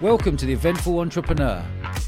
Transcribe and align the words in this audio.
Welcome 0.00 0.36
to 0.36 0.46
the 0.46 0.52
Eventful 0.52 1.00
Entrepreneur. 1.00 1.60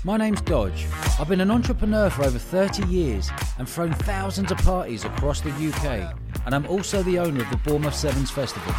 My 0.05 0.17
name's 0.17 0.41
Dodge. 0.43 0.87
I've 1.19 1.29
been 1.29 1.41
an 1.41 1.51
entrepreneur 1.51 2.09
for 2.09 2.23
over 2.23 2.39
30 2.39 2.87
years 2.87 3.29
and 3.59 3.69
thrown 3.69 3.93
thousands 3.93 4.53
of 4.53 4.59
parties 4.59 5.05
across 5.05 5.41
the 5.41 5.51
UK, 5.51 6.15
and 6.47 6.55
I'm 6.55 6.67
also 6.69 7.03
the 7.03 7.19
owner 7.19 7.43
of 7.43 7.51
the 7.51 7.57
Bournemouth 7.57 7.97
Sevens 7.97 8.31
Festival. 8.31 8.73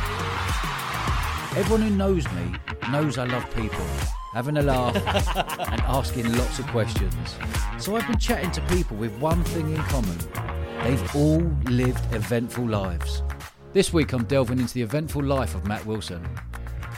Everyone 1.59 1.81
who 1.81 1.89
knows 1.89 2.25
me 2.31 2.53
knows 2.89 3.17
I 3.17 3.25
love 3.25 3.45
people, 3.53 3.85
having 4.31 4.55
a 4.55 4.61
laugh 4.61 4.95
and 5.71 5.81
asking 5.81 6.31
lots 6.37 6.59
of 6.59 6.67
questions. 6.67 7.35
So 7.79 7.97
I've 7.97 8.07
been 8.07 8.17
chatting 8.17 8.51
to 8.51 8.61
people 8.73 8.95
with 8.95 9.11
one 9.19 9.43
thing 9.43 9.75
in 9.75 9.81
common 9.83 10.17
they've 10.85 11.15
all 11.17 11.41
lived 11.65 12.15
eventful 12.15 12.65
lives. 12.65 13.23
This 13.73 13.91
week 13.91 14.13
I'm 14.13 14.23
delving 14.23 14.59
into 14.59 14.73
the 14.73 14.83
eventful 14.83 15.21
life 15.21 15.53
of 15.53 15.67
Mat 15.67 15.85
Wilson. 15.85 16.25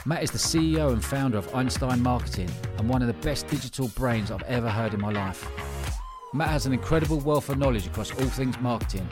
Mat 0.06 0.22
is 0.22 0.30
the 0.30 0.36
CEO 0.36 0.92
and 0.92 1.02
founder 1.02 1.38
of 1.38 1.54
Einstein 1.54 2.02
Marketing 2.02 2.50
and 2.76 2.86
one 2.90 3.00
of 3.00 3.08
the 3.08 3.14
best 3.26 3.46
digital 3.46 3.88
brains 3.88 4.30
I've 4.30 4.42
ever 4.42 4.68
heard 4.68 4.92
in 4.92 5.00
my 5.00 5.10
life. 5.10 5.48
Mat 6.34 6.50
has 6.50 6.66
an 6.66 6.74
incredible 6.74 7.20
wealth 7.20 7.48
of 7.48 7.56
knowledge 7.56 7.86
across 7.86 8.10
all 8.10 8.26
things 8.26 8.60
marketing. 8.60 9.08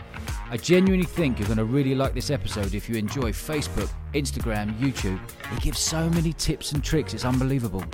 I 0.51 0.59
genuinely 0.59 1.07
think 1.07 1.39
you're 1.39 1.47
going 1.49 1.57
to 1.57 1.65
really 1.65 1.95
like 1.95 2.13
this 2.13 2.29
episode 2.29 2.75
if 2.75 2.91
you 2.91 2.97
enjoy 2.97 3.33
Facebook, 3.33 3.89
Instagram, 4.13 4.79
YouTube. 4.79 5.19
He 5.55 5.61
gives 5.61 5.79
so 5.79 6.11
many 6.11 6.35
tips 6.35 6.73
and 6.73 6.85
tricks, 6.85 7.15
it's 7.15 7.25
unbelievable. 7.25 7.85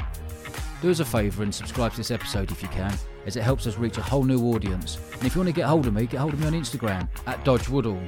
Do 0.82 0.90
us 0.90 0.98
a 0.98 1.04
favour 1.04 1.44
and 1.44 1.54
subscribe 1.54 1.92
to 1.92 1.98
this 1.98 2.10
episode 2.10 2.50
if 2.50 2.62
you 2.62 2.68
can, 2.68 2.92
as 3.26 3.36
it 3.36 3.44
helps 3.44 3.68
us 3.68 3.78
reach 3.78 3.96
a 3.98 4.02
whole 4.02 4.24
new 4.24 4.52
audience. 4.52 4.98
And 5.12 5.22
if 5.22 5.36
you 5.36 5.40
want 5.40 5.50
to 5.50 5.54
get 5.54 5.68
hold 5.68 5.86
of 5.86 5.94
me, 5.94 6.06
get 6.06 6.18
hold 6.18 6.32
of 6.32 6.40
me 6.40 6.48
on 6.48 6.52
Instagram 6.52 7.08
at 7.28 7.44
Dodge 7.44 7.68
Woodall. 7.68 8.02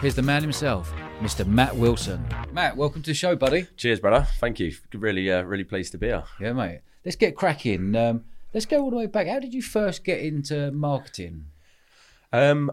Here's 0.00 0.14
the 0.14 0.22
man 0.22 0.42
himself, 0.42 0.92
Mr. 1.20 1.46
Mat 1.46 1.76
Wilson. 1.76 2.24
Mat, 2.50 2.78
welcome 2.78 3.02
to 3.02 3.10
the 3.10 3.14
show, 3.14 3.36
buddy. 3.36 3.66
Cheers, 3.76 4.00
brother. 4.00 4.26
Thank 4.38 4.58
you. 4.58 4.72
Really, 4.94 5.30
uh, 5.30 5.42
really 5.42 5.64
pleased 5.64 5.92
to 5.92 5.98
be 5.98 6.06
here. 6.06 6.24
Yeah, 6.40 6.54
mate. 6.54 6.80
Let's 7.04 7.16
get 7.16 7.36
cracking. 7.36 7.94
Um, 7.94 8.24
let's 8.54 8.64
go 8.64 8.80
all 8.80 8.90
the 8.90 8.96
way 8.96 9.04
back. 9.06 9.26
How 9.26 9.38
did 9.38 9.52
you 9.52 9.60
first 9.60 10.02
get 10.02 10.20
into 10.20 10.70
marketing? 10.72 11.44
Um, 12.32 12.70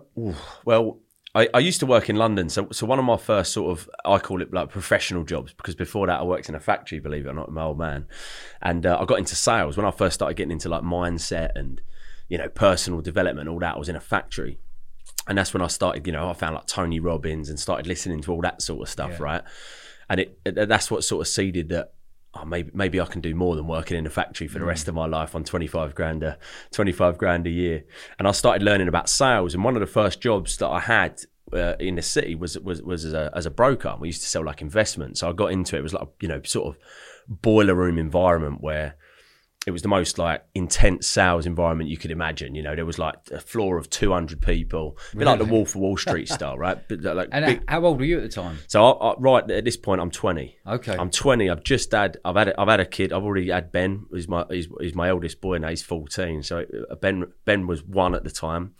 well, 0.63 0.99
I, 1.35 1.49
I 1.53 1.59
used 1.59 1.81
to 1.81 1.85
work 1.85 2.09
in 2.09 2.15
London, 2.15 2.47
so 2.47 2.69
so 2.71 2.85
one 2.85 2.99
of 2.99 3.05
my 3.05 3.17
first 3.17 3.51
sort 3.51 3.77
of 3.77 3.89
I 4.05 4.17
call 4.17 4.41
it 4.41 4.53
like 4.53 4.69
professional 4.69 5.25
jobs 5.25 5.51
because 5.53 5.75
before 5.75 6.07
that 6.07 6.21
I 6.21 6.23
worked 6.23 6.47
in 6.47 6.55
a 6.55 6.59
factory, 6.59 6.99
believe 6.99 7.25
it 7.25 7.29
or 7.29 7.33
not, 7.33 7.51
my 7.51 7.63
old 7.63 7.77
man, 7.77 8.07
and 8.61 8.85
uh, 8.85 8.97
I 8.97 9.03
got 9.03 9.19
into 9.19 9.35
sales 9.35 9.75
when 9.75 9.85
I 9.85 9.91
first 9.91 10.15
started 10.15 10.35
getting 10.37 10.51
into 10.51 10.69
like 10.69 10.83
mindset 10.83 11.49
and 11.55 11.81
you 12.29 12.37
know 12.37 12.47
personal 12.47 13.01
development, 13.01 13.49
all 13.49 13.59
that. 13.59 13.75
I 13.75 13.77
was 13.77 13.89
in 13.89 13.97
a 13.97 14.01
factory, 14.01 14.59
and 15.27 15.37
that's 15.37 15.53
when 15.53 15.61
I 15.61 15.67
started. 15.67 16.05
You 16.07 16.13
know, 16.13 16.29
I 16.29 16.33
found 16.33 16.55
like 16.55 16.65
Tony 16.67 16.99
Robbins 16.99 17.49
and 17.49 17.59
started 17.59 17.87
listening 17.87 18.21
to 18.21 18.31
all 18.31 18.41
that 18.41 18.61
sort 18.61 18.81
of 18.81 18.89
stuff, 18.89 19.11
Yeah. 19.11 19.23
right? 19.23 19.41
And 20.09 20.19
it, 20.21 20.39
it 20.45 20.67
that's 20.69 20.89
what 20.91 21.03
sort 21.03 21.21
of 21.21 21.27
seeded 21.27 21.69
that. 21.69 21.93
Oh, 22.33 22.45
maybe 22.45 22.69
maybe 22.73 23.01
I 23.01 23.05
can 23.05 23.21
do 23.21 23.33
more 23.33 23.55
than 23.55 23.67
working 23.67 23.97
in 23.97 24.05
a 24.05 24.09
factory 24.09 24.47
for 24.47 24.59
the 24.59 24.65
rest 24.65 24.87
of 24.87 24.93
my 24.95 25.05
life 25.07 25.33
on 25.33 25.43
twenty 25.43 25.65
five 25.67 25.95
grand 25.95 26.23
a 26.23 26.37
twenty 26.71 26.91
five 26.91 27.17
grand 27.17 27.47
a 27.47 27.49
year. 27.49 27.83
And 28.19 28.27
I 28.27 28.31
started 28.31 28.63
learning 28.63 28.87
about 28.89 29.09
sales. 29.09 29.53
And 29.55 29.63
one 29.63 29.75
of 29.75 29.79
the 29.79 29.87
first 29.87 30.21
jobs 30.21 30.57
that 30.57 30.67
I 30.67 30.79
had 30.81 31.19
uh, 31.51 31.75
in 31.79 31.95
the 31.95 32.01
city 32.01 32.35
was 32.35 32.59
was 32.59 32.81
was 32.81 33.05
as 33.05 33.13
a 33.13 33.31
as 33.33 33.45
a 33.45 33.49
broker. 33.49 33.95
We 33.99 34.09
used 34.09 34.21
to 34.21 34.27
sell 34.27 34.45
like 34.45 34.61
investments. 34.61 35.21
So 35.21 35.29
I 35.29 35.33
got 35.33 35.51
into 35.51 35.75
it. 35.77 35.79
It 35.79 35.83
was 35.83 35.93
like 35.93 36.09
you 36.21 36.27
know 36.27 36.41
sort 36.43 36.75
of 36.75 36.81
boiler 37.27 37.73
room 37.73 37.97
environment 37.97 38.61
where 38.61 38.95
it 39.67 39.71
was 39.71 39.81
the 39.81 39.87
most 39.89 40.17
like 40.17 40.43
intense 40.55 41.05
sales 41.05 41.45
environment 41.45 41.89
you 41.89 41.97
could 41.97 42.09
imagine. 42.09 42.55
You 42.55 42.63
know, 42.63 42.73
there 42.73 42.85
was 42.85 42.97
like 42.97 43.15
a 43.31 43.39
floor 43.39 43.77
of 43.77 43.89
200 43.89 44.41
people, 44.41 44.97
a 45.13 45.17
bit 45.17 45.25
like 45.25 45.39
the 45.39 45.43
Really? 45.45 45.57
Wolf 45.57 45.75
of 45.75 45.81
Wall 45.81 45.97
Street 45.97 46.29
style, 46.29 46.57
right? 46.57 46.77
But 46.87 47.01
like 47.01 47.27
And 47.33 47.45
big- 47.45 47.63
how 47.69 47.83
old 47.85 47.99
were 47.99 48.05
you 48.05 48.17
at 48.17 48.23
the 48.23 48.29
time? 48.29 48.57
so 48.67 48.83
I, 48.83 49.09
I, 49.11 49.15
right 49.19 49.51
at 49.51 49.65
this 49.65 49.75
point, 49.77 49.99
I'm 50.01 50.09
20. 50.09 50.57
Okay. 50.65 50.95
I'm 50.97 51.09
20. 51.11 51.49
I've 51.49 51.63
just 51.65 51.91
had 51.91 52.17
I've 52.23 52.37
had 52.37 52.47
a, 52.47 52.59
I've 52.59 52.69
had 52.69 52.79
a 52.79 52.85
kid. 52.85 53.11
I've 53.11 53.23
already 53.25 53.49
had 53.49 53.71
Ben. 53.73 54.05
He's 54.13 54.27
my 54.29 54.45
he's, 54.49 54.67
he's 54.79 54.95
my 54.95 55.09
eldest 55.09 55.41
boy 55.41 55.57
now. 55.57 55.67
He's 55.69 55.83
14. 55.83 56.43
So 56.43 56.65
uh, 56.89 56.95
Ben 56.95 57.25
Ben 57.45 57.67
was 57.67 57.83
one 57.83 58.15
at 58.15 58.23
the 58.23 58.31
time, 58.31 58.73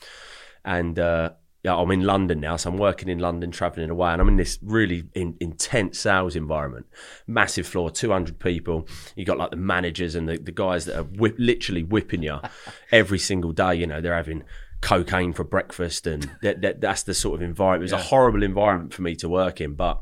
and 0.63 0.97
uh, 0.97 1.31
yeah, 1.63 1.75
I'm 1.75 1.91
in 1.91 2.03
London 2.03 2.39
now. 2.39 2.55
So 2.55 2.69
I'm 2.69 2.77
working 2.77 3.09
in 3.09 3.19
London, 3.19 3.51
traveling 3.51 3.89
away, 3.89 4.11
and 4.11 4.21
I'm 4.21 4.27
in 4.27 4.37
this 4.37 4.59
really 4.61 5.05
in, 5.13 5.35
intense 5.39 5.99
sales 5.99 6.35
environment. 6.35 6.85
Massive 7.25 7.67
floor, 7.67 7.89
200 7.89 8.39
people. 8.39 8.87
You 9.15 9.25
got 9.25 9.37
like 9.37 9.51
the 9.51 9.57
managers 9.57 10.15
and 10.15 10.29
the, 10.29 10.37
the 10.37 10.51
guys 10.51 10.85
that 10.85 10.97
are 10.97 11.03
whip, 11.03 11.35
literally 11.37 11.83
whipping 11.83 12.23
you 12.23 12.39
every 12.91 13.19
single 13.19 13.51
day. 13.51 13.75
You 13.75 13.87
know, 13.87 14.01
they're 14.01 14.15
having 14.15 14.43
cocaine 14.81 15.33
for 15.33 15.43
breakfast, 15.43 16.05
and 16.05 16.29
that, 16.41 16.61
that, 16.61 16.81
that's 16.81 17.03
the 17.03 17.13
sort 17.13 17.35
of 17.35 17.41
environment. 17.41 17.91
It 17.91 17.95
was 17.95 18.01
a 18.01 18.09
horrible 18.09 18.43
environment 18.43 18.93
for 18.93 19.01
me 19.01 19.15
to 19.17 19.27
work 19.27 19.59
in, 19.59 19.73
but 19.73 20.01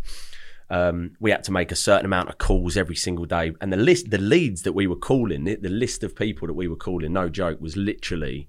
um, 0.70 1.12
we 1.20 1.32
had 1.32 1.44
to 1.46 1.52
make 1.52 1.72
a 1.72 1.76
certain 1.76 2.06
amount 2.06 2.30
of 2.30 2.38
calls 2.38 2.76
every 2.76 2.96
single 2.96 3.26
day, 3.26 3.54
and 3.62 3.72
the 3.72 3.78
list, 3.78 4.12
the 4.12 4.18
leads 4.18 4.64
that 4.64 4.74
we 4.74 4.88
were 4.88 4.96
calling, 4.96 5.46
the, 5.46 5.56
the 5.56 5.70
list 5.70 6.04
of 6.04 6.16
people 6.16 6.48
that 6.48 6.54
we 6.54 6.68
were 6.68 6.76
calling, 6.76 7.14
no 7.14 7.30
joke, 7.30 7.62
was 7.62 7.78
literally 7.78 8.48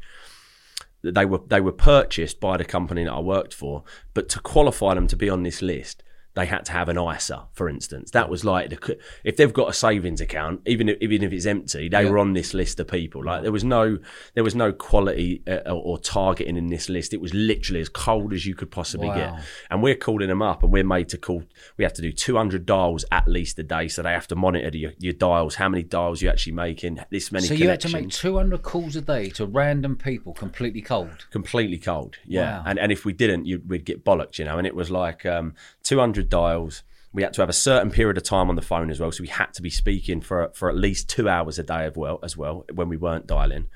they 1.15 1.25
were 1.25 1.41
they 1.47 1.61
were 1.61 1.72
purchased 1.72 2.41
by 2.41 2.56
the 2.56 2.65
company 2.65 3.05
that 3.05 3.12
I 3.12 3.21
worked 3.21 3.55
for, 3.55 3.84
but 4.15 4.28
to 4.31 4.41
qualify 4.41 4.94
them 4.94 5.06
to 5.09 5.17
be 5.17 5.28
on 5.28 5.43
this 5.43 5.62
list, 5.62 6.03
they 6.37 6.47
had 6.47 6.65
to 6.67 6.73
have 6.73 6.89
an 6.89 6.99
ISA, 6.99 7.47
for 7.53 7.69
instance. 7.69 8.13
That 8.13 8.29
was 8.29 8.45
like 8.45 8.71
the, 8.71 8.99
if 9.25 9.37
they've 9.37 9.53
got 9.53 9.69
a 9.69 9.73
savings 9.73 10.21
account, 10.21 10.61
even 10.67 10.89
if, 10.91 10.99
even 11.01 11.23
if 11.25 11.33
it's 11.33 11.47
empty, 11.47 11.89
they 11.89 12.05
Yeah. 12.05 12.11
were 12.11 12.19
on 12.19 12.35
this 12.35 12.55
list 12.55 12.79
of 12.79 12.87
people. 12.87 13.25
Like 13.25 13.43
there 13.43 13.51
was 13.51 13.65
no 13.65 13.99
there 14.35 14.45
was 14.45 14.55
no 14.55 14.71
quality 14.73 15.43
uh, 15.49 15.71
or, 15.71 15.99
targeting 15.99 16.57
in 16.57 16.69
this 16.69 16.89
list. 16.89 17.13
It 17.15 17.21
was 17.21 17.33
literally 17.35 17.81
as 17.81 17.89
cold 17.89 18.33
as 18.33 18.47
you 18.47 18.55
could 18.55 18.71
possibly 18.71 19.09
Wow. 19.09 19.15
get. 19.15 19.45
And 19.71 19.83
we're 19.83 19.97
calling 19.97 20.29
them 20.29 20.43
up, 20.43 20.63
and 20.63 20.71
we're 20.73 20.85
made 20.85 21.09
to 21.09 21.19
call. 21.19 21.43
We 21.79 21.85
have 21.85 21.95
to 21.95 22.03
do 22.03 22.13
200 22.13 22.67
dials 22.67 23.05
at 23.11 23.27
least 23.27 23.59
a 23.59 23.63
day, 23.63 23.89
so 23.89 24.03
they 24.03 24.13
have 24.13 24.29
to 24.29 24.37
monitor 24.37 24.77
your, 24.77 24.93
your 24.99 25.15
dials, 25.15 25.55
how 25.57 25.69
many 25.71 25.83
dials 25.83 26.21
you're 26.23 26.31
actually 26.33 26.53
making, 26.53 27.01
this 27.11 27.33
many 27.33 27.47
So 27.47 27.55
you 27.55 27.69
had 27.71 27.81
to 27.81 27.89
make 27.89 28.11
200 28.11 28.63
calls 28.63 28.95
a 28.95 29.01
day 29.01 29.31
to 29.31 29.47
random 29.47 29.97
people 29.97 30.35
completely 30.35 30.83
cold. 30.83 31.27
completely 31.31 31.79
cold. 31.79 32.17
Yeah, 32.27 32.59
Wow. 32.59 32.63
and 32.67 32.79
and 32.79 32.93
if 32.93 33.05
we 33.07 33.13
didn't, 33.15 33.47
you 33.47 33.63
we'd 33.67 33.85
get 33.87 34.05
bollocked, 34.05 34.39
you 34.39 34.45
know. 34.45 34.59
And 34.59 34.67
it 34.67 34.75
was 34.75 34.91
like 34.91 35.25
um, 35.25 35.55
200 35.83 36.26
dials. 36.29 36.83
We 37.13 37.23
had 37.23 37.33
to 37.35 37.43
have 37.43 37.49
a 37.49 37.55
certain 37.55 37.91
period 37.91 38.19
of 38.19 38.25
time 38.25 38.51
on 38.51 38.57
the 38.57 38.63
phone 38.63 38.91
as 38.91 39.01
well, 39.01 39.11
so 39.11 39.23
we 39.23 39.29
had 39.29 39.55
to 39.55 39.63
be 39.63 39.71
speaking 39.71 40.21
for 40.21 40.51
for 40.55 40.69
at 40.69 40.77
least 40.77 41.09
two 41.09 41.29
hours 41.29 41.59
a 41.59 41.63
day 41.63 41.87
as 41.87 41.97
well 41.97 42.19
as 42.23 42.37
well 42.37 42.65
when 42.75 42.89
we 42.89 42.97
weren't 42.97 43.27
dialing, 43.27 43.69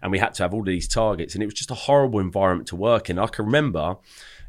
and 0.00 0.12
we 0.12 0.18
had 0.18 0.34
to 0.34 0.42
have 0.44 0.54
all 0.54 0.62
these 0.62 0.86
targets, 0.86 1.34
and 1.34 1.42
it 1.42 1.46
was 1.46 1.54
just 1.54 1.70
a 1.70 1.74
horrible 1.74 2.20
environment 2.20 2.68
to 2.68 2.76
work 2.76 3.10
in. 3.10 3.18
I 3.18 3.26
can 3.26 3.46
remember 3.46 3.96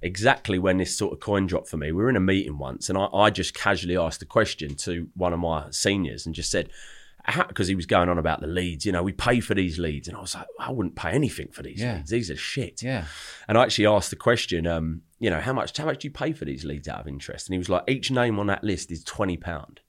exactly 0.02 0.60
when 0.60 0.78
this 0.78 0.96
sort 0.96 1.14
of 1.14 1.20
coin 1.20 1.48
dropped 1.48 1.70
for 1.70 1.78
me. 1.78 1.92
We 1.92 2.04
were 2.04 2.10
in 2.10 2.16
a 2.16 2.20
meeting 2.20 2.58
once, 2.60 2.90
and 2.90 2.98
I, 2.98 3.06
I 3.06 3.30
just 3.32 3.56
casually 3.56 3.98
asked 3.98 4.22
a 4.22 4.26
question 4.26 4.76
to 4.76 5.10
one 5.16 5.34
of 5.34 5.40
my 5.40 5.68
seniors 5.72 6.26
and 6.26 6.36
just 6.36 6.52
said, 6.52 6.70
because 7.48 7.68
he 7.68 7.76
was 7.76 7.86
going 7.86 8.10
on 8.10 8.18
about 8.18 8.42
the 8.42 8.48
leads, 8.48 8.86
you 8.86 8.92
know, 8.92 9.04
we 9.04 9.12
pay 9.14 9.40
for 9.40 9.54
these 9.56 9.78
leads, 9.80 10.08
and 10.08 10.16
I 10.18 10.22
was 10.22 10.36
like, 10.36 10.48
I 10.60 10.72
wouldn't 10.72 10.96
pay 10.96 11.10
anything 11.12 11.50
for 11.52 11.64
these 11.64 11.82
Yeah. 11.82 11.98
leads. 11.98 12.10
These 12.12 12.30
are 12.32 12.36
shit. 12.36 12.84
Yeah. 12.84 13.06
And 13.48 13.58
I 13.58 13.64
actually 13.64 13.88
asked 13.88 14.10
the 14.10 14.16
question, 14.16 14.68
um, 14.68 15.02
you 15.20 15.30
know, 15.30 15.40
how 15.40 15.54
much 15.54 15.76
how 15.78 15.86
much 15.86 16.00
do 16.00 16.08
you 16.08 16.12
pay 16.12 16.34
for 16.34 16.46
these 16.46 16.64
leads 16.66 16.88
out 16.88 17.00
of 17.02 17.08
interest? 17.08 17.48
And 17.48 17.54
he 17.54 17.58
was 17.58 17.70
like, 17.70 17.84
each 17.88 18.12
name 18.12 18.38
on 18.40 18.48
that 18.48 18.64
list 18.64 18.92
is 18.92 19.04
twenty 19.04 19.38
pound. 19.38 19.82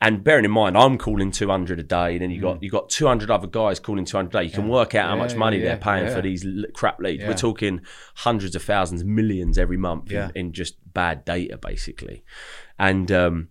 And 0.00 0.24
bearing 0.24 0.46
in 0.46 0.50
mind, 0.50 0.76
I'm 0.78 0.96
calling 0.96 1.30
two 1.30 1.48
hundred 1.48 1.78
a 1.80 1.82
day, 1.82 2.12
and 2.12 2.22
then 2.22 2.30
you 2.30 2.40
got 2.40 2.62
you 2.62 2.70
got 2.70 2.88
two 2.88 3.06
hundred 3.06 3.30
other 3.30 3.46
guys 3.46 3.78
calling 3.78 4.06
two 4.06 4.16
hundred 4.16 4.34
a 4.34 4.38
day. 4.40 4.44
You 4.44 4.50
can 4.52 4.68
work 4.68 4.94
out 4.94 5.08
how 5.08 5.14
Mm. 5.14 5.18
Yeah, 5.18 5.22
much 5.22 5.36
money 5.36 5.58
yeah, 5.58 5.64
they're 5.64 5.76
paying 5.76 6.06
yeah. 6.06 6.14
for 6.14 6.22
these 6.22 6.46
l- 6.46 6.64
crap 6.72 6.98
leads. 7.00 7.22
Yeah. 7.22 7.28
We're 7.28 7.34
talking 7.34 7.82
hundreds 8.14 8.54
of 8.56 8.62
thousands, 8.62 9.04
millions 9.04 9.58
every 9.58 9.76
month 9.76 10.10
Yeah. 10.10 10.30
in, 10.34 10.46
in 10.46 10.52
just 10.54 10.76
bad 10.94 11.26
data, 11.26 11.58
basically. 11.58 12.24
And 12.78 13.12
um, 13.12 13.48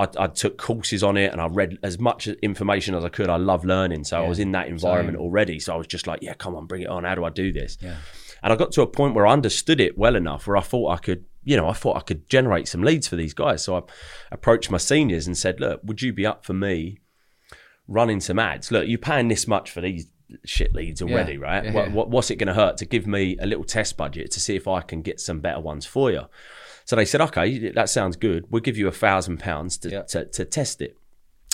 I, 0.01 0.25
I 0.25 0.27
took 0.27 0.59
courses 0.59 1.03
on 1.03 1.17
it 1.17 1.33
and 1.33 1.41
I 1.41 1.47
read 1.47 1.79
as 1.83 1.99
much 1.99 2.27
information 2.27 2.95
as 2.95 3.05
I 3.05 3.09
could. 3.09 3.29
I 3.29 3.37
love 3.37 3.65
learning, 3.65 4.05
so 4.05 4.23
I 4.23 4.29
was 4.29 4.39
in 4.39 4.53
that 4.53 4.69
environment 4.69 5.17
Same. 5.17 5.23
already. 5.25 5.61
So 5.61 5.75
I 5.75 5.77
was 5.77 5.87
just 5.87 6.07
like, 6.07 6.21
"Yeah, 6.23 6.35
come 6.35 6.55
on, 6.55 6.67
bring 6.67 6.83
it 6.83 6.89
on. 6.89 7.05
How 7.05 7.15
do 7.15 7.25
I 7.25 7.31
do 7.31 7.53
this?" 7.53 7.79
Yeah. 7.81 7.97
And 8.43 8.53
I 8.53 8.57
got 8.57 8.73
to 8.73 8.83
a 8.83 8.87
point 8.87 9.15
where 9.15 9.27
I 9.27 9.33
understood 9.33 9.81
it 9.81 9.99
well 9.99 10.17
enough 10.17 10.47
where 10.47 10.57
I 10.57 10.63
thought 10.63 10.91
I 10.91 10.97
could, 10.97 11.27
you 11.45 11.57
know, 11.57 11.69
I 11.69 11.75
thought 11.75 11.97
I 11.97 12.01
could 12.01 12.29
generate 12.29 12.69
some 12.69 12.83
leads 12.83 13.07
for 13.07 13.17
these 13.17 13.35
guys. 13.35 13.63
So 13.63 13.77
I 13.77 13.83
approached 14.33 14.71
my 14.71 14.79
seniors 14.79 15.27
and 15.27 15.37
said, 15.37 15.61
look, 15.61 15.83
would 15.85 16.01
you 16.01 16.15
be 16.15 16.25
up 16.25 16.47
for 16.47 16.55
me 16.55 17.01
running 17.91 18.21
some 18.21 18.39
ads. 18.39 18.71
Look, 18.71 18.89
you're 18.89 18.99
paying 18.99 19.29
this 19.29 19.47
much 19.47 19.71
for 19.71 19.83
these 19.83 20.07
shit 20.47 20.75
leads 20.75 21.03
already, 21.03 21.35
Yeah, 21.35 21.39
right? 21.41 21.65
yeah, 21.65 21.73
what, 21.73 21.91
what, 21.91 22.09
what's 22.09 22.31
it 22.31 22.37
going 22.37 22.47
to 22.47 22.55
hurt 22.55 22.79
to 22.79 22.87
give 22.87 23.07
me 23.07 23.37
a 23.41 23.47
little 23.47 23.65
test 23.65 23.97
budget 23.97 24.31
to 24.31 24.41
see 24.41 24.57
if 24.57 24.69
I 24.69 24.81
can 24.81 25.03
get 25.03 25.21
some 25.21 25.41
better 25.41 25.61
ones 25.61 25.85
for 25.85 26.11
you? 26.11 26.23
So 26.91 26.97
they 26.97 27.05
said, 27.05 27.21
okay, 27.21 27.69
that 27.71 27.89
sounds 27.89 28.17
good. 28.17 28.47
We'll 28.51 28.63
give 28.63 28.77
you 28.77 28.89
a 28.89 28.91
thousand 28.91 29.39
pounds 29.39 29.79
to 29.79 30.45
test 30.51 30.83
it. 30.83 30.97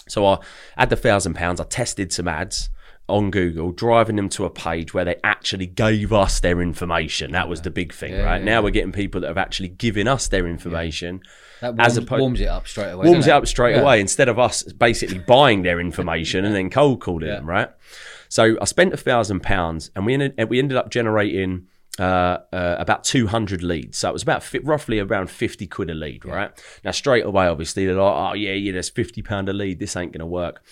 So 0.09 0.25
I 0.25 0.38
had 0.79 0.88
the 0.88 0.97
thousand 0.97 1.35
pounds. 1.35 1.61
I 1.61 1.65
tested 1.65 2.11
some 2.11 2.27
ads 2.27 2.71
on 3.06 3.31
Google, 3.31 3.71
driving 3.73 4.17
them 4.17 4.31
to 4.31 4.47
a 4.47 4.50
page 4.50 4.94
where 4.94 5.05
they 5.05 5.17
actually 5.23 5.67
gave 5.67 6.11
us 6.11 6.41
their 6.41 6.62
information. 6.62 7.33
That 7.33 7.50
was 7.50 7.61
the 7.61 7.71
big 7.71 7.93
thing, 7.93 8.15
Yeah, 8.15 8.23
right? 8.23 8.38
yeah, 8.38 8.44
now 8.47 8.62
we're 8.62 8.71
getting 8.71 8.93
people 8.93 9.21
that 9.21 9.27
have 9.27 9.37
actually 9.37 9.69
given 9.69 10.09
us 10.09 10.27
their 10.29 10.47
information. 10.47 11.21
That 11.61 11.75
As 11.81 11.99
warms, 11.99 12.09
oppo- 12.11 12.19
warms 12.21 12.41
it 12.41 12.49
up 12.49 12.67
straight 12.67 12.93
away. 12.93 13.06
Warms 13.06 13.27
it 13.27 13.31
up 13.33 13.47
straight 13.47 13.77
Yeah. 13.77 13.83
away 13.83 14.00
instead 14.00 14.31
of 14.31 14.38
us 14.38 14.62
basically 14.62 15.19
buying 15.19 15.65
their 15.65 15.79
information 15.81 16.47
and 16.47 16.55
then 16.55 16.71
cold 16.71 17.03
calling 17.03 17.29
them, 17.29 17.44
right? 17.44 17.69
So 18.31 18.56
I 18.59 18.65
spent 18.65 18.94
a 18.94 18.97
thousand 18.97 19.41
pounds, 19.43 19.91
and 19.94 20.06
we 20.06 20.15
ended 20.15 20.33
we 20.49 20.59
ended 20.59 20.79
up 20.79 20.88
generating 20.88 21.67
uh, 21.98 22.38
uh, 22.52 22.76
about 22.78 23.04
two 23.04 23.26
hundred 23.26 23.62
leads. 23.62 23.98
So 23.98 24.08
it 24.08 24.12
was 24.12 24.22
about 24.22 24.43
fi- 24.43 24.58
roughly 24.58 24.98
around 25.00 25.31
fifty 25.31 25.66
quid 25.66 25.90
a 25.90 25.94
lead, 25.94 26.25
right? 26.25 26.50
Now 26.84 26.90
straight 26.90 27.25
away, 27.25 27.46
obviously 27.46 27.87
they're 27.87 27.94
like, 27.94 28.32
oh 28.32 28.34
yeah, 28.34 28.52
yeah, 28.52 28.72
there's 28.72 28.90
fifty 28.90 29.22
pound 29.22 29.48
a 29.48 29.52
lead. 29.52 29.78
This 29.78 29.96
ain't 29.96 30.12
gonna 30.12 30.26
work. 30.26 30.62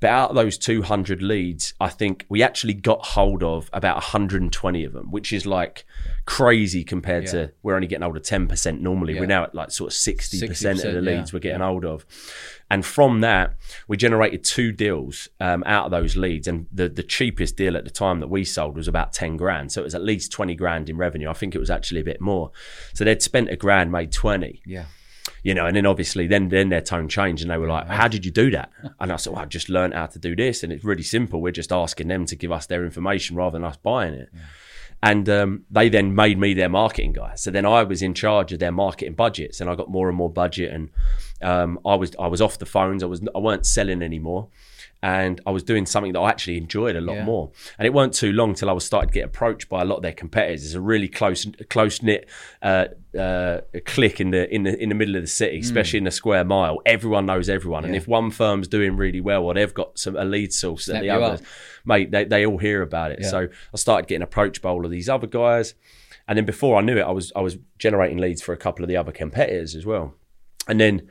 But 0.00 0.10
out 0.10 0.30
of 0.30 0.36
those 0.36 0.58
200 0.58 1.22
leads, 1.22 1.74
I 1.80 1.88
think 1.88 2.26
we 2.28 2.42
actually 2.42 2.74
got 2.74 3.04
hold 3.04 3.42
of 3.42 3.70
about 3.72 3.96
120 3.96 4.84
of 4.84 4.92
them, 4.92 5.10
which 5.10 5.32
is 5.32 5.46
like 5.46 5.84
crazy 6.26 6.84
compared 6.84 7.24
Yeah. 7.24 7.30
to 7.32 7.52
we're 7.62 7.74
only 7.74 7.86
getting 7.86 8.02
hold 8.02 8.16
of 8.16 8.22
10% 8.22 8.80
normally. 8.80 9.14
We're 9.18 9.26
now 9.26 9.44
at 9.44 9.54
like 9.54 9.70
sort 9.70 9.92
of 9.92 9.96
60%, 9.96 10.42
of 10.42 10.48
the 10.48 10.54
60%, 10.54 10.84
yeah. 10.94 11.00
leads 11.00 11.32
we're 11.32 11.38
getting 11.38 11.60
hold 11.60 11.84
of. 11.84 12.04
And 12.70 12.84
from 12.84 13.20
that, 13.20 13.54
we 13.88 13.96
generated 13.96 14.42
two 14.42 14.72
deals 14.72 15.28
um, 15.38 15.62
out 15.66 15.84
of 15.86 15.90
those 15.90 16.16
leads. 16.16 16.48
And 16.48 16.66
the, 16.72 16.88
the 16.88 17.02
cheapest 17.02 17.56
deal 17.56 17.76
at 17.76 17.84
the 17.84 17.90
time 17.90 18.20
that 18.20 18.28
we 18.28 18.44
sold 18.44 18.76
was 18.76 18.88
about 18.88 19.12
10 19.12 19.36
grand. 19.36 19.70
So 19.70 19.80
it 19.80 19.84
was 19.84 19.94
at 19.94 20.02
least 20.02 20.32
20 20.32 20.54
grand 20.54 20.88
in 20.88 20.96
revenue. 20.96 21.28
I 21.28 21.34
think 21.34 21.54
it 21.54 21.58
was 21.58 21.70
actually 21.70 22.00
a 22.00 22.04
bit 22.04 22.20
more. 22.20 22.50
So 22.94 23.04
they'd 23.04 23.22
spent 23.22 23.50
a 23.50 23.56
grand, 23.56 23.92
made 23.92 24.12
20 24.12 24.62
Yeah. 24.66 24.84
You 25.44 25.52
know, 25.52 25.66
and 25.66 25.76
then 25.76 25.84
obviously 25.86 26.26
then 26.26 26.48
then 26.48 26.70
their 26.70 26.80
tone 26.80 27.06
changed 27.06 27.42
and 27.42 27.50
they 27.50 27.58
were 27.58 27.68
like, 27.68 27.86
"How 27.86 28.08
did 28.08 28.24
you 28.24 28.32
do 28.32 28.50
that?" 28.50 28.70
And 28.98 29.12
I 29.12 29.16
said, 29.16 29.34
"Well, 29.34 29.42
I 29.42 29.44
just 29.44 29.68
learned 29.68 29.94
how 29.94 30.06
to 30.06 30.18
do 30.18 30.34
this, 30.34 30.64
and 30.64 30.72
it's 30.72 30.84
really 30.84 31.02
simple. 31.02 31.40
We're 31.40 31.52
just 31.52 31.70
asking 31.70 32.08
them 32.08 32.24
to 32.26 32.34
give 32.34 32.50
us 32.50 32.66
their 32.66 32.84
information 32.84 33.36
rather 33.36 33.58
than 33.58 33.64
us 33.64 33.76
buying 33.76 34.14
it." 34.14 34.30
And 35.02 35.28
um, 35.28 35.64
they 35.70 35.90
then 35.90 36.14
made 36.14 36.38
me 36.38 36.54
their 36.54 36.70
marketing 36.70 37.12
guy. 37.12 37.34
So 37.34 37.50
then 37.50 37.66
I 37.66 37.82
was 37.82 38.00
in 38.00 38.14
charge 38.14 38.54
of 38.54 38.58
their 38.58 38.72
marketing 38.72 39.14
budgets, 39.14 39.60
and 39.60 39.68
I 39.68 39.74
got 39.74 39.90
more 39.90 40.08
and 40.08 40.16
more 40.16 40.30
budget. 40.30 40.72
And 40.72 40.90
um, 41.42 41.78
I 41.84 41.94
was 41.94 42.12
I 42.18 42.26
was 42.26 42.40
off 42.40 42.58
the 42.58 42.66
phones. 42.66 43.02
I 43.02 43.06
was 43.06 43.20
I 43.34 43.38
weren't 43.38 43.66
selling 43.66 44.02
anymore, 44.02 44.48
and 45.06 45.38
I 45.46 45.50
was 45.50 45.62
doing 45.62 45.84
something 45.84 46.14
that 46.14 46.20
I 46.20 46.30
actually 46.30 46.56
enjoyed 46.56 46.96
a 46.96 47.00
lot 47.02 47.16
Yeah. 47.16 47.24
more. 47.26 47.50
And 47.78 47.84
it 47.86 47.92
weren't 47.92 48.14
too 48.14 48.32
long 48.32 48.54
till 48.54 48.70
I 48.70 48.72
was 48.72 48.86
started 48.86 49.08
to 49.08 49.12
get 49.12 49.24
approached 49.26 49.68
by 49.68 49.82
a 49.82 49.84
lot 49.84 49.96
of 49.96 50.02
their 50.02 50.14
competitors. 50.14 50.64
It's 50.64 50.72
a 50.72 50.80
really 50.80 51.08
close 51.08 51.46
close 51.68 52.02
knit 52.02 52.26
uh, 52.62 52.86
uh, 53.18 53.60
clique 53.84 54.18
in 54.18 54.30
the 54.30 54.42
in 54.54 54.62
the 54.62 54.82
in 54.82 54.88
the 54.88 54.94
middle 54.94 55.14
of 55.16 55.22
the 55.22 55.28
city, 55.28 55.58
especially 55.58 55.98
in 55.98 56.04
the 56.04 56.10
square 56.10 56.42
mile. 56.42 56.78
Everyone 56.86 57.26
knows 57.26 57.50
everyone, 57.50 57.84
and 57.84 57.92
Mm. 57.92 57.98
If 57.98 58.08
one 58.08 58.30
firm's 58.30 58.66
doing 58.66 58.96
really 58.96 59.20
well, 59.20 59.42
or 59.44 59.52
they've 59.52 59.74
got 59.74 59.98
some 59.98 60.16
a 60.16 60.24
lead 60.24 60.52
source 60.54 60.86
that 60.86 61.02
the 61.02 61.10
others, 61.10 61.40
up. 61.40 61.46
mate, 61.84 62.10
they, 62.10 62.24
they 62.24 62.46
all 62.46 62.56
hear 62.58 62.80
about 62.80 63.12
it. 63.12 63.18
Yeah. 63.20 63.28
So 63.28 63.48
I 63.74 63.76
started 63.76 64.08
getting 64.08 64.22
approached 64.22 64.62
by 64.62 64.70
all 64.70 64.84
of 64.86 64.90
these 64.90 65.10
other 65.10 65.26
guys, 65.26 65.74
and 66.26 66.38
then 66.38 66.46
before 66.46 66.78
I 66.78 66.80
knew 66.80 66.96
it, 66.96 67.02
I 67.02 67.10
was 67.10 67.30
I 67.36 67.40
was 67.42 67.58
generating 67.78 68.16
leads 68.18 68.40
for 68.40 68.54
a 68.54 68.56
couple 68.56 68.82
of 68.82 68.88
the 68.88 68.96
other 68.96 69.12
competitors 69.12 69.74
as 69.74 69.84
well, 69.84 70.14
and 70.66 70.80
then 70.80 71.08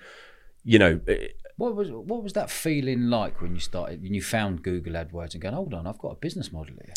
you 0.63 0.79
know. 0.79 0.99
it- 1.05 1.37
What 1.57 1.75
was 1.75 1.89
what 1.91 2.23
was 2.23 2.33
that 2.33 2.49
feeling 2.49 3.09
like 3.09 3.41
when 3.41 3.53
you 3.53 3.59
started 3.61 4.01
when 4.01 4.13
you 4.13 4.21
found 4.21 4.63
Google 4.63 4.93
AdWords 4.93 5.33
and 5.33 5.41
going, 5.41 5.53
hold 5.55 5.73
on, 5.73 5.85
I've 5.87 5.99
got 5.99 6.09
a 6.09 6.15
business 6.15 6.51
model 6.51 6.75
here. 6.83 6.93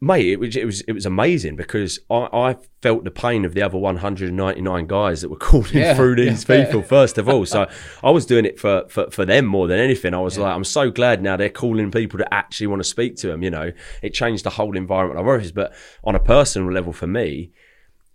mate, 0.00 0.26
it 0.26 0.40
was 0.40 0.56
it 0.56 0.64
was 0.64 0.80
it 0.82 0.92
was 0.92 1.06
amazing 1.06 1.56
because 1.56 1.98
I, 2.10 2.28
I 2.32 2.56
felt 2.82 3.04
the 3.04 3.10
pain 3.10 3.44
of 3.44 3.54
the 3.54 3.62
other 3.62 3.78
199 3.78 4.86
guys 4.86 5.22
that 5.22 5.28
were 5.28 5.36
calling 5.50 5.72
Yeah, 5.72 5.94
through 5.94 6.16
these 6.16 6.46
yeah. 6.48 6.64
people 6.64 6.82
first 6.82 7.16
of 7.18 7.28
all. 7.28 7.46
So 7.46 7.68
I 8.02 8.10
was 8.10 8.26
doing 8.26 8.44
it 8.44 8.58
for, 8.58 8.84
for 8.88 9.10
for 9.10 9.24
them 9.24 9.46
more 9.46 9.66
than 9.68 9.78
anything. 9.78 10.14
I 10.14 10.20
was 10.20 10.36
like, 10.36 10.54
I'm 10.54 10.64
so 10.64 10.90
glad 10.90 11.22
now 11.22 11.36
they're 11.36 11.48
calling 11.48 11.90
people 11.90 12.18
that 12.18 12.32
actually 12.34 12.66
want 12.66 12.80
to 12.80 12.88
speak 12.88 13.16
to 13.18 13.28
them. 13.28 13.42
You 13.42 13.50
know, 13.50 13.72
it 14.02 14.12
changed 14.14 14.44
the 14.44 14.50
whole 14.50 14.76
environment 14.76 15.20
of 15.20 15.28
office. 15.28 15.52
But 15.52 15.72
on 16.04 16.14
a 16.14 16.20
personal 16.20 16.72
level, 16.72 16.92
for 16.92 17.06
me, 17.06 17.52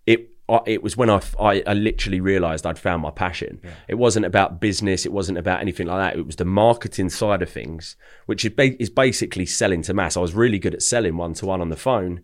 it 0.06 0.31
I, 0.50 0.60
it 0.66 0.84
was 0.84 0.98
when 0.98 1.10
I 1.10 1.22
I 1.40 1.74
literally 1.74 2.20
realized 2.20 2.66
I'd 2.66 2.80
found 2.80 3.02
my 3.02 3.12
passion. 3.12 3.62
It 3.88 3.96
wasn't 3.96 4.26
about 4.26 4.60
business. 4.60 5.06
It 5.06 5.12
wasn't 5.12 5.38
about 5.38 5.62
anything 5.62 5.88
like 5.88 6.00
that. 6.00 6.20
It 6.20 6.26
was 6.26 6.36
the 6.36 6.46
marketing 6.46 7.10
side 7.10 7.42
of 7.42 7.50
things, 7.50 7.96
which 8.26 8.44
is, 8.46 8.52
ba- 8.52 8.82
is 8.82 8.90
basically 8.90 9.46
selling 9.46 9.82
to 9.84 9.94
mass. 9.94 10.18
I 10.18 10.20
was 10.20 10.34
really 10.34 10.60
good 10.60 10.74
at 10.74 10.82
selling 10.82 11.18
one 11.18 11.34
to 11.36 11.46
one 11.46 11.62
on 11.62 11.70
the 11.70 11.78
phone. 11.78 12.22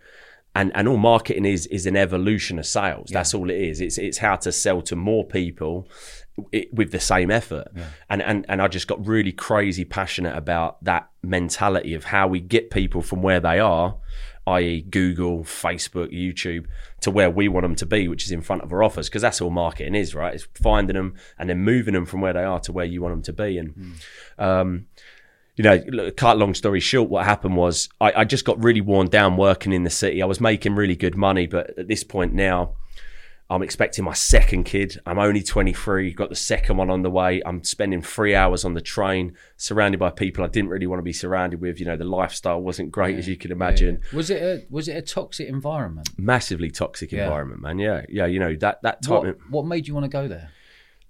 And, 0.55 0.71
and 0.73 0.87
all 0.87 0.97
marketing 0.97 1.45
is 1.45 1.67
is 1.67 1.85
an 1.85 1.95
evolution 1.95 2.57
of 2.57 2.65
sales. 2.65 3.11
That's 3.13 3.33
all 3.35 3.51
it 3.51 3.57
is. 3.57 3.79
It's 3.79 3.99
it's 3.99 4.17
how 4.17 4.37
to 4.37 4.51
sell 4.51 4.81
to 4.83 4.95
more 4.95 5.23
people 5.23 5.87
it, 6.51 6.73
with 6.73 6.91
the 6.91 6.99
same 6.99 7.29
effort. 7.29 7.67
And, 8.09 8.23
and 8.23 8.43
and 8.49 8.59
I 8.59 8.67
just 8.67 8.87
got 8.87 9.05
really 9.05 9.31
crazy 9.31 9.85
passionate 9.85 10.35
about 10.35 10.83
that 10.83 11.09
mentality 11.21 11.93
of 11.93 12.05
how 12.05 12.27
we 12.27 12.39
get 12.39 12.71
people 12.71 13.03
from 13.03 13.21
where 13.21 13.39
they 13.39 13.59
are, 13.59 13.97
i.e., 14.47 14.81
Google, 14.81 15.43
Facebook, 15.43 16.11
YouTube, 16.11 16.65
to 17.01 17.11
where 17.11 17.29
we 17.29 17.47
want 17.47 17.63
them 17.65 17.75
to 17.75 17.85
be, 17.85 18.07
which 18.07 18.23
is 18.23 18.31
in 18.31 18.41
front 18.41 18.63
of 18.63 18.71
our 18.71 18.81
offers, 18.81 19.09
because 19.09 19.21
that's 19.21 19.41
all 19.41 19.49
marketing 19.49 19.93
is, 19.93 20.15
right? 20.15 20.33
It's 20.33 20.47
finding 20.55 20.95
them 20.95 21.15
and 21.37 21.49
then 21.49 21.59
moving 21.59 21.93
them 21.93 22.05
from 22.05 22.21
where 22.21 22.33
they 22.33 22.43
are 22.43 22.59
to 22.61 22.71
where 22.71 22.85
you 22.85 23.01
want 23.01 23.13
them 23.13 23.23
to 23.23 23.33
be. 23.33 23.57
And 23.57 23.95
um, 24.39 24.87
you 25.57 25.63
know, 25.63 26.11
cut 26.11 26.37
long 26.37 26.53
story 26.53 26.79
short, 26.79 27.09
what 27.09 27.25
happened 27.25 27.57
was 27.57 27.89
I, 27.99 28.13
I 28.17 28.23
just 28.23 28.45
got 28.45 28.63
really 28.63 28.81
worn 28.81 29.07
down 29.07 29.37
working 29.37 29.73
in 29.73 29.83
the 29.83 29.89
city. 29.89 30.21
I 30.21 30.25
was 30.25 30.39
making 30.39 30.75
really 30.75 30.95
good 30.95 31.17
money, 31.17 31.47
but 31.47 31.77
at 31.77 31.87
this 31.87 32.03
point 32.03 32.33
now, 32.33 32.73
I'm 33.49 33.61
expecting 33.63 34.03
my 34.03 34.13
second 34.13 34.65
kid. 34.65 34.99
I'm 35.05 35.19
only 35.19 35.41
23, 35.41 36.11
got 36.13 36.29
the 36.29 36.35
second 36.35 36.75
one 36.75 36.89
on 36.89 37.01
the 37.01 37.09
way. 37.09 37.41
I'm 37.45 37.63
spending 37.63 38.01
three 38.01 38.35
hours 38.35 38.65
on 38.65 38.73
the 38.73 38.81
train, 38.81 39.35
surrounded 39.55 39.99
by 39.99 40.09
people 40.09 40.43
I 40.43 40.47
didn't 40.47 40.69
really 40.69 40.85
want 40.85 40.99
to 40.99 41.03
be 41.03 41.13
surrounded 41.13 41.61
with. 41.61 41.79
You 41.79 41.85
know, 41.85 41.95
the 41.95 42.03
lifestyle 42.03 42.61
wasn't 42.61 42.91
great, 42.91 43.17
as 43.17 43.27
you 43.27 43.37
can 43.37 43.51
imagine. 43.51 44.01
Was 44.13 44.29
it 44.29 44.41
a 44.41 44.65
was 44.69 44.89
it 44.89 44.97
a 44.97 45.01
toxic 45.01 45.47
environment? 45.47 46.09
Massively 46.17 46.69
toxic 46.71 47.11
Yeah. 47.13 47.23
environment, 47.23 47.61
man. 47.61 47.79
Yeah, 47.79 48.05
yeah. 48.09 48.25
You 48.25 48.39
know 48.39 48.55
that 48.57 48.81
that 48.81 49.01
type. 49.01 49.11
What, 49.11 49.27
of, 49.27 49.37
what 49.49 49.65
made 49.65 49.87
you 49.87 49.93
want 49.93 50.03
to 50.03 50.09
go 50.09 50.27
there? 50.27 50.49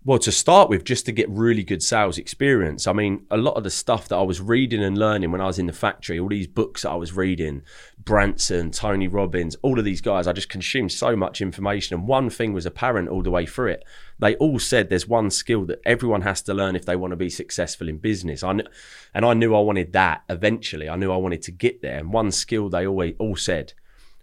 Well, 0.07 0.19
to 0.19 0.31
start 0.31 0.69
with, 0.69 0.85
just 0.85 1.05
to 1.07 1.11
get 1.11 1.29
really 1.29 1.65
good 1.65 1.83
sales 1.83 2.17
experience. 2.17 2.87
I 2.87 2.93
mean, 2.93 3.25
a 3.29 3.35
lot 3.35 3.57
of 3.57 3.65
the 3.65 3.69
stuff 3.69 4.07
that 4.07 4.15
I 4.15 4.21
was 4.21 4.39
reading 4.39 4.81
and 4.81 4.97
learning 4.97 5.33
when 5.33 5.41
I 5.41 5.47
was 5.47 5.59
in 5.59 5.65
the 5.65 5.73
factory, 5.73 6.17
all 6.17 6.29
these 6.29 6.47
books 6.47 6.83
that 6.83 6.91
I 6.91 6.95
was 6.95 7.11
reading, 7.11 7.63
Branson, 8.05 8.71
Tony 8.71 9.09
Robbins, 9.09 9.57
all 9.63 9.77
of 9.77 9.83
these 9.83 9.99
guys, 9.99 10.25
I 10.25 10.31
just 10.31 10.47
consumed 10.47 10.93
so 10.93 11.17
much 11.17 11.41
information. 11.41 11.97
And 11.97 12.07
one 12.07 12.29
thing 12.29 12.53
was 12.53 12.65
apparent 12.65 13.09
all 13.09 13.21
the 13.21 13.31
way 13.31 13.45
through 13.45 13.71
it. 13.71 13.83
They 14.17 14.37
all 14.37 14.59
said 14.59 14.87
there's 14.87 15.09
one 15.09 15.29
skill 15.29 15.65
that 15.65 15.81
everyone 15.85 16.21
has 16.21 16.41
to 16.43 16.53
learn 16.53 16.77
if 16.77 16.85
they 16.85 16.95
want 16.95 17.11
to 17.11 17.17
be 17.17 17.29
successful 17.29 17.89
in 17.89 17.97
business. 17.97 18.43
I 18.43 18.53
kn- 18.53 18.69
and 19.13 19.25
I 19.25 19.33
knew 19.33 19.53
I 19.53 19.59
wanted 19.59 19.91
that 19.91 20.23
eventually. 20.29 20.87
I 20.87 20.95
knew 20.95 21.11
I 21.11 21.17
wanted 21.17 21.41
to 21.41 21.51
get 21.51 21.81
there. 21.81 21.97
And 21.97 22.13
one 22.13 22.31
skill 22.31 22.69
they 22.69 22.87
always 22.87 23.15
all 23.19 23.35
said 23.35 23.73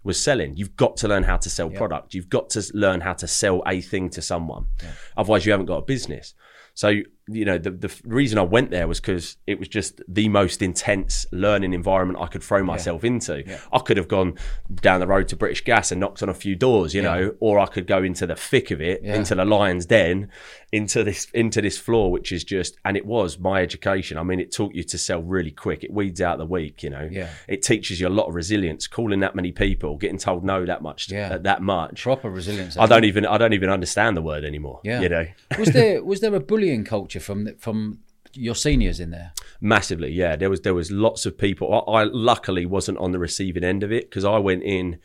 was 0.05 0.21
selling. 0.23 0.55
You've 0.55 0.75
got 0.77 0.95
to 0.97 1.07
learn 1.07 1.23
how 1.23 1.35
to 1.37 1.49
sell 1.49 1.69
product. 1.69 2.13
You've 2.13 2.29
got 2.29 2.49
to 2.51 2.63
learn 2.73 3.01
how 3.01 3.13
to 3.13 3.27
sell 3.27 3.63
a 3.67 3.81
thing 3.81 4.09
to 4.11 4.21
someone. 4.21 4.67
Otherwise, 5.17 5.45
you 5.45 5.51
haven't 5.51 5.65
got 5.65 5.77
a 5.77 5.81
business. 5.81 6.35
So, 6.75 7.01
you 7.27 7.43
know, 7.43 7.57
the, 7.57 7.71
the 7.71 7.91
reason 8.05 8.37
I 8.37 8.43
went 8.43 8.69
there 8.69 8.87
was 8.87 8.99
because 8.99 9.37
it 9.47 9.57
was 9.57 9.67
just 9.67 10.01
the 10.07 10.29
most 10.29 10.61
intense 10.61 11.25
learning 11.31 11.73
environment 11.73 12.19
I 12.21 12.27
could 12.27 12.43
throw 12.43 12.63
myself 12.63 13.03
into. 13.03 13.43
I 13.73 13.79
could 13.79 13.97
have 13.97 14.07
gone 14.07 14.35
down 14.75 14.99
the 14.99 15.07
road 15.07 15.27
to 15.29 15.35
British 15.35 15.63
Gas 15.63 15.91
and 15.91 15.99
knocked 15.99 16.21
on 16.21 16.29
a 16.29 16.33
few 16.35 16.55
doors, 16.55 16.93
you 16.93 17.01
know, 17.01 17.33
or 17.39 17.57
I 17.59 17.65
could 17.65 17.87
go 17.87 18.03
into 18.03 18.27
the 18.27 18.35
thick 18.35 18.69
of 18.71 18.79
it, 18.81 19.01
Yeah. 19.03 19.15
into 19.15 19.33
the 19.35 19.43
lion's 19.45 19.85
den, 19.87 20.29
into 20.71 21.03
this 21.03 21.27
into 21.33 21.61
this 21.61 21.77
floor, 21.77 22.11
which 22.11 22.31
is 22.31 22.43
just, 22.43 22.77
and 22.85 22.95
it 22.97 23.05
was 23.05 23.39
my 23.39 23.61
education. 23.61 24.17
I 24.17 24.23
mean, 24.23 24.39
it 24.39 24.51
taught 24.51 24.75
you 24.75 24.83
to 24.83 24.97
sell 24.97 25.21
really 25.23 25.51
quick. 25.51 25.83
It 25.83 25.91
weeds 25.91 26.21
out 26.21 26.37
the 26.37 26.45
weak, 26.45 26.83
you 26.83 26.89
know. 26.89 27.07
Yeah. 27.11 27.29
It 27.47 27.61
teaches 27.63 27.99
you 27.99 28.07
a 28.07 28.09
lot 28.09 28.27
of 28.27 28.35
resilience. 28.35 28.85
Calling 28.87 29.21
that 29.21 29.35
many 29.35 29.51
people, 29.51 29.97
getting 29.97 30.17
told 30.17 30.43
no 30.43 30.65
that 30.65 30.81
much, 30.81 31.09
Yeah. 31.09 31.35
uh, 31.35 31.37
that 31.39 31.61
much. 31.61 32.03
Proper 32.03 32.29
resilience. 32.29 32.77
I 32.77 32.85
don't 32.87 33.05
even 33.05 33.25
I 33.25 33.37
don't 33.37 33.53
even 33.53 33.69
understand 33.69 34.15
the 34.17 34.21
word 34.21 34.43
anymore. 34.43 34.81
Yeah. 34.83 35.01
You 35.01 35.09
know. 35.09 35.25
was 35.57 35.69
there 35.71 36.03
was 36.11 36.19
there 36.19 36.35
a 36.35 36.39
bullying 36.39 36.83
culture 36.83 37.14
from 37.19 37.55
from 37.57 37.99
your 38.33 38.55
seniors 38.55 38.99
in 38.99 39.11
there? 39.11 39.33
Massively, 39.61 40.11
yeah. 40.11 40.35
There 40.35 40.49
was 40.49 40.61
there 40.61 40.73
was 40.73 40.91
lots 40.91 41.25
of 41.25 41.37
people. 41.37 41.85
I, 41.87 42.01
I 42.01 42.03
luckily 42.03 42.65
wasn't 42.65 42.97
on 42.97 43.11
the 43.11 43.19
receiving 43.19 43.63
end 43.63 43.83
of 43.83 43.91
it 43.91 44.09
because 44.09 44.25
I 44.25 44.37
went 44.37 44.63
in. 44.63 44.99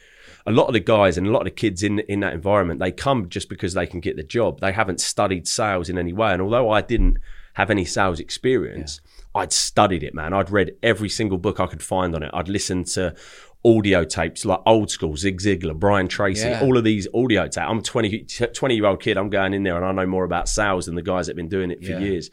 A 0.47 0.53
lot 0.53 0.67
of 0.67 0.73
the 0.73 0.81
guys 0.81 1.19
and 1.19 1.27
a 1.27 1.31
lot 1.31 1.41
of 1.41 1.45
the 1.45 1.51
kids 1.51 1.83
in 1.83 2.01
in 2.01 2.21
that 2.21 2.33
environment, 2.33 2.81
they 2.81 2.93
come 2.93 3.29
just 3.29 3.49
because 3.49 3.75
they 3.75 3.87
can 3.87 4.01
get 4.01 4.17
the 4.17 4.23
job. 4.23 4.61
They 4.61 4.73
haven't 4.73 5.01
studied 5.01 5.47
sales 5.47 5.89
in 5.89 5.99
any 5.99 6.13
way. 6.13 6.33
And 6.33 6.43
although 6.43 6.71
I 6.71 6.81
didn't 6.81 7.19
have 7.55 7.71
any 7.71 7.85
sales 7.85 8.21
experience, 8.21 9.01
I'd 9.35 9.53
studied 9.53 10.03
it, 10.03 10.15
man. 10.15 10.33
I'd 10.33 10.51
read 10.51 10.77
every 10.83 11.09
single 11.09 11.39
book 11.39 11.61
I 11.61 11.67
could 11.67 11.83
find 11.83 12.15
on 12.15 12.23
it. 12.23 12.31
I'd 12.33 12.49
listened 12.49 12.87
to 12.89 13.15
audio 13.65 14.05
tapes 14.05 14.45
like 14.45 14.61
old 14.65 14.91
school, 14.91 15.17
Zig 15.17 15.41
Ziglar, 15.41 15.79
Brian 15.79 16.09
Tracy, 16.09 16.49
Yeah. 16.49 16.61
all 16.63 16.77
of 16.79 16.85
these 16.85 17.07
audio 17.15 17.43
tapes. 17.45 17.59
I'm 17.59 17.79
a 17.79 17.83
20, 17.83 18.25
20 18.55 18.75
year 18.75 18.87
old 18.87 19.03
kid. 19.03 19.19
I'm 19.19 19.29
going 19.31 19.53
in 19.53 19.63
there 19.65 19.77
and 19.77 19.85
I 19.85 19.93
know 19.93 20.07
more 20.09 20.25
about 20.25 20.49
sales 20.49 20.87
than 20.87 20.95
the 20.95 21.03
guys 21.03 21.27
that 21.27 21.33
have 21.33 21.37
been 21.37 21.49
doing 21.49 21.71
it 21.71 21.85
for 21.85 21.93
Yeah. 21.93 21.99
years. 21.99 22.31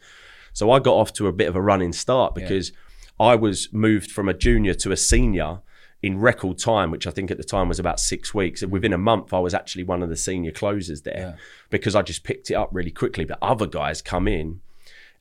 So 0.54 0.70
I 0.70 0.78
got 0.78 0.94
off 0.94 1.12
to 1.14 1.26
a 1.26 1.32
bit 1.32 1.48
of 1.48 1.54
a 1.56 1.60
running 1.60 1.92
start 1.92 2.34
because 2.34 2.72
I 3.20 3.34
was 3.34 3.68
moved 3.72 4.10
from 4.10 4.28
a 4.28 4.34
junior 4.34 4.74
to 4.74 4.90
a 4.92 4.96
senior 4.96 5.60
in 6.02 6.18
record 6.18 6.56
time, 6.58 6.90
which 6.90 7.06
I 7.06 7.10
think 7.10 7.30
at 7.30 7.36
the 7.36 7.44
time 7.44 7.68
was 7.68 7.78
about 7.80 8.00
six 8.00 8.32
weeks. 8.32 8.62
And 8.62 8.70
within 8.72 8.92
a 8.92 8.98
month, 8.98 9.34
I 9.34 9.40
was 9.40 9.52
actually 9.52 9.82
one 9.84 10.02
of 10.02 10.08
the 10.08 10.16
senior 10.16 10.52
closers 10.52 11.02
there 11.02 11.16
Yeah. 11.18 11.32
because 11.70 11.94
I 11.94 12.02
just 12.02 12.22
picked 12.24 12.50
it 12.50 12.54
up 12.54 12.70
really 12.72 12.92
quickly. 12.92 13.24
But 13.24 13.38
other 13.42 13.66
guys 13.66 14.00
come 14.00 14.28
in 14.28 14.60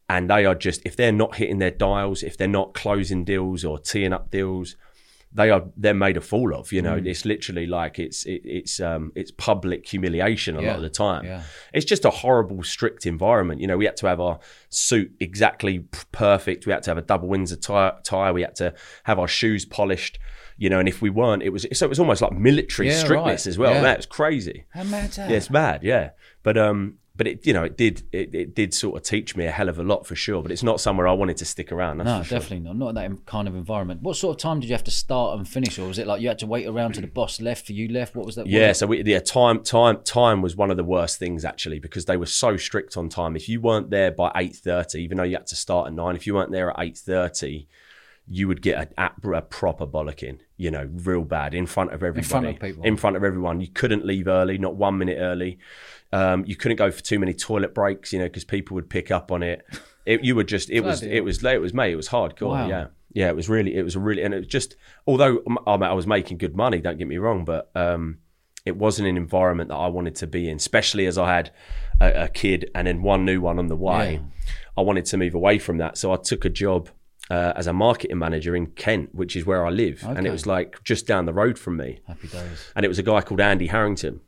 and 0.07 0.29
they 0.29 0.45
are 0.45 0.55
just, 0.55 0.81
if 0.85 0.95
they're 0.95 1.11
not 1.11 1.35
hitting 1.35 1.57
their 1.57 1.71
dials, 1.71 2.23
if 2.23 2.37
they're 2.37 2.47
not 2.47 2.73
closing 2.73 3.23
deals 3.25 3.65
or 3.65 3.77
teeing 3.79 4.13
up 4.13 4.29
deals, 4.31 4.75
they 5.37 5.49
are 5.51 5.63
they're 5.77 5.93
made 5.93 6.17
a 6.17 6.21
fool 6.21 6.53
of. 6.53 6.71
You 6.73 6.81
know, 6.81 6.95
Mm. 6.99 7.07
it's 7.07 7.23
literally 7.23 7.65
like 7.67 7.99
it's 7.99 8.25
it, 8.25 8.41
it's 8.43 8.79
um 8.81 9.11
it's 9.15 9.31
public 9.31 9.87
humiliation 9.87 10.57
a 10.57 10.61
Yeah. 10.61 10.67
lot 10.69 10.75
of 10.77 10.81
the 10.81 10.89
time. 10.89 11.23
Yeah. 11.25 11.43
It's 11.73 11.85
just 11.85 12.03
a 12.05 12.09
horrible, 12.09 12.63
strict 12.63 13.05
environment. 13.05 13.61
You 13.61 13.67
know, 13.67 13.77
we 13.77 13.85
had 13.85 13.97
to 13.97 14.07
have 14.07 14.19
our 14.19 14.39
suit 14.69 15.11
exactly 15.19 15.79
perfect. 16.11 16.65
We 16.65 16.73
had 16.73 16.83
to 16.83 16.89
have 16.91 16.97
a 16.97 17.01
double 17.11 17.27
Windsor 17.29 17.55
tie. 17.55 17.93
tie. 18.03 18.31
We 18.31 18.41
had 18.41 18.55
to 18.55 18.73
have 19.03 19.19
our 19.19 19.27
shoes 19.27 19.63
polished. 19.65 20.19
You 20.59 20.69
know, 20.71 20.79
and 20.79 20.89
if 20.89 21.03
we 21.03 21.11
weren't, 21.11 21.43
it 21.43 21.49
was 21.49 21.67
so 21.73 21.85
it 21.85 21.89
was 21.89 21.99
almost 21.99 22.21
like 22.23 22.33
military 22.33 22.87
Yeah, 22.89 22.95
strictness 23.03 23.45
right. 23.45 23.47
as 23.51 23.57
well. 23.59 23.73
Yeah. 23.73 23.81
That 23.83 23.97
was 23.97 24.05
crazy. 24.07 24.65
How 24.69 24.83
mad? 24.83 25.15
Yeah, 25.15 25.29
it's 25.29 25.49
bad. 25.49 25.83
Yeah, 25.83 26.09
but 26.41 26.57
um, 26.57 26.95
but 27.17 27.25
it 27.27 27.45
you 27.45 27.51
know 27.51 27.63
it 27.63 27.75
did 27.75 28.03
it, 28.11 28.33
it 28.33 28.55
did 28.55 28.73
sort 28.73 28.95
of 28.95 29.03
teach 29.03 29.35
me 29.35 29.45
a 29.45 29.51
hell 29.51 29.67
of 29.67 29.79
a 29.79 29.83
lot 29.83 30.05
for 30.05 30.15
sure. 30.15 30.41
But 30.43 30.51
it's 30.51 30.63
not 30.63 30.79
somewhere 30.79 31.07
I 31.07 31.13
wanted 31.13 31.37
to 31.37 31.45
stick 31.45 31.71
around. 31.71 31.97
No, 31.97 32.23
sure. 32.23 32.39
definitely 32.39 32.59
not. 32.59 32.77
Not 32.77 32.89
in 32.89 32.95
that 32.95 33.25
kind 33.25 33.47
of 33.47 33.55
environment. 33.55 34.03
What 34.03 34.15
sort 34.15 34.35
of 34.35 34.41
time 34.41 34.59
did 34.59 34.67
you 34.67 34.75
have 34.75 34.83
to 34.83 34.91
start 34.91 35.37
and 35.37 35.47
finish, 35.47 35.79
or 35.79 35.87
was 35.87 35.97
it 35.97 36.05
like 36.05 36.21
you 36.21 36.27
had 36.27 36.39
to 36.39 36.47
wait 36.47 36.67
around 36.67 36.93
till 36.93 37.01
the 37.01 37.07
boss 37.07 37.41
left 37.41 37.65
for 37.65 37.73
you 37.73 37.87
left? 37.89 38.15
What 38.15 38.25
was 38.25 38.35
that? 38.35 38.45
Yeah, 38.45 38.69
was 38.69 38.77
so 38.77 38.87
we, 38.87 39.03
yeah, 39.03 39.19
time, 39.19 39.63
time, 39.63 40.01
time 40.03 40.41
was 40.41 40.55
one 40.55 40.69
of 40.69 40.77
the 40.77 40.83
worst 40.83 41.17
things 41.17 41.43
actually 41.43 41.79
because 41.79 42.05
they 42.05 42.17
were 42.17 42.27
so 42.27 42.55
strict 42.55 42.95
on 42.95 43.09
time. 43.09 43.35
If 43.35 43.49
you 43.49 43.59
weren't 43.59 43.89
there 43.89 44.11
by 44.11 44.31
eight 44.35 44.55
thirty, 44.55 45.01
even 45.01 45.17
though 45.17 45.23
you 45.23 45.35
had 45.35 45.47
to 45.47 45.55
start 45.55 45.87
at 45.87 45.93
nine, 45.93 46.15
if 46.15 46.27
you 46.27 46.35
weren't 46.35 46.51
there 46.51 46.69
at 46.69 46.79
eight 46.79 46.97
thirty, 46.97 47.67
you 48.29 48.47
would 48.47 48.61
get 48.61 48.93
a, 48.97 49.11
a, 49.33 49.41
proper 49.41 49.87
bollocking. 49.87 50.39
You 50.57 50.71
know, 50.71 50.89
real 50.91 51.23
bad 51.23 51.53
in 51.53 51.65
front 51.65 51.93
of 51.93 52.03
everybody, 52.03 52.27
front 52.27 52.47
of 52.47 52.59
people. 52.59 52.83
in 52.83 52.97
front 52.97 53.15
of 53.15 53.23
everyone. 53.23 53.61
You 53.61 53.69
couldn't 53.69 54.05
leave 54.05 54.27
early, 54.27 54.57
not 54.57 54.75
one 54.75 54.97
minute 54.97 55.17
early. 55.19 55.59
Um, 56.13 56.45
you 56.45 56.55
couldn't 56.55 56.77
go 56.77 56.89
for 56.89 57.01
too 57.01 57.19
many 57.19 57.33
toilet 57.33 57.73
breaks, 57.73 58.13
you 58.13 58.19
know, 58.19 58.25
because 58.25 58.45
people 58.45 58.75
would 58.75 58.89
pick 58.89 59.11
up 59.11 59.31
on 59.31 59.43
it. 59.43 59.65
It 60.05 60.23
you 60.23 60.35
were 60.35 60.45
just, 60.45 60.69
it 60.69 60.81
was, 60.81 61.03
it 61.03 61.21
was, 61.21 61.43
it 61.43 61.59
was 61.59 61.73
mate, 61.73 61.91
it 61.91 61.97
was 61.97 62.09
hardcore. 62.09 62.51
Wow. 62.51 62.67
Yeah, 62.69 62.87
yeah, 63.11 63.27
it 63.27 63.35
was 63.35 63.49
really, 63.49 63.75
it 63.75 63.83
was 63.83 63.97
really, 63.97 64.23
and 64.23 64.33
it 64.33 64.37
was 64.37 64.47
just, 64.47 64.77
although 65.05 65.41
um, 65.45 65.59
I 65.67 65.73
I 65.73 65.93
was 65.93 66.07
making 66.07 66.37
good 66.37 66.55
money, 66.55 66.79
don't 66.79 66.97
get 66.97 67.07
me 67.07 67.17
wrong, 67.17 67.43
but 67.43 67.69
um, 67.75 68.19
it 68.65 68.77
wasn't 68.77 69.09
an 69.09 69.17
environment 69.17 69.69
that 69.69 69.75
I 69.75 69.87
wanted 69.87 70.15
to 70.15 70.27
be 70.27 70.49
in, 70.49 70.55
especially 70.55 71.07
as 71.07 71.17
I 71.17 71.35
had 71.35 71.51
a, 71.99 72.23
a 72.23 72.27
kid 72.29 72.71
and 72.73 72.87
then 72.87 73.01
one 73.01 73.25
new 73.25 73.41
one 73.41 73.59
on 73.59 73.67
the 73.67 73.75
way. 73.75 74.13
Yeah. 74.13 74.53
I 74.77 74.81
wanted 74.81 75.05
to 75.05 75.17
move 75.17 75.35
away 75.35 75.59
from 75.59 75.77
that, 75.79 75.97
so 75.97 76.13
I 76.13 76.17
took 76.17 76.45
a 76.45 76.49
job 76.49 76.89
uh, 77.29 77.53
as 77.55 77.67
a 77.67 77.73
marketing 77.73 78.17
manager 78.19 78.55
in 78.55 78.67
Kent, 78.67 79.13
which 79.13 79.35
is 79.35 79.45
where 79.45 79.65
I 79.65 79.69
live, 79.69 80.03
and 80.03 80.25
it 80.27 80.31
was 80.31 80.45
like 80.45 80.81
just 80.83 81.07
down 81.07 81.25
the 81.25 81.33
road 81.33 81.57
from 81.59 81.77
me 81.77 81.99
Happy 82.07 82.27
days. 82.27 82.71
and 82.75 82.85
it 82.85 82.87
was 82.87 82.99
a 82.99 83.03
guy 83.03 83.21
called 83.21 83.41
Andy 83.41 83.67
Harrington, 83.67 84.21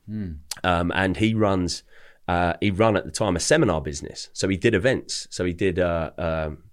um, 0.64 0.92
and 0.96 1.18
he 1.18 1.34
runs 1.34 1.84
uh, 2.28 2.54
he 2.62 2.70
run 2.72 2.96
at 2.96 3.06
the 3.06 3.12
time 3.12 3.36
a 3.36 3.40
seminar 3.40 3.82
business. 3.82 4.30
So 4.34 4.48
he 4.50 4.58
did 4.58 4.74
events. 4.76 5.28
So 5.32 5.46
he 5.46 5.54
did. 5.54 5.80
Uh, 5.80 6.12
um, 6.18 6.64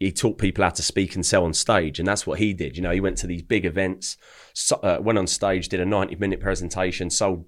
he 0.00 0.12
taught 0.12 0.38
people 0.38 0.62
how 0.62 0.70
to 0.70 0.82
speak 0.82 1.14
and 1.16 1.26
sell 1.26 1.44
on 1.44 1.52
stage, 1.52 1.98
and 1.98 2.06
that's 2.06 2.26
what 2.26 2.38
he 2.38 2.52
did. 2.54 2.76
You 2.76 2.82
know, 2.82 2.92
he 2.92 3.00
went 3.00 3.18
to 3.18 3.26
these 3.26 3.42
big 3.42 3.64
events, 3.66 4.16
so, 4.54 4.76
uh, 4.76 4.98
went 5.00 5.18
on 5.18 5.26
stage, 5.26 5.68
did 5.68 5.80
a 5.80 5.84
ninety-minute 5.84 6.40
presentation, 6.40 7.10
sold 7.10 7.46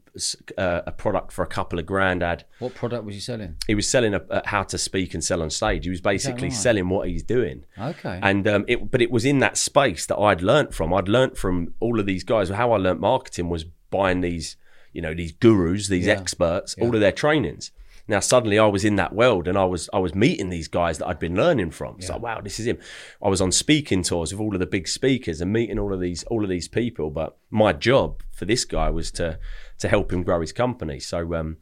uh, 0.59 0.83
a 0.87 0.93
product 0.93 1.33
for 1.33 1.43
a 1.43 1.47
couple 1.47 1.79
of 1.79 1.87
grand. 1.87 2.23
Had 2.23 2.45
What 2.59 2.75
product 2.75 3.05
was 3.05 3.15
he 3.15 3.21
selling? 3.21 3.57
he 3.67 3.75
was 3.75 3.89
selling 3.89 4.15
a, 4.15 4.23
a 4.31 4.49
how 4.49 4.65
to 4.65 4.79
speak 4.79 5.15
and 5.15 5.23
sell 5.23 5.43
on 5.43 5.51
stage. 5.51 5.85
He 5.85 5.91
was 5.91 6.01
basically 6.01 6.49
right? 6.49 6.53
selling 6.57 6.89
what 6.89 7.09
he's 7.09 7.23
doing. 7.23 7.65
Okay. 7.79 8.19
And 8.23 8.47
um, 8.49 8.65
it, 8.67 8.91
but 8.91 9.01
it 9.01 9.11
was 9.11 9.25
in 9.25 9.39
that 9.39 9.57
space 9.57 10.07
that 10.07 10.17
I'd 10.19 10.43
learnt 10.43 10.75
from. 10.75 10.93
I'd 10.93 11.09
learnt 11.09 11.37
from 11.39 11.75
all 11.81 12.01
of 12.01 12.07
these 12.07 12.25
guys. 12.25 12.49
How 12.49 12.73
I 12.73 12.79
learnt 12.79 13.01
marketing 13.01 13.49
was 13.49 13.65
buying 13.91 14.21
these, 14.23 14.57
you 14.93 15.03
know, 15.03 15.15
these 15.15 15.33
gurus, 15.33 15.87
these 15.89 16.07
Yeah. 16.07 16.15
experts, 16.15 16.75
all 16.81 16.95
of 16.95 17.01
their 17.01 17.13
trainings. 17.13 17.71
Now 18.11 18.19
suddenly 18.21 18.59
I 18.59 18.67
was 18.67 18.85
in 18.85 18.97
that 18.97 19.15
world 19.15 19.47
and 19.47 19.57
I 19.57 19.65
was 19.65 19.89
I 19.93 19.99
was 19.99 20.15
meeting 20.15 20.49
these 20.51 20.67
guys 20.69 20.99
that 20.99 21.07
I'd 21.07 21.21
been 21.21 21.37
learning 21.37 21.71
from. 21.71 21.95
It's 21.99 22.09
like 22.09 22.21
wow, 22.21 22.41
this 22.41 22.59
is 22.59 22.67
him. 22.67 22.79
I 23.23 23.29
was 23.29 23.41
on 23.41 23.53
speaking 23.53 24.03
tours 24.03 24.33
with 24.33 24.41
all 24.41 24.53
of 24.53 24.59
the 24.61 24.67
big 24.67 24.89
speakers 24.89 25.41
and 25.41 25.53
meeting 25.53 25.79
all 25.79 25.95
of 25.95 26.01
these 26.01 26.25
all 26.25 26.43
of 26.43 26.51
these 26.51 26.67
people. 26.67 27.11
But 27.11 27.37
my 27.51 27.73
job 27.73 28.23
for 28.33 28.47
this 28.47 28.65
guy 28.65 28.91
was 28.91 29.13
to 29.13 29.39
to 29.79 29.89
help 29.89 30.13
him 30.13 30.25
grow 30.25 30.41
his 30.41 30.53
company. 30.53 30.99
So 30.99 31.35
um, 31.35 31.59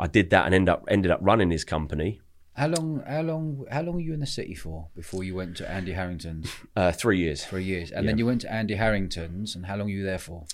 I 0.00 0.06
did 0.06 0.30
that 0.30 0.46
and 0.46 0.54
end 0.54 0.68
up 0.68 0.84
ended 0.88 1.10
up 1.10 1.20
running 1.22 1.50
his 1.50 1.64
company. 1.64 2.20
how 2.54 2.68
long? 2.68 3.02
How 3.06 3.22
long? 3.22 3.66
How 3.70 3.82
long 3.82 3.94
were 3.96 4.00
you 4.00 4.14
in 4.14 4.20
the 4.20 4.26
city 4.26 4.54
for 4.54 4.88
before 4.96 5.22
you 5.24 5.34
went 5.34 5.58
to 5.58 5.70
Andy 5.70 5.92
Harrington's? 5.92 6.50
Uh, 6.74 6.90
three 6.90 7.18
years, 7.18 7.44
Three 7.44 7.64
years, 7.64 7.90
and 7.90 8.08
then 8.08 8.16
you 8.18 8.24
went 8.26 8.40
to 8.40 8.50
Andy 8.50 8.76
Harrington's, 8.76 9.54
and 9.54 9.66
how 9.66 9.76
long 9.76 9.86
were 9.88 9.92
you 9.92 10.04
there 10.04 10.18
for? 10.18 10.46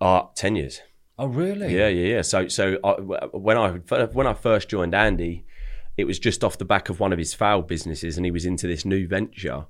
uh, 0.00 0.24
ten 0.34 0.56
years. 0.56 0.82
Oh, 1.18 1.26
really? 1.26 1.74
Yeah, 1.74 1.88
yeah, 1.88 2.16
yeah. 2.16 2.22
So, 2.22 2.48
so 2.48 2.78
I, 2.82 2.92
when 3.36 3.56
I 3.56 3.70
when 3.70 4.26
I 4.26 4.34
first 4.34 4.68
joined 4.68 4.94
Andy, 4.94 5.44
it 5.96 6.04
was 6.04 6.18
just 6.18 6.42
off 6.42 6.58
the 6.58 6.64
back 6.64 6.88
of 6.88 6.98
one 7.00 7.12
of 7.12 7.18
his 7.18 7.34
failed 7.34 7.68
businesses, 7.68 8.16
and 8.16 8.24
he 8.24 8.32
was 8.32 8.44
into 8.44 8.66
this 8.66 8.84
new 8.84 9.06
venture, 9.06 9.66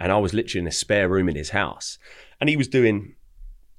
and 0.00 0.10
I 0.10 0.18
was 0.18 0.34
literally 0.34 0.62
in 0.62 0.66
a 0.66 0.72
spare 0.72 1.08
room 1.08 1.28
in 1.28 1.36
his 1.36 1.50
house, 1.50 1.98
and 2.40 2.50
he 2.50 2.56
was 2.56 2.66
doing, 2.66 3.14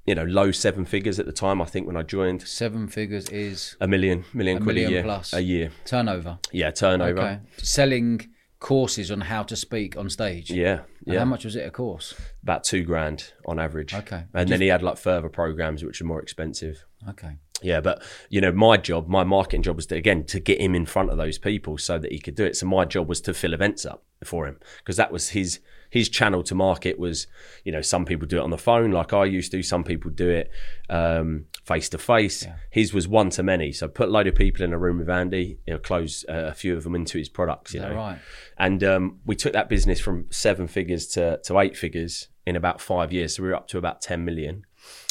you 0.05 0.15
know, 0.15 0.23
low 0.23 0.51
seven 0.51 0.85
figures 0.85 1.19
at 1.19 1.25
the 1.25 1.33
time. 1.33 1.61
I 1.61 1.65
think 1.65 1.88
when 1.88 1.97
I 1.97 2.03
joined, 2.03 2.43
Seven 2.47 2.88
figures 2.88 3.27
is 3.29 3.75
a 3.81 3.88
million, 3.88 4.23
million 4.33 4.57
A 4.57 4.61
quid 4.61 4.75
million 4.75 4.89
a 4.89 4.93
year, 4.93 5.03
plus. 5.03 5.33
a 5.33 5.41
year. 5.41 5.71
turnover. 5.85 6.39
Yeah, 6.53 6.71
turnover. 6.71 7.19
Okay. 7.19 7.39
Selling 7.57 8.29
courses 8.59 9.11
on 9.11 9.21
how 9.21 9.43
to 9.43 9.55
speak 9.57 9.97
on 9.97 10.09
stage. 10.09 10.49
Yeah, 10.51 10.81
yeah. 11.05 11.19
How 11.19 11.25
much 11.25 11.43
was 11.43 11.55
it 11.57 11.65
a 11.67 11.71
course? 11.71 12.13
About 12.43 12.63
two 12.63 12.84
grand 12.84 13.34
on 13.46 13.60
average. 13.60 13.93
Okay. 13.93 14.24
And 14.34 14.50
then 14.50 14.62
he 14.62 14.67
had 14.67 14.81
like 14.81 14.98
further 14.98 15.29
programs 15.29 15.84
which 15.84 16.01
are 16.01 16.05
more 16.05 16.22
expensive. 16.22 16.86
Okay. 17.10 17.38
Yeah, 17.61 17.81
but 17.81 18.01
you 18.29 18.41
know, 18.41 18.51
my 18.51 18.77
job, 18.77 19.07
my 19.07 19.23
marketing 19.23 19.63
job 19.63 19.75
was 19.75 19.85
to 19.87 19.95
again 19.95 20.23
to 20.25 20.39
get 20.39 20.59
him 20.59 20.75
in 20.75 20.85
front 20.85 21.09
of 21.09 21.17
those 21.17 21.37
people 21.37 21.77
so 21.77 21.97
that 21.99 22.11
he 22.11 22.19
could 22.19 22.35
do 22.35 22.45
it. 22.45 22.55
So 22.55 22.65
my 22.65 22.85
job 22.85 23.07
was 23.07 23.21
to 23.21 23.33
fill 23.33 23.53
events 23.53 23.85
up 23.85 24.03
for 24.23 24.47
him 24.47 24.57
because 24.79 24.97
that 24.97 25.11
was 25.11 25.29
his 25.29 25.59
his 25.89 26.07
channel 26.07 26.43
to 26.43 26.53
market 26.53 26.99
was, 26.99 27.25
you 27.63 27.71
know, 27.71 27.81
some 27.81 28.05
people 28.05 28.27
do 28.27 28.37
it 28.37 28.41
on 28.41 28.51
the 28.51 28.57
phone 28.57 28.91
like 28.91 29.11
I 29.11 29.25
used 29.25 29.51
to, 29.53 29.63
some 29.63 29.83
people 29.83 30.11
do 30.11 30.29
it 30.29 30.51
um 30.89 31.45
face 31.63 31.89
to 31.89 31.97
face. 31.97 32.43
His 32.71 32.93
was 32.93 33.07
one 33.07 33.29
to 33.31 33.43
many. 33.43 33.71
So 33.71 33.87
put 33.87 34.09
a 34.09 34.11
load 34.11 34.27
of 34.27 34.35
people 34.35 34.63
in 34.63 34.73
a 34.73 34.77
room 34.77 34.99
with 34.99 35.09
Andy, 35.09 35.59
you 35.65 35.73
know, 35.73 35.79
close 35.79 36.25
uh, 36.29 36.47
a 36.47 36.53
few 36.53 36.75
of 36.75 36.83
them 36.83 36.95
into 36.95 37.17
his 37.17 37.29
products, 37.29 37.73
you 37.73 37.81
know. 37.81 37.93
right? 37.93 38.19
And 38.57 38.83
um, 38.83 39.19
we 39.25 39.35
took 39.35 39.53
that 39.53 39.69
business 39.69 39.99
from 39.99 40.25
seven 40.31 40.67
figures 40.67 41.07
to, 41.07 41.39
to 41.43 41.59
eight 41.59 41.77
figures 41.77 42.27
in 42.45 42.55
about 42.55 42.81
five 42.81 43.13
years. 43.13 43.35
So 43.35 43.43
we 43.43 43.49
were 43.49 43.55
up 43.55 43.67
to 43.69 43.77
about 43.77 44.01
10 44.01 44.25
million. 44.25 44.65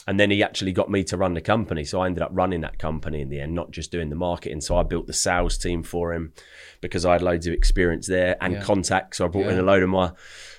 And 0.08 0.18
then 0.18 0.30
he 0.30 0.42
actually 0.42 0.72
got 0.72 0.90
me 0.90 1.04
to 1.04 1.18
run 1.18 1.34
the 1.34 1.42
company. 1.42 1.84
So 1.84 2.00
I 2.00 2.06
ended 2.06 2.22
up 2.22 2.30
running 2.32 2.62
that 2.62 2.78
company 2.78 3.20
in 3.20 3.28
the 3.28 3.40
end, 3.40 3.54
not 3.54 3.70
just 3.72 3.92
doing 3.92 4.08
the 4.08 4.16
marketing. 4.16 4.62
So 4.62 4.78
I 4.78 4.82
built 4.82 5.06
the 5.06 5.12
sales 5.12 5.58
team 5.58 5.82
for 5.82 6.14
him 6.14 6.32
because 6.80 7.04
I 7.04 7.12
had 7.12 7.20
loads 7.20 7.46
of 7.46 7.52
experience 7.52 8.06
there 8.06 8.36
and 8.40 8.54
Yeah. 8.54 8.62
contacts. 8.62 9.18
So 9.18 9.26
I 9.26 9.28
brought 9.28 9.50
in 9.50 9.58
a 9.58 9.62
load 9.62 9.82
of 9.82 9.90
my 9.90 10.12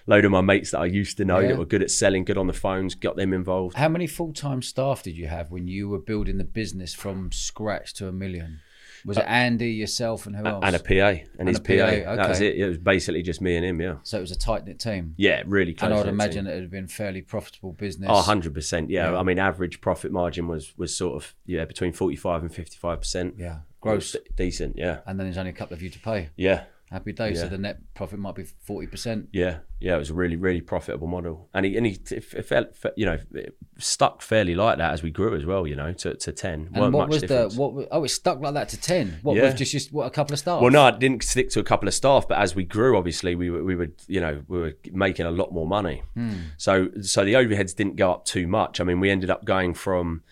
load 0.06 0.24
of 0.26 0.32
my 0.32 0.42
mates 0.42 0.70
that 0.72 0.80
I 0.80 0.86
used 0.86 1.18
to 1.18 1.26
know 1.26 1.40
Yeah. 1.40 1.48
that 1.50 1.58
were 1.58 1.66
good 1.66 1.82
at 1.82 1.90
selling, 1.90 2.26
good 2.26 2.38
on 2.38 2.46
the 2.48 2.54
phones, 2.54 2.94
got 2.94 3.16
them 3.16 3.34
involved. 3.34 3.76
How 3.76 3.90
many 3.90 4.06
full 4.06 4.34
time 4.34 4.62
staff 4.62 5.02
did 5.02 5.18
you 5.18 5.28
have 5.28 5.50
when 5.50 5.68
you 5.68 5.90
were 5.90 6.00
building 6.00 6.38
the 6.38 6.44
business 6.44 6.94
from 6.94 7.32
scratch 7.32 7.94
to 7.96 8.08
a 8.08 8.12
million? 8.12 8.60
Was 9.06 9.18
it 9.18 9.26
Andy, 9.28 9.72
yourself, 9.72 10.26
and 10.26 10.36
who 10.36 10.46
else? 10.46 10.64
Uh, 10.64 10.68
And 10.68 10.76
a 10.76 10.80
PA 10.80 11.22
and, 11.40 11.48
his 11.48 11.58
a 11.58 11.62
PA. 11.62 11.74
PA, 11.74 12.16
That 12.16 12.30
was 12.30 12.42
it. 12.42 12.56
It 12.56 12.68
was 12.68 12.78
basically 12.78 13.22
just 13.24 13.42
me 13.42 13.56
and 13.56 13.66
him. 13.66 13.80
Yeah. 13.82 13.96
so 14.04 14.18
it 14.18 14.22
was 14.22 14.32
a 14.32 14.38
tight 14.38 14.66
knit 14.66 14.80
team. 14.80 15.14
Yeah. 15.18 15.44
Really 15.46 15.74
close. 15.74 15.88
and 15.88 15.94
I 15.94 15.98
would 15.98 16.06
knit 16.06 16.12
team. 16.12 16.14
imagine 16.16 16.48
it 16.48 16.60
had 16.62 16.72
been 16.72 16.88
fairly 16.88 17.22
profitable 17.22 17.74
business. 17.74 18.10
Oh, 18.12 18.22
100%. 18.22 18.90
Yeah. 18.90 19.12
Yeah. 19.12 19.18
I 19.20 19.24
mean, 19.24 19.40
average 19.40 19.82
profit 19.82 20.12
margin 20.12 20.48
was 20.48 20.74
was 20.78 20.96
sort 20.96 21.16
of, 21.16 21.34
yeah, 21.46 21.66
between 21.66 21.94
45 21.94 22.42
and 22.44 22.52
55%. 22.54 23.34
Yeah. 23.38 23.60
Gross. 23.82 24.16
Decent. 24.36 24.78
Yeah. 24.78 25.00
And 25.06 25.18
then 25.20 25.26
there's 25.28 25.38
only 25.38 25.52
a 25.52 25.54
couple 25.54 25.74
of 25.76 25.82
you 25.82 25.90
to 25.90 26.00
pay. 26.00 26.30
Yeah. 26.36 26.64
Happy 26.92 27.14
days. 27.14 27.40
So 27.40 27.48
the 27.48 27.60
net 27.60 27.78
profit 27.94 28.18
might 28.18 28.34
be 28.34 28.44
40%. 28.44 29.28
Yeah. 29.32 29.60
Yeah. 29.80 29.96
It 29.96 30.00
was 30.00 30.10
a 30.10 30.16
really, 30.16 30.38
really 30.38 30.60
profitable 30.60 31.08
model. 31.08 31.48
And 31.54 31.64
he, 31.64 31.78
and 31.78 31.86
he 31.86 32.00
it 32.10 32.24
felt, 32.24 32.68
you 32.96 33.06
know, 33.06 33.20
it 33.36 33.56
stuck 33.78 34.24
fairly 34.24 34.56
like 34.56 34.80
that 34.80 34.92
as 34.92 35.04
we 35.04 35.12
grew 35.12 35.36
as 35.36 35.46
well, 35.46 35.68
you 35.68 35.76
know, 35.76 35.94
to, 35.94 36.16
to 36.16 36.32
10. 36.32 36.72
And 36.74 36.92
what 36.92 37.08
was 37.08 37.22
difference. 37.22 37.54
the 37.54 37.62
what? 37.62 37.88
Oh, 37.92 38.04
it 38.04 38.10
stuck 38.10 38.42
like 38.42 38.56
that 38.56 38.70
to 38.70 38.82
ten. 38.82 39.20
What 39.22 39.38
Yeah. 39.38 39.46
was 39.46 39.54
just 39.54 39.72
just 39.72 39.94
what 39.94 40.08
a 40.08 40.10
couple 40.10 40.34
of 40.34 40.40
staff? 40.40 40.62
Well, 40.64 40.72
no, 40.72 40.82
I 40.82 40.92
didn't 40.92 41.24
stick 41.24 41.52
to 41.52 41.60
a 41.60 41.64
couple 41.64 41.88
of 41.88 41.94
staff, 41.94 42.28
but 42.28 42.40
as 42.40 42.56
we 42.56 42.64
grew, 42.64 42.98
obviously, 42.98 43.36
we 43.36 43.52
were, 43.52 43.64
we 43.64 43.76
were, 43.76 43.90
you 44.08 44.20
know, 44.20 44.42
we 44.48 44.60
were 44.60 44.74
making 44.92 45.28
a 45.28 45.32
lot 45.32 45.54
more 45.54 45.68
money. 45.68 46.02
Hmm. 46.16 46.34
So, 46.58 46.90
so 47.02 47.24
the 47.24 47.34
overheads 47.34 47.76
didn't 47.76 47.98
go 47.98 48.12
up 48.12 48.26
too 48.26 48.48
much. 48.48 48.82
I 48.82 48.84
mean, 48.84 49.00
we 49.00 49.12
ended 49.12 49.30
up 49.30 49.46
going 49.46 49.76
from 49.76 50.24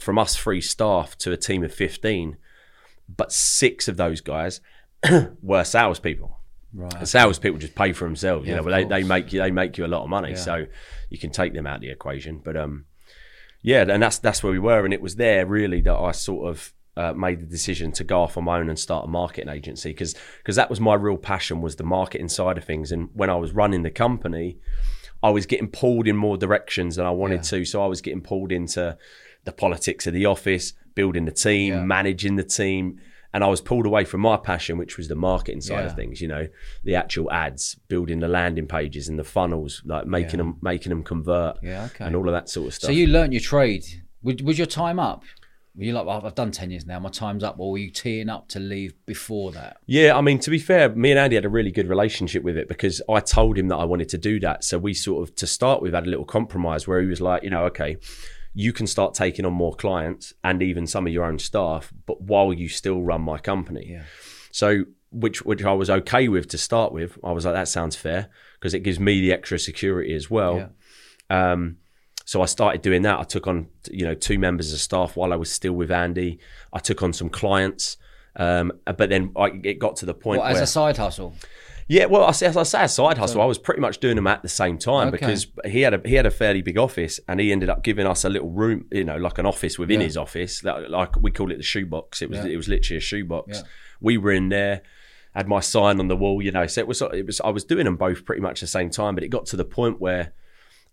from 0.00 0.18
us 0.18 0.34
three 0.34 0.62
staff 0.62 1.18
to 1.18 1.32
a 1.32 1.36
team 1.36 1.62
of 1.62 1.74
fifteen, 1.74 2.38
but 3.14 3.32
six 3.32 3.86
of 3.86 3.98
those 3.98 4.22
guys 4.22 4.62
were 5.42 5.64
salespeople. 5.64 6.38
right. 6.74 7.06
Salespeople 7.08 7.58
just 7.58 7.74
pay 7.74 7.92
for 7.92 8.04
themselves, 8.04 8.46
you 8.46 8.54
know, 8.54 8.62
but 8.62 8.70
they, 8.70 8.84
they 8.84 9.02
make 9.02 9.32
you 9.32 9.40
they 9.40 9.50
make 9.50 9.78
you 9.78 9.84
a 9.84 9.88
lot 9.88 10.02
of 10.02 10.08
money, 10.08 10.30
Yeah. 10.30 10.36
so 10.36 10.66
you 11.10 11.18
can 11.18 11.30
take 11.30 11.52
them 11.54 11.66
out 11.66 11.76
of 11.76 11.80
the 11.82 11.90
equation. 11.90 12.40
But 12.44 12.56
um, 12.56 12.86
yeah, 13.62 13.82
and 13.88 14.02
that's 14.02 14.18
that's 14.18 14.42
where 14.42 14.52
we 14.52 14.58
were, 14.58 14.84
and 14.84 14.92
it 14.94 15.00
was 15.00 15.16
there 15.16 15.46
really 15.46 15.80
that 15.82 15.94
I 15.96 16.12
sort 16.12 16.50
of 16.50 16.72
uh, 16.96 17.12
made 17.12 17.40
the 17.40 17.46
decision 17.46 17.92
to 17.92 18.04
go 18.04 18.22
off 18.22 18.36
on 18.36 18.44
my 18.44 18.58
own 18.58 18.68
and 18.70 18.78
start 18.78 19.04
a 19.04 19.08
marketing 19.08 19.50
agency 19.50 19.90
because 19.90 20.14
because 20.38 20.56
that 20.56 20.70
was 20.70 20.80
my 20.80 20.94
real 20.94 21.16
passion 21.18 21.60
was 21.60 21.76
the 21.76 21.84
marketing 21.84 22.28
side 22.28 22.56
of 22.58 22.64
things. 22.64 22.92
And 22.92 23.10
when 23.14 23.28
I 23.30 23.36
was 23.36 23.52
running 23.52 23.82
the 23.82 23.90
company, 23.90 24.58
I 25.22 25.30
was 25.30 25.46
getting 25.46 25.68
pulled 25.68 26.06
in 26.08 26.16
more 26.16 26.36
directions 26.36 26.96
than 26.96 27.06
I 27.06 27.10
wanted 27.10 27.42
to. 27.44 27.64
So 27.64 27.82
I 27.82 27.86
was 27.86 28.00
getting 28.00 28.20
pulled 28.22 28.52
into 28.52 28.96
the 29.44 29.52
politics 29.52 30.06
of 30.06 30.14
the 30.14 30.26
office, 30.26 30.72
building 30.94 31.24
the 31.26 31.32
team, 31.32 31.72
Yeah. 31.74 31.82
managing 31.84 32.36
the 32.36 32.44
team. 32.44 33.00
And 33.34 33.44
I 33.44 33.48
was 33.48 33.60
pulled 33.60 33.86
away 33.86 34.04
from 34.04 34.20
my 34.22 34.36
passion, 34.36 34.78
which 34.78 34.96
was 34.96 35.08
the 35.08 35.14
marketing 35.14 35.60
side 35.60 35.84
of 35.84 35.94
things. 35.94 36.20
You 36.20 36.28
know, 36.28 36.48
the 36.84 36.94
actual 36.94 37.30
ads, 37.30 37.74
building 37.88 38.20
the 38.20 38.28
landing 38.28 38.66
pages 38.66 39.08
and 39.08 39.18
the 39.18 39.24
funnels, 39.24 39.82
like 39.84 40.06
making 40.06 40.38
Yeah. 40.38 40.44
them, 40.46 40.58
making 40.62 40.90
them 40.90 41.02
convert, 41.02 41.58
Yeah, 41.62 41.86
okay. 41.86 42.04
and 42.04 42.16
all 42.16 42.28
of 42.28 42.32
that 42.32 42.48
sort 42.48 42.68
of 42.68 42.74
stuff. 42.74 42.88
So 42.88 42.92
you 42.92 43.06
learnt 43.08 43.32
your 43.32 43.42
trade. 43.42 43.84
Was, 44.22 44.36
was 44.42 44.58
your 44.58 44.66
time 44.66 44.98
up? 44.98 45.22
Were 45.76 45.84
you 45.84 45.92
like, 45.92 46.06
well, 46.06 46.22
I've 46.24 46.34
done 46.34 46.52
10 46.52 46.70
years 46.70 46.86
now, 46.86 46.98
my 46.98 47.10
time's 47.10 47.44
up? 47.44 47.56
Or 47.58 47.72
were 47.72 47.78
you 47.78 47.90
teeing 47.90 48.30
up 48.30 48.48
to 48.48 48.58
leave 48.58 48.94
before 49.04 49.52
that? 49.52 49.76
Yeah, 49.84 50.16
I 50.16 50.22
mean, 50.22 50.38
to 50.38 50.50
be 50.50 50.58
fair, 50.58 50.88
me 50.88 51.10
and 51.10 51.20
Andy 51.20 51.36
had 51.36 51.44
a 51.44 51.50
really 51.50 51.70
good 51.70 51.86
relationship 51.86 52.42
with 52.42 52.56
it 52.56 52.66
because 52.66 53.02
I 53.10 53.20
told 53.20 53.58
him 53.58 53.68
that 53.68 53.76
I 53.76 53.84
wanted 53.84 54.08
to 54.08 54.18
do 54.18 54.40
that. 54.40 54.64
So 54.64 54.78
we 54.78 54.94
sort 54.94 55.28
of, 55.28 55.36
to 55.36 55.46
start 55.46 55.82
with, 55.82 55.92
had 55.92 56.06
a 56.06 56.10
little 56.10 56.24
compromise 56.24 56.88
where 56.88 57.02
he 57.02 57.06
was 57.06 57.20
like, 57.20 57.42
you 57.42 57.50
know, 57.50 57.64
okay, 57.64 57.98
you 58.58 58.72
can 58.72 58.86
start 58.86 59.12
taking 59.12 59.44
on 59.44 59.52
more 59.52 59.74
clients 59.74 60.32
and 60.42 60.62
even 60.62 60.86
some 60.86 61.06
of 61.06 61.12
your 61.12 61.26
own 61.26 61.38
staff, 61.38 61.92
but 62.06 62.22
while 62.22 62.54
you 62.54 62.70
still 62.70 63.02
run 63.02 63.20
my 63.20 63.36
company. 63.36 63.86
Yeah. 63.90 64.04
So, 64.50 64.84
which 65.10 65.44
which 65.44 65.62
I 65.62 65.74
was 65.74 65.90
okay 65.90 66.28
with 66.28 66.48
to 66.48 66.58
start 66.58 66.90
with. 66.90 67.18
I 67.22 67.32
was 67.32 67.44
like, 67.44 67.52
that 67.52 67.68
sounds 67.68 67.96
fair 67.96 68.30
because 68.54 68.72
it 68.72 68.80
gives 68.80 68.98
me 68.98 69.20
the 69.20 69.30
extra 69.30 69.58
security 69.58 70.14
as 70.14 70.30
well. 70.30 70.72
Yeah. 71.28 71.52
Um, 71.52 71.76
so 72.24 72.40
I 72.40 72.46
started 72.46 72.80
doing 72.80 73.02
that. 73.02 73.20
I 73.20 73.24
took 73.24 73.46
on, 73.46 73.68
you 73.90 74.06
know, 74.06 74.14
two 74.14 74.38
members 74.38 74.72
of 74.72 74.80
staff 74.80 75.16
while 75.16 75.34
I 75.34 75.36
was 75.36 75.52
still 75.52 75.74
with 75.74 75.90
Andy. 75.90 76.38
I 76.72 76.78
took 76.78 77.02
on 77.02 77.12
some 77.12 77.28
clients, 77.28 77.98
um, 78.36 78.72
but 78.86 79.10
then 79.10 79.32
I, 79.36 79.60
it 79.64 79.78
got 79.78 79.96
to 79.96 80.06
the 80.06 80.14
point 80.14 80.40
What, 80.40 80.50
as 80.50 80.54
where 80.54 80.62
a 80.62 80.66
side 80.66 80.96
hustle? 80.96 81.34
Yeah, 81.88 82.06
well, 82.06 82.28
as 82.28 82.42
I 82.42 82.62
say, 82.64 82.82
a 82.84 82.88
side 82.88 83.18
hustle. 83.18 83.40
I 83.40 83.44
was 83.44 83.58
pretty 83.58 83.80
much 83.80 83.98
doing 83.98 84.16
them 84.16 84.26
at 84.26 84.42
the 84.42 84.48
same 84.48 84.76
time 84.78 85.08
Okay. 85.08 85.18
because 85.18 85.46
he 85.64 85.82
had 85.82 85.94
a 85.94 86.00
he 86.08 86.14
had 86.14 86.26
a 86.26 86.30
fairly 86.30 86.62
big 86.62 86.78
office, 86.78 87.20
and 87.28 87.38
he 87.40 87.52
ended 87.52 87.68
up 87.68 87.82
giving 87.84 88.06
us 88.06 88.24
a 88.24 88.28
little 88.28 88.50
room, 88.50 88.86
you 88.90 89.04
know, 89.04 89.16
like 89.16 89.38
an 89.38 89.46
office 89.46 89.78
within 89.78 90.00
Yeah. 90.00 90.06
his 90.06 90.16
office. 90.16 90.60
That, 90.60 90.90
like 90.90 91.16
we 91.20 91.30
call 91.30 91.50
it 91.52 91.56
the 91.58 91.62
shoebox. 91.62 92.22
It 92.22 92.30
was 92.30 92.38
Yeah. 92.40 92.46
it 92.52 92.56
was 92.56 92.68
literally 92.68 92.98
a 92.98 93.00
shoebox. 93.00 93.58
Yeah. 93.58 93.62
We 94.00 94.18
were 94.18 94.32
in 94.32 94.48
there, 94.48 94.82
had 95.34 95.48
my 95.48 95.60
sign 95.60 96.00
on 96.00 96.08
the 96.08 96.16
wall, 96.16 96.42
you 96.42 96.50
know. 96.52 96.66
So 96.66 96.80
it 96.80 96.88
was 96.88 97.00
it 97.02 97.24
was 97.26 97.40
I 97.42 97.50
was 97.50 97.64
doing 97.64 97.84
them 97.84 97.96
both 97.96 98.24
pretty 98.24 98.42
much 98.42 98.60
the 98.60 98.66
same 98.66 98.90
time, 98.90 99.14
but 99.14 99.22
it 99.24 99.28
got 99.28 99.46
to 99.46 99.56
the 99.56 99.64
point 99.64 100.00
where 100.00 100.32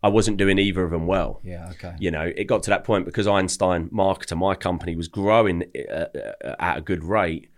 I 0.05 0.09
wasn't 0.09 0.35
doing 0.38 0.59
either 0.59 0.83
of 0.83 0.91
them 0.91 1.07
well. 1.07 1.39
Yeah, 1.45 1.69
okay. 1.71 1.95
You 1.97 2.12
know, 2.12 2.29
it 2.35 2.43
got 2.43 2.62
to 2.63 2.69
that 2.71 2.83
point 2.83 3.05
because 3.05 3.25
Einstein 3.25 3.88
Marketer, 3.89 4.38
my 4.38 4.53
company, 4.53 4.97
was 4.97 5.07
growing 5.07 5.63
uh, 5.89 5.93
uh, 6.43 6.55
at 6.59 6.77
a 6.77 6.81
good 6.81 7.03
rate. 7.05 7.50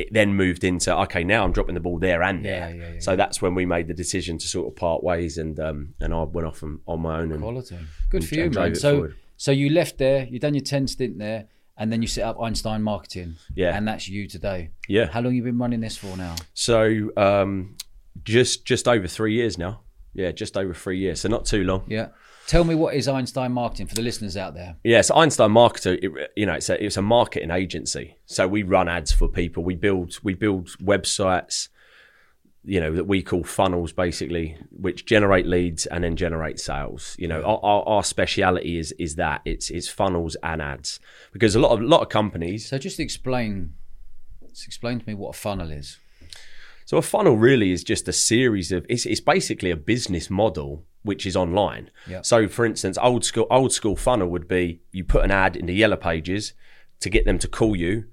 It 0.00 0.12
then 0.12 0.34
moved 0.34 0.62
into 0.64 0.96
okay, 1.02 1.24
now 1.24 1.44
I'm 1.44 1.52
dropping 1.52 1.74
the 1.74 1.80
ball 1.80 1.98
there 1.98 2.22
and 2.22 2.44
Yeah, 2.44 2.66
there. 2.68 2.76
yeah, 2.76 2.92
yeah, 2.94 3.00
so 3.00 3.16
that's 3.16 3.40
when 3.42 3.54
we 3.54 3.64
made 3.66 3.86
the 3.88 3.94
decision 3.94 4.38
to 4.38 4.46
sort 4.46 4.66
of 4.68 4.76
part 4.76 5.02
ways, 5.02 5.38
and 5.38 5.58
um, 5.60 5.94
and 6.00 6.12
I 6.14 6.22
went 6.22 6.46
off 6.46 6.62
on, 6.62 6.80
on 6.86 7.00
my 7.00 7.20
own. 7.20 7.32
And 7.32 7.40
Quality. 7.42 7.78
Good 8.10 8.24
for 8.28 8.34
you, 8.34 8.50
man. 8.50 8.74
So, 8.74 8.92
forward. 8.94 9.16
so 9.36 9.50
you 9.52 9.70
left 9.70 9.98
there, 9.98 10.24
you 10.30 10.38
done 10.38 10.54
your 10.54 10.62
10 10.64 10.86
stint 10.88 11.18
there, 11.18 11.46
and 11.78 11.92
then 11.92 12.00
you 12.02 12.08
set 12.08 12.24
up 12.24 12.40
Einstein 12.40 12.82
Marketing. 12.82 13.36
Yeah. 13.54 13.76
And 13.76 13.86
that's 13.88 14.08
you 14.08 14.26
today. 14.28 14.70
yeah, 14.88 15.06
How 15.06 15.20
long 15.20 15.34
you 15.34 15.42
been 15.42 15.58
running 15.58 15.80
this 15.80 15.96
for 15.96 16.16
now? 16.16 16.34
so 16.54 17.10
um, 17.16 17.76
just 18.24 18.64
just 18.64 18.88
over 18.88 19.06
three 19.08 19.34
years 19.34 19.58
now. 19.58 19.80
Yeah, 20.14 20.32
just 20.32 20.56
over 20.56 20.72
three 20.72 20.98
years. 20.98 21.20
So 21.20 21.28
not 21.28 21.44
too 21.44 21.62
long. 21.64 21.84
Yeah. 21.88 22.08
Tell 22.46 22.62
me 22.62 22.76
what 22.76 22.94
is 22.94 23.08
Einstein 23.08 23.52
Marketing 23.52 23.86
for 23.86 23.94
the 23.94 24.02
listeners 24.02 24.36
out 24.36 24.54
there? 24.54 24.76
Yes, 24.84 25.10
Einstein 25.10 25.50
Marketer. 25.50 25.98
It, 26.00 26.30
you 26.36 26.46
know, 26.46 26.54
it's 26.54 26.68
a 26.68 26.84
it's 26.84 26.96
a 26.96 27.02
marketing 27.02 27.50
agency. 27.50 28.16
So 28.26 28.46
we 28.46 28.62
run 28.62 28.88
ads 28.88 29.10
for 29.12 29.28
people. 29.28 29.64
We 29.64 29.74
build 29.74 30.18
we 30.22 30.34
build 30.34 30.68
websites. 30.78 31.68
You 32.64 32.80
know 32.80 32.92
that 32.94 33.04
we 33.04 33.22
call 33.22 33.44
funnels, 33.44 33.92
basically, 33.92 34.58
which 34.70 35.06
generate 35.06 35.46
leads 35.46 35.86
and 35.86 36.02
then 36.02 36.16
generate 36.16 36.58
sales. 36.58 37.14
You 37.18 37.28
know, 37.28 37.42
our, 37.42 37.60
our, 37.62 37.88
our 37.88 38.04
speciality 38.04 38.78
is 38.78 38.92
is 38.92 39.16
that 39.16 39.40
it's 39.44 39.70
it's 39.70 39.88
funnels 39.88 40.36
and 40.42 40.62
ads 40.62 41.00
because 41.32 41.54
a 41.54 41.60
lot 41.60 41.72
of 41.72 41.80
lot 41.80 42.02
of 42.02 42.08
companies. 42.08 42.68
So 42.68 42.78
just 42.78 43.00
explain, 43.00 43.74
just 44.48 44.66
explain 44.66 45.00
to 45.00 45.06
me 45.06 45.14
what 45.14 45.30
a 45.30 45.38
funnel 45.38 45.70
is. 45.70 45.98
So 46.86 46.96
a 46.96 47.02
funnel 47.02 47.36
really 47.36 47.72
is 47.72 47.84
just 47.84 48.08
a 48.08 48.12
series 48.12 48.72
of. 48.72 48.86
It's 48.88 49.04
it's 49.06 49.20
basically 49.20 49.70
a 49.70 49.76
business 49.76 50.30
model 50.30 50.84
which 51.02 51.26
is 51.26 51.36
online. 51.36 51.90
Yeah. 52.08 52.22
So, 52.22 52.48
for 52.48 52.64
instance, 52.64 52.96
old 53.02 53.24
school 53.24 53.46
old 53.50 53.72
school 53.72 53.96
funnel 53.96 54.28
would 54.28 54.48
be 54.48 54.80
you 54.92 55.04
put 55.04 55.24
an 55.24 55.30
ad 55.30 55.56
in 55.56 55.66
the 55.66 55.74
yellow 55.74 55.96
pages 55.96 56.54
to 57.00 57.10
get 57.10 57.24
them 57.26 57.38
to 57.40 57.48
call 57.48 57.76
you 57.76 58.04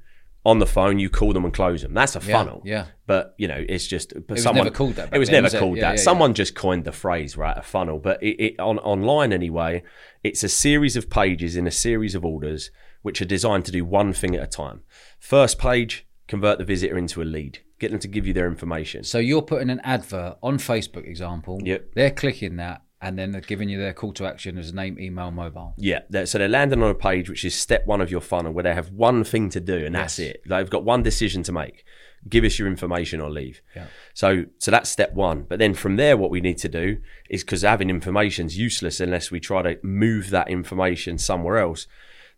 on 0.45 0.57
the 0.59 0.65
phone. 0.65 0.97
You 0.99 1.09
call 1.09 1.33
them 1.33 1.45
and 1.45 1.53
close 1.53 1.83
them. 1.83 1.93
That's 1.93 2.15
a 2.15 2.19
Yeah, 2.19 2.33
funnel. 2.37 2.61
yeah. 2.65 2.85
But 3.05 3.35
you 3.37 3.47
know, 3.47 3.63
it's 3.69 3.85
just. 3.87 4.13
But 4.15 4.31
was 4.31 4.43
someone, 4.43 4.65
never 4.65 4.75
called 4.75 4.95
that 4.95 5.13
It 5.13 5.19
was 5.19 5.29
then, 5.29 5.35
never 5.35 5.45
was 5.45 5.53
it? 5.53 5.59
called 5.59 5.77
Yeah, 5.77 5.91
that. 5.91 5.97
yeah, 5.99 6.03
someone 6.03 6.33
just 6.33 6.55
coined 6.55 6.83
the 6.85 6.91
phrase, 6.91 7.37
right? 7.37 7.55
A 7.57 7.61
funnel. 7.61 7.99
But 7.99 8.23
it, 8.23 8.41
it 8.43 8.59
on 8.59 8.79
online 8.79 9.31
anyway. 9.31 9.83
It's 10.23 10.43
a 10.43 10.49
series 10.49 10.95
of 10.95 11.11
pages 11.11 11.55
in 11.55 11.67
a 11.67 11.71
series 11.71 12.15
of 12.15 12.25
orders 12.25 12.71
which 13.03 13.21
are 13.21 13.25
designed 13.25 13.65
to 13.65 13.71
do 13.71 13.85
one 13.85 14.13
thing 14.13 14.35
at 14.35 14.41
a 14.41 14.47
time. 14.47 14.81
First 15.19 15.59
page, 15.59 16.07
convert 16.27 16.57
the 16.57 16.65
visitor 16.65 16.97
into 16.97 17.21
a 17.21 17.23
lead. 17.25 17.59
Get 17.83 17.91
them 17.91 17.99
to 17.99 18.07
give 18.07 18.25
you 18.25 18.31
their 18.31 18.47
information. 18.47 19.03
So 19.03 19.17
you're 19.17 19.41
putting 19.41 19.69
an 19.69 19.81
advert 19.83 20.37
on 20.41 20.57
Facebook, 20.57 21.05
example. 21.05 21.59
Yep. 21.61 21.95
They're 21.95 22.11
clicking 22.11 22.55
that, 22.55 22.81
and 23.01 23.19
then 23.19 23.31
they're 23.31 23.41
giving 23.41 23.67
you 23.67 23.77
their 23.77 23.91
call 23.91 24.13
to 24.13 24.25
action 24.25 24.57
as 24.57 24.73
name, 24.73 24.97
email, 24.97 25.31
mobile. 25.31 25.73
Yeah, 25.75 25.99
they're, 26.09 26.25
so 26.25 26.37
they're 26.37 26.47
landing 26.47 26.81
on 26.81 26.89
a 26.89 26.95
page 26.95 27.29
which 27.29 27.43
is 27.43 27.53
step 27.53 27.85
one 27.85 27.99
of 27.99 28.09
your 28.09 28.21
funnel 28.21 28.53
where 28.53 28.63
they 28.63 28.73
have 28.73 28.91
one 28.91 29.25
thing 29.25 29.49
to 29.49 29.59
do 29.59 29.85
and 29.85 29.95
that's 29.95 30.17
it. 30.17 30.43
They've 30.47 30.69
got 30.69 30.85
one 30.85 31.03
decision 31.03 31.43
to 31.43 31.51
make. 31.51 31.83
Give 32.29 32.45
us 32.45 32.57
your 32.57 32.69
information 32.69 33.19
or 33.19 33.29
leave. 33.29 33.61
Yeah. 33.75 33.87
So 34.13 34.45
so 34.59 34.71
that's 34.71 34.89
step 34.89 35.13
one. 35.13 35.41
But 35.41 35.59
then 35.59 35.73
from 35.73 35.97
there, 35.97 36.15
what 36.15 36.31
we 36.31 36.39
need 36.39 36.57
to 36.59 36.69
do 36.69 36.99
is 37.29 37.43
because 37.43 37.63
having 37.63 37.89
information 37.89 38.45
is 38.45 38.57
useless 38.57 39.01
unless 39.01 39.29
we 39.29 39.41
try 39.41 39.61
to 39.61 39.77
move 39.83 40.29
that 40.29 40.47
information 40.47 41.17
somewhere 41.17 41.57
else. 41.57 41.85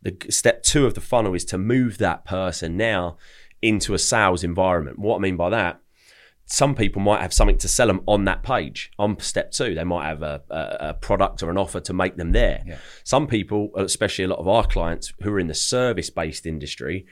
The 0.01 0.17
step 0.29 0.63
two 0.63 0.88
of 0.88 0.95
the 0.95 1.01
funnel 1.01 1.36
is 1.36 1.45
to 1.45 1.60
move 1.60 1.99
that 1.99 2.25
person 2.25 2.75
now 2.75 3.17
into 3.67 3.93
a 3.93 3.99
sales 3.99 4.43
environment. 4.43 4.99
What 4.99 5.15
I 5.17 5.19
mean 5.19 5.38
by 5.38 5.49
that 5.49 5.80
some 6.47 6.75
people 6.75 7.01
might 7.01 7.21
have 7.21 7.34
something 7.34 7.58
to 7.58 7.67
sell 7.67 7.88
them 7.88 8.01
on 8.06 8.25
that 8.25 8.43
page 8.43 8.91
on 8.99 9.19
step 9.19 9.51
two 9.51 9.73
they 9.73 9.84
might 9.84 10.06
have 10.08 10.21
a, 10.21 10.43
a, 10.51 10.78
a 10.89 10.93
product 10.93 11.41
or 11.41 11.49
an 11.49 11.58
offer 11.58 11.80
to 11.80 11.91
make 11.91 12.17
them 12.17 12.34
there 12.34 12.62
Yeah. 12.67 12.78
some 13.04 13.25
people 13.25 13.71
especially 13.75 14.25
a 14.25 14.28
lot 14.28 14.38
of 14.38 14.47
our 14.47 14.63
clients 14.63 15.12
who 15.23 15.32
are 15.32 15.39
in 15.39 15.47
the 15.47 15.56
service 15.56 16.12
based 16.12 16.45
industry 16.45 17.08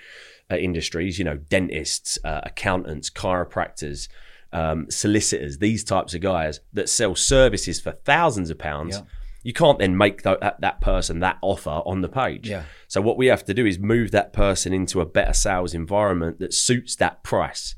uh, 0.52 0.58
industries 0.58 1.18
you 1.18 1.26
know 1.26 1.38
dentists 1.38 2.20
uh, 2.24 2.42
accountants 2.44 3.10
chiropractors 3.10 4.08
um, 4.52 4.86
solicitors 4.92 5.58
these 5.58 5.84
types 5.84 6.14
of 6.14 6.22
guys 6.22 6.60
that 6.72 6.88
sell 6.88 7.16
services 7.16 7.82
for 7.82 7.92
thousands 7.92 8.52
of 8.52 8.60
pounds 8.60 8.98
Yeah. 8.98 9.04
You 9.44 9.54
can't 9.54 9.78
then 9.80 9.96
make 9.98 10.22
that, 10.24 10.60
that 10.62 10.80
person 10.82 11.20
that 11.20 11.38
offer 11.42 11.82
on 11.86 12.02
the 12.02 12.10
page 12.10 12.50
Yeah. 12.50 12.64
so 12.88 13.02
what 13.02 13.18
we 13.18 13.28
have 13.28 13.44
to 13.46 13.54
do 13.54 13.66
is 13.66 13.78
move 13.78 14.12
that 14.12 14.32
person 14.34 14.74
into 14.74 15.02
a 15.02 15.06
better 15.06 15.34
sales 15.34 15.74
environment 15.74 16.40
that 16.40 16.54
suits 16.54 16.96
that 16.98 17.24
price 17.24 17.76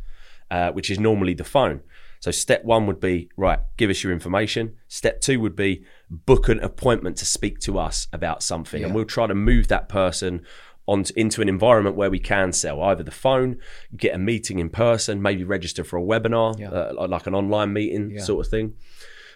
uh, 0.52 0.72
which 0.72 0.92
is 0.92 1.00
normally 1.00 1.34
the 1.34 1.44
phone. 1.44 1.82
So 2.20 2.30
step 2.32 2.64
one 2.64 2.86
would 2.86 3.00
be 3.00 3.30
right, 3.36 3.60
give 3.78 3.90
us 3.90 4.04
your 4.04 4.14
information. 4.14 4.76
Step 4.88 5.20
two 5.22 5.40
would 5.40 5.56
be 5.56 5.84
book 6.10 6.50
an 6.50 6.60
appointment 6.60 7.18
to 7.18 7.26
speak 7.26 7.60
to 7.62 7.80
us 7.80 8.08
about 8.14 8.44
something, 8.44 8.84
and 8.84 8.94
we'll 8.94 9.06
try 9.06 9.26
to 9.26 9.34
move 9.36 9.68
that 9.70 9.90
person 9.90 10.42
on 10.88 11.04
into 11.16 11.42
an 11.42 11.50
environment 11.50 11.96
where 11.96 12.12
we 12.12 12.20
can 12.20 12.52
sell 12.54 12.82
either 12.84 13.02
the 13.04 13.12
phone, 13.12 13.58
get 13.98 14.14
a 14.14 14.20
meeting 14.20 14.60
in 14.60 14.70
person, 14.70 15.20
maybe 15.20 15.44
register 15.44 15.84
for 15.84 15.98
a 15.98 16.02
webinar, 16.04 16.58
Yeah. 16.60 16.70
uh, 16.70 17.08
like 17.10 17.26
an 17.26 17.34
online 17.34 17.74
meeting 17.74 18.12
Yeah. 18.12 18.22
sort 18.22 18.46
of 18.46 18.52
thing. 18.52 18.74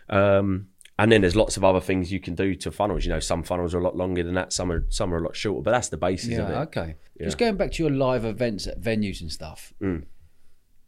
Um, 0.09 0.67
and 0.99 1.09
then 1.09 1.21
there's 1.21 1.35
lots 1.35 1.55
of 1.55 1.63
other 1.63 1.79
things 1.79 2.11
you 2.11 2.19
can 2.19 2.35
do 2.35 2.53
to 2.55 2.71
funnels. 2.71 3.05
You 3.05 3.11
know, 3.11 3.21
some 3.21 3.41
funnels 3.41 3.73
are 3.73 3.79
a 3.79 3.83
lot 3.83 3.95
longer 3.95 4.21
than 4.21 4.33
that, 4.33 4.51
some 4.51 4.69
are 4.69 4.85
some 4.89 5.13
are 5.13 5.17
a 5.17 5.21
lot 5.21 5.33
shorter, 5.35 5.61
but 5.63 5.71
that's 5.71 5.87
the 5.87 5.97
basis 5.97 6.37
of 6.37 6.49
it. 6.49 6.51
Yeah, 6.51 6.61
okay. 6.63 6.95
Just 7.21 7.37
going 7.37 7.55
back 7.55 7.71
to 7.73 7.83
your 7.83 7.91
live 7.91 8.25
events 8.25 8.67
at 8.67 8.81
venues 8.81 9.21
and 9.21 9.31
stuff. 9.31 9.73
Mm. 9.81 10.03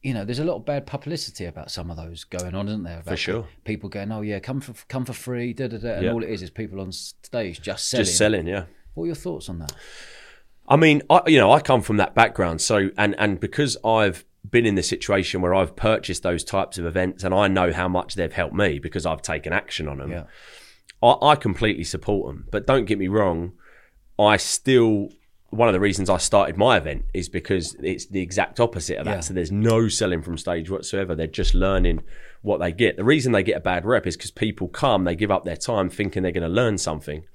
You 0.02 0.13
know, 0.13 0.26
there's 0.26 0.39
a 0.39 0.43
lot 0.43 0.56
of 0.56 0.65
bad 0.65 0.86
publicity 0.86 1.45
about 1.45 1.71
some 1.71 1.89
of 1.89 1.95
those 1.95 2.26
going 2.26 2.56
on, 2.56 2.67
isn't 2.67 2.84
there? 2.84 3.00
About 3.00 3.19
sure. 3.19 3.47
People 3.63 3.88
going, 3.88 4.12
"Oh 4.12 4.21
yeah, 4.21 4.39
come 4.39 4.60
for 4.60 4.74
come 4.89 5.06
for 5.06 5.13
free," 5.13 5.54
da 5.54 5.67
da 5.67 5.78
da, 5.78 5.93
and 5.93 6.06
Yeah. 6.06 6.12
all 6.12 6.24
it 6.24 6.30
is 6.30 6.41
is 6.41 6.50
people 6.50 6.82
on 6.82 6.91
stage 6.91 7.62
just 7.62 7.88
selling. 7.88 8.06
Just 8.06 8.17
selling, 8.17 8.47
yeah. 8.47 8.65
What 8.95 9.06
are 9.06 9.08
your 9.08 9.15
thoughts 9.15 9.47
on 9.47 9.60
that? 9.60 9.74
I 10.67 10.76
mean, 10.76 11.04
I, 11.10 11.21
you 11.28 11.38
know, 11.38 11.52
I 11.52 11.62
come 11.62 11.82
from 11.82 11.97
that 11.97 12.15
background, 12.15 12.60
so 12.60 12.89
and 12.97 13.15
and 13.17 13.39
because 13.39 13.78
I've 13.86 14.26
been 14.49 14.65
in 14.65 14.75
the 14.75 14.84
situation 14.84 15.41
where 15.41 15.54
I've 15.54 15.75
purchased 15.75 16.23
those 16.23 16.43
types 16.43 16.77
of 16.77 16.86
events, 16.86 17.23
and 17.23 17.34
I 17.34 17.47
know 17.47 17.71
how 17.71 17.88
much 17.88 18.15
they've 18.15 18.32
helped 18.32 18.56
me 18.56 18.80
because 18.80 19.06
I've 19.06 19.21
taken 19.21 19.54
action 19.54 19.88
on 19.88 19.99
them. 19.99 20.12
Yeah, 20.12 20.23
I, 21.01 21.15
I 21.21 21.36
completely 21.36 21.84
support 21.84 22.27
them. 22.27 22.47
But 22.51 22.65
don't 22.65 22.86
get 22.86 22.97
me 22.97 23.08
wrong, 23.08 23.54
I 24.17 24.38
still 24.38 25.10
one 25.51 25.67
of 25.67 25.73
the 25.73 25.80
reasons 25.82 26.10
I 26.10 26.17
started 26.17 26.56
my 26.56 26.77
event 26.77 27.04
is 27.13 27.27
because 27.27 27.75
it's 27.82 28.06
the 28.06 28.21
exact 28.21 28.62
opposite 28.62 28.97
of 28.97 29.06
that. 29.06 29.15
Yeah. 29.15 29.19
So 29.19 29.34
there's 29.34 29.51
no 29.51 29.89
selling 29.89 30.21
from 30.21 30.38
stage 30.38 30.69
whatsoever. 30.69 31.13
They're 31.13 31.27
just 31.27 31.54
learning 31.54 32.04
what 32.41 32.62
they 32.62 32.71
get. 32.71 32.95
The 32.95 33.04
reason 33.04 33.34
they 33.34 33.43
get 33.43 33.58
a 33.58 33.62
bad 33.62 33.86
rep 33.86 34.08
is 34.08 34.15
because 34.15 34.32
people 34.32 34.69
come, 34.69 35.04
they 35.04 35.13
give 35.13 35.30
up 35.30 35.43
their 35.43 35.58
time 35.58 35.89
thinking 35.89 36.23
they're 36.23 36.32
going 36.32 36.47
to 36.47 36.49
learn 36.49 36.77
something, 36.77 37.25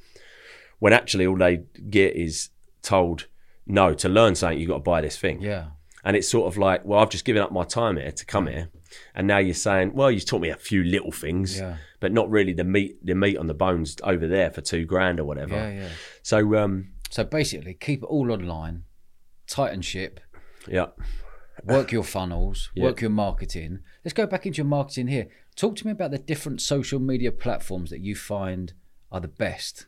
when 0.79 0.95
actually 0.95 1.27
all 1.27 1.37
they 1.37 1.65
get 1.91 2.17
is 2.17 2.49
told, 2.81 3.27
no, 3.67 3.93
to 3.93 4.09
learn 4.09 4.35
something, 4.35 4.59
you've 4.59 4.71
got 4.71 4.77
to 4.77 4.81
buy 4.81 5.03
this 5.03 5.19
thing. 5.19 5.43
yeah, 5.43 5.67
And 6.07 6.17
it's 6.17 6.29
sort 6.29 6.47
of 6.47 6.57
like, 6.57 6.85
well, 6.85 7.01
I've 7.01 7.11
just 7.11 7.25
given 7.25 7.43
up 7.43 7.51
my 7.51 7.65
time 7.65 7.97
here 7.97 8.13
to 8.13 8.25
come 8.25 8.47
here, 8.47 8.71
and 9.17 9.27
now 9.27 9.39
you're 9.39 9.55
saying, 9.55 9.93
well, 9.93 10.09
you 10.09 10.21
taught 10.21 10.41
me 10.41 10.51
a 10.51 10.57
few 10.57 10.85
little 10.85 11.11
things, 11.11 11.59
Yeah. 11.59 11.79
but 11.99 12.13
not 12.13 12.31
really 12.31 12.53
the 12.53 12.63
meat, 12.63 13.05
the 13.05 13.17
meat 13.17 13.37
on 13.37 13.49
the 13.49 13.55
bones 13.55 13.97
over 14.05 14.29
there 14.29 14.53
for 14.53 14.61
two 14.61 14.85
grand 14.85 15.19
or 15.19 15.25
whatever. 15.25 15.57
Yeah, 15.57 15.71
yeah. 15.81 15.89
So, 16.23 16.55
um, 16.57 16.93
So 17.11 17.25
basically, 17.25 17.75
keep 17.75 18.05
it 18.05 18.07
all 18.07 18.31
online, 18.31 18.85
tighten 19.49 19.83
ship, 19.83 20.21
yeah, 20.69 20.87
work 21.65 21.91
your 21.91 22.05
funnels, 22.05 22.71
Yeah. 22.77 22.85
work 22.85 23.01
your 23.01 23.11
marketing. 23.11 23.81
Let's 24.05 24.15
go 24.15 24.27
back 24.29 24.47
into 24.47 24.59
your 24.59 24.67
marketing 24.67 25.09
here. 25.09 25.27
Talk 25.57 25.75
to 25.77 25.87
me 25.87 25.91
about 25.91 26.13
the 26.13 26.19
different 26.19 26.61
social 26.61 27.01
media 27.01 27.33
platforms 27.33 27.91
that 27.91 28.01
you 28.01 28.15
find 28.15 28.75
are 29.11 29.21
the 29.21 29.27
best. 29.27 29.87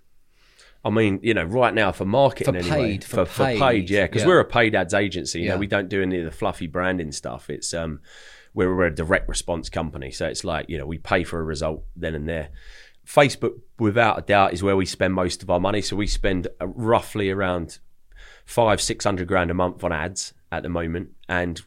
I 0.89 0.91
mean, 0.91 1.21
you 1.23 1.35
know, 1.35 1.45
right 1.45 1.73
now 1.75 1.93
for 1.93 2.05
marketing 2.05 2.55
For 2.55 2.59
anyway, 2.61 2.77
paid, 2.93 3.05
for 3.05 3.25
for, 3.27 3.45
paid, 3.45 3.59
paid, 3.61 3.91
yeah, 3.91 4.07
because 4.07 4.23
yeah. 4.23 4.29
we're 4.29 4.41
a 4.41 4.45
paid 4.45 4.75
ads 4.75 4.95
agency. 4.95 5.41
You 5.41 5.47
Yeah. 5.47 5.53
know, 5.53 5.59
we 5.59 5.67
don't 5.67 5.89
do 5.89 6.03
any 6.03 6.19
of 6.19 6.25
the 6.25 6.31
fluffy 6.31 6.67
branding 6.67 7.13
stuff. 7.13 7.51
It's 7.51 7.73
um, 7.75 8.01
we're, 8.55 8.75
we're 8.75 8.87
a 8.87 8.95
direct 8.95 9.29
response 9.29 9.69
company, 9.69 10.11
so 10.11 10.27
it's 10.27 10.45
like 10.45 10.69
you 10.69 10.79
know 10.79 10.87
we 10.87 10.99
pay 10.99 11.23
for 11.25 11.39
a 11.39 11.45
result 11.45 11.85
then 11.95 12.15
and 12.15 12.29
there. 12.29 12.49
Facebook, 13.07 13.61
without 13.79 14.19
a 14.19 14.23
doubt, 14.23 14.53
is 14.53 14.63
where 14.63 14.77
we 14.77 14.85
spend 14.87 15.15
most 15.15 15.43
of 15.43 15.51
our 15.51 15.61
money. 15.61 15.81
So 15.83 15.95
we 15.97 16.07
spend 16.07 16.49
uh, 16.61 16.67
roughly 16.67 17.31
around 17.31 17.79
five, 18.45 18.81
six 18.81 19.05
hundred 19.05 19.29
grand 19.29 19.51
a 19.51 19.55
month 19.55 19.85
on 19.85 19.93
ads 19.93 20.33
at 20.51 20.63
the 20.63 20.69
moment, 20.69 21.11
and 21.29 21.61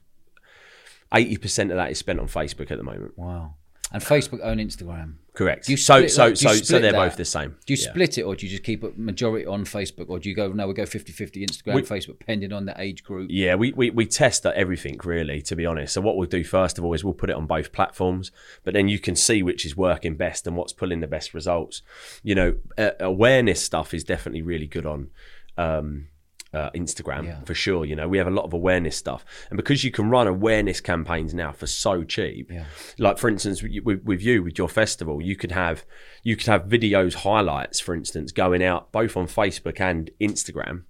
eighty 1.13 1.37
percent 1.37 1.71
of 1.71 1.77
that 1.77 1.91
is 1.91 1.99
spent 1.99 2.19
on 2.19 2.27
Facebook 2.27 2.71
at 2.71 2.77
the 2.77 2.83
moment. 2.83 3.17
Wow. 3.17 3.55
And 3.93 4.01
Facebook 4.01 4.39
own 4.41 4.57
Instagram. 4.57 5.15
Correct. 5.33 5.65
Do 5.65 5.73
you 5.73 5.77
so 5.77 6.07
so 6.07 6.27
you 6.27 6.35
so 6.35 6.53
so 6.53 6.79
they're 6.79 6.91
that? 6.91 6.97
both 6.97 7.15
the 7.17 7.25
same. 7.25 7.55
Do 7.65 7.73
you 7.73 7.77
Yeah. 7.81 7.89
split 7.89 8.17
it 8.17 8.23
or 8.23 8.35
do 8.35 8.45
you 8.45 8.51
just 8.51 8.63
keep 8.63 8.83
it 8.83 8.97
majority 8.97 9.45
on 9.45 9.63
Facebook 9.65 10.09
or 10.09 10.19
do 10.19 10.27
you 10.29 10.35
go, 10.35 10.51
no, 10.51 10.67
we 10.67 10.73
go 10.73 10.85
50 10.85 11.11
50 11.11 11.45
Instagram, 11.45 11.75
We- 11.75 11.81
Facebook, 11.83 12.19
depending 12.19 12.51
on 12.53 12.65
the 12.65 12.73
age 12.81 13.03
group? 13.03 13.29
Yeah, 13.31 13.55
we, 13.55 13.71
we, 13.73 13.89
we 13.89 14.05
test 14.05 14.45
everything 14.45 14.99
really, 15.03 15.41
to 15.43 15.55
be 15.55 15.65
honest. 15.65 15.93
So 15.93 16.01
what 16.01 16.17
we'll 16.17 16.27
do 16.29 16.43
first 16.43 16.77
of 16.77 16.83
all 16.85 16.93
is 16.93 17.03
we'll 17.03 17.13
put 17.13 17.29
it 17.29 17.35
on 17.35 17.47
both 17.47 17.71
platforms, 17.71 18.31
but 18.63 18.73
then 18.73 18.87
you 18.89 18.99
can 18.99 19.15
see 19.15 19.41
which 19.41 19.65
is 19.65 19.75
working 19.77 20.15
best 20.15 20.47
and 20.47 20.55
what's 20.57 20.73
pulling 20.73 20.99
the 20.99 21.07
best 21.07 21.33
results. 21.33 21.81
You 22.23 22.35
know, 22.35 22.55
uh, 22.77 22.91
awareness 22.99 23.63
stuff 23.63 23.93
is 23.93 24.03
definitely 24.03 24.41
really 24.41 24.67
good 24.67 24.85
on 24.85 25.09
um, 25.57 26.07
uh, 26.53 26.69
Instagram 26.71 27.25
Yeah. 27.25 27.41
for 27.45 27.53
sure. 27.53 27.85
You 27.85 27.95
know, 27.95 28.07
we 28.09 28.17
have 28.17 28.27
a 28.27 28.31
lot 28.31 28.43
of 28.45 28.53
awareness 28.53 28.97
stuff, 28.97 29.23
and 29.49 29.57
because 29.57 29.83
you 29.83 29.91
can 29.91 30.09
run 30.09 30.27
awareness 30.27 30.81
campaigns 30.81 31.33
now 31.33 31.51
for 31.51 31.67
so 31.67 32.03
cheap, 32.03 32.51
Yeah. 32.51 32.65
like 32.97 33.17
for 33.17 33.29
instance 33.29 33.63
with, 33.63 33.71
with, 33.83 34.03
with 34.03 34.21
you 34.21 34.43
with 34.43 34.57
your 34.57 34.67
festival, 34.69 35.21
you 35.21 35.35
could 35.35 35.51
have 35.51 35.85
you 36.23 36.35
could 36.35 36.47
have 36.47 36.65
videos 36.65 37.13
highlights, 37.15 37.79
for 37.79 37.95
instance, 37.95 38.31
going 38.31 38.63
out 38.63 38.91
both 38.91 39.15
on 39.17 39.27
Facebook 39.27 39.79
and 39.79 40.09
Instagram 40.19 40.83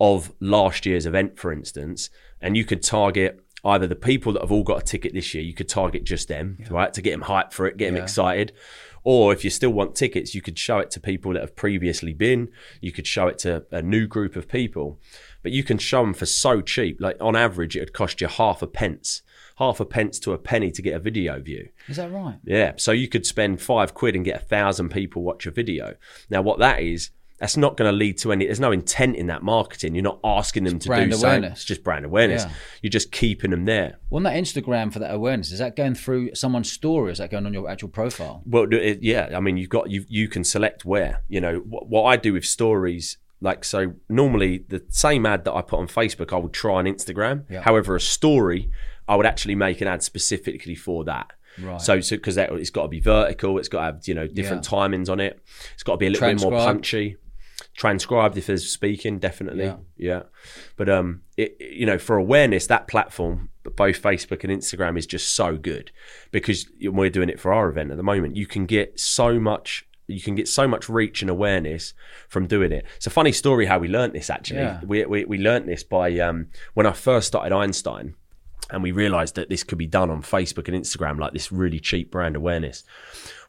of 0.00 0.32
last 0.40 0.86
year's 0.86 1.06
event, 1.06 1.38
for 1.38 1.52
instance, 1.52 2.10
and 2.40 2.56
you 2.56 2.64
could 2.64 2.82
target 2.82 3.40
either 3.64 3.86
the 3.86 3.94
people 3.94 4.32
that 4.32 4.42
have 4.42 4.50
all 4.50 4.64
got 4.64 4.82
a 4.82 4.84
ticket 4.84 5.12
this 5.14 5.34
year, 5.34 5.42
you 5.44 5.54
could 5.54 5.68
target 5.68 6.02
just 6.02 6.26
them, 6.28 6.58
right, 6.70 6.92
to 6.92 7.00
get 7.00 7.12
them 7.12 7.22
hyped 7.22 7.52
for 7.52 7.66
it, 7.66 7.76
get 7.76 7.92
them 7.92 8.02
excited. 8.02 8.52
Or 9.04 9.32
if 9.32 9.44
you 9.44 9.50
still 9.50 9.70
want 9.70 9.94
tickets, 9.94 10.34
you 10.34 10.42
could 10.42 10.58
show 10.58 10.78
it 10.78 10.90
to 10.92 11.00
people 11.00 11.32
that 11.32 11.40
have 11.40 11.56
previously 11.56 12.12
been. 12.12 12.50
You 12.80 12.92
could 12.92 13.06
show 13.06 13.26
it 13.26 13.38
to 13.38 13.64
a 13.70 13.82
new 13.82 14.06
group 14.06 14.36
of 14.36 14.48
people, 14.48 15.00
but 15.42 15.52
you 15.52 15.64
can 15.64 15.78
show 15.78 16.02
them 16.02 16.14
for 16.14 16.26
so 16.26 16.60
cheap. 16.60 17.00
Like 17.00 17.16
on 17.20 17.34
average, 17.34 17.76
it 17.76 17.80
would 17.80 17.92
cost 17.92 18.20
you 18.20 18.28
half 18.28 18.62
a 18.62 18.66
pence, 18.66 19.22
half 19.56 19.80
a 19.80 19.84
pence 19.84 20.18
to 20.20 20.32
a 20.32 20.38
penny 20.38 20.70
to 20.70 20.82
get 20.82 20.94
a 20.94 21.00
video 21.00 21.40
view. 21.40 21.68
Is 21.88 21.96
that 21.96 22.12
right? 22.12 22.38
Yeah, 22.44 22.72
so 22.76 22.92
you 22.92 23.08
could 23.08 23.26
spend 23.26 23.60
five 23.60 23.94
quid 23.94 24.14
and 24.14 24.24
get 24.24 24.42
a 24.42 24.44
thousand 24.44 24.90
people 24.90 25.22
watch 25.22 25.46
a 25.46 25.50
video. 25.50 25.96
Now, 26.30 26.42
what 26.42 26.60
that 26.60 26.80
is, 26.80 27.10
that's 27.38 27.56
not 27.56 27.76
going 27.76 27.90
to 27.90 27.96
lead 27.96 28.18
to 28.18 28.30
any. 28.30 28.46
There's 28.46 28.60
no 28.60 28.70
intent 28.70 29.16
in 29.16 29.26
that 29.26 29.42
marketing. 29.42 29.94
You're 29.94 30.04
not 30.04 30.20
asking 30.22 30.64
them 30.64 30.78
to 30.78 30.88
brand 30.88 31.10
do 31.10 31.16
something. 31.16 31.44
It's 31.44 31.64
just 31.64 31.82
brand 31.82 32.04
awareness. 32.04 32.44
Yeah. 32.44 32.52
You're 32.82 32.90
just 32.90 33.10
keeping 33.10 33.50
them 33.50 33.64
there. 33.64 33.98
Well, 34.10 34.18
on 34.18 34.22
that 34.24 34.34
Instagram 34.34 34.92
for 34.92 35.00
that 35.00 35.12
awareness, 35.12 35.50
is 35.50 35.58
that 35.58 35.74
going 35.74 35.94
through 35.94 36.34
someone's 36.34 36.70
story 36.70 37.10
is 37.12 37.18
that 37.18 37.30
going 37.30 37.46
on 37.46 37.52
your 37.52 37.68
actual 37.68 37.88
profile? 37.88 38.42
Well, 38.46 38.72
it, 38.72 39.00
yeah, 39.02 39.30
I 39.34 39.40
mean, 39.40 39.56
you've 39.56 39.70
got 39.70 39.90
you 39.90 40.04
you 40.08 40.28
can 40.28 40.44
select 40.44 40.84
where. 40.84 41.22
You 41.28 41.40
know 41.40 41.56
what, 41.58 41.88
what 41.88 42.04
I 42.04 42.16
do 42.16 42.32
with 42.32 42.44
stories. 42.44 43.18
Like 43.40 43.64
so, 43.64 43.94
normally 44.08 44.64
the 44.68 44.84
same 44.88 45.26
ad 45.26 45.44
that 45.46 45.52
I 45.52 45.62
put 45.62 45.80
on 45.80 45.88
Facebook, 45.88 46.32
I 46.32 46.36
would 46.36 46.52
try 46.52 46.74
on 46.74 46.84
Instagram. 46.84 47.44
Yeah. 47.50 47.62
However, 47.62 47.96
a 47.96 48.00
story, 48.00 48.70
I 49.08 49.16
would 49.16 49.26
actually 49.26 49.56
make 49.56 49.80
an 49.80 49.88
ad 49.88 50.04
specifically 50.04 50.76
for 50.76 51.02
that. 51.06 51.32
Right. 51.60 51.80
So, 51.80 52.00
so 52.00 52.16
because 52.16 52.36
it's 52.36 52.70
got 52.70 52.82
to 52.82 52.88
be 52.88 53.00
vertical, 53.00 53.58
it's 53.58 53.68
got 53.68 53.78
to 53.80 53.84
have 53.86 54.00
you 54.06 54.14
know 54.14 54.28
different 54.28 54.64
Yeah. 54.64 54.78
timings 54.78 55.08
on 55.10 55.18
it. 55.18 55.40
It's 55.74 55.82
got 55.82 55.94
to 55.94 55.98
be 55.98 56.06
a 56.06 56.10
little 56.10 56.28
bit 56.28 56.40
more 56.40 56.52
punchy. 56.52 57.16
Transcribed 57.76 58.36
if 58.36 58.46
there's 58.46 58.70
speaking, 58.70 59.18
definitely. 59.18 59.64
Yeah. 59.64 59.76
Yeah. 59.96 60.22
But 60.76 60.88
um, 60.90 61.22
it, 61.36 61.56
you 61.58 61.86
know, 61.86 61.98
for 61.98 62.16
awareness, 62.16 62.66
that 62.66 62.86
platform, 62.86 63.48
both 63.76 64.02
Facebook 64.02 64.44
and 64.44 64.52
Instagram, 64.52 64.98
is 64.98 65.06
just 65.06 65.34
so 65.34 65.56
good 65.56 65.90
because 66.32 66.66
we're 66.82 67.08
doing 67.10 67.28
it 67.30 67.40
for 67.40 67.52
our 67.52 67.68
event 67.70 67.90
at 67.90 67.96
the 67.96 68.02
moment. 68.02 68.36
You 68.36 68.46
can 68.46 68.66
get 68.66 69.00
so 69.00 69.40
much. 69.40 69.86
You 70.08 70.20
can 70.20 70.34
get 70.34 70.48
so 70.48 70.68
much 70.68 70.88
reach 70.90 71.22
and 71.22 71.30
awareness 71.30 71.94
from 72.28 72.46
doing 72.46 72.72
it. 72.72 72.84
It's 72.96 73.06
a 73.06 73.10
funny 73.10 73.32
story 73.32 73.64
how 73.66 73.78
we 73.78 73.88
learnt 73.88 74.12
this. 74.12 74.28
Actually, 74.28 74.60
Yeah. 74.60 74.80
we, 74.84 75.04
we 75.06 75.24
we 75.24 75.38
learnt 75.38 75.66
this 75.66 75.82
by 75.82 76.18
um, 76.18 76.48
when 76.74 76.86
I 76.86 76.92
first 76.92 77.28
started 77.28 77.52
Einstein 77.54 78.14
and 78.70 78.82
we 78.82 78.92
realized 78.92 79.34
that 79.34 79.48
this 79.48 79.64
could 79.64 79.78
be 79.78 79.86
done 79.86 80.10
on 80.10 80.22
Facebook 80.22 80.68
and 80.68 80.76
Instagram, 80.76 81.18
like 81.18 81.32
this 81.32 81.52
really 81.52 81.80
cheap 81.80 82.10
brand 82.10 82.36
awareness. 82.36 82.84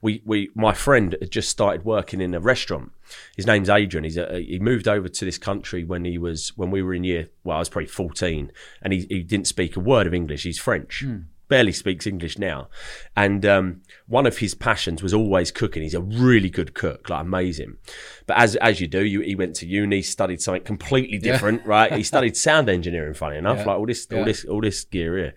We, 0.02 0.22
we, 0.26 0.50
my 0.54 0.74
friend 0.74 1.16
had 1.22 1.32
just 1.32 1.50
started 1.50 1.86
working 1.86 2.20
in 2.20 2.34
a 2.34 2.40
restaurant. 2.40 2.92
His 3.38 3.48
name's 3.48 3.70
Adrian. 3.70 4.04
He's 4.04 4.18
a, 4.18 4.40
he 4.40 4.60
moved 4.60 4.88
over 4.88 5.08
to 5.08 5.26
this 5.26 5.38
country 5.38 5.84
when 5.84 6.04
he 6.04 6.18
was 6.18 6.52
when 6.58 6.72
we 6.72 6.82
were 6.82 6.94
in 6.94 7.04
year. 7.04 7.30
Well, 7.44 7.58
I 7.58 7.60
was 7.60 7.70
probably 7.70 7.88
fourteen, 7.88 8.52
and 8.82 8.92
he, 8.92 9.06
he 9.10 9.24
didn't 9.24 9.48
speak 9.48 9.76
a 9.78 9.80
word 9.80 10.08
of 10.08 10.14
English. 10.14 10.44
He's 10.44 10.60
French. 10.60 11.04
Hmm. 11.06 11.18
Barely 11.54 11.72
speaks 11.72 12.08
English 12.08 12.40
now, 12.40 12.68
and 13.16 13.46
um, 13.46 13.82
one 14.08 14.26
of 14.26 14.40
his 14.40 14.56
passions 14.56 15.04
was 15.04 15.14
always 15.14 15.52
cooking. 15.52 15.84
He's 15.84 15.94
a 15.94 16.02
really 16.02 16.50
good 16.50 16.74
cook, 16.74 17.10
like 17.12 17.22
amazing. 17.22 17.78
But 18.26 18.38
as 18.38 18.56
as 18.56 18.82
you 18.82 18.88
do, 18.88 19.06
you, 19.06 19.22
he 19.22 19.36
went 19.36 19.56
to 19.58 19.68
uni, 19.68 20.02
studied 20.02 20.42
something 20.42 20.64
completely 20.64 21.20
different, 21.20 21.64
right? 21.66 21.92
He 21.94 22.02
studied 22.14 22.36
sound 22.36 22.70
engineering. 22.70 23.14
Funny 23.14 23.38
enough, 23.38 23.58
Yeah. 23.60 23.66
like 23.66 23.78
all 23.78 23.86
this, 23.86 24.08
Yeah. 24.10 24.18
all 24.20 24.26
this, 24.26 24.46
all 24.46 24.62
this 24.62 24.84
gear 24.86 25.16
here, 25.18 25.34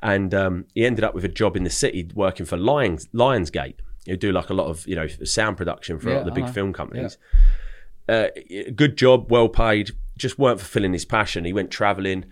and 0.00 0.32
um, 0.34 0.66
he 0.74 0.86
ended 0.86 1.04
up 1.04 1.14
with 1.16 1.24
a 1.24 1.28
job 1.42 1.56
in 1.56 1.64
the 1.64 1.70
city 1.70 2.08
working 2.14 2.46
for 2.46 2.56
Lions 2.56 3.08
Lionsgate. 3.12 3.76
Who 4.06 4.16
do 4.16 4.30
like 4.30 4.50
a 4.50 4.54
lot 4.54 4.68
of 4.68 4.86
you 4.86 4.94
know 4.94 5.08
sound 5.24 5.56
production 5.56 5.98
for 5.98 6.10
a 6.10 6.12
lot 6.12 6.20
of 6.20 6.26
Yeah, 6.26 6.30
the 6.30 6.34
big 6.40 6.44
know. 6.46 6.52
film 6.52 6.72
companies. 6.72 7.18
Uh, 8.08 8.28
good 8.76 8.96
job, 8.96 9.32
well 9.32 9.48
paid. 9.48 9.90
Just 10.16 10.38
weren't 10.38 10.60
fulfilling 10.60 10.92
his 10.92 11.04
passion. 11.04 11.44
He 11.44 11.52
went 11.52 11.72
traveling, 11.72 12.24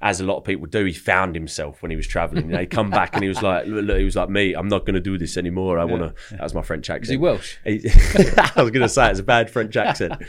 as 0.00 0.20
a 0.20 0.24
lot 0.24 0.36
of 0.36 0.44
people 0.44 0.66
do. 0.66 0.84
He 0.84 0.92
found 0.92 1.34
himself 1.34 1.82
when 1.82 1.90
he 1.90 1.96
was 1.96 2.06
traveling. 2.06 2.46
You 2.46 2.52
know, 2.52 2.60
he 2.60 2.66
come 2.66 2.90
back 2.90 3.14
and 3.14 3.22
he 3.22 3.28
was 3.28 3.42
like, 3.42 3.66
look, 3.66 3.98
he 3.98 4.04
was 4.04 4.16
like 4.16 4.28
me. 4.28 4.54
I'm 4.54 4.68
not 4.68 4.84
going 4.84 4.94
to 4.94 5.00
do 5.00 5.16
this 5.18 5.36
anymore. 5.36 5.78
I 5.78 5.84
want 5.84 6.02
to. 6.02 6.34
That 6.36 6.42
was 6.42 6.54
my 6.54 6.62
French 6.62 6.90
accent. 6.90 7.04
Is 7.04 7.10
he 7.10 7.16
Welsh? 7.16 7.56
He- 7.64 7.80
I 8.56 8.62
was 8.62 8.70
going 8.70 8.82
to 8.82 8.88
say 8.88 9.10
it's 9.10 9.20
a 9.20 9.24
bad 9.24 9.50
French 9.50 9.76
accent. 9.76 10.22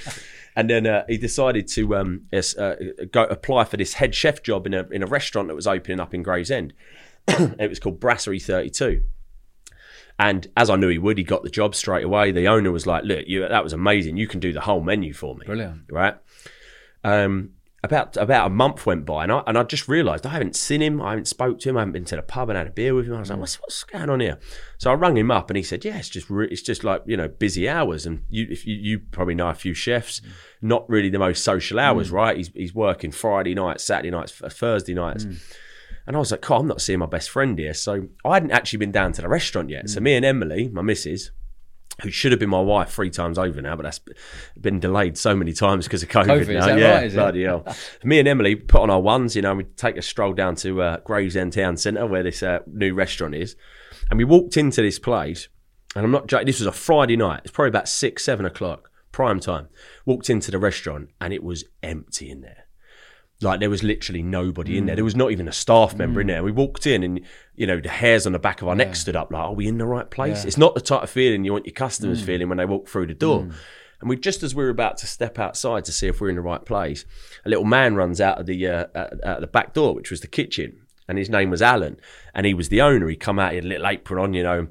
And 0.55 0.69
then 0.69 0.87
uh, 0.87 1.03
he 1.07 1.17
decided 1.17 1.67
to 1.69 1.95
um, 1.97 2.21
uh, 2.33 2.75
go 3.11 3.23
apply 3.25 3.65
for 3.65 3.77
this 3.77 3.93
head 3.93 4.15
chef 4.15 4.41
job 4.41 4.65
in 4.65 4.73
a 4.73 4.87
in 4.89 5.03
a 5.03 5.05
restaurant 5.05 5.49
that 5.49 5.55
was 5.55 5.67
opening 5.67 5.99
up 5.99 6.13
in 6.15 6.23
Gravesend. 6.23 6.73
it 7.27 7.69
was 7.69 7.79
called 7.79 7.99
Brasserie 7.99 8.39
Thirty 8.39 8.69
Two. 8.71 9.03
And 10.19 10.47
as 10.57 10.71
I 10.71 10.75
knew 10.75 10.87
he 10.87 10.97
would, 10.97 11.19
he 11.19 11.23
got 11.23 11.43
the 11.43 11.49
job 11.49 11.75
straight 11.75 12.03
away. 12.03 12.31
The 12.31 12.47
owner 12.47 12.71
was 12.71 12.87
like, 12.87 13.03
"Look, 13.03 13.25
you, 13.27 13.47
that 13.47 13.63
was 13.63 13.73
amazing. 13.73 14.17
You 14.17 14.27
can 14.27 14.39
do 14.39 14.51
the 14.51 14.61
whole 14.61 14.81
menu 14.81 15.13
for 15.13 15.35
me." 15.35 15.45
Brilliant. 15.45 15.81
right? 15.91 16.15
Um, 17.03 17.51
about 17.87 18.17
about 18.17 18.47
a 18.47 18.49
month 18.49 18.85
went 18.85 19.05
by, 19.05 19.23
and 19.23 19.31
I 19.31 19.43
and 19.47 19.57
I 19.57 19.63
just 19.63 19.87
realised 19.87 20.25
I 20.25 20.29
haven't 20.29 20.55
seen 20.55 20.81
him, 20.81 21.01
I 21.01 21.11
haven't 21.11 21.27
spoke 21.27 21.59
to 21.59 21.69
him, 21.69 21.77
I 21.77 21.81
haven't 21.81 21.93
been 21.93 22.05
to 22.05 22.15
the 22.15 22.21
pub 22.21 22.49
and 22.49 22.57
had 22.57 22.67
a 22.67 22.71
beer 22.71 22.93
with 22.93 23.07
him. 23.07 23.15
I 23.15 23.19
was 23.19 23.29
like, 23.29 23.37
mm. 23.37 23.41
what's 23.41 23.59
what's 23.61 23.83
going 23.83 24.09
on 24.09 24.19
here? 24.19 24.39
So 24.77 24.91
I 24.91 24.93
rang 24.93 25.17
him 25.17 25.31
up, 25.31 25.49
and 25.49 25.57
he 25.57 25.63
said, 25.63 25.83
yeah, 25.83 25.97
it's 25.97 26.09
just 26.09 26.29
re- 26.29 26.47
it's 26.51 26.61
just 26.61 26.83
like 26.83 27.01
you 27.05 27.17
know 27.17 27.27
busy 27.27 27.67
hours, 27.67 28.05
and 28.05 28.23
you 28.29 28.47
if 28.49 28.65
you, 28.65 28.75
you 28.75 28.99
probably 28.99 29.35
know 29.35 29.49
a 29.49 29.53
few 29.53 29.73
chefs, 29.73 30.19
mm. 30.19 30.29
not 30.61 30.89
really 30.89 31.09
the 31.09 31.19
most 31.19 31.43
social 31.43 31.79
hours, 31.79 32.09
mm. 32.09 32.13
right? 32.13 32.37
He's 32.37 32.49
he's 32.49 32.75
working 32.75 33.11
Friday 33.11 33.55
nights, 33.55 33.83
Saturday 33.83 34.11
nights, 34.11 34.31
Thursday 34.31 34.93
nights. 34.93 35.25
And 36.05 36.15
I 36.15 36.19
was 36.19 36.31
like, 36.31 36.41
"God, 36.41 36.61
I'm 36.61 36.67
not 36.67 36.81
seeing 36.81 36.99
my 36.99 37.05
best 37.05 37.29
friend 37.29 37.59
here." 37.59 37.73
So 37.73 38.07
I 38.23 38.35
hadn't 38.35 38.51
actually 38.51 38.77
been 38.77 38.93
down 38.93 39.11
to 39.13 39.21
the 39.21 39.27
restaurant 39.27 39.69
yet. 39.69 39.89
So 39.89 39.99
me 39.99 40.15
and 40.15 40.23
Emily, 40.23 40.69
my 40.69 40.81
missus, 40.81 41.31
who 42.01 42.11
should 42.11 42.31
have 42.31 42.39
been 42.39 42.49
my 42.49 42.61
wife 42.61 42.91
three 42.91 43.09
times 43.09 43.37
over 43.37 43.61
now, 43.61 43.75
but 43.75 43.83
that's 43.83 43.99
been 44.59 44.79
delayed 44.79 45.17
so 45.17 45.35
many 45.35 45.51
times 45.51 45.85
because 45.85 46.03
of 46.03 46.09
COVID, 46.09 46.25
COVID, 46.25 46.41
is 46.41 46.47
now. 46.47 46.65
that 46.67 46.79
yeah, 46.79 46.95
right, 46.95 47.03
is 47.05 47.13
it? 47.13 47.17
bloody 47.17 47.43
hell. 47.43 47.75
Me 48.03 48.19
and 48.19 48.27
Emily 48.27 48.55
put 48.55 48.81
on 48.81 48.89
our 48.89 49.01
ones, 49.01 49.35
you 49.35 49.41
know, 49.41 49.55
we 49.55 49.63
take 49.63 49.97
a 49.97 50.01
stroll 50.01 50.33
down 50.33 50.55
to 50.57 50.81
uh, 50.81 50.97
Gravesend 50.97 51.53
Town 51.53 51.75
Centre 51.75 52.05
where 52.05 52.23
this 52.23 52.43
uh, 52.43 52.59
new 52.67 52.93
restaurant 52.93 53.33
is. 53.33 53.55
And 54.09 54.17
we 54.17 54.23
walked 54.23 54.57
into 54.57 54.81
this 54.81 54.99
place, 54.99 55.47
and 55.95 56.05
I'm 56.05 56.11
not 56.11 56.27
joking, 56.27 56.45
this 56.45 56.59
was 56.59 56.67
a 56.67 56.71
Friday 56.71 57.17
night. 57.17 57.41
It's 57.43 57.51
probably 57.51 57.69
about 57.69 57.89
six, 57.89 58.23
seven 58.23 58.45
o'clock, 58.45 58.91
prime 59.11 59.39
time. 59.39 59.67
Walked 60.05 60.29
into 60.29 60.51
the 60.51 60.59
restaurant, 60.59 61.09
and 61.19 61.33
it 61.33 61.43
was 61.43 61.65
empty 61.81 62.29
in 62.29 62.41
there. 62.41 62.66
Like 63.41 63.59
there 63.59 63.69
was 63.69 63.83
literally 63.83 64.23
nobody 64.23 64.77
in 64.77 64.87
there. 64.87 64.95
Hmm. 64.95 64.97
There 64.97 65.05
was 65.05 65.15
not 65.15 65.31
even 65.31 65.47
a 65.47 65.51
staff 65.51 65.95
member 65.95 66.21
in 66.21 66.27
hmm. 66.27 66.31
there. 66.31 66.43
We 66.43 66.51
walked 66.51 66.87
in 66.87 67.03
and 67.03 67.21
you 67.55 67.67
know 67.67 67.79
the 67.79 67.89
hairs 67.89 68.25
on 68.25 68.33
the 68.33 68.39
back 68.39 68.61
of 68.61 68.67
our 68.67 68.75
neck 68.75 68.95
stood 68.95 69.15
up. 69.15 69.31
Like, 69.31 69.43
are 69.43 69.53
we 69.53 69.67
in 69.67 69.77
the 69.77 69.85
right 69.85 70.09
place? 70.09 70.43
Yeah. 70.43 70.47
It's 70.47 70.57
not 70.57 70.73
the 70.73 70.81
type 70.81 71.03
of 71.03 71.09
feeling 71.09 71.45
you 71.45 71.53
want 71.53 71.65
your 71.65 71.73
customers 71.73 72.19
hmm. 72.19 72.25
feeling 72.25 72.49
when 72.49 72.57
they 72.57 72.65
walk 72.65 72.87
through 72.87 73.07
the 73.07 73.13
door. 73.13 73.49
And 73.99 74.09
we 74.09 74.15
just 74.15 74.43
as 74.43 74.53
we 74.53 74.63
were 74.63 74.69
about 74.69 74.97
to 74.97 75.07
step 75.07 75.39
outside 75.39 75.85
to 75.85 75.91
see 75.91 76.07
if 76.07 76.21
we're 76.21 76.29
in 76.29 76.35
the 76.35 76.41
right 76.41 76.63
place, 76.63 77.05
a 77.45 77.49
little 77.49 77.65
man 77.65 77.95
runs 77.95 78.21
out 78.21 78.39
of 78.39 78.45
the 78.45 78.67
uh, 78.67 78.85
out, 78.93 79.13
out 79.23 79.41
the 79.41 79.47
back 79.47 79.73
door, 79.73 79.95
which 79.95 80.11
was 80.11 80.21
the 80.21 80.27
kitchen, 80.27 80.85
and 81.07 81.17
his 81.17 81.29
name 81.29 81.49
was 81.49 81.61
Alan, 81.61 81.99
and 82.33 82.45
he 82.45 82.53
was 82.53 82.69
the 82.69 82.81
owner. 82.81 83.07
He 83.07 83.15
come 83.15 83.39
out, 83.39 83.51
he 83.51 83.55
had 83.55 83.65
a 83.65 83.67
little 83.67 83.87
apron 83.87 84.21
on, 84.21 84.33
you 84.33 84.43
know, 84.43 84.67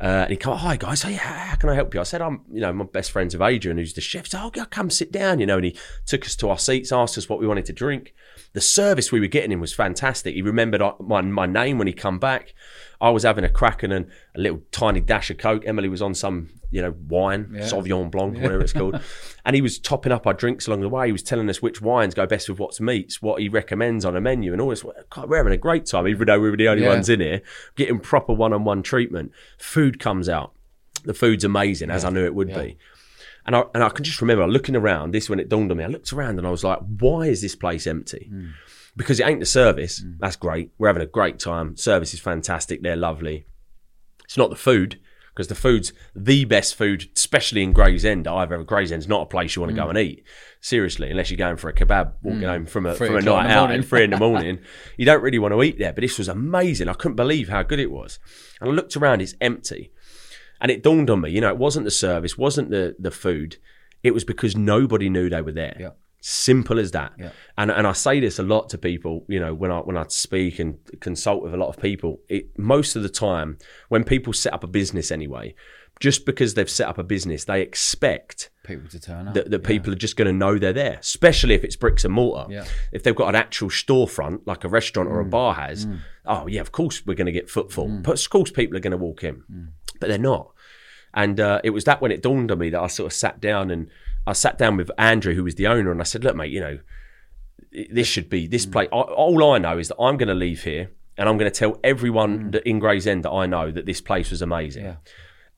uh, 0.00 0.04
and 0.26 0.30
he 0.30 0.36
come, 0.36 0.56
hi 0.56 0.76
guys, 0.76 1.02
hey, 1.02 1.14
how 1.14 1.56
can 1.56 1.68
I 1.68 1.74
help 1.74 1.92
you? 1.92 2.00
I 2.00 2.04
said, 2.04 2.22
I'm, 2.22 2.42
you 2.52 2.60
know, 2.60 2.72
my 2.72 2.84
best 2.84 3.10
friends 3.10 3.34
of 3.34 3.42
Adrian, 3.42 3.78
who's 3.78 3.94
the 3.94 4.00
chef. 4.00 4.28
So, 4.28 4.50
oh, 4.54 4.64
come 4.70 4.90
sit 4.90 5.10
down, 5.10 5.40
you 5.40 5.46
know, 5.46 5.56
and 5.56 5.64
he 5.64 5.76
took 6.06 6.24
us 6.24 6.36
to 6.36 6.48
our 6.50 6.58
seats, 6.58 6.92
asked 6.92 7.18
us 7.18 7.28
what 7.28 7.40
we 7.40 7.46
wanted 7.46 7.66
to 7.66 7.72
drink. 7.72 8.14
The 8.52 8.60
service 8.60 9.10
we 9.10 9.20
were 9.20 9.26
getting 9.26 9.52
him 9.52 9.60
was 9.60 9.74
fantastic. 9.74 10.34
He 10.34 10.42
remembered 10.42 10.82
uh, 10.82 10.94
my, 11.00 11.20
my 11.22 11.46
name 11.46 11.78
when 11.78 11.88
he 11.88 11.92
come 11.92 12.18
back. 12.18 12.54
I 13.00 13.10
was 13.10 13.22
having 13.22 13.44
a 13.44 13.48
Kraken 13.48 13.92
and 13.92 14.06
a 14.34 14.40
little 14.40 14.60
tiny 14.72 15.00
dash 15.00 15.30
of 15.30 15.38
Coke. 15.38 15.62
Emily 15.64 15.88
was 15.88 16.02
on 16.02 16.14
some, 16.14 16.48
you 16.70 16.82
know, 16.82 16.94
wine, 17.06 17.52
yeah. 17.54 17.60
Sauvignon 17.62 18.10
Blanc, 18.10 18.36
yeah. 18.36 18.42
whatever 18.42 18.62
it's 18.62 18.72
called. 18.72 19.00
and 19.44 19.54
he 19.54 19.62
was 19.62 19.78
topping 19.78 20.10
up 20.10 20.26
our 20.26 20.34
drinks 20.34 20.66
along 20.66 20.80
the 20.80 20.88
way. 20.88 21.06
He 21.06 21.12
was 21.12 21.22
telling 21.22 21.48
us 21.48 21.62
which 21.62 21.80
wines 21.80 22.14
go 22.14 22.26
best 22.26 22.48
with 22.48 22.58
what's 22.58 22.80
meats, 22.80 23.22
what 23.22 23.40
he 23.40 23.48
recommends 23.48 24.04
on 24.04 24.16
a 24.16 24.20
menu, 24.20 24.52
and 24.52 24.60
all 24.60 24.70
this. 24.70 24.84
God, 25.10 25.30
we're 25.30 25.36
having 25.36 25.52
a 25.52 25.58
great 25.58 25.86
time, 25.86 26.08
even 26.08 26.26
though 26.26 26.40
we 26.40 26.50
were 26.50 26.56
the 26.56 26.68
only 26.68 26.82
yeah. 26.82 26.88
ones 26.88 27.08
in 27.08 27.20
here, 27.20 27.42
getting 27.76 28.00
proper 28.00 28.32
one 28.32 28.52
on 28.52 28.64
one 28.64 28.82
treatment. 28.82 29.30
Food 29.58 30.00
comes 30.00 30.28
out. 30.28 30.52
The 31.04 31.14
food's 31.14 31.44
amazing, 31.44 31.90
as 31.90 32.04
I 32.04 32.10
knew 32.10 32.24
it 32.24 32.34
would 32.34 32.52
be. 32.52 32.76
And 33.46 33.54
I, 33.54 33.62
and 33.72 33.82
I 33.82 33.88
can 33.88 34.04
just 34.04 34.20
remember 34.20 34.46
looking 34.46 34.76
around, 34.76 35.14
this 35.14 35.30
when 35.30 35.38
it 35.38 35.48
dawned 35.48 35.70
on 35.70 35.78
me, 35.78 35.84
I 35.84 35.86
looked 35.86 36.12
around 36.12 36.38
and 36.38 36.46
I 36.46 36.50
was 36.50 36.64
like, 36.64 36.80
why 36.98 37.22
is 37.22 37.40
this 37.40 37.54
place 37.54 37.86
empty? 37.86 38.28
Mm 38.30 38.52
because 38.98 39.20
it 39.20 39.26
ain't 39.26 39.40
the 39.40 39.46
service. 39.46 40.02
Mm. 40.02 40.18
That's 40.18 40.36
great. 40.36 40.72
We're 40.76 40.88
having 40.88 41.02
a 41.02 41.06
great 41.06 41.38
time. 41.38 41.76
Service 41.76 42.12
is 42.12 42.20
fantastic. 42.20 42.82
They're 42.82 42.96
lovely. 42.96 43.46
It's 44.24 44.36
not 44.36 44.50
the 44.50 44.56
food 44.56 45.00
because 45.34 45.46
the 45.46 45.54
food's 45.54 45.92
the 46.16 46.44
best 46.44 46.74
food, 46.74 47.08
especially 47.14 47.62
in 47.62 47.72
Gravesend. 47.72 48.26
I've 48.26 48.50
ever 48.50 48.64
Gravesend's 48.64 49.06
not 49.06 49.22
a 49.22 49.26
place 49.26 49.54
you 49.54 49.62
want 49.62 49.70
to 49.74 49.80
mm. 49.80 49.84
go 49.84 49.88
and 49.88 49.98
eat. 49.98 50.24
Seriously, 50.60 51.10
unless 51.10 51.30
you're 51.30 51.38
going 51.38 51.56
for 51.56 51.70
a 51.70 51.72
kebab, 51.72 52.14
walking 52.22 52.40
mm. 52.40 52.48
home 52.48 52.66
from 52.66 52.86
a 52.86 52.94
from 52.94 53.16
a 53.16 53.22
night 53.22 53.48
out 53.48 53.70
at 53.70 53.84
three 53.84 54.02
in 54.02 54.10
the 54.10 54.16
morning, 54.18 54.58
you 54.96 55.06
don't 55.06 55.22
really 55.22 55.38
want 55.38 55.54
to 55.54 55.62
eat 55.62 55.78
there. 55.78 55.92
But 55.92 56.02
this 56.02 56.18
was 56.18 56.26
amazing. 56.26 56.88
I 56.88 56.94
couldn't 56.94 57.14
believe 57.14 57.48
how 57.48 57.62
good 57.62 57.78
it 57.78 57.92
was. 57.92 58.18
And 58.60 58.68
I 58.68 58.72
looked 58.72 58.96
around; 58.96 59.22
it's 59.22 59.36
empty, 59.40 59.92
and 60.60 60.72
it 60.72 60.82
dawned 60.82 61.08
on 61.08 61.20
me. 61.20 61.30
You 61.30 61.40
know, 61.40 61.50
it 61.50 61.56
wasn't 61.56 61.84
the 61.84 61.92
service, 61.92 62.36
wasn't 62.36 62.70
the 62.70 62.96
the 62.98 63.12
food. 63.12 63.58
It 64.02 64.12
was 64.12 64.24
because 64.24 64.56
nobody 64.56 65.08
knew 65.08 65.30
they 65.30 65.42
were 65.42 65.52
there. 65.52 65.76
Yeah. 65.78 65.90
Simple 66.30 66.78
as 66.78 66.90
that. 66.90 67.14
Yeah. 67.18 67.30
And 67.56 67.70
and 67.70 67.86
I 67.86 67.92
say 67.92 68.20
this 68.20 68.38
a 68.38 68.42
lot 68.42 68.68
to 68.68 68.76
people, 68.76 69.24
you 69.28 69.40
know, 69.40 69.54
when 69.54 69.70
I 69.70 69.78
when 69.78 69.96
I 69.96 70.04
speak 70.08 70.58
and 70.58 70.76
consult 71.00 71.42
with 71.42 71.54
a 71.54 71.56
lot 71.56 71.70
of 71.70 71.80
people, 71.80 72.20
it 72.28 72.58
most 72.58 72.96
of 72.96 73.02
the 73.02 73.08
time 73.08 73.56
when 73.88 74.04
people 74.04 74.34
set 74.34 74.52
up 74.52 74.62
a 74.62 74.66
business 74.66 75.10
anyway, 75.10 75.54
just 76.00 76.26
because 76.26 76.52
they've 76.52 76.68
set 76.68 76.86
up 76.86 76.98
a 76.98 77.02
business, 77.02 77.46
they 77.46 77.62
expect 77.62 78.50
people 78.62 78.90
to 78.90 79.00
turn 79.00 79.28
up. 79.28 79.32
That, 79.32 79.50
that 79.50 79.62
yeah. 79.62 79.66
people 79.66 79.90
are 79.90 79.96
just 79.96 80.16
going 80.16 80.26
to 80.26 80.34
know 80.34 80.58
they're 80.58 80.74
there, 80.74 80.98
especially 81.00 81.54
if 81.54 81.64
it's 81.64 81.76
bricks 81.76 82.04
and 82.04 82.12
mortar. 82.12 82.52
Yeah. 82.52 82.66
If 82.92 83.04
they've 83.04 83.16
got 83.16 83.30
an 83.30 83.34
actual 83.34 83.70
storefront 83.70 84.42
like 84.44 84.64
a 84.64 84.68
restaurant 84.68 85.08
mm. 85.08 85.12
or 85.12 85.20
a 85.20 85.24
mm. 85.24 85.30
bar 85.30 85.54
has, 85.54 85.86
mm. 85.86 86.00
oh 86.26 86.46
yeah, 86.46 86.60
of 86.60 86.72
course 86.72 87.06
we're 87.06 87.14
going 87.14 87.24
to 87.24 87.32
get 87.32 87.48
footfall. 87.48 87.88
Mm. 87.88 88.02
But 88.02 88.22
of 88.22 88.28
course 88.28 88.50
people 88.50 88.76
are 88.76 88.80
going 88.80 88.90
to 88.90 88.98
walk 88.98 89.24
in, 89.24 89.44
mm. 89.50 89.68
but 89.98 90.10
they're 90.10 90.18
not. 90.18 90.52
And 91.14 91.40
uh, 91.40 91.62
it 91.64 91.70
was 91.70 91.84
that 91.84 92.02
when 92.02 92.12
it 92.12 92.22
dawned 92.22 92.52
on 92.52 92.58
me 92.58 92.68
that 92.68 92.82
I 92.82 92.86
sort 92.86 93.06
of 93.06 93.14
sat 93.14 93.40
down 93.40 93.70
and 93.70 93.88
I 94.28 94.32
sat 94.32 94.58
down 94.58 94.76
with 94.76 94.90
Andrew, 94.98 95.34
who 95.34 95.44
was 95.44 95.54
the 95.54 95.66
owner, 95.66 95.90
and 95.90 96.00
I 96.00 96.04
said, 96.04 96.22
"Look, 96.24 96.36
mate, 96.36 96.52
you 96.52 96.60
know, 96.60 96.78
this 97.90 98.06
should 98.06 98.28
be 98.28 98.46
this 98.46 98.66
place. 98.66 98.88
All 98.92 99.52
I 99.52 99.58
know 99.58 99.78
is 99.78 99.88
that 99.88 99.98
I'm 99.98 100.16
going 100.16 100.28
to 100.28 100.34
leave 100.34 100.64
here, 100.64 100.90
and 101.16 101.28
I'm 101.28 101.36
going 101.36 101.50
to 101.50 101.58
tell 101.58 101.78
everyone 101.82 102.38
mm. 102.38 102.52
that 102.52 102.68
in 102.68 102.78
Gravesend 102.78 103.24
that 103.24 103.30
I 103.30 103.46
know 103.46 103.70
that 103.70 103.86
this 103.86 104.00
place 104.00 104.30
was 104.30 104.40
amazing. 104.40 104.84
Yeah. 104.84 104.96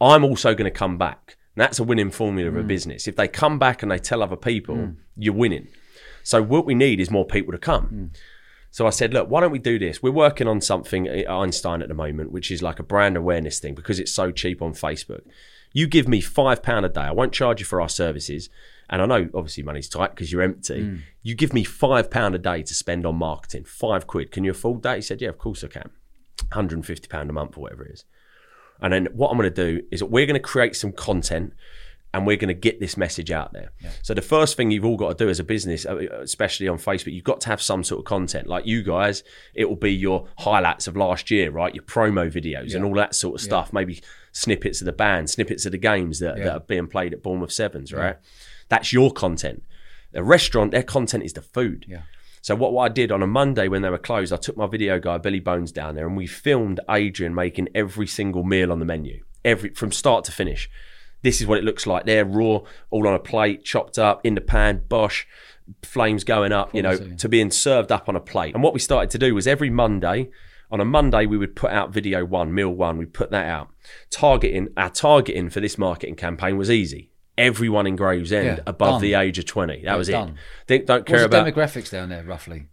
I'm 0.01 0.25
also 0.25 0.55
going 0.55 0.71
to 0.73 0.77
come 0.77 0.97
back. 0.97 1.37
And 1.55 1.63
that's 1.63 1.79
a 1.79 1.85
winning 1.85 2.11
formula 2.11 2.51
mm. 2.51 2.55
of 2.55 2.61
a 2.61 2.65
mm. 2.65 2.69
business. 2.69 3.07
If 3.07 3.17
they 3.17 3.29
come 3.29 3.59
back 3.59 3.83
and 3.83 3.93
they 3.93 3.99
tell 3.99 4.23
other 4.23 4.37
people, 4.37 4.77
mm. 4.77 4.97
you're 5.17 5.35
winning. 5.35 5.69
So 6.23 6.43
what 6.43 6.65
we 6.65 6.75
need 6.75 7.01
is 7.01 7.11
more 7.11 7.27
people 7.27 7.53
to 7.53 7.59
come. 7.59 7.87
Mm. 7.87 8.17
So 8.71 8.87
I 8.87 8.91
said, 8.91 9.13
look, 9.13 9.29
why 9.29 9.41
don't 9.41 9.51
we 9.51 9.59
do 9.59 9.79
this? 9.79 10.03
We're 10.03 10.13
working 10.13 10.47
on 10.47 10.61
something 10.61 11.09
at 11.09 11.29
Einstein 11.29 11.83
at 11.83 11.89
the 11.89 11.95
moment, 11.95 12.31
which 12.31 12.51
is 12.51 12.63
like 12.63 12.79
a 12.79 12.85
brand 12.85 13.17
awareness 13.17 13.59
thing 13.59 13.75
because 13.75 13.99
it's 13.99 14.13
so 14.13 14.31
cheap 14.31 14.63
on 14.63 14.73
Facebook. 14.73 15.23
You 15.73 15.87
give 15.87 16.09
me 16.09 16.21
five 16.21 16.63
pound 16.63 16.87
a 16.87 16.89
day. 16.89 17.03
I 17.03 17.13
won't 17.13 17.33
charge 17.33 17.61
you 17.61 17.67
for 17.67 17.81
our 17.81 17.89
services. 17.89 18.49
And 18.89 19.01
I 19.01 19.07
know 19.07 19.29
obviously 19.35 19.63
money's 19.63 19.89
tight 19.89 20.11
because 20.11 20.33
you're 20.33 20.43
empty. 20.43 20.83
Mm. 20.83 21.01
You 21.23 21.35
give 21.35 21.53
me 21.53 21.63
five 21.63 22.11
pound 22.11 22.35
a 22.35 22.39
day 22.39 22.63
to 22.63 22.75
spend 22.75 23.07
on 23.07 23.17
marketing. 23.17 23.65
Five 23.65 24.07
quid. 24.07 24.33
Can 24.33 24.43
you 24.43 24.51
afford 24.51 24.83
that? 24.83 24.97
He 24.97 25.03
said, 25.03 25.21
Yeah, 25.21 25.29
of 25.29 25.39
course 25.39 25.63
I 25.63 25.69
can. 25.69 25.91
150 26.49 27.09
pound 27.09 27.31
a 27.31 27.33
month 27.33 27.57
or 27.57 27.63
whatever 27.63 27.85
it 27.85 27.93
is. 27.93 28.05
And 28.81 28.93
then 28.93 29.09
what 29.13 29.31
I'm 29.31 29.37
going 29.37 29.53
to 29.53 29.75
do 29.75 29.87
is 29.91 30.03
we're 30.03 30.27
going 30.27 30.35
to 30.35 30.41
create 30.41 30.75
some 30.75 30.93
content 30.93 31.53
and 32.13 32.27
we're 32.27 32.37
going 32.37 32.49
to 32.49 32.55
get 32.55 32.81
this 32.81 32.97
message 32.97 33.31
out 33.31 33.53
there. 33.53 33.71
Yeah. 33.81 33.91
So 34.03 34.15
the 34.15 34.23
first 34.23 34.57
thing 34.57 34.71
you've 34.71 34.85
all 34.85 34.97
got 34.97 35.17
to 35.17 35.25
do 35.25 35.31
as 35.31 35.39
a 35.39 35.45
business, 35.45 35.87
uh, 35.87 35.97
especially 36.21 36.67
on 36.67 36.79
Facebook, 36.79 37.13
you've 37.13 37.25
got 37.25 37.41
to 37.43 37.49
have 37.49 37.63
some 37.63 37.85
sort 37.85 38.01
of 38.01 38.05
content. 38.05 38.49
Like 38.49 38.67
you 38.67 38.83
guys, 38.83 39.23
it 39.55 39.69
will 39.69 39.77
be 39.77 39.95
your 39.95 40.27
highlights 40.39 40.89
of 40.89 40.97
last 40.97 41.31
year, 41.31 41.51
right? 41.51 41.73
Your 41.75 41.85
promo 41.85 42.31
videos 42.31 42.71
yeah. 42.71 42.77
and 42.77 42.85
all 42.85 42.95
that 42.95 43.15
sort 43.15 43.37
of 43.37 43.41
stuff. 43.41 43.69
Yeah. 43.69 43.75
Maybe 43.75 44.03
snippets 44.33 44.81
of 44.81 44.87
the 44.87 44.93
band, 44.93 45.31
snippets 45.31 45.67
of 45.67 45.73
the 45.73 45.79
games 45.79 46.19
that, 46.21 46.37
that 46.37 46.53
are 46.53 46.61
being 46.61 46.87
played 46.87 47.13
at 47.13 47.23
Bournemouth 47.23 47.53
Sevens, 47.53 47.93
right? 47.93 48.17
That's 48.69 48.93
your 48.93 49.13
content. 49.13 49.63
The 50.13 50.23
restaurant, 50.23 50.73
their 50.73 50.83
content 50.83 51.25
is 51.25 51.33
the 51.33 51.43
food. 51.43 51.87
Yeah. 51.89 52.03
So 52.43 52.55
what, 52.55 52.73
what 52.73 52.91
I 52.91 52.93
did 52.93 53.13
on 53.13 53.23
a 53.23 53.27
Monday 53.27 53.69
when 53.69 53.83
they 53.83 53.91
were 53.91 53.99
closed, 53.99 54.33
I 54.33 54.37
took 54.37 54.57
my 54.57 54.67
video 54.67 54.99
guy 54.99 55.19
Billy 55.19 55.41
Bones 55.41 55.73
down 55.73 55.95
there 55.95 56.07
and 56.07 56.17
we 56.17 56.27
filmed 56.27 56.81
Adrian 56.89 57.35
making 57.35 57.69
every 57.75 58.07
single 58.07 58.45
meal 58.45 58.73
on 58.73 58.79
the 58.79 58.85
menu, 58.85 59.23
every 59.45 59.71
from 59.71 59.93
start 59.93 60.25
to 60.25 60.33
finish 60.33 60.71
this 61.23 61.41
is 61.41 61.47
what 61.47 61.59
it 61.59 61.65
looks 61.65 61.87
like. 61.87 62.07
They're 62.07 62.25
raw, 62.25 62.61
all 62.91 63.07
on 63.07 63.15
a 63.15 63.19
plate, 63.19 63.65
chopped 63.65 63.99
up 63.99 64.25
in 64.25 64.35
the 64.35 64.41
pan, 64.41 64.83
bosh, 64.89 65.27
flames 65.83 66.25
going 66.25 66.53
up, 66.53 66.75
you 66.75 66.83
know, 66.83 66.97
to 66.97 67.29
being 67.29 67.51
served 67.51 67.93
up 67.93 68.09
on 68.09 68.17
a 68.17 68.21
plate. 68.21 68.55
And 68.55 68.63
what 68.63 68.73
we 68.73 68.81
started 68.81 69.11
to 69.11 69.19
do 69.19 69.35
was 69.35 69.47
every 69.47 69.71
Monday, 69.71 70.31
on 70.71 70.81
a 70.81 70.85
Monday, 70.85 71.27
we 71.27 71.37
would 71.37 71.57
put 71.57 71.71
out 71.71 71.91
video 71.91 72.25
one, 72.25 72.55
meal 72.55 72.71
one, 72.71 72.99
we 72.99 73.07
put 73.07 73.31
that 73.31 73.47
out. 73.47 73.71
Targeting, 74.11 74.69
our 74.77 74.91
targeting 74.91 75.51
for 75.51 75.61
this 75.61 75.79
marketing 75.79 76.17
campaign 76.17 76.57
was 76.57 76.71
easy. 76.71 77.11
Everyone 77.37 77.87
in 77.87 77.97
Gravesend 77.97 78.59
yeah, 78.59 78.63
above 78.67 78.95
done. 78.95 79.03
the 79.03 79.15
age 79.15 79.39
of 79.39 79.47
20. 79.47 79.77
That 79.77 79.83
yeah, 79.83 79.97
was 79.97 80.09
done. 80.09 80.37
it. 80.69 80.87
don't 80.87 81.07
care 81.07 81.23
What's 81.23 81.27
about 81.27 81.47
demographics 81.47 81.91
down 81.91 82.11
there, 82.11 82.23
roughly. 82.23 82.67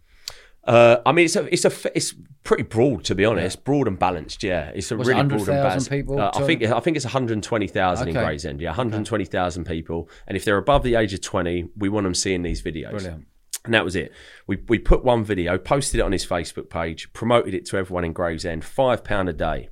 Uh, 0.64 1.00
I 1.06 1.12
mean, 1.12 1.24
it's 1.24 1.36
a, 1.36 1.52
it's 1.52 1.64
a, 1.64 1.96
it's 1.96 2.14
pretty 2.44 2.64
broad 2.64 3.02
to 3.04 3.14
be 3.14 3.24
honest, 3.24 3.56
yeah. 3.56 3.62
broad 3.64 3.88
and 3.88 3.98
balanced. 3.98 4.42
Yeah, 4.42 4.70
it's 4.74 4.90
a 4.90 4.96
Was 4.98 5.08
really 5.08 5.20
it 5.20 5.28
broad 5.28 5.38
and 5.40 5.46
balanced. 5.46 5.88
People 5.88 6.20
uh, 6.20 6.30
I 6.34 6.42
think 6.42 6.62
I 6.62 6.80
think 6.80 6.96
it's 6.96 7.06
120,000 7.06 8.08
okay. 8.08 8.18
in 8.18 8.24
Gravesend. 8.24 8.60
Yeah, 8.60 8.70
120,000 8.70 9.62
okay. 9.62 9.72
people, 9.72 10.10
and 10.26 10.36
if 10.36 10.44
they're 10.44 10.58
above 10.58 10.82
the 10.82 10.96
age 10.96 11.14
of 11.14 11.22
20, 11.22 11.70
we 11.76 11.88
want 11.88 12.04
them 12.04 12.14
seeing 12.14 12.42
these 12.42 12.60
videos. 12.60 12.90
Brilliant. 12.90 13.26
And 13.68 13.74
that 13.74 13.84
was 13.84 13.96
it. 13.96 14.12
We 14.46 14.56
we 14.66 14.78
put 14.78 15.04
one 15.04 15.24
video, 15.24 15.58
posted 15.58 16.00
it 16.00 16.02
on 16.02 16.12
his 16.12 16.24
Facebook 16.24 16.70
page, 16.70 17.12
promoted 17.12 17.52
it 17.52 17.66
to 17.66 17.76
everyone 17.76 18.02
in 18.02 18.14
Gravesend. 18.14 18.64
Five 18.64 19.04
pound 19.04 19.28
a 19.28 19.34
day. 19.34 19.68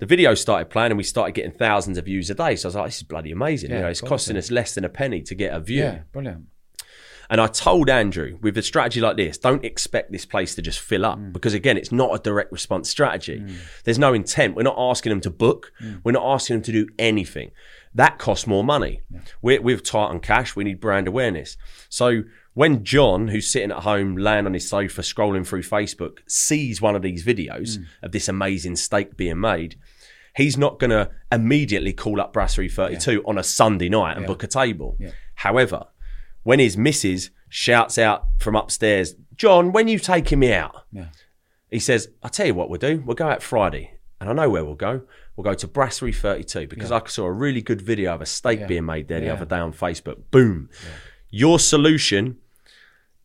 The 0.00 0.06
video 0.06 0.34
started 0.34 0.68
playing, 0.68 0.90
and 0.90 0.98
we 0.98 1.04
started 1.04 1.32
getting 1.32 1.52
thousands 1.52 1.96
of 1.96 2.06
views 2.06 2.28
a 2.28 2.34
day. 2.34 2.56
So 2.56 2.66
I 2.66 2.68
was 2.70 2.74
like, 2.74 2.86
"This 2.86 2.96
is 2.96 3.02
bloody 3.04 3.30
amazing!" 3.30 3.70
Yeah, 3.70 3.76
you 3.76 3.82
know, 3.82 3.88
it's 3.88 4.00
costing 4.00 4.36
us 4.36 4.50
less 4.50 4.74
than 4.74 4.84
a 4.84 4.88
penny 4.88 5.22
to 5.22 5.34
get 5.36 5.54
a 5.54 5.60
view. 5.60 5.84
Yeah, 5.84 6.00
brilliant. 6.10 6.46
And 7.30 7.40
I 7.40 7.46
told 7.46 7.88
Andrew, 7.88 8.38
with 8.42 8.58
a 8.58 8.62
strategy 8.62 9.00
like 9.00 9.16
this, 9.16 9.38
don't 9.38 9.64
expect 9.64 10.12
this 10.12 10.26
place 10.26 10.56
to 10.56 10.62
just 10.62 10.80
fill 10.80 11.06
up 11.06 11.18
mm. 11.18 11.32
because, 11.32 11.54
again, 11.54 11.78
it's 11.78 11.92
not 11.92 12.14
a 12.14 12.18
direct 12.18 12.52
response 12.52 12.90
strategy. 12.90 13.40
Mm. 13.40 13.56
There's 13.84 13.98
no 13.98 14.12
intent. 14.12 14.56
We're 14.56 14.62
not 14.64 14.76
asking 14.76 15.10
them 15.10 15.20
to 15.22 15.30
book, 15.30 15.72
mm. 15.80 16.00
we're 16.04 16.12
not 16.12 16.26
asking 16.26 16.56
them 16.56 16.62
to 16.64 16.72
do 16.72 16.88
anything. 16.98 17.52
That 17.94 18.18
costs 18.18 18.46
more 18.46 18.64
money. 18.64 19.02
Yeah. 19.10 19.20
We're, 19.40 19.62
we're 19.62 19.78
tight 19.78 20.08
on 20.08 20.20
cash, 20.20 20.56
we 20.56 20.64
need 20.64 20.80
brand 20.80 21.06
awareness. 21.06 21.56
So 21.88 22.24
when 22.54 22.84
John, 22.84 23.28
who's 23.28 23.50
sitting 23.50 23.72
at 23.72 23.82
home, 23.82 24.16
laying 24.16 24.46
on 24.46 24.54
his 24.54 24.68
sofa, 24.68 25.02
scrolling 25.02 25.46
through 25.46 25.62
Facebook, 25.62 26.18
sees 26.26 26.80
one 26.80 26.96
of 26.96 27.02
these 27.02 27.24
videos 27.24 27.78
mm. 27.78 27.86
of 28.02 28.12
this 28.12 28.28
amazing 28.28 28.76
steak 28.76 29.16
being 29.16 29.40
made, 29.40 29.76
he's 30.36 30.56
not 30.56 30.78
going 30.78 30.90
to 30.90 31.10
immediately 31.32 31.92
call 31.92 32.20
up 32.20 32.32
Brasserie 32.32 32.68
32 32.68 33.12
yeah. 33.12 33.18
on 33.26 33.38
a 33.38 33.42
Sunday 33.42 33.88
night 33.88 34.12
and 34.12 34.22
yeah. 34.22 34.26
book 34.28 34.44
a 34.44 34.46
table. 34.46 34.96
Yeah. 35.00 35.10
However, 35.34 35.86
when 36.44 36.60
his 36.60 36.76
missus 36.76 37.30
shouts 37.48 37.98
out 37.98 38.28
from 38.38 38.54
upstairs, 38.54 39.14
John, 39.34 39.72
when 39.72 39.88
you 39.88 39.98
taking 39.98 40.38
me 40.38 40.52
out? 40.52 40.84
Yeah. 40.92 41.06
He 41.70 41.80
says, 41.80 42.08
I'll 42.22 42.30
tell 42.30 42.46
you 42.46 42.54
what 42.54 42.70
we'll 42.70 42.78
do. 42.78 43.02
We'll 43.04 43.16
go 43.16 43.28
out 43.28 43.42
Friday. 43.42 43.98
And 44.20 44.30
I 44.30 44.32
know 44.32 44.48
where 44.48 44.64
we'll 44.64 44.76
go. 44.76 45.02
We'll 45.34 45.44
go 45.44 45.54
to 45.54 45.66
Brasserie 45.66 46.12
32 46.12 46.68
because. 46.68 46.92
I 46.92 47.04
saw 47.06 47.24
a 47.24 47.32
really 47.32 47.62
good 47.62 47.82
video 47.82 48.14
of 48.14 48.22
a 48.22 48.26
steak 48.26 48.68
being 48.68 48.86
made 48.86 49.08
there 49.08 49.18
the 49.18 49.30
other 49.30 49.44
day 49.44 49.58
on 49.58 49.72
Facebook. 49.72 50.18
Boom. 50.30 50.70
Your 51.30 51.58
solution 51.58 52.38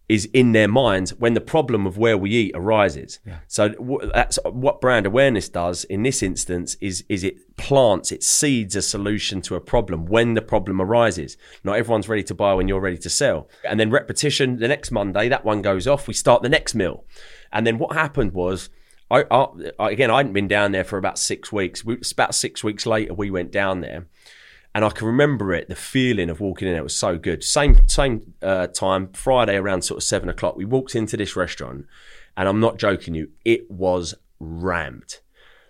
is 0.10 0.26
in 0.34 0.54
their 0.54 0.67
minds 0.67 1.12
when 1.13 1.36
the 1.36 1.41
problem 1.41 1.86
of 1.86 1.98
where 1.98 2.17
we 2.17 2.32
eat 2.32 2.52
arises. 2.56 3.19
Yeah. 3.26 3.39
So 3.48 3.69
w- 3.69 4.12
that's 4.12 4.39
what 4.43 4.82
brand 4.82 5.06
awareness 5.06 5.48
does 5.48 5.84
in 5.84 6.02
this 6.02 6.24
instance 6.24 6.76
is 6.82 7.06
is 7.08 7.24
it 7.24 7.56
plants, 7.58 8.12
it 8.12 8.24
seeds 8.24 8.76
a 8.76 8.82
solution 8.82 9.41
to 9.43 9.56
a 9.56 9.62
problem 9.62 10.08
when 10.08 10.34
the 10.34 10.41
problem 10.41 10.82
arises. 10.82 11.38
Not 11.63 11.78
everyone's 11.78 12.10
ready 12.10 12.24
to 12.24 12.34
buy 12.34 12.56
when 12.56 12.67
you're 12.67 12.82
ready 12.82 12.98
to 12.98 13.10
sell. 13.10 13.48
And 13.63 13.80
then 13.80 13.91
repetition 13.91 14.58
the 14.58 14.67
next 14.67 14.89
Monday, 14.89 15.30
that 15.30 15.45
one 15.45 15.62
goes 15.62 15.86
off, 15.86 16.08
we 16.08 16.15
start 16.15 16.41
the 16.41 16.50
next 16.50 16.74
meal. 16.74 17.06
And 17.54 17.67
then 17.67 17.78
what 17.78 17.93
happened 17.93 18.34
was 18.34 18.69
I, 19.12 19.26
I 19.30 19.91
again 19.91 20.10
I 20.10 20.17
hadn't 20.17 20.34
been 20.34 20.48
down 20.48 20.72
there 20.72 20.84
for 20.84 20.98
about 20.98 21.19
6 21.19 21.52
weeks. 21.52 21.86
We, 21.86 22.00
about 22.12 22.34
6 22.34 22.63
weeks 22.63 22.88
later 22.88 23.13
we 23.13 23.30
went 23.30 23.52
down 23.52 23.82
there 23.82 24.08
And 24.75 24.86
I 24.86 24.89
can 24.89 25.08
remember 25.08 25.51
it, 25.51 25.67
the 25.67 25.75
feeling 25.75 26.29
of 26.29 26.39
walking 26.39 26.67
in. 26.67 26.75
It 26.75 26.84
was 26.84 26.95
so 26.95 27.17
good. 27.17 27.43
Same 27.43 27.88
same 27.88 28.34
uh, 28.41 28.67
time, 28.67 29.12
Friday 29.13 29.55
around 29.55 29.82
sort 29.82 29.97
of 29.97 30.03
seven 30.03 30.29
o'clock. 30.29 30.55
We 30.55 30.65
walked 30.65 30.95
into 30.95 31.17
this 31.17 31.36
restaurant, 31.36 31.86
and 32.38 32.47
I'm 32.47 32.60
not 32.60 32.77
joking 32.77 33.15
you, 33.15 33.32
it 33.43 33.69
was 33.69 34.13
rammed, 34.39 35.19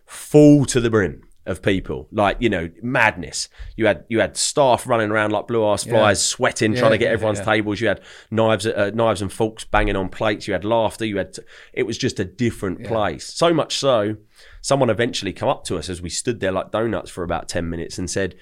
full 0.06 0.66
to 0.66 0.82
the 0.82 0.90
brim 0.90 1.24
of 1.46 1.62
people, 1.64 2.08
like 2.12 2.38
you 2.42 2.50
know, 2.50 2.70
madness. 2.84 3.48
You 3.78 3.88
had 3.88 4.04
you 4.10 4.20
had 4.20 4.36
staff 4.36 4.86
running 4.86 5.10
around 5.12 5.32
like 5.32 5.48
blue 5.48 5.66
ass 5.66 5.86
flies, 5.86 6.22
sweating, 6.24 6.74
Yeah, 6.74 6.80
trying 6.80 6.92
to 6.92 6.98
get 6.98 7.06
yeah, 7.06 7.14
everyone's 7.14 7.40
yeah. 7.40 7.46
tables. 7.46 7.80
You 7.80 7.88
had 7.88 8.02
knives, 8.30 8.68
uh, 8.68 8.92
knives 8.94 9.22
and 9.22 9.32
forks 9.32 9.64
banging 9.64 9.96
on 9.96 10.10
plates. 10.10 10.46
You 10.46 10.54
had 10.54 10.66
laughter. 10.66 11.06
You 11.06 11.18
had. 11.18 11.38
It 11.74 11.84
was 11.84 11.98
just 11.98 12.20
a 12.20 12.26
different 12.26 12.84
place. 12.84 13.26
So 13.26 13.54
much 13.54 13.78
so, 13.78 14.18
someone 14.62 14.90
eventually 14.90 15.34
come 15.34 15.50
up 15.50 15.64
to 15.66 15.78
us 15.78 15.90
as 15.90 16.02
we 16.02 16.10
stood 16.10 16.42
there 16.42 16.52
like 16.52 16.72
donuts 16.72 17.10
for 17.10 17.24
about 17.24 17.48
ten 17.48 17.70
minutes 17.70 17.98
and 17.98 18.10
said. 18.10 18.36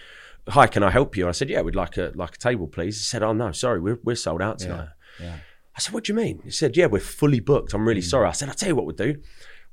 Hi, 0.49 0.67
can 0.67 0.83
I 0.83 0.91
help 0.91 1.17
you? 1.17 1.27
I 1.27 1.31
said, 1.31 1.49
Yeah, 1.49 1.61
we'd 1.61 1.75
like 1.75 1.97
a 1.97 2.11
like 2.15 2.35
a 2.35 2.37
table, 2.37 2.67
please. 2.67 2.97
He 2.97 3.03
said, 3.03 3.23
Oh 3.23 3.33
no, 3.33 3.51
sorry, 3.51 3.79
we're 3.79 3.99
we're 4.03 4.15
sold 4.15 4.41
out 4.41 4.59
tonight. 4.59 4.89
Yeah. 5.19 5.37
I 5.75 5.79
said, 5.79 5.93
What 5.93 6.05
do 6.05 6.13
you 6.13 6.17
mean? 6.17 6.41
He 6.43 6.51
said, 6.51 6.77
Yeah, 6.77 6.85
we're 6.87 6.99
fully 7.01 7.39
booked. 7.39 7.73
I'm 7.73 7.81
Mm. 7.81 7.87
really 7.87 8.01
sorry. 8.01 8.27
I 8.27 8.31
said, 8.31 8.49
I'll 8.49 8.55
tell 8.55 8.69
you 8.69 8.75
what 8.75 8.85
we'll 8.85 8.95
do. 8.95 9.15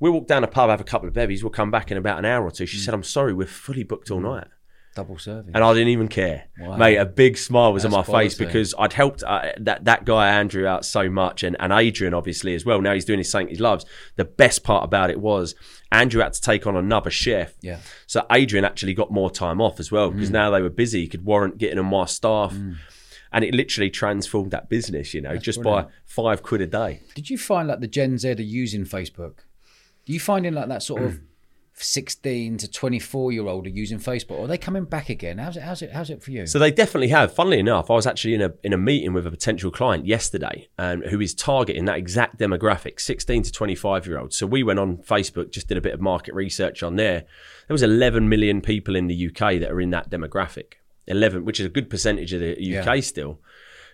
We'll 0.01 0.13
walk 0.13 0.27
down 0.27 0.43
a 0.45 0.49
pub, 0.49 0.69
have 0.71 0.81
a 0.81 0.85
couple 0.85 1.07
of 1.09 1.15
bevies. 1.15 1.45
We'll 1.45 1.51
come 1.51 1.71
back 1.71 1.91
in 1.91 1.97
about 1.97 2.19
an 2.19 2.25
hour 2.25 2.45
or 2.45 2.51
two. 2.51 2.65
Mm. 2.65 2.69
She 2.69 2.79
said, 2.79 2.95
I'm 2.95 3.05
sorry, 3.05 3.33
we're 3.33 3.47
fully 3.47 3.85
booked 3.85 4.11
all 4.11 4.21
night. 4.21 4.49
Double 4.95 5.19
serving. 5.19 5.55
And 5.55 5.65
I 5.65 5.73
didn't 5.73 5.89
even 5.89 6.07
care. 6.09 6.45
Wow. 6.61 6.77
Mate, 6.77 6.97
a 6.97 7.05
big 7.07 7.37
smile 7.37 7.73
was 7.73 7.85
on 7.85 7.91
my 7.91 7.99
That's 8.03 8.11
face 8.11 8.35
because 8.35 8.75
I'd 8.79 8.93
helped 8.93 9.25
uh, 9.25 9.51
that, 9.59 9.85
that 9.87 10.05
guy, 10.05 10.29
Andrew, 10.29 10.67
out 10.67 10.85
so 10.85 11.11
much 11.11 11.43
and, 11.43 11.57
and 11.59 11.73
Adrian, 11.73 12.15
obviously, 12.15 12.55
as 12.55 12.65
well. 12.65 12.81
Now 12.81 12.95
he's 12.95 13.05
doing 13.05 13.19
his 13.19 13.29
something 13.29 13.49
he 13.49 13.57
loves. 13.61 13.85
The 14.17 14.25
best 14.25 14.63
part 14.63 14.85
about 14.85 15.11
it 15.11 15.21
was 15.21 15.57
Andrew 15.91 16.23
had 16.23 16.33
to 16.35 16.41
take 16.41 16.67
on 16.67 16.77
another 16.77 17.11
chef. 17.11 17.55
Yeah. 17.61 17.79
So 18.07 18.25
Adrian 18.31 18.65
actually 18.65 18.95
got 18.95 19.11
more 19.11 19.31
time 19.31 19.61
off 19.61 19.81
as 19.81 19.91
well 19.91 20.11
Mm. 20.11 20.15
because 20.15 20.31
now 20.31 20.51
they 20.51 20.63
were 20.63 20.71
busy. 20.71 21.01
He 21.01 21.09
could 21.09 21.25
warrant 21.25 21.59
getting 21.59 21.79
on 21.81 21.87
my 21.87 22.05
staff. 22.07 22.55
And 23.33 23.45
it 23.45 23.53
literally 23.53 23.91
transformed 23.91 24.53
that 24.53 24.69
business, 24.69 25.13
you 25.13 25.21
know, 25.21 25.37
just 25.37 25.61
brilliant. 25.61 25.89
by 25.89 25.95
five 26.05 26.45
quid 26.45 26.61
a 26.61 26.69
day. 26.69 27.01
Did 27.17 27.31
you 27.31 27.37
find 27.37 27.67
like 27.67 27.81
the 27.81 27.89
Gen 27.89 28.17
Z 28.17 28.31
are 28.31 28.35
using 28.41 28.85
Facebook? 28.85 29.39
Do 30.07 30.13
you 30.13 30.21
find 30.21 30.47
in 30.47 30.55
like 30.55 30.69
that 30.69 30.85
sort 30.85 31.03
of 31.03 31.19
16 31.83 32.59
to 32.59 32.71
24 32.71 33.33
year 33.33 33.47
old 33.47 33.67
are 33.67 33.71
using 33.71 33.99
Facebook? 33.99 34.33
Or 34.33 34.45
are 34.45 34.47
they 34.47 34.59
coming 34.59 34.85
back 34.85 35.09
again? 35.09 35.39
How's 35.39 35.57
it? 35.57 35.63
How's 35.63 35.83
it? 35.83 35.93
How's 35.93 36.11
it 36.11 36.23
for 36.23 36.31
you? 36.31 36.47
So 36.47 36.59
they 36.59 36.71
definitely 36.71 37.09
have. 37.09 37.35
Funnily 37.35 37.59
enough, 37.59 37.91
I 37.91 37.95
was 37.95 38.07
actually 38.07 38.35
in 38.35 38.43
a 38.43 38.53
in 38.63 38.73
a 38.73 38.79
meeting 38.79 39.13
with 39.13 39.27
a 39.27 39.31
potential 39.31 39.71
client 39.71 40.07
yesterday, 40.07 40.69
um, 40.79 41.03
who 41.03 41.21
is 41.21 41.35
targeting 41.35 41.85
that 41.87 41.97
exact 41.99 42.39
demographic, 42.39 43.01
16 43.01 43.45
to 43.45 43.53
25 43.53 44.07
year 44.07 44.19
olds. 44.19 44.37
So 44.37 44.47
we 44.47 44.63
went 44.63 44.79
on 44.79 44.99
Facebook, 44.99 45.51
just 45.53 45.69
did 45.69 45.77
a 45.79 45.83
bit 45.83 45.95
of 45.95 46.01
market 46.01 46.35
research 46.35 46.83
on 46.83 46.97
there. 46.97 47.25
There 47.67 47.75
was 47.75 47.83
11 47.83 48.29
million 48.29 48.61
people 48.61 48.95
in 48.97 49.07
the 49.07 49.27
UK 49.29 49.59
that 49.61 49.71
are 49.71 49.81
in 49.81 49.91
that 49.91 50.11
demographic. 50.11 50.75
11, 51.07 51.45
which 51.45 51.61
is 51.61 51.67
a 51.67 51.71
good 51.71 51.91
percentage 51.91 52.33
of 52.33 52.41
the 52.41 52.53
UK 52.53 52.87
Yeah. 52.97 53.01
still. 53.01 53.41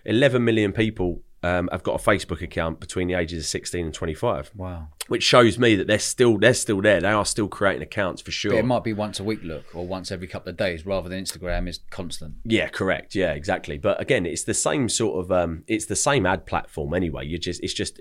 11 0.05 0.43
million 0.43 0.71
people 0.71 1.21
um, 1.43 1.69
have 1.71 1.83
got 1.83 1.99
a 1.99 2.03
Facebook 2.03 2.41
account 2.41 2.79
between 2.79 3.07
the 3.07 3.15
ages 3.15 3.43
of 3.43 3.49
16 3.49 3.85
and 3.85 3.93
25, 3.93 4.51
wow. 4.55 4.87
which 5.07 5.23
shows 5.23 5.57
me 5.57 5.75
that 5.75 5.87
they're 5.87 5.97
still 5.97 6.37
they're 6.37 6.53
still 6.53 6.81
there. 6.81 7.01
They 7.01 7.09
are 7.09 7.25
still 7.25 7.47
creating 7.47 7.81
accounts 7.81 8.21
for 8.21 8.31
sure. 8.31 8.51
But 8.51 8.59
it 8.59 8.65
might 8.65 8.83
be 8.83 8.93
once 8.93 9.19
a 9.19 9.23
week 9.23 9.41
look 9.43 9.65
or 9.73 9.87
once 9.87 10.11
every 10.11 10.27
couple 10.27 10.51
of 10.51 10.57
days 10.57 10.85
rather 10.85 11.09
than 11.09 11.23
Instagram 11.23 11.67
is 11.67 11.79
constant. 11.89 12.35
Yeah, 12.43 12.67
correct. 12.69 13.15
Yeah, 13.15 13.31
exactly. 13.31 13.79
But 13.79 13.99
again, 13.99 14.25
it's 14.25 14.43
the 14.43 14.53
same 14.53 14.87
sort 14.87 15.23
of 15.23 15.31
um, 15.31 15.63
it's 15.67 15.85
the 15.85 15.95
same 15.95 16.25
ad 16.25 16.45
platform 16.45 16.93
anyway. 16.93 17.25
You 17.25 17.39
just 17.39 17.61
it's 17.63 17.73
just 17.73 17.99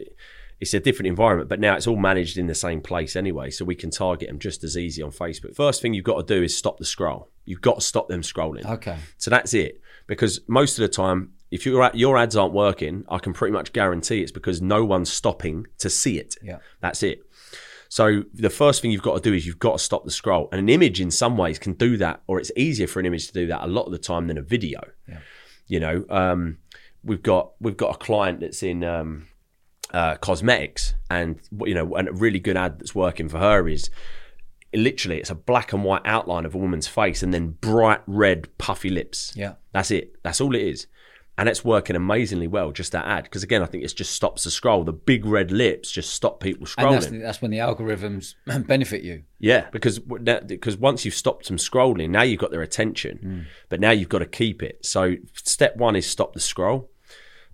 it's 0.60 0.74
a 0.74 0.80
different 0.80 1.06
environment, 1.06 1.48
but 1.48 1.60
now 1.60 1.74
it's 1.74 1.86
all 1.86 1.96
managed 1.96 2.36
in 2.36 2.46
the 2.46 2.54
same 2.54 2.82
place 2.82 3.16
anyway, 3.16 3.50
so 3.50 3.64
we 3.64 3.74
can 3.74 3.90
target 3.90 4.28
them 4.28 4.38
just 4.38 4.62
as 4.62 4.76
easy 4.76 5.02
on 5.02 5.10
Facebook. 5.10 5.56
First 5.56 5.80
thing 5.80 5.94
you've 5.94 6.04
got 6.04 6.26
to 6.26 6.34
do 6.34 6.42
is 6.42 6.54
stop 6.54 6.78
the 6.78 6.84
scroll. 6.84 7.30
You've 7.46 7.62
got 7.62 7.76
to 7.76 7.80
stop 7.80 8.08
them 8.08 8.20
scrolling. 8.20 8.66
Okay. 8.66 8.98
So 9.16 9.30
that's 9.30 9.54
it. 9.54 9.80
Because 10.06 10.40
most 10.46 10.78
of 10.78 10.82
the 10.82 10.88
time, 10.88 11.32
if 11.50 11.66
your 11.66 11.90
your 11.94 12.16
ads 12.16 12.36
aren't 12.36 12.54
working, 12.54 13.04
I 13.08 13.18
can 13.18 13.32
pretty 13.32 13.52
much 13.52 13.72
guarantee 13.72 14.22
it's 14.22 14.32
because 14.32 14.62
no 14.62 14.84
one's 14.84 15.12
stopping 15.12 15.66
to 15.78 15.90
see 15.90 16.18
it. 16.18 16.36
Yeah. 16.42 16.58
That's 16.80 17.02
it. 17.02 17.22
So 17.88 18.22
the 18.32 18.50
first 18.50 18.80
thing 18.80 18.92
you've 18.92 19.02
got 19.02 19.16
to 19.16 19.30
do 19.30 19.34
is 19.34 19.46
you've 19.46 19.58
got 19.58 19.72
to 19.72 19.78
stop 19.78 20.04
the 20.04 20.12
scroll. 20.12 20.48
And 20.52 20.60
an 20.60 20.68
image 20.68 21.00
in 21.00 21.10
some 21.10 21.36
ways 21.36 21.58
can 21.58 21.72
do 21.72 21.96
that, 21.96 22.22
or 22.28 22.38
it's 22.38 22.52
easier 22.56 22.86
for 22.86 23.00
an 23.00 23.06
image 23.06 23.26
to 23.26 23.32
do 23.32 23.48
that 23.48 23.62
a 23.62 23.66
lot 23.66 23.86
of 23.86 23.92
the 23.92 23.98
time 23.98 24.28
than 24.28 24.38
a 24.38 24.42
video. 24.42 24.80
Yeah. 25.08 25.18
You 25.66 25.80
know, 25.80 26.04
um, 26.08 26.58
we've 27.02 27.22
got 27.22 27.52
we've 27.60 27.76
got 27.76 27.96
a 27.96 27.98
client 27.98 28.40
that's 28.40 28.62
in 28.62 28.84
um, 28.84 29.26
uh, 29.92 30.16
cosmetics, 30.16 30.94
and 31.10 31.40
you 31.66 31.74
know, 31.74 31.94
and 31.96 32.08
a 32.08 32.12
really 32.12 32.38
good 32.38 32.56
ad 32.56 32.78
that's 32.78 32.94
working 32.94 33.28
for 33.28 33.38
her 33.38 33.68
is 33.68 33.90
literally 34.72 35.18
it's 35.18 35.30
a 35.30 35.34
black 35.34 35.72
and 35.72 35.82
white 35.82 36.02
outline 36.04 36.46
of 36.46 36.54
a 36.54 36.58
woman's 36.58 36.86
face, 36.86 37.24
and 37.24 37.34
then 37.34 37.56
bright 37.60 38.02
red 38.06 38.56
puffy 38.56 38.90
lips. 38.90 39.32
Yeah. 39.34 39.54
That's 39.72 39.90
it. 39.90 40.22
That's 40.22 40.40
all 40.40 40.54
it 40.54 40.62
is. 40.62 40.86
And 41.40 41.48
it's 41.48 41.64
working 41.64 41.96
amazingly 41.96 42.48
well, 42.48 42.70
just 42.70 42.92
that 42.92 43.06
ad. 43.06 43.24
Because 43.24 43.42
again, 43.42 43.62
I 43.62 43.64
think 43.64 43.82
it 43.82 43.94
just 43.96 44.12
stops 44.12 44.44
the 44.44 44.50
scroll. 44.50 44.84
The 44.84 44.92
big 44.92 45.24
red 45.24 45.50
lips 45.50 45.90
just 45.90 46.12
stop 46.12 46.38
people 46.38 46.66
And 46.76 46.86
scrolling. 46.86 47.00
that's, 47.00 47.22
that's 47.22 47.40
when 47.40 47.50
the 47.50 47.56
algorithms 47.56 48.34
benefit 48.66 49.02
you. 49.02 49.22
Yeah, 49.38 49.70
because 49.72 49.98
because 49.98 50.76
once 50.76 51.06
you've 51.06 51.14
stopped 51.14 51.48
them 51.48 51.56
scrolling, 51.56 52.10
now 52.10 52.20
you've 52.20 52.40
got 52.40 52.50
their 52.50 52.60
attention, 52.60 53.18
mm. 53.24 53.46
but 53.70 53.80
now 53.80 53.90
you've 53.90 54.10
got 54.10 54.18
to 54.18 54.26
keep 54.26 54.62
it. 54.62 54.84
So 54.84 55.16
step 55.32 55.78
one 55.78 55.96
is 55.96 56.06
stop 56.06 56.34
the 56.34 56.40
scroll, 56.40 56.90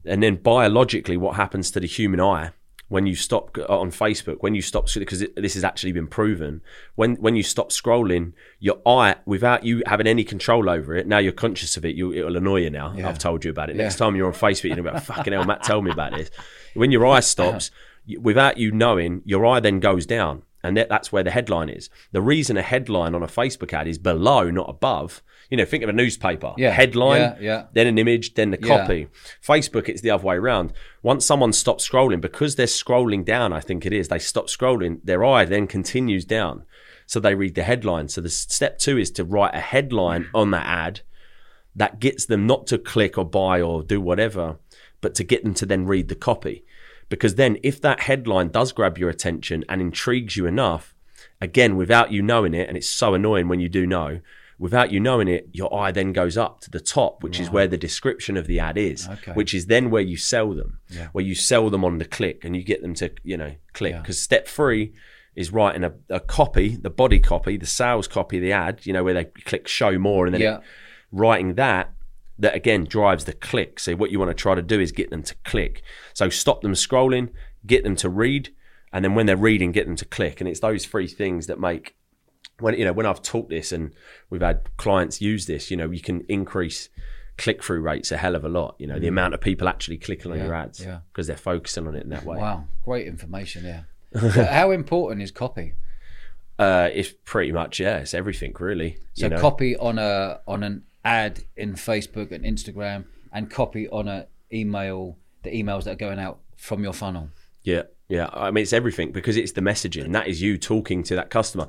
and 0.05 0.21
then 0.21 0.35
biologically, 0.35 1.17
what 1.17 1.37
happens 1.37 1.71
to 1.71 1.79
the 1.79 1.87
human 1.87 2.21
eye 2.21 2.51
when 2.89 3.07
you 3.07 3.17
stop 3.17 3.57
uh, 3.59 3.65
on 3.67 3.91
Facebook? 3.91 4.37
When 4.41 4.55
you 4.55 4.63
stop 4.63 4.93
because 4.95 5.25
this 5.37 5.55
has 5.55 5.65
actually 5.65 5.93
been 5.93 6.07
proven. 6.07 6.61
When 6.95 7.17
when 7.17 7.37
you 7.37 7.43
stop 7.43 7.71
scrolling, 7.71 8.33
your 8.61 8.81
eye, 8.87 9.17
without 9.25 9.65
you 9.65 9.83
having 9.87 10.07
any 10.07 10.25
control 10.25 10.69
over 10.71 10.95
it, 10.95 11.07
now 11.07 11.19
you're 11.19 11.33
conscious 11.33 11.77
of 11.77 11.85
it. 11.85 11.97
You, 11.97 12.13
it'll 12.13 12.37
annoy 12.37 12.61
you 12.61 12.71
now. 12.71 12.95
Yeah. 12.97 13.09
I've 13.09 13.19
told 13.19 13.45
you 13.45 13.51
about 13.51 13.71
it. 13.71 13.77
Yeah. 13.77 13.83
Next 13.83 13.97
time 13.97 14.17
you're 14.17 14.27
on 14.27 14.33
Facebook, 14.33 14.77
you're 14.77 14.87
about 14.87 15.03
fucking 15.03 15.33
hell, 15.33 15.45
Mat. 15.45 15.63
Tell 15.63 15.83
me 15.83 15.91
about 15.91 16.13
this. 16.13 16.31
When 16.75 16.91
your 16.91 17.07
eye 17.07 17.21
stops, 17.21 17.71
without 18.21 18.59
you 18.59 18.71
knowing, 18.71 19.23
your 19.25 19.45
eye 19.47 19.61
then 19.61 19.81
goes 19.81 20.07
down. 20.07 20.43
And 20.63 20.77
that, 20.77 20.89
that's 20.89 21.13
where 21.13 21.23
the 21.23 21.31
headline 21.31 21.69
is. 21.69 21.91
The 22.11 22.21
reason 22.21 22.57
a 22.57 22.63
headline 22.63 23.15
on 23.15 23.23
a 23.23 23.29
Facebook 23.29 23.73
ad 23.73 23.87
is 23.87 23.99
below, 23.99 24.51
not 24.51 24.69
above. 24.69 25.23
You 25.51 25.57
know, 25.57 25.65
think 25.65 25.83
of 25.83 25.89
a 25.89 25.93
newspaper. 25.93 26.55
Yeah. 26.57 26.71
Headline, 26.71 27.21
Yeah, 27.21 27.37
yeah. 27.41 27.65
then 27.73 27.87
an 27.87 27.99
image, 27.99 28.35
then 28.35 28.51
the 28.51 28.57
copy. 28.57 29.09
Facebook, 29.41 29.89
it's 29.89 30.01
the 30.01 30.11
other 30.11 30.25
way 30.25 30.37
around. 30.37 30.73
Once 31.03 31.25
someone 31.25 31.53
stops 31.53 31.89
scrolling, 31.89 32.21
because 32.21 32.57
they're 32.57 32.67
scrolling 32.67 33.25
down, 33.25 33.53
I 33.53 33.61
think 33.61 33.87
it 33.87 33.93
is, 33.93 34.09
they 34.09 34.19
stop 34.19 34.47
scrolling, 34.47 35.01
their 35.05 35.25
eye 35.25 35.45
then 35.45 35.67
continues 35.67 36.25
down. 36.25 36.65
So 37.07 37.21
they 37.21 37.37
read 37.37 37.55
the 37.55 37.63
headline. 37.63 38.09
So 38.09 38.21
the 38.21 38.29
step 38.29 38.79
two 38.79 38.99
is 38.99 39.13
to 39.13 39.25
write 39.25 39.55
a 39.55 39.61
headline 39.61 40.29
on 40.35 40.51
that 40.51 40.67
ad 40.67 41.01
that 41.77 42.01
gets 42.01 42.25
them 42.27 42.47
not 42.47 42.67
to 42.69 42.79
click 42.79 43.17
or 43.17 43.25
buy 43.25 43.61
or 43.61 43.83
do 43.83 44.01
whatever, 44.01 44.57
but 45.01 45.15
to 45.15 45.23
get 45.25 45.45
them 45.45 45.55
to 45.55 45.67
then 45.67 45.87
read 45.87 46.09
the 46.09 46.15
copy. 46.15 46.65
Because 47.09 47.37
then, 47.37 47.59
if 47.63 47.81
that 47.83 48.01
headline 48.01 48.49
does 48.49 48.73
grab 48.73 48.99
your 48.99 49.11
attention 49.11 49.65
and 49.69 49.81
intrigues 49.81 50.37
you 50.37 50.47
enough, 50.47 50.95
again, 51.41 51.77
without 51.77 52.11
you 52.11 52.23
knowing 52.23 52.55
it, 52.55 52.67
and 52.67 52.77
it's 52.77 52.89
so 52.89 53.15
annoying 53.15 53.47
when 53.47 53.61
you 53.61 53.69
do 53.69 53.87
know, 53.87 54.21
without 54.59 54.91
you 54.91 54.99
knowing 55.01 55.29
it, 55.29 55.49
your 55.53 55.73
eye 55.75 55.91
then 55.93 56.13
goes 56.13 56.37
up 56.37 56.61
to 56.61 56.71
the 56.71 56.81
top, 56.81 57.23
which 57.23 57.39
is 57.39 57.51
where 57.51 57.67
the 57.67 57.77
description 57.77 58.37
of 58.37 58.47
the 58.47 58.59
ad 58.59 58.79
is, 58.79 59.09
Okay. 59.09 59.33
which 59.33 59.53
is 59.53 59.67
then 59.67 59.91
where 59.91 60.03
you 60.03 60.17
sell 60.17 60.55
them, 60.55 60.79
Yeah. 60.89 61.09
where 61.13 61.25
you 61.25 61.35
sell 61.35 61.69
them 61.71 61.85
on 61.85 61.99
the 61.99 62.05
click 62.07 62.45
and 62.45 62.57
you 62.57 62.63
get 62.63 62.81
them 62.81 62.95
to, 62.95 63.11
you 63.23 63.37
know, 63.37 63.55
click. 63.75 63.93
Yeah. 63.93 64.01
Because 64.01 64.21
step 64.21 64.49
three 64.49 64.93
is 65.35 65.53
writing 65.53 65.85
a, 65.85 65.93
a 66.09 66.21
copy, 66.21 66.77
the 66.77 66.89
body 66.89 67.21
copy, 67.21 67.59
the 67.59 67.67
sales 67.67 68.09
copy 68.09 68.39
of 68.39 68.43
the 68.43 68.53
ad, 68.53 68.81
you 68.87 68.93
know, 68.95 69.05
where 69.05 69.13
they 69.15 69.25
click 69.27 69.69
show 69.69 69.99
more 69.99 70.25
and 70.27 70.35
then 70.35 70.41
Yeah. 70.41 70.57
it, 70.59 70.63
writing 71.13 71.55
that 71.55 71.93
that 72.39 72.55
again 72.55 72.85
drives 72.85 73.25
the 73.25 73.33
click 73.33 73.79
so 73.81 73.95
what 73.95 74.11
you 74.11 74.19
want 74.19 74.29
to 74.31 74.35
try 74.35 74.55
to 74.55 74.61
do 74.61 74.79
is 74.79 74.93
get 74.93 75.09
them 75.09 75.23
to 75.23 75.35
click 75.45 75.83
so 76.13 76.29
stop 76.29 76.61
them 76.61 76.73
scrolling 76.75 77.31
get 77.67 77.83
them 77.85 77.97
to 77.97 78.11
read 78.11 78.51
and 78.93 79.03
then 79.03 79.15
when 79.15 79.25
they're 79.25 79.37
reading 79.37 79.73
get 79.73 79.87
them 79.87 79.97
to 79.97 80.05
click 80.05 80.39
and 80.41 80.49
it's 80.49 80.61
those 80.61 80.85
three 80.85 81.07
things 81.07 81.47
that 81.47 81.59
make 81.59 81.95
when 82.61 82.75
you 82.79 82.85
know 82.85 82.93
when 82.93 83.07
i've 83.07 83.23
taught 83.23 83.49
this 83.49 83.73
and 83.73 83.93
we've 84.31 84.43
had 84.43 84.61
clients 84.77 85.21
use 85.21 85.47
this 85.47 85.71
you 85.71 85.77
know 85.77 85.91
you 85.91 86.01
can 86.01 86.23
increase 86.29 86.89
click-through 87.39 87.81
rates 87.81 88.11
a 88.11 88.17
hell 88.17 88.35
of 88.35 88.45
a 88.45 88.49
lot 88.49 88.75
you 88.79 88.87
know 88.87 88.99
the 88.99 89.07
amount 89.09 89.35
of 89.35 89.41
people 89.41 89.69
actually 89.69 89.99
clicking 89.99 90.31
on 90.33 90.39
Mm. 90.39 90.41
Yeah, 90.41 90.47
your 90.47 90.55
ads 90.55 90.81
yeah. 90.81 90.99
because 91.13 91.27
they're 91.27 91.37
focusing 91.37 91.87
on 91.87 91.95
it 91.95 92.03
in 92.05 92.09
that 92.11 92.25
way 92.25 92.39
Wow. 92.39 92.65
Great 92.85 93.07
information. 93.07 93.65
Yeah. 93.65 93.83
How 94.59 94.71
important 94.71 95.21
is 95.23 95.31
copy? 95.31 95.75
uh, 96.59 96.89
it's 96.95 97.13
pretty 97.27 97.53
much 97.53 97.79
yeah 97.79 97.99
it's 97.99 98.15
everything 98.15 98.55
really 98.59 98.97
So 99.13 99.27
you 99.27 99.31
know 99.31 99.41
copy 99.41 99.77
on 99.77 99.99
a 99.99 100.41
on 100.49 100.63
an 100.63 100.85
ad 101.05 101.45
in 101.57 101.75
Facebook 101.75 102.33
and 102.33 102.43
Instagram, 102.45 103.05
and 103.33 103.51
copy 103.51 103.89
on 103.91 104.09
a 104.09 104.27
email 104.53 105.19
the 105.43 105.51
emails 105.51 105.85
that 105.85 105.93
are 105.93 105.97
going 105.97 106.19
out 106.19 106.39
from 106.57 106.83
your 106.83 106.95
funnel. 106.95 107.29
Yeah, 107.63 107.83
yeah. 108.09 108.29
I 108.33 108.51
mean, 108.51 108.63
it's 108.63 108.73
everything 108.73 109.13
because 109.13 109.37
it's 109.37 109.53
the 109.53 109.61
messaging. 109.61 110.13
That 110.13 110.29
is 110.29 110.41
you 110.43 110.59
talking 110.59 111.03
to 111.05 111.17
that 111.17 111.31
customer. 111.31 111.67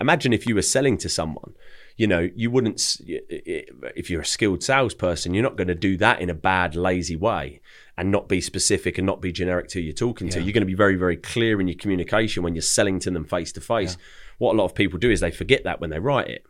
Imagine 0.00 0.32
if 0.32 0.46
you 0.46 0.54
were 0.54 0.62
selling 0.62 0.98
to 0.98 1.08
someone. 1.08 1.54
You 1.96 2.06
know, 2.06 2.28
you 2.34 2.50
wouldn't. 2.50 2.98
If 3.06 4.10
you're 4.10 4.20
a 4.20 4.26
skilled 4.26 4.62
salesperson, 4.62 5.32
you're 5.32 5.42
not 5.42 5.56
going 5.56 5.68
to 5.68 5.74
do 5.74 5.96
that 5.98 6.20
in 6.20 6.28
a 6.28 6.34
bad, 6.34 6.76
lazy 6.76 7.16
way 7.16 7.60
and 7.96 8.10
not 8.10 8.28
be 8.28 8.40
specific 8.40 8.98
and 8.98 9.06
not 9.06 9.20
be 9.22 9.32
generic 9.32 9.68
to 9.68 9.78
who 9.78 9.84
you're 9.84 9.94
talking 9.94 10.28
to. 10.28 10.42
You're 10.42 10.52
going 10.52 10.60
to 10.60 10.66
be 10.66 10.74
very, 10.74 10.96
very 10.96 11.16
clear 11.16 11.60
in 11.60 11.68
your 11.68 11.78
communication 11.78 12.42
when 12.42 12.54
you're 12.54 12.62
selling 12.62 12.98
to 13.00 13.10
them 13.10 13.24
face 13.24 13.52
to 13.52 13.60
face. 13.60 13.96
What 14.38 14.52
a 14.52 14.56
lot 14.58 14.66
of 14.66 14.74
people 14.74 14.98
do 14.98 15.10
is 15.10 15.20
they 15.20 15.30
forget 15.30 15.64
that 15.64 15.80
when 15.80 15.90
they 15.90 15.98
write 15.98 16.28
it. 16.28 16.44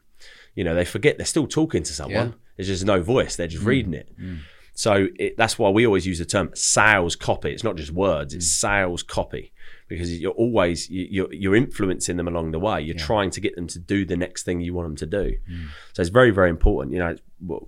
You 0.56 0.64
know, 0.64 0.74
they 0.74 0.84
forget 0.84 1.18
they're 1.18 1.26
still 1.26 1.46
talking 1.46 1.84
to 1.84 1.92
someone. 1.92 2.28
Yeah. 2.28 2.32
There's 2.56 2.68
just 2.68 2.84
no 2.84 3.00
voice. 3.00 3.36
They're 3.36 3.46
just 3.46 3.62
mm. 3.62 3.68
reading 3.68 3.94
it. 3.94 4.08
Mm. 4.18 4.40
So 4.76 5.08
it, 5.18 5.38
that's 5.38 5.58
why 5.58 5.70
we 5.70 5.86
always 5.86 6.06
use 6.06 6.18
the 6.18 6.26
term 6.26 6.50
sales 6.54 7.16
copy. 7.16 7.50
It's 7.50 7.64
not 7.64 7.76
just 7.76 7.90
words; 7.92 8.34
it's 8.34 8.46
mm. 8.46 8.60
sales 8.60 9.02
copy 9.02 9.52
because 9.88 10.18
you're 10.20 10.32
always 10.32 10.90
you- 10.90 11.08
you're, 11.10 11.32
you're 11.32 11.56
influencing 11.56 12.18
them 12.18 12.28
along 12.28 12.50
the 12.50 12.58
way. 12.58 12.82
You're 12.82 12.96
trying 12.96 13.30
to 13.30 13.40
get 13.40 13.56
them 13.56 13.66
to 13.68 13.78
do 13.78 14.04
the 14.04 14.18
next 14.18 14.42
thing 14.42 14.60
you 14.60 14.74
want 14.74 14.86
them 14.88 14.96
to 14.96 15.06
do. 15.06 15.36
Mm. 15.50 15.68
So 15.94 16.02
it's 16.02 16.10
very 16.10 16.30
very 16.30 16.50
important. 16.50 16.92
You 16.92 16.98
know, 17.00 17.16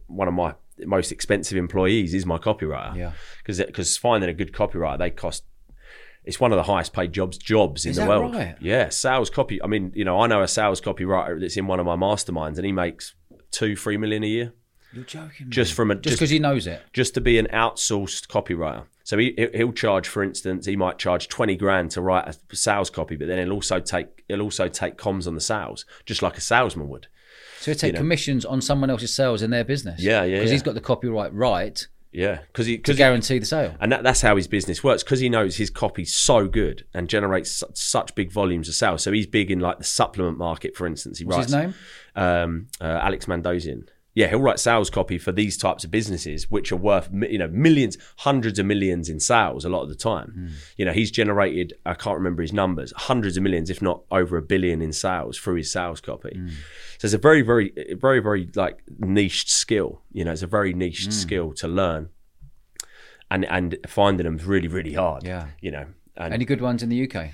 one 0.07 0.29
of 0.29 0.35
my 0.35 0.55
most 0.85 1.11
expensive 1.11 1.57
employees 1.57 2.13
is 2.13 2.27
my 2.27 2.37
copywriter. 2.37 2.95
Yeah. 2.95 3.13
because 3.39 3.59
because 3.59 3.97
finding 3.97 4.29
a 4.29 4.35
good 4.35 4.53
copywriter 4.53 4.99
they 4.99 5.11
cost. 5.11 5.45
It's 6.25 6.39
one 6.39 6.53
of 6.53 6.57
the 6.57 6.65
highest 6.65 6.93
paid 6.93 7.15
jobs 7.15 7.39
jobs 7.39 7.87
in 7.87 7.93
Is 7.93 7.97
the 7.97 8.05
world. 8.05 8.35
right? 8.35 8.55
Yeah, 8.61 8.91
sales 8.91 9.31
copy. 9.31 9.63
I 9.63 9.67
mean, 9.67 9.93
you 9.95 10.05
know, 10.05 10.21
I 10.21 10.27
know 10.27 10.43
a 10.43 10.49
sales 10.49 10.79
copywriter 10.79 11.41
that's 11.41 11.57
in 11.57 11.67
one 11.67 11.81
of 11.81 11.87
my 11.87 11.97
masterminds, 11.97 12.57
and 12.59 12.67
he 12.67 12.73
makes 12.73 13.15
two, 13.51 13.75
three 13.77 13.97
million 13.97 14.23
a 14.23 14.27
year 14.27 14.53
You're 14.93 15.05
joking. 15.05 15.51
just 15.51 15.75
from 15.75 15.91
a 15.91 15.95
just 15.97 16.17
because 16.17 16.31
he 16.31 16.39
knows 16.39 16.67
it. 16.67 16.83
just 16.93 17.15
to 17.15 17.21
be 17.21 17.39
an 17.39 17.47
outsourced 17.53 18.27
copywriter. 18.29 18.85
So 19.05 19.17
he 19.19 19.35
he'll 19.55 19.73
charge, 19.73 20.07
for 20.09 20.23
instance, 20.23 20.67
he 20.67 20.77
might 20.77 20.99
charge 20.99 21.29
twenty 21.29 21.57
grand 21.57 21.91
to 21.93 22.01
write 22.01 22.29
a 22.29 22.57
sales 22.57 22.91
copy, 22.91 23.17
but 23.17 23.27
then 23.29 23.39
he'll 23.39 23.53
also 23.55 23.81
take 23.81 24.25
he'll 24.29 24.41
also 24.43 24.69
take 24.69 24.97
comms 24.97 25.27
on 25.27 25.35
the 25.35 25.41
sales, 25.41 25.85
just 26.07 26.23
like 26.23 26.37
a 26.37 26.41
salesman 26.41 26.89
would. 26.89 27.07
So 27.61 27.73
he 27.73 27.77
take 27.77 27.97
commissions 27.97 28.45
on 28.45 28.61
someone 28.61 28.89
else's 28.89 29.13
sales 29.13 29.43
in 29.43 29.51
their 29.51 29.65
business. 29.65 30.01
Yeah, 30.01 30.25
yeah, 30.25 30.37
Because 30.37 30.51
yeah. 30.51 30.53
he's 30.55 30.63
got 30.63 30.75
the 30.75 30.81
copyright 30.81 31.35
right 31.35 31.87
Yeah, 32.13 32.39
because 32.47 32.67
he 32.67 32.77
to 32.77 32.83
because 32.83 32.97
guarantee 32.97 33.39
the 33.41 33.47
sale. 33.47 33.75
and 33.81 33.91
that, 33.93 34.05
that's 34.05 34.21
how 34.21 34.37
his 34.37 34.47
business 34.47 34.85
works 34.85 35.03
because 35.03 35.19
he 35.21 35.29
knows 35.29 35.57
his 35.57 35.69
copy's 35.69 36.15
so 36.15 36.47
good 36.47 36.85
and 36.95 37.09
generates 37.09 37.51
su- 37.51 37.67
such 37.75 38.15
big 38.15 38.31
volumes 38.31 38.69
of 38.69 38.75
sales. 38.75 39.03
So 39.03 39.11
he's 39.13 39.27
big 39.27 39.51
in 39.51 39.59
like 39.59 39.79
the 39.79 39.85
supplement 39.85 40.39
market, 40.39 40.77
for 40.77 40.87
instance. 40.87 41.19
He 41.19 41.25
What's 41.25 41.37
writes 41.39 41.53
his 41.53 41.55
name? 41.55 41.75
um, 42.15 42.67
uh, 42.81 42.85
Alex 42.85 43.27
Mandossian. 43.27 43.89
Yeah, 44.19 44.27
he'll 44.31 44.41
write 44.41 44.59
sales 44.59 44.91
copy 44.91 45.17
for 45.17 45.31
these 45.31 45.57
types 45.57 45.85
of 45.85 45.93
businesses, 45.93 46.51
which 46.51 46.73
are 46.73 46.77
worth 46.91 47.09
you 47.13 47.39
know 47.39 47.47
millions, 47.67 47.97
hundreds 48.29 48.59
of 48.59 48.67
millions 48.67 49.09
in 49.09 49.21
sales 49.21 49.65
a 49.65 49.69
lot 49.69 49.83
of 49.83 49.89
the 49.89 49.95
time. 49.95 50.29
Hmm. 50.35 50.47
You 50.77 50.85
know, 50.87 50.93
he's 50.93 51.13
generated 51.13 51.75
I 51.87 51.95
can't 51.95 52.17
remember 52.19 52.43
his 52.43 52.53
numbers, 52.53 52.93
hundreds 52.97 53.37
of 53.37 53.45
millions, 53.45 53.71
if 53.71 53.81
not 53.81 53.99
over 54.11 54.37
a 54.37 54.43
billion 54.43 54.83
in 54.83 54.93
sales 54.93 55.39
through 55.39 55.55
his 55.63 55.71
sales 55.71 56.01
copy. 56.01 56.33
Hmm. 56.35 56.49
So 56.99 57.07
it's 57.07 57.15
a 57.15 57.19
very, 57.19 57.43
very, 57.43 57.73
very, 58.07 58.19
very 58.19 58.49
like 58.57 58.83
niched 58.99 59.49
skill. 59.51 60.03
You 60.13 60.25
know, 60.25 60.33
it's 60.33 60.43
a 60.43 60.49
very 60.59 60.73
niched 60.75 61.07
Hmm. 61.13 61.21
skill 61.25 61.53
to 61.63 61.69
learn, 61.69 62.09
and 63.31 63.45
and 63.45 63.77
finding 63.87 64.25
them 64.25 64.37
is 64.37 64.45
really, 64.45 64.69
really 64.69 64.95
hard. 64.95 65.23
Yeah. 65.23 65.47
you 65.61 65.71
know, 65.71 65.87
and 66.17 66.35
Any 66.35 66.45
good 66.45 66.61
ones 66.61 66.83
in 66.83 66.89
the 66.89 67.01
UK? 67.09 67.31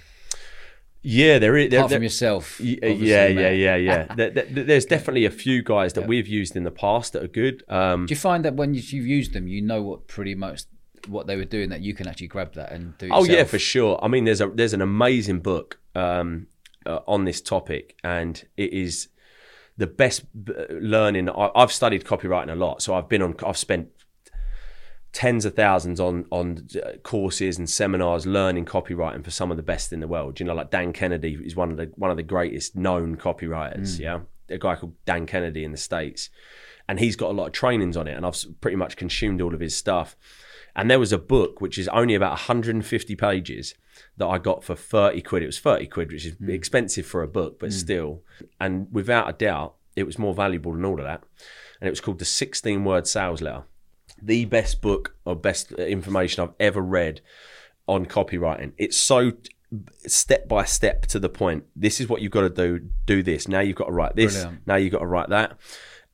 Yeah, 1.05 1.39
there 1.39 1.57
is. 1.57 1.71
There, 1.71 1.79
Apart 1.81 1.91
there- 1.91 1.99
from 1.99 2.03
yourself. 2.03 2.59
Y- 2.61 2.79
obviously, 2.83 3.07
yeah, 3.09 3.27
yeah, 3.29 3.51
yeah, 3.51 3.77
yeah. 3.77 4.15
there, 4.17 4.31
there- 4.31 4.65
there's 4.65 4.87
definitely 4.87 5.27
a 5.27 5.31
few 5.31 5.63
guys 5.63 5.93
that 5.93 6.07
we've 6.09 6.27
used 6.27 6.57
in 6.57 6.65
the 6.65 6.71
past 6.71 7.13
that 7.13 7.23
are 7.23 7.29
good. 7.29 7.63
Um, 7.69 8.07
Do 8.07 8.13
you 8.15 8.19
find 8.19 8.45
that 8.45 8.55
when 8.55 8.75
you- 8.75 8.83
you've 8.85 9.07
used 9.07 9.33
them, 9.35 9.47
you 9.47 9.61
know 9.63 9.83
what 9.83 10.09
pretty 10.09 10.35
much 10.35 10.63
what 11.07 11.27
they 11.27 11.37
were 11.37 11.45
doing, 11.45 11.69
that 11.69 11.83
you 11.83 11.93
can 11.95 12.09
actually 12.09 12.29
grab 12.29 12.55
that 12.55 12.73
and 12.73 12.97
do? 12.99 13.07
It 13.07 13.13
oh 13.13 13.25
yeah, 13.25 13.45
for 13.45 13.59
sure. 13.59 13.99
I 14.03 14.09
mean, 14.09 14.25
there's 14.25 14.41
a 14.41 14.49
there's 14.49 14.73
an 14.73 14.81
amazing 14.83 15.41
book 15.41 15.79
um, 15.95 16.47
uh, 16.87 17.01
on 17.07 17.25
this 17.27 17.41
topic, 17.41 17.95
and 18.03 18.43
it 18.57 18.73
is 18.73 19.09
the 19.77 19.87
best 19.87 20.25
learning. 20.71 21.29
I, 21.29 21.51
I've 21.55 21.73
studied 21.73 22.05
copywriting 22.05 22.51
a 22.53 22.55
lot, 22.55 22.81
so 22.83 22.95
I've 22.95 23.09
been 23.09 23.23
on. 23.23 23.35
I've 23.45 23.57
spent 23.59 23.89
tens 25.15 25.45
of 25.45 25.55
thousands 25.55 26.01
on 26.01 26.27
on 26.31 26.67
uh, 26.85 26.99
courses 27.03 27.57
and 27.57 27.71
seminars 27.71 28.27
learning 28.27 28.67
copywriting 28.67 29.25
for 29.25 29.31
some 29.31 29.51
of 29.51 29.57
the 29.57 29.63
best 29.63 29.93
in 29.93 30.01
the 30.01 30.09
world. 30.09 30.39
You 30.39 30.45
know, 30.45 30.55
like 30.55 30.71
Dan 30.71 30.93
Kennedy 30.93 31.39
is 31.43 31.57
one 31.57 31.71
of 31.71 31.79
the 31.79 31.91
one 31.95 32.11
of 32.11 32.19
the 32.19 32.23
greatest 32.23 32.77
known 32.77 33.17
copywriters. 33.17 33.97
Mm. 33.97 34.01
Yeah, 34.01 34.21
a 34.51 34.59
guy 34.59 34.75
called 34.75 34.95
Dan 35.07 35.25
Kennedy 35.25 35.65
in 35.65 35.71
the 35.71 35.79
states, 35.79 36.29
and 36.89 36.99
he's 36.99 37.17
got 37.17 37.31
a 37.31 37.33
lot 37.33 37.47
of 37.47 37.53
trainings 37.53 37.97
on 37.97 38.09
it, 38.09 38.17
and 38.17 38.27
I've 38.27 38.45
pretty 38.61 38.77
much 38.77 38.97
consumed 38.97 39.41
all 39.41 39.55
of 39.55 39.61
his 39.61 39.75
stuff. 39.75 40.17
And 40.77 40.91
there 40.91 40.99
was 40.99 41.13
a 41.13 41.19
book 41.19 41.61
which 41.61 41.79
is 41.79 41.87
only 41.89 42.17
about 42.17 42.33
150 42.33 43.15
pages 43.15 43.75
that 44.17 44.27
I 44.27 44.39
got 44.39 44.65
for 44.65 44.75
30 44.75 45.23
quid. 45.23 45.45
It 45.45 45.47
was 45.47 45.61
30 45.61 45.87
quid, 45.87 46.11
which 46.11 46.27
is 46.27 46.35
mm. 46.35 46.49
expensive 46.49 47.07
for 47.07 47.23
a 47.23 47.29
book, 47.29 47.61
but 47.61 47.69
mm. 47.69 47.73
still. 47.73 48.23
And 48.59 48.89
without 48.91 49.31
a 49.31 49.33
doubt, 49.33 49.77
it 49.95 50.03
was 50.03 50.19
more 50.19 50.35
valuable 50.35 50.73
than 50.73 50.85
all 50.85 50.99
of 50.99 51.05
that. 51.05 51.23
And 51.81 51.87
it 51.87 51.91
was 51.91 52.01
called 52.01 52.19
the 52.19 52.25
16 52.25 52.85
word 52.85 53.07
sales 53.07 53.41
letter 53.41 53.63
the 54.23 54.45
best 54.47 54.81
book 54.81 55.17
or 55.25 55.37
best 55.37 55.73
information 55.73 56.43
I've 56.43 56.55
ever 56.61 56.81
read 56.81 57.21
on 57.87 58.07
copywriting. 58.07 58.73
It's 58.79 58.97
so 58.97 59.33
step 60.07 60.49
by 60.49 60.65
step 60.65 61.07
to 61.07 61.19
the 61.19 61.29
point. 61.29 61.65
This 61.75 62.01
is 62.01 62.09
what 62.09 62.23
you've 62.23 62.33
got 62.33 62.43
to 62.43 62.51
do. 62.51 62.89
Do 63.07 63.23
this. 63.23 63.49
Now 63.49 63.61
you've 63.61 63.77
got 63.77 63.87
to 63.87 63.93
write 63.93 64.17
this. 64.17 64.35
Brilliant. 64.35 64.67
Now 64.67 64.77
you've 64.77 64.93
got 64.93 65.01
to 65.01 65.07
write 65.07 65.29
that. 65.31 65.59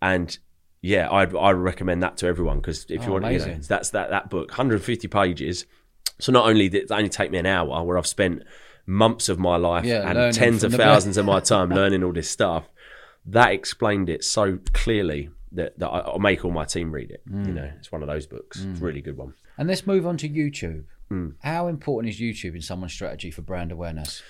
And 0.02 0.36
yeah, 0.82 1.10
I'd 1.10 1.34
I 1.36 1.50
recommend 1.50 2.02
that 2.02 2.16
to 2.18 2.26
everyone 2.26 2.56
because 2.58 2.84
if 2.88 3.02
you 3.02 3.08
Oh, 3.10 3.12
want, 3.12 3.24
you 3.32 3.38
know, 3.38 3.58
that's 3.68 3.90
that 3.90 4.10
that 4.10 4.30
book, 4.30 4.48
150 4.50 5.08
pages. 5.08 5.66
So 6.18 6.32
not 6.32 6.46
only 6.48 6.68
did 6.68 6.84
it 6.84 6.90
only 6.90 7.08
take 7.08 7.30
me 7.30 7.38
an 7.38 7.46
hour, 7.46 7.82
where 7.84 7.98
I've 7.98 8.06
spent 8.06 8.42
months 8.86 9.28
of 9.28 9.38
my 9.38 9.56
life 9.56 9.84
Yeah, 9.84 10.08
and 10.10 10.34
tens 10.34 10.64
of 10.64 10.72
thousands 10.74 11.16
of 11.16 11.26
my 11.26 11.40
time 11.40 11.68
learning 11.80 12.02
all 12.02 12.12
this 12.12 12.30
stuff, 12.30 12.68
that 13.26 13.52
explained 13.52 14.08
it 14.08 14.24
so 14.24 14.58
clearly 14.72 15.30
that, 15.52 15.78
that 15.78 15.88
I, 15.88 15.98
I'll 16.00 16.18
make 16.18 16.44
all 16.44 16.52
my 16.52 16.64
team 16.64 16.92
read 16.92 17.10
it. 17.10 17.22
Mm. 17.28 17.46
You 17.46 17.52
know, 17.52 17.70
it's 17.78 17.90
one 17.92 18.02
of 18.02 18.08
those 18.08 18.26
books. 18.26 18.64
It's 18.64 18.80
a 18.80 18.84
really 18.84 19.00
good 19.00 19.16
one. 19.16 19.34
And 19.58 19.68
let's 19.68 19.86
move 19.86 20.06
on 20.06 20.16
to 20.18 20.28
YouTube. 20.28 20.84
Hmm. 21.08 21.30
How 21.42 21.66
important 21.66 22.14
is 22.14 22.20
YouTube 22.20 22.54
in 22.54 22.62
someone's 22.62 22.92
strategy 22.92 23.30
for 23.30 23.42
brand 23.42 23.72
awareness? 23.72 24.22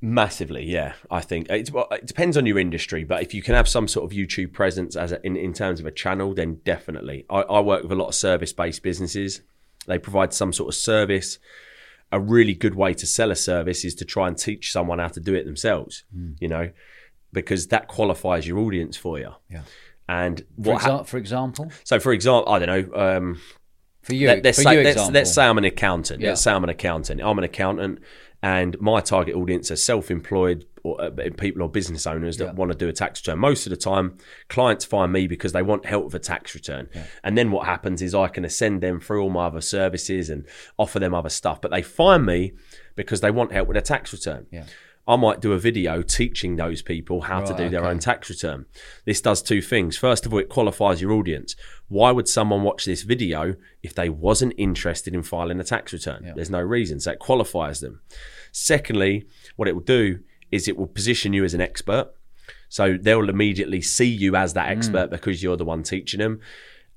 Massively, 0.00 0.64
yeah. 0.64 0.92
I 1.10 1.20
think 1.20 1.48
it's, 1.50 1.70
well, 1.70 1.88
it 1.90 2.06
depends 2.06 2.36
on 2.36 2.46
your 2.46 2.58
industry, 2.58 3.04
but 3.04 3.22
if 3.22 3.32
you 3.34 3.42
can 3.42 3.54
have 3.54 3.68
some 3.68 3.88
sort 3.88 4.04
of 4.04 4.16
YouTube 4.16 4.52
presence 4.52 4.96
as 4.96 5.12
a, 5.12 5.26
in 5.26 5.36
in 5.36 5.52
terms 5.52 5.80
of 5.80 5.86
a 5.86 5.90
channel, 5.90 6.34
then 6.34 6.60
definitely. 6.64 7.24
I, 7.30 7.40
I 7.40 7.60
work 7.60 7.82
with 7.82 7.92
a 7.92 7.94
lot 7.94 8.08
of 8.08 8.14
service 8.14 8.52
based 8.52 8.82
businesses. 8.82 9.40
They 9.86 9.98
provide 9.98 10.32
some 10.32 10.52
sort 10.52 10.68
of 10.68 10.74
service. 10.74 11.38
A 12.12 12.20
really 12.20 12.54
good 12.54 12.74
way 12.74 12.94
to 12.94 13.06
sell 13.06 13.30
a 13.30 13.36
service 13.36 13.84
is 13.84 13.94
to 13.96 14.04
try 14.04 14.28
and 14.28 14.36
teach 14.36 14.70
someone 14.70 14.98
how 14.98 15.08
to 15.08 15.20
do 15.20 15.34
it 15.34 15.44
themselves. 15.46 16.04
You 16.38 16.48
know, 16.48 16.70
because 17.32 17.68
that 17.68 17.88
qualifies 17.88 18.46
your 18.46 18.58
audience 18.58 18.96
for 18.96 19.18
you. 19.18 19.32
Yeah. 19.50 19.62
And 20.08 20.40
For, 20.62 20.74
what? 20.74 20.82
hap- 20.82 20.90
exa- 20.92 21.06
for 21.06 21.16
example, 21.18 21.72
so, 21.84 21.98
for 21.98 22.12
example, 22.12 22.52
I 22.52 22.58
don't 22.58 22.90
know. 22.92 22.98
Um, 23.16 23.40
for 24.02 24.14
you, 24.14 24.26
Let, 24.26 24.44
us 24.44 24.56
for 24.56 24.62
say, 24.62 24.76
you 24.78 24.84
let's, 24.84 25.10
let's 25.10 25.32
say 25.34 25.44
I'm 25.46 25.56
an 25.56 25.64
accountant. 25.64 26.20
Yeah. 26.20 26.30
Let's 26.30 26.42
say 26.42 26.52
I'm 26.52 26.62
an 26.62 26.68
accountant. 26.70 27.22
I'm 27.22 27.38
an 27.38 27.44
accountant, 27.44 28.00
and 28.42 28.78
my 28.80 29.00
target 29.00 29.34
audience 29.34 29.70
are 29.70 29.76
self-employed 29.76 30.66
or 30.82 31.00
uh, 31.00 31.10
people 31.38 31.62
or 31.62 31.70
business 31.70 32.06
owners 32.06 32.36
that 32.36 32.44
Yeah. 32.44 32.52
want 32.52 32.70
to 32.70 32.76
do 32.76 32.86
a 32.88 32.92
tax 32.92 33.22
return. 33.26 33.38
Most 33.38 33.64
of 33.66 33.70
the 33.70 33.78
time, 33.78 34.18
clients 34.50 34.84
find 34.84 35.10
me 35.10 35.26
because 35.26 35.52
they 35.52 35.62
want 35.62 35.86
help 35.86 36.04
with 36.04 36.14
a 36.14 36.18
tax 36.18 36.54
return. 36.54 36.90
And 37.22 37.38
then 37.38 37.50
what 37.50 37.64
happens 37.64 38.02
is 38.02 38.14
I 38.14 38.28
can 38.28 38.44
ascend 38.44 38.82
them 38.82 39.00
through 39.00 39.22
all 39.22 39.30
my 39.30 39.46
other 39.46 39.62
services 39.62 40.28
and 40.28 40.44
offer 40.76 40.98
them 40.98 41.14
other 41.14 41.30
stuff. 41.30 41.62
But 41.62 41.70
they 41.70 41.80
find 41.80 42.26
me 42.26 42.52
because 42.96 43.22
they 43.22 43.30
want 43.30 43.52
help 43.52 43.66
with 43.68 43.78
a 43.78 43.80
tax 43.80 44.12
return. 44.12 44.44
Yeah. 44.52 44.64
I 45.06 45.16
might 45.16 45.40
do 45.40 45.52
a 45.52 45.58
video 45.58 46.00
teaching 46.00 46.56
those 46.56 46.80
people 46.80 47.22
how 47.22 47.40
to 47.40 47.54
do 47.54 47.68
their 47.68 47.80
okay. 47.80 47.90
own 47.90 47.98
tax 47.98 48.30
return. 48.30 48.64
This 49.04 49.20
does 49.20 49.42
two 49.42 49.60
things. 49.60 49.98
First 49.98 50.24
of 50.24 50.32
all, 50.32 50.38
it 50.38 50.48
qualifies 50.48 51.02
your 51.02 51.12
audience. 51.12 51.54
Why 51.88 52.10
would 52.10 52.26
someone 52.26 52.62
watch 52.62 52.86
this 52.86 53.02
video 53.02 53.56
if 53.82 53.94
they 53.94 54.08
wasn't 54.08 54.54
interested 54.56 55.14
in 55.14 55.22
filing 55.22 55.60
a 55.60 55.64
tax 55.64 55.92
return? 55.92 56.32
There's 56.34 56.48
no 56.48 56.60
reason. 56.62 57.00
So 57.00 57.12
it 57.12 57.18
qualifies 57.18 57.80
them. 57.80 58.00
Secondly, 58.50 59.26
what 59.56 59.68
it 59.68 59.74
will 59.74 59.82
do 59.82 60.20
is 60.50 60.68
it 60.68 60.76
will 60.76 60.86
position 60.86 61.34
you 61.34 61.44
as 61.44 61.52
an 61.52 61.60
expert. 61.60 62.10
So 62.70 62.96
they'll 63.00 63.28
immediately 63.28 63.82
see 63.82 64.08
you 64.08 64.36
as 64.36 64.52
Mm. 64.52 64.54
that 64.54 64.68
expert 64.70 65.10
because 65.10 65.42
you're 65.42 65.56
the 65.56 65.64
one 65.64 65.82
teaching 65.82 66.20
them. 66.20 66.40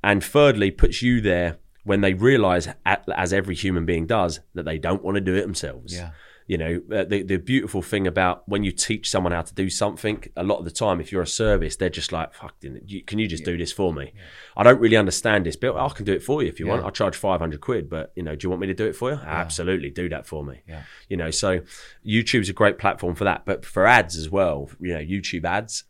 And 0.01 0.23
thirdly, 0.23 0.71
puts 0.71 1.01
you 1.01 1.19
there 1.19 1.57
when 1.83 2.01
they 2.01 2.13
realize, 2.13 2.69
as 2.85 3.33
every 3.33 3.55
human 3.55 3.85
being 3.85 4.05
does, 4.07 4.39
that 4.53 4.63
they 4.63 4.77
don't 4.77 5.03
want 5.03 5.15
to 5.15 5.21
do 5.21 5.35
it 5.35 5.41
themselves. 5.41 5.93
Yeah. 5.93 6.11
You 6.47 6.57
know, 6.57 6.81
uh, 6.93 7.03
the, 7.03 7.23
the 7.23 7.37
beautiful 7.37 7.81
thing 7.81 8.07
about 8.07 8.47
when 8.47 8.63
you 8.63 8.71
teach 8.71 9.09
someone 9.09 9.33
how 9.33 9.41
to 9.41 9.53
do 9.53 9.69
something, 9.69 10.23
a 10.37 10.43
lot 10.43 10.59
of 10.59 10.63
the 10.65 10.71
time, 10.71 11.01
if 11.01 11.11
you're 11.11 11.21
a 11.21 11.27
service, 11.27 11.75
they're 11.75 11.89
just 11.89 12.13
like, 12.13 12.33
fuck, 12.33 12.55
you- 12.61 13.03
can 13.03 13.19
you 13.19 13.27
just 13.27 13.43
do 13.43 13.57
this 13.57 13.73
for 13.73 13.93
me? 13.93 14.13
I 14.55 14.63
don't 14.63 14.79
really 14.79 14.95
understand 14.95 15.45
this, 15.45 15.57
but 15.57 15.75
I 15.75 15.89
can 15.89 16.05
do 16.05 16.13
it 16.13 16.23
for 16.23 16.41
you 16.41 16.47
if 16.47 16.57
you 16.57 16.67
want. 16.67 16.83
Yeah. 16.83 16.87
I 16.87 16.91
charge 16.91 17.17
500 17.17 17.59
quid, 17.59 17.89
but, 17.89 18.13
you 18.15 18.23
know, 18.23 18.33
do 18.35 18.45
you 18.45 18.49
want 18.49 18.61
me 18.61 18.67
to 18.67 18.73
do 18.73 18.85
it 18.85 18.95
for 18.95 19.11
you? 19.11 19.19
Absolutely, 19.21 19.89
do 19.89 20.07
that 20.07 20.25
for 20.25 20.41
me. 20.45 20.61
Yeah. 20.67 20.83
You 21.09 21.17
know, 21.17 21.31
so 21.31 21.59
YouTube's 22.05 22.47
a 22.47 22.53
great 22.53 22.77
platform 22.79 23.13
for 23.15 23.25
that. 23.25 23.45
But 23.45 23.65
for 23.65 23.85
ads 23.85 24.15
as 24.15 24.29
well, 24.29 24.69
you 24.79 24.93
know, 24.93 25.01
YouTube 25.01 25.43
ads, 25.43 25.83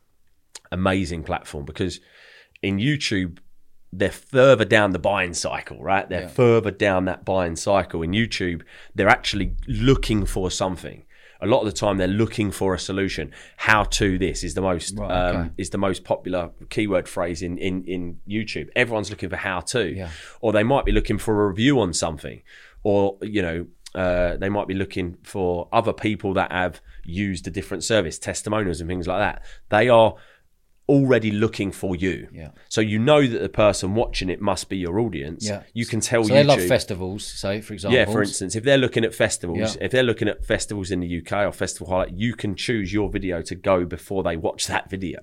amazing 0.71 1.23
platform 1.23 1.65
because 1.65 1.99
in 2.63 2.77
YouTube, 2.77 3.37
they're 3.93 4.11
further 4.11 4.65
down 4.65 4.91
the 4.91 4.99
buying 4.99 5.33
cycle, 5.33 5.81
right? 5.81 6.07
They're 6.09 6.21
Yeah. 6.23 6.27
further 6.27 6.71
down 6.71 7.05
that 7.05 7.23
buying 7.25 7.55
cycle. 7.55 8.01
In 8.01 8.11
YouTube, 8.11 8.61
they're 8.95 9.07
actually 9.09 9.53
looking 9.67 10.25
for 10.25 10.51
something. 10.51 11.03
A 11.39 11.45
lot 11.47 11.59
of 11.59 11.65
the 11.67 11.71
time, 11.71 11.97
they're 11.97 12.07
looking 12.07 12.49
for 12.51 12.73
a 12.73 12.79
solution. 12.79 13.31
How 13.57 13.83
to 13.83 14.17
this 14.17 14.43
is 14.43 14.55
the 14.55 14.61
most 14.61 14.97
Right, 14.97 15.11
um, 15.11 15.35
okay. 15.37 15.49
is 15.57 15.69
the 15.69 15.77
most 15.77 16.03
popular 16.03 16.49
keyword 16.69 17.07
phrase 17.07 17.41
in, 17.43 17.57
in 17.59 17.83
in 17.85 18.19
YouTube. 18.27 18.69
Everyone's 18.75 19.09
looking 19.11 19.29
for 19.29 19.35
how 19.37 19.59
to, 19.61 19.87
Yeah. 19.95 20.09
or 20.41 20.51
they 20.51 20.63
might 20.63 20.83
be 20.85 20.91
looking 20.91 21.17
for 21.19 21.43
a 21.43 21.47
review 21.47 21.79
on 21.79 21.93
something, 21.93 22.41
or 22.83 23.17
you 23.21 23.41
know. 23.41 23.67
Uh, 23.95 24.35
they 24.37 24.49
might 24.49 24.67
be 24.67 24.73
looking 24.75 25.17
for 25.23 25.67
other 25.71 25.93
people 25.93 26.31
that 26.33 26.51
have 26.51 26.81
used 27.05 27.47
a 27.47 27.49
different 27.49 27.83
service, 27.83 28.19
testimonials 28.19 28.79
and 28.81 28.87
things 28.87 29.07
like 29.07 29.17
that. 29.19 29.41
They 29.69 29.89
are 29.89 30.13
already 30.89 31.31
looking 31.31 31.71
for 31.71 31.95
you. 31.95 32.27
Yeah. 32.31 32.49
So 32.69 32.81
you 32.81 32.99
know 32.99 33.25
that 33.27 33.39
the 33.39 33.49
person 33.49 33.95
watching 33.95 34.29
it 34.29 34.41
must 34.41 34.69
be 34.69 34.77
your 34.77 34.99
audience. 34.99 35.45
Yeah. 35.45 35.63
You 35.73 35.85
can 35.85 35.99
tell 35.99 36.23
So 36.23 36.29
YouTube. 36.29 36.33
they 36.33 36.43
love 36.43 36.63
festivals, 36.65 37.25
say 37.25 37.61
for 37.61 37.73
example. 37.73 37.97
Yeah, 37.97 38.05
for 38.05 38.21
instance, 38.21 38.55
if 38.55 38.63
they're 38.63 38.77
looking 38.77 39.03
at 39.03 39.13
festivals, 39.13 39.75
Yeah. 39.75 39.83
if 39.85 39.91
they're 39.91 40.03
looking 40.03 40.27
at 40.27 40.45
festivals 40.45 40.91
in 40.91 40.99
the 41.01 41.07
UK 41.07 41.45
or 41.45 41.51
festival 41.51 41.87
highlight, 41.87 42.13
you 42.13 42.33
can 42.35 42.55
choose 42.55 42.93
your 42.93 43.09
video 43.09 43.41
to 43.41 43.55
go 43.55 43.85
before 43.85 44.23
they 44.23 44.37
watch 44.37 44.67
that 44.67 44.89
video. 44.89 45.19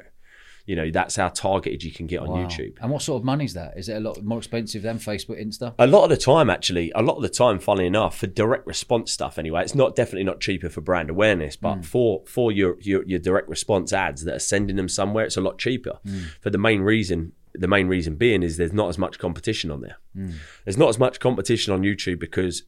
You 0.66 0.76
know, 0.76 0.90
that's 0.90 1.16
how 1.16 1.28
targeted 1.28 1.82
you 1.82 1.92
can 1.92 2.06
get 2.06 2.20
on 2.20 2.28
Wow. 2.28 2.36
YouTube. 2.46 2.74
And 2.80 2.90
what 2.90 3.02
sort 3.02 3.20
of 3.20 3.24
money 3.24 3.44
is 3.44 3.52
that? 3.54 3.74
Is 3.76 3.88
it 3.90 3.96
a 3.96 4.00
lot 4.00 4.22
more 4.24 4.38
expensive 4.38 4.82
than 4.82 4.96
Facebook, 4.98 5.38
Insta? 5.42 5.74
A 5.78 5.86
lot 5.86 6.04
of 6.04 6.10
the 6.10 6.16
time, 6.16 6.48
actually, 6.48 6.90
a 6.94 7.02
lot 7.02 7.16
of 7.16 7.22
the 7.22 7.28
time, 7.28 7.58
funnily 7.58 7.86
enough, 7.86 8.16
for 8.18 8.26
direct 8.26 8.66
response 8.66 9.12
stuff 9.12 9.38
anyway, 9.38 9.62
it's 9.62 9.74
not 9.74 9.94
definitely 9.94 10.24
not 10.24 10.40
cheaper 10.40 10.70
for 10.70 10.80
brand 10.80 11.10
awareness, 11.10 11.56
but 11.56 11.76
Mm. 11.80 11.84
for 11.84 12.22
for 12.26 12.50
your, 12.50 12.76
your 12.80 13.02
your 13.06 13.18
direct 13.18 13.48
response 13.48 13.92
ads 13.92 14.24
that 14.24 14.34
are 14.36 14.38
sending 14.38 14.76
them 14.76 14.88
somewhere, 14.88 15.24
it's 15.26 15.36
a 15.36 15.40
lot 15.42 15.58
cheaper. 15.58 15.98
Mm. 16.06 16.22
For 16.40 16.48
the 16.50 16.58
main 16.58 16.80
reason, 16.80 17.32
the 17.54 17.68
main 17.68 17.86
reason 17.86 18.16
being 18.16 18.42
is 18.42 18.56
there's 18.56 18.72
not 18.72 18.88
as 18.88 18.96
much 18.98 19.18
competition 19.18 19.70
on 19.70 19.80
there. 19.82 19.96
Mm. 20.16 20.32
There's 20.64 20.78
not 20.78 20.88
as 20.88 20.98
much 20.98 21.20
competition 21.20 21.72
on 21.74 21.82
YouTube 21.82 22.18
because 22.18 22.62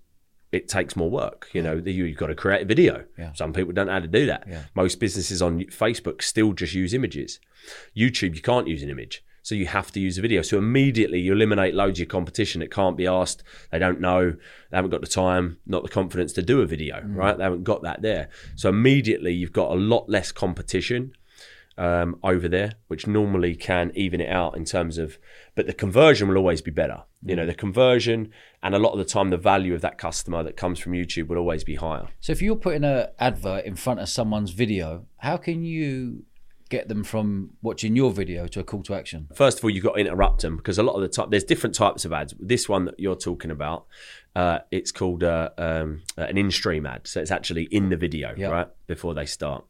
it 0.56 0.68
takes 0.68 0.96
more 0.96 1.10
work. 1.10 1.48
You 1.52 1.62
know, 1.62 1.74
you, 1.84 2.04
you've 2.04 2.16
got 2.18 2.26
to 2.28 2.34
create 2.34 2.62
a 2.62 2.64
video. 2.64 3.04
Yeah. 3.18 3.32
Some 3.34 3.52
people 3.52 3.72
don't 3.72 3.86
know 3.86 3.92
how 3.92 4.00
to 4.00 4.06
do 4.08 4.26
that. 4.26 4.44
Yeah. 4.48 4.62
Most 4.74 4.98
businesses 5.00 5.40
on 5.42 5.60
Facebook 5.64 6.22
still 6.22 6.52
just 6.52 6.74
use 6.74 6.92
images. 6.94 7.38
YouTube, 7.96 8.34
you 8.34 8.42
can't 8.42 8.68
use 8.68 8.82
an 8.82 8.90
image. 8.90 9.22
So 9.42 9.54
you 9.54 9.66
have 9.66 9.92
to 9.92 10.00
use 10.00 10.18
a 10.18 10.22
video. 10.22 10.42
So 10.42 10.58
immediately 10.58 11.20
you 11.20 11.32
eliminate 11.32 11.72
loads 11.72 11.98
of 11.98 12.00
your 12.00 12.06
competition. 12.08 12.62
It 12.62 12.72
can't 12.72 12.96
be 12.96 13.06
asked. 13.06 13.44
They 13.70 13.78
don't 13.78 14.00
know. 14.00 14.32
They 14.70 14.76
haven't 14.76 14.90
got 14.90 15.02
the 15.02 15.06
time, 15.06 15.58
not 15.66 15.84
the 15.84 15.88
confidence 15.88 16.32
to 16.32 16.42
do 16.42 16.62
a 16.62 16.66
video, 16.66 16.96
Mm. 17.00 17.14
right? 17.14 17.36
They 17.36 17.44
haven't 17.44 17.62
got 17.62 17.82
that 17.82 18.02
there. 18.02 18.28
So 18.56 18.68
immediately 18.70 19.32
you've 19.34 19.52
got 19.52 19.70
a 19.70 19.74
lot 19.74 20.08
less 20.08 20.32
competition 20.32 21.12
um, 21.78 22.16
over 22.22 22.48
there, 22.48 22.72
which 22.88 23.06
normally 23.06 23.54
can 23.54 23.92
even 23.94 24.20
it 24.20 24.30
out 24.30 24.56
in 24.56 24.64
terms 24.64 24.98
of, 24.98 25.18
but 25.54 25.66
the 25.66 25.72
conversion 25.74 26.28
will 26.28 26.36
always 26.38 26.62
be 26.62 26.70
better. 26.70 27.02
You 27.24 27.36
know, 27.36 27.46
the 27.46 27.54
conversion 27.54 28.30
and 28.62 28.74
a 28.74 28.78
lot 28.78 28.92
of 28.92 28.98
the 28.98 29.04
time 29.04 29.30
the 29.30 29.36
value 29.36 29.74
of 29.74 29.80
that 29.82 29.98
customer 29.98 30.42
that 30.42 30.56
comes 30.56 30.78
from 30.78 30.92
YouTube 30.92 31.28
will 31.28 31.38
always 31.38 31.64
be 31.64 31.74
higher. 31.74 32.08
So 32.20 32.32
if 32.32 32.40
you're 32.40 32.56
putting 32.56 32.84
an 32.84 33.08
advert 33.18 33.64
in 33.64 33.76
front 33.76 34.00
of 34.00 34.08
someone's 34.08 34.50
video, 34.52 35.06
how 35.18 35.36
can 35.36 35.64
you 35.64 36.24
get 36.68 36.88
them 36.88 37.04
from 37.04 37.50
watching 37.62 37.94
your 37.94 38.10
video 38.10 38.48
to 38.48 38.58
a 38.60 38.64
call 38.64 38.82
to 38.82 38.94
action? 38.94 39.28
First 39.34 39.58
of 39.58 39.64
all, 39.64 39.70
you've 39.70 39.84
got 39.84 39.94
to 39.94 40.00
interrupt 40.00 40.42
them 40.42 40.56
because 40.56 40.78
a 40.78 40.82
lot 40.82 40.94
of 40.94 41.02
the 41.02 41.08
time 41.08 41.30
there's 41.30 41.44
different 41.44 41.74
types 41.76 42.04
of 42.04 42.12
ads. 42.12 42.34
This 42.40 42.68
one 42.68 42.86
that 42.86 42.98
you're 42.98 43.14
talking 43.16 43.50
about, 43.52 43.86
uh, 44.34 44.60
it's 44.70 44.90
called 44.92 45.22
uh, 45.22 45.50
um, 45.58 46.02
an 46.16 46.36
in-stream 46.36 46.84
ad, 46.86 47.06
so 47.06 47.20
it's 47.20 47.30
actually 47.30 47.64
in 47.70 47.88
the 47.90 47.96
video 47.96 48.34
Yeah. 48.36 48.48
right 48.48 48.68
before 48.86 49.14
they 49.14 49.26
start. 49.26 49.64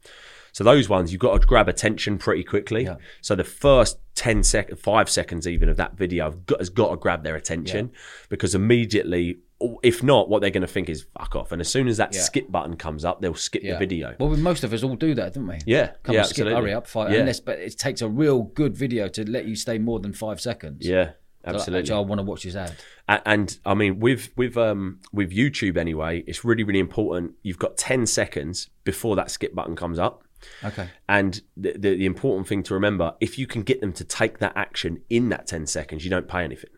So 0.57 0.65
those 0.65 0.89
ones 0.89 1.13
you've 1.13 1.21
got 1.21 1.39
to 1.39 1.47
grab 1.47 1.69
attention 1.69 2.17
pretty 2.17 2.43
quickly. 2.43 2.85
Yeah. 2.85 2.97
So 3.21 3.35
the 3.35 3.45
first 3.45 3.99
10 4.15 4.43
seconds, 4.43 4.81
five 4.81 5.11
seconds 5.11 5.47
even 5.47 5.69
of 5.69 5.77
that 5.77 5.99
video 5.99 6.31
got, 6.31 6.61
has 6.61 6.71
got 6.71 6.93
to 6.93 6.97
grab 6.97 7.25
their 7.25 7.37
attention 7.37 7.91
because 8.31 8.55
immediately, 8.55 9.37
if 9.83 10.03
not, 10.03 10.31
what 10.31 10.41
they're 10.41 10.49
going 10.49 10.63
to 10.63 10.67
think 10.67 10.89
is 10.89 11.05
fuck 11.19 11.37
off. 11.37 11.53
And 11.53 11.61
as 11.61 11.69
soon 11.69 11.89
as 11.89 11.99
that 11.99 12.15
Yeah. 12.15 12.23
skip 12.23 12.51
button 12.51 12.77
comes 12.79 13.05
up, 13.05 13.21
they'll 13.21 13.35
skip 13.35 13.65
the 13.65 13.77
video. 13.77 14.17
Well, 14.19 14.31
we- 14.31 14.39
most 14.39 14.65
of 14.65 14.73
us 14.73 14.83
all 14.83 14.97
do 14.97 15.15
that, 15.15 15.35
don't 15.35 15.47
we? 15.47 15.59
Yeah, 15.67 15.91
Come 16.05 16.15
yeah, 16.15 16.21
on, 16.23 16.25
skip, 16.25 16.47
absolutely. 16.47 16.55
hurry 16.55 16.73
up, 16.73 16.87
fight. 16.87 17.13
Yeah. 17.13 17.19
Unless, 17.19 17.41
but 17.41 17.59
it 17.59 17.79
takes 17.79 18.01
a 18.01 18.09
real 18.09 18.45
good 18.45 18.75
video 18.75 19.09
to 19.09 19.31
let 19.31 19.45
you 19.45 19.57
stay 19.57 19.77
more 19.77 20.01
than 20.01 20.15
five 20.15 20.41
seconds. 20.41 20.87
yeah, 20.87 21.11
So, 21.45 21.51
absolutely. 21.53 21.81
Actually, 21.81 21.97
I 21.97 22.01
want 22.01 22.19
to 22.21 22.25
watch 22.25 22.45
this 22.45 22.57
ad. 22.57 22.73
A- 23.11 23.29
and 23.29 23.59
I 23.67 23.75
mean 23.75 24.01
with 24.01 24.31
with 24.39 24.57
um 24.57 25.01
with 25.13 25.33
YouTube 25.33 25.77
anyway, 25.77 26.25
it's 26.27 26.47
really 26.47 26.65
really 26.65 26.81
important. 26.81 27.33
You've 27.43 27.59
got 27.59 27.77
ten 27.77 28.07
seconds 28.07 28.71
before 28.85 29.17
that 29.17 29.31
skip 29.31 29.55
button 29.55 29.77
comes 29.77 29.99
up, 29.99 30.23
Okay. 30.65 30.89
and 31.09 31.41
the, 31.57 31.73
the 31.73 31.97
the 31.97 32.07
important 32.07 32.49
thing 32.49 32.63
to 32.65 32.75
remember: 32.75 33.15
if 33.21 33.39
you 33.39 33.47
can 33.47 33.63
get 33.63 33.81
them 33.81 33.93
to 33.95 34.05
take 34.05 34.39
that 34.39 34.53
action 34.57 35.03
in 35.11 35.29
that 35.31 35.47
ten 35.47 35.67
seconds, 35.67 36.05
you 36.05 36.11
don't 36.11 36.29
pay 36.29 36.43
anything. 36.45 36.71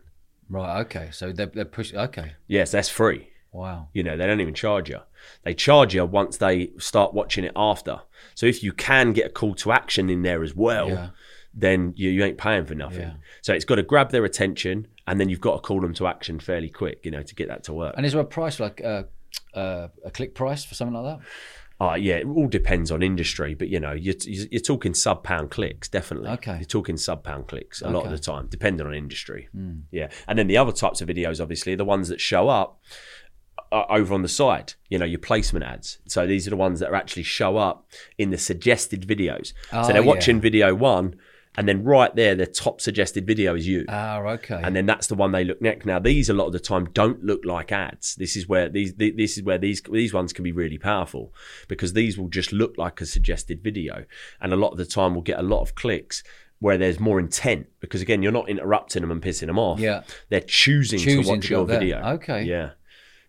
Right. 0.48 0.80
Okay. 0.80 1.10
So 1.12 1.32
they're, 1.32 1.46
they're 1.46 1.64
pushing. 1.64 1.98
Okay. 1.98 2.32
Yes, 2.46 2.70
that's 2.70 2.88
free. 2.88 3.30
Wow. 3.52 3.88
You 3.92 4.02
know, 4.02 4.16
they 4.16 4.26
don't 4.26 4.40
even 4.40 4.54
charge 4.54 4.88
you. 4.90 4.98
They 5.42 5.54
charge 5.54 5.94
you 5.94 6.04
once 6.04 6.36
they 6.36 6.70
start 6.78 7.14
watching 7.14 7.44
it 7.44 7.52
after. 7.56 8.00
So 8.34 8.46
if 8.46 8.62
you 8.62 8.72
can 8.72 9.12
get 9.12 9.26
a 9.26 9.30
call 9.30 9.54
to 9.56 9.72
action 9.72 10.08
in 10.10 10.22
there 10.22 10.42
as 10.42 10.54
well, 10.54 10.88
Yeah. 10.88 11.08
then 11.54 11.92
you, 11.96 12.10
you 12.10 12.24
ain't 12.24 12.38
paying 12.38 12.64
for 12.66 12.74
nothing. 12.74 13.00
Yeah. 13.08 13.14
So 13.42 13.52
it's 13.54 13.64
got 13.64 13.76
to 13.76 13.82
grab 13.82 14.10
their 14.10 14.24
attention, 14.24 14.86
and 15.06 15.18
then 15.18 15.28
you've 15.28 15.40
got 15.40 15.54
to 15.56 15.60
call 15.60 15.80
them 15.80 15.94
to 15.94 16.06
action 16.06 16.38
fairly 16.40 16.68
quick. 16.68 17.00
You 17.04 17.10
know, 17.10 17.22
to 17.22 17.34
get 17.34 17.48
that 17.48 17.64
to 17.64 17.72
work. 17.72 17.94
And 17.96 18.04
is 18.06 18.12
there 18.12 18.20
a 18.20 18.24
price 18.24 18.60
like 18.60 18.82
uh, 18.84 19.04
uh, 19.54 19.88
a 20.04 20.10
click 20.10 20.34
price 20.34 20.64
for 20.64 20.74
something 20.74 20.94
like 20.94 21.18
that? 21.18 21.26
Uh, 21.80 21.94
yeah, 21.94 22.16
it 22.16 22.26
all 22.26 22.48
depends 22.48 22.90
on 22.90 23.02
industry, 23.04 23.54
but 23.54 23.68
you 23.68 23.78
know, 23.78 23.92
you're, 23.92 24.16
you're 24.24 24.60
talking 24.60 24.94
sub 24.94 25.22
pound 25.22 25.50
clicks, 25.50 25.88
definitely. 25.88 26.28
Okay. 26.30 26.56
You're 26.56 26.64
talking 26.64 26.96
sub 26.96 27.22
pound 27.22 27.46
clicks 27.46 27.82
a 27.82 27.88
lot 27.88 28.04
of 28.04 28.10
the 28.10 28.18
time, 28.18 28.48
depending 28.50 28.84
on 28.84 28.94
industry. 28.94 29.48
Yeah. 29.92 30.08
And 30.26 30.38
then 30.38 30.48
the 30.48 30.56
other 30.56 30.72
types 30.72 31.00
of 31.00 31.08
videos, 31.08 31.40
obviously, 31.40 31.74
are 31.74 31.76
the 31.76 31.84
ones 31.84 32.08
that 32.08 32.20
show 32.20 32.48
up 32.48 32.80
uh, 33.70 33.84
over 33.90 34.12
on 34.12 34.22
the 34.22 34.28
side, 34.28 34.74
you 34.88 34.98
know, 34.98 35.04
your 35.04 35.20
placement 35.20 35.64
ads. 35.64 35.98
So 36.06 36.26
these 36.26 36.46
are 36.46 36.50
the 36.50 36.56
ones 36.56 36.80
that 36.80 36.88
are 36.88 36.96
actually 36.96 37.22
show 37.24 37.58
up 37.58 37.86
in 38.16 38.30
the 38.30 38.38
suggested 38.38 39.06
videos. 39.06 39.52
Oh, 39.72 39.82
so 39.82 39.92
they're 39.92 40.02
yeah. 40.02 40.08
watching 40.08 40.40
video 40.40 40.74
one, 40.74 41.16
and 41.58 41.68
then 41.68 41.82
right 41.84 42.14
there, 42.14 42.34
the 42.34 42.46
top 42.46 42.80
suggested 42.80 43.26
video 43.26 43.54
is 43.56 43.66
you 43.66 43.84
Ah, 43.88 44.18
okay. 44.20 44.60
and 44.62 44.74
then 44.76 44.86
that's 44.86 45.08
the 45.08 45.14
one 45.14 45.32
they 45.32 45.44
look 45.44 45.60
next. 45.60 45.84
Now 45.84 45.98
these 45.98 46.28
a 46.30 46.34
lot 46.34 46.46
of 46.46 46.52
the 46.52 46.60
time 46.60 46.88
don't 46.92 47.22
look 47.24 47.44
like 47.44 47.72
ads. 47.72 48.14
This 48.14 48.36
is 48.36 48.48
where 48.48 48.68
these 48.68 48.94
this 48.94 49.36
is 49.36 49.42
where 49.42 49.58
these 49.58 49.82
these 49.90 50.14
ones 50.14 50.32
can 50.32 50.44
be 50.44 50.52
really 50.52 50.78
powerful 50.78 51.34
because 51.66 51.92
these 51.92 52.16
will 52.16 52.28
just 52.28 52.52
look 52.52 52.74
like 52.78 53.00
a 53.00 53.06
suggested 53.06 53.62
video, 53.62 54.04
and 54.40 54.52
a 54.52 54.56
lot 54.56 54.70
of 54.70 54.78
the 54.78 54.86
time 54.86 55.14
will 55.14 55.22
get 55.22 55.38
a 55.38 55.42
lot 55.42 55.60
of 55.60 55.74
clicks 55.74 56.22
where 56.60 56.76
there's 56.78 56.98
more 56.98 57.20
intent 57.20 57.66
because 57.80 58.02
again 58.02 58.20
you're 58.22 58.32
not 58.32 58.48
interrupting 58.48 59.02
them 59.02 59.10
and 59.12 59.22
pissing 59.22 59.46
them 59.46 59.58
off. 59.58 59.78
Yeah. 59.78 60.02
they're 60.28 60.40
choosing, 60.40 60.98
to 60.98 61.22
watch 61.28 61.42
to 61.46 61.50
your 61.50 61.66
there. 61.66 61.78
video. 61.78 62.02
Okay. 62.14 62.42
yeah, 62.42 62.70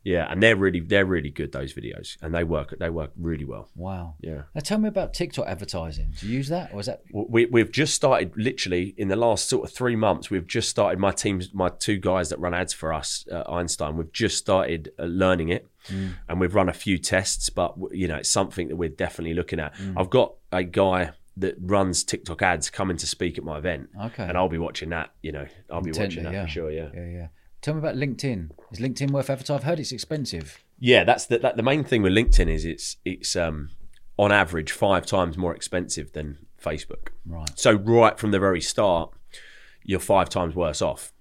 yeah, 0.04 0.32
and 0.32 0.42
they're 0.42 0.56
really 0.56 0.80
they're 0.80 1.06
really 1.06 1.30
good 1.30 1.52
those 1.52 1.74
videos, 1.74 2.18
and 2.22 2.34
they 2.34 2.44
work 2.44 2.74
they 2.80 2.90
work 2.90 3.12
really 3.18 3.46
well. 3.46 3.70
wow. 3.76 4.16
Yeah. 4.22 4.44
Now 4.56 4.62
tell 4.62 4.78
me 4.78 4.88
about 4.88 5.14
TikTok 5.14 5.46
advertising. 5.48 6.14
Do 6.20 6.28
you 6.28 6.34
use 6.36 6.48
that, 6.50 6.74
or 6.74 6.80
is 6.80 6.86
that? 6.86 7.02
we, 7.12 7.46
we've 7.48 7.72
just 7.72 7.94
started 7.94 8.32
literally 8.36 8.94
in 8.98 9.08
the 9.10 9.16
last 9.16 9.50
sort 9.50 9.68
of 9.68 9.74
three 9.76 9.96
months 9.96 10.30
we've 10.30 10.48
just 10.48 10.70
started 10.70 11.00
my 11.00 11.12
team's 11.12 11.54
my 11.54 11.70
two 11.70 11.98
guys 11.98 12.30
that 12.30 12.40
run 12.40 12.54
ads 12.54 12.74
for 12.74 12.94
us 12.94 13.26
uh, 13.32 13.44
einstein 13.52 13.98
we've 13.98 14.12
just 14.14 14.38
started 14.38 14.92
uh, 15.00 15.04
learning 15.04 15.50
it 15.50 15.68
and 16.28 16.40
we've 16.40 16.54
run 16.56 16.70
a 16.70 16.74
few 16.74 16.98
tests 16.98 17.50
but 17.50 17.74
you 17.92 18.08
know 18.08 18.16
it's 18.18 18.30
something 18.30 18.68
that 18.68 18.76
we're 18.76 18.90
definitely 18.90 19.34
looking 19.34 19.60
at 19.60 19.74
i've 19.98 20.10
got 20.10 20.36
a 20.52 20.64
guy 20.64 21.12
that 21.38 21.56
runs 21.60 22.04
tiktok 22.04 22.42
ads 22.42 22.70
coming 22.70 22.96
to 22.98 23.08
speak 23.08 23.38
at 23.38 23.44
my 23.44 23.58
event 23.58 23.90
Okay. 24.00 24.24
and 24.24 24.38
i'll 24.38 24.50
be 24.50 24.58
watching 24.58 24.90
that 24.90 25.12
you 25.22 25.32
know 25.32 25.48
i'll 25.72 25.82
be 25.82 25.90
Intently, 25.90 26.18
watching 26.18 26.24
that 26.26 26.34
yeah. 26.34 26.44
for 26.46 26.50
sure 26.52 26.72
yeah 26.72 26.90
Yeah, 26.94 27.06
yeah. 27.06 27.28
Tell 27.62 27.74
me 27.74 27.80
about 27.80 27.96
LinkedIn. 27.96 28.52
Is 28.72 28.80
LinkedIn 28.80 29.12
worth 29.12 29.30
advertising? 29.30 29.56
I've 29.58 29.64
heard 29.64 29.80
it's 29.80 29.92
expensive. 29.92 30.64
Yeah, 30.80 31.04
that's 31.04 31.26
the 31.26 31.40
that, 31.40 31.58
the 31.58 31.64
main 31.64 31.84
thing 31.84 32.02
with 32.02 32.14
LinkedIn 32.14 32.48
is 32.50 32.64
it's 32.66 32.98
it's 33.04 33.36
um 33.36 33.70
on 34.18 34.32
average 34.32 34.72
five 34.72 35.06
times 35.06 35.38
more 35.38 35.54
expensive 35.56 36.14
than 36.14 36.38
Facebook. 36.62 37.10
Right. 37.26 37.50
So 37.56 37.74
right 37.74 38.18
from 38.18 38.32
the 38.32 38.40
very 38.40 38.62
start, 38.62 39.12
you're 39.84 40.00
five 40.00 40.30
times 40.30 40.56
worse 40.56 40.82
off. 40.82 41.12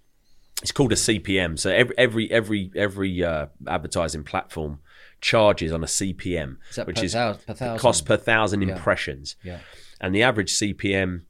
It's 0.62 0.72
called 0.72 0.92
a 0.92 0.96
CPM. 0.96 1.58
So 1.58 1.70
every 1.70 1.96
every 1.98 2.30
every 2.30 2.70
every 2.76 3.24
uh, 3.24 3.46
advertising 3.66 4.24
platform 4.24 4.80
charges 5.20 5.72
on 5.72 5.82
a 5.82 5.86
CPM, 5.86 6.56
Is 6.70 6.76
which 6.78 6.96
per 6.98 7.04
is 7.04 7.12
thou- 7.12 7.32
per 7.34 7.54
thousand? 7.54 7.78
cost 7.78 8.04
per 8.06 8.16
thousand 8.16 8.62
impressions. 8.62 9.34
Yeah. 9.42 9.58
And 10.00 10.14
the 10.14 10.22
average 10.22 10.52
CPM 10.54 11.22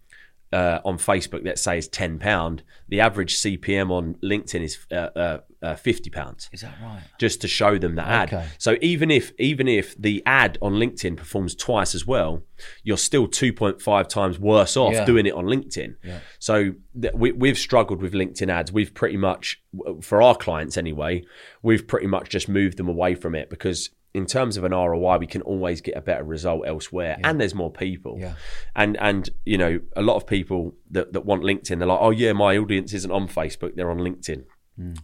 uh, 0.52 0.80
on 0.84 0.96
Facebook, 0.98 1.44
let's 1.44 1.62
say, 1.62 1.78
is 1.78 1.88
ten 1.88 2.18
pound. 2.18 2.62
The 2.88 3.00
average 3.00 3.36
CPM 3.36 3.90
on 3.90 4.14
LinkedIn 4.22 4.62
is 4.62 4.78
uh, 4.90 4.94
uh, 4.94 5.38
uh, 5.62 5.74
fifty 5.76 6.08
pounds 6.10 6.48
Is 6.52 6.62
that 6.62 6.74
right? 6.82 7.02
just 7.18 7.40
to 7.42 7.48
show 7.48 7.76
them 7.78 7.96
the 7.96 8.06
ad. 8.06 8.32
Okay. 8.32 8.46
So 8.58 8.76
even 8.80 9.10
if 9.10 9.32
even 9.38 9.68
if 9.68 9.96
the 10.00 10.22
ad 10.24 10.56
on 10.62 10.74
LinkedIn 10.74 11.16
performs 11.16 11.54
twice 11.54 11.94
as 11.94 12.06
well, 12.06 12.42
you're 12.82 12.96
still 12.96 13.28
2.5 13.28 14.08
times 14.08 14.38
worse 14.38 14.76
off 14.76 14.94
Yeah. 14.94 15.04
doing 15.04 15.26
it 15.26 15.34
on 15.34 15.44
LinkedIn. 15.44 15.96
Yeah. 16.02 16.20
So 16.38 16.72
th- 17.00 17.14
we, 17.14 17.32
we've 17.32 17.58
struggled 17.58 18.00
with 18.02 18.12
LinkedIn 18.14 18.48
ads. 18.50 18.72
We've 18.72 18.92
pretty 18.94 19.16
much, 19.16 19.60
for 20.00 20.22
our 20.22 20.34
clients 20.34 20.76
anyway, 20.76 21.24
we've 21.62 21.86
pretty 21.86 22.06
much 22.06 22.30
just 22.30 22.48
moved 22.48 22.78
them 22.78 22.88
away 22.88 23.14
from 23.14 23.34
it 23.34 23.50
because. 23.50 23.90
In 24.14 24.24
terms 24.26 24.56
of 24.56 24.64
an 24.64 24.72
ROI, 24.72 25.18
we 25.18 25.26
can 25.26 25.42
always 25.42 25.80
get 25.80 25.96
a 25.96 26.00
better 26.00 26.24
result 26.24 26.66
elsewhere, 26.66 27.18
and 27.22 27.38
there's 27.40 27.54
more 27.54 27.70
people. 27.70 28.16
Yeah. 28.18 28.34
And 28.74 28.96
and 28.96 29.28
you 29.44 29.58
know, 29.58 29.80
a 29.96 30.02
lot 30.02 30.16
of 30.16 30.26
people 30.26 30.74
that, 30.90 31.12
that 31.12 31.24
want 31.26 31.42
LinkedIn, 31.42 31.78
they're 31.78 31.86
like, 31.86 31.98
oh 32.00 32.10
yeah, 32.10 32.32
my 32.32 32.56
audience 32.56 32.94
isn't 32.94 33.10
on 33.10 33.28
Facebook, 33.28 33.74
they're 33.76 33.90
on 33.90 33.98
LinkedIn. 33.98 34.44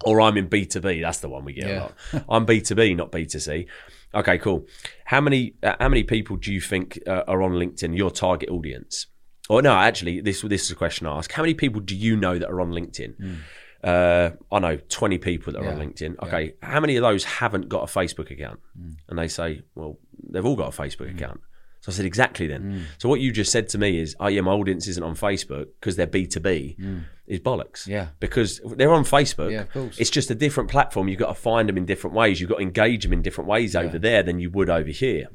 Or 0.05 0.21
I'm 0.21 0.37
in 0.37 0.49
B2B. 0.49 1.03
That's 1.03 1.19
the 1.19 1.29
one 1.29 1.45
we 1.45 1.53
get 1.53 1.67
Yeah. 1.69 1.79
a 1.79 1.81
lot. 1.81 2.25
I'm 2.29 2.47
B2B, 2.47 2.97
not 2.97 3.11
B2C. 3.11 3.67
Okay, 4.15 4.39
cool. 4.39 4.67
How 5.07 5.21
many 5.21 5.55
uh, 5.65 5.75
how 5.81 5.89
many 5.89 6.05
people 6.05 6.37
do 6.37 6.53
you 6.53 6.61
think 6.61 6.99
uh, 7.07 7.25
are 7.27 7.43
on 7.43 7.53
LinkedIn? 7.53 7.97
Your 7.97 8.11
target 8.13 8.49
audience? 8.51 9.09
Or 9.49 9.61
no, 9.63 9.75
actually, 9.75 10.21
this 10.21 10.41
this 10.43 10.63
is 10.65 10.71
a 10.71 10.77
question 10.77 11.07
I 11.09 11.19
ask. 11.19 11.31
How 11.33 11.43
many 11.43 11.55
people 11.55 11.81
do 11.81 11.95
you 11.97 12.17
know 12.17 12.39
that 12.39 12.49
are 12.49 12.61
on 12.61 12.71
LinkedIn? 12.71 13.15
Uh, 13.85 14.31
I 14.51 14.59
know 14.61 14.77
20 14.77 15.19
people 15.19 15.53
that 15.53 15.63
are 15.63 15.69
on 15.69 15.79
LinkedIn. 15.79 16.17
Okay, 16.23 16.55
how 16.63 16.81
many 16.81 16.97
of 16.97 17.03
those 17.03 17.23
haven't 17.25 17.69
got 17.69 17.83
a 17.83 17.87
Facebook 17.93 18.31
account? 18.31 18.61
And 19.09 19.19
they 19.19 19.29
say, 19.29 19.61
well, 19.75 19.99
they've 20.27 20.45
all 20.45 20.57
got 20.57 20.77
a 20.77 20.83
Facebook 20.83 21.11
mm. 21.11 21.17
account. 21.17 21.41
So 21.81 21.93
I 21.93 21.95
said, 21.97 22.07
exactly 22.07 22.47
then. 22.47 22.63
Mm. 22.63 22.83
So 22.97 23.11
what 23.11 23.21
you 23.21 23.31
just 23.31 23.53
said 23.53 23.69
to 23.69 23.79
me 23.79 23.99
is, 23.99 24.17
oh 24.19 24.29
yeah, 24.29 24.41
my 24.41 24.53
audience 24.53 24.89
isn't 24.89 25.03
on 25.03 25.15
Facebook 25.15 25.67
because 25.79 25.97
they're 25.97 26.07
B2B 26.07 26.79
mm. 26.79 27.05
is 27.27 27.41
bollocks. 27.41 27.87
Yeah. 27.87 28.09
Because 28.21 28.59
they're 28.65 28.95
on 28.95 29.05
Facebook. 29.05 29.53
Yeah, 29.53 29.61
of 29.61 29.71
course. 29.71 29.99
It's 29.99 30.09
just 30.09 30.31
a 30.31 30.35
different 30.35 30.71
platform. 30.71 31.09
You've 31.09 31.19
got 31.19 31.29
to 31.29 31.35
find 31.35 31.69
them 31.69 31.77
in 31.77 31.85
different 31.85 32.17
ways. 32.17 32.41
You've 32.41 32.49
got 32.49 32.57
to 32.57 32.63
engage 32.63 33.03
them 33.03 33.13
in 33.13 33.21
different 33.21 33.51
ways 33.51 33.77
over 33.77 33.99
there 33.99 34.23
than 34.23 34.41
you 34.41 34.49
would 34.49 34.71
over 34.71 34.89
here. 34.89 35.29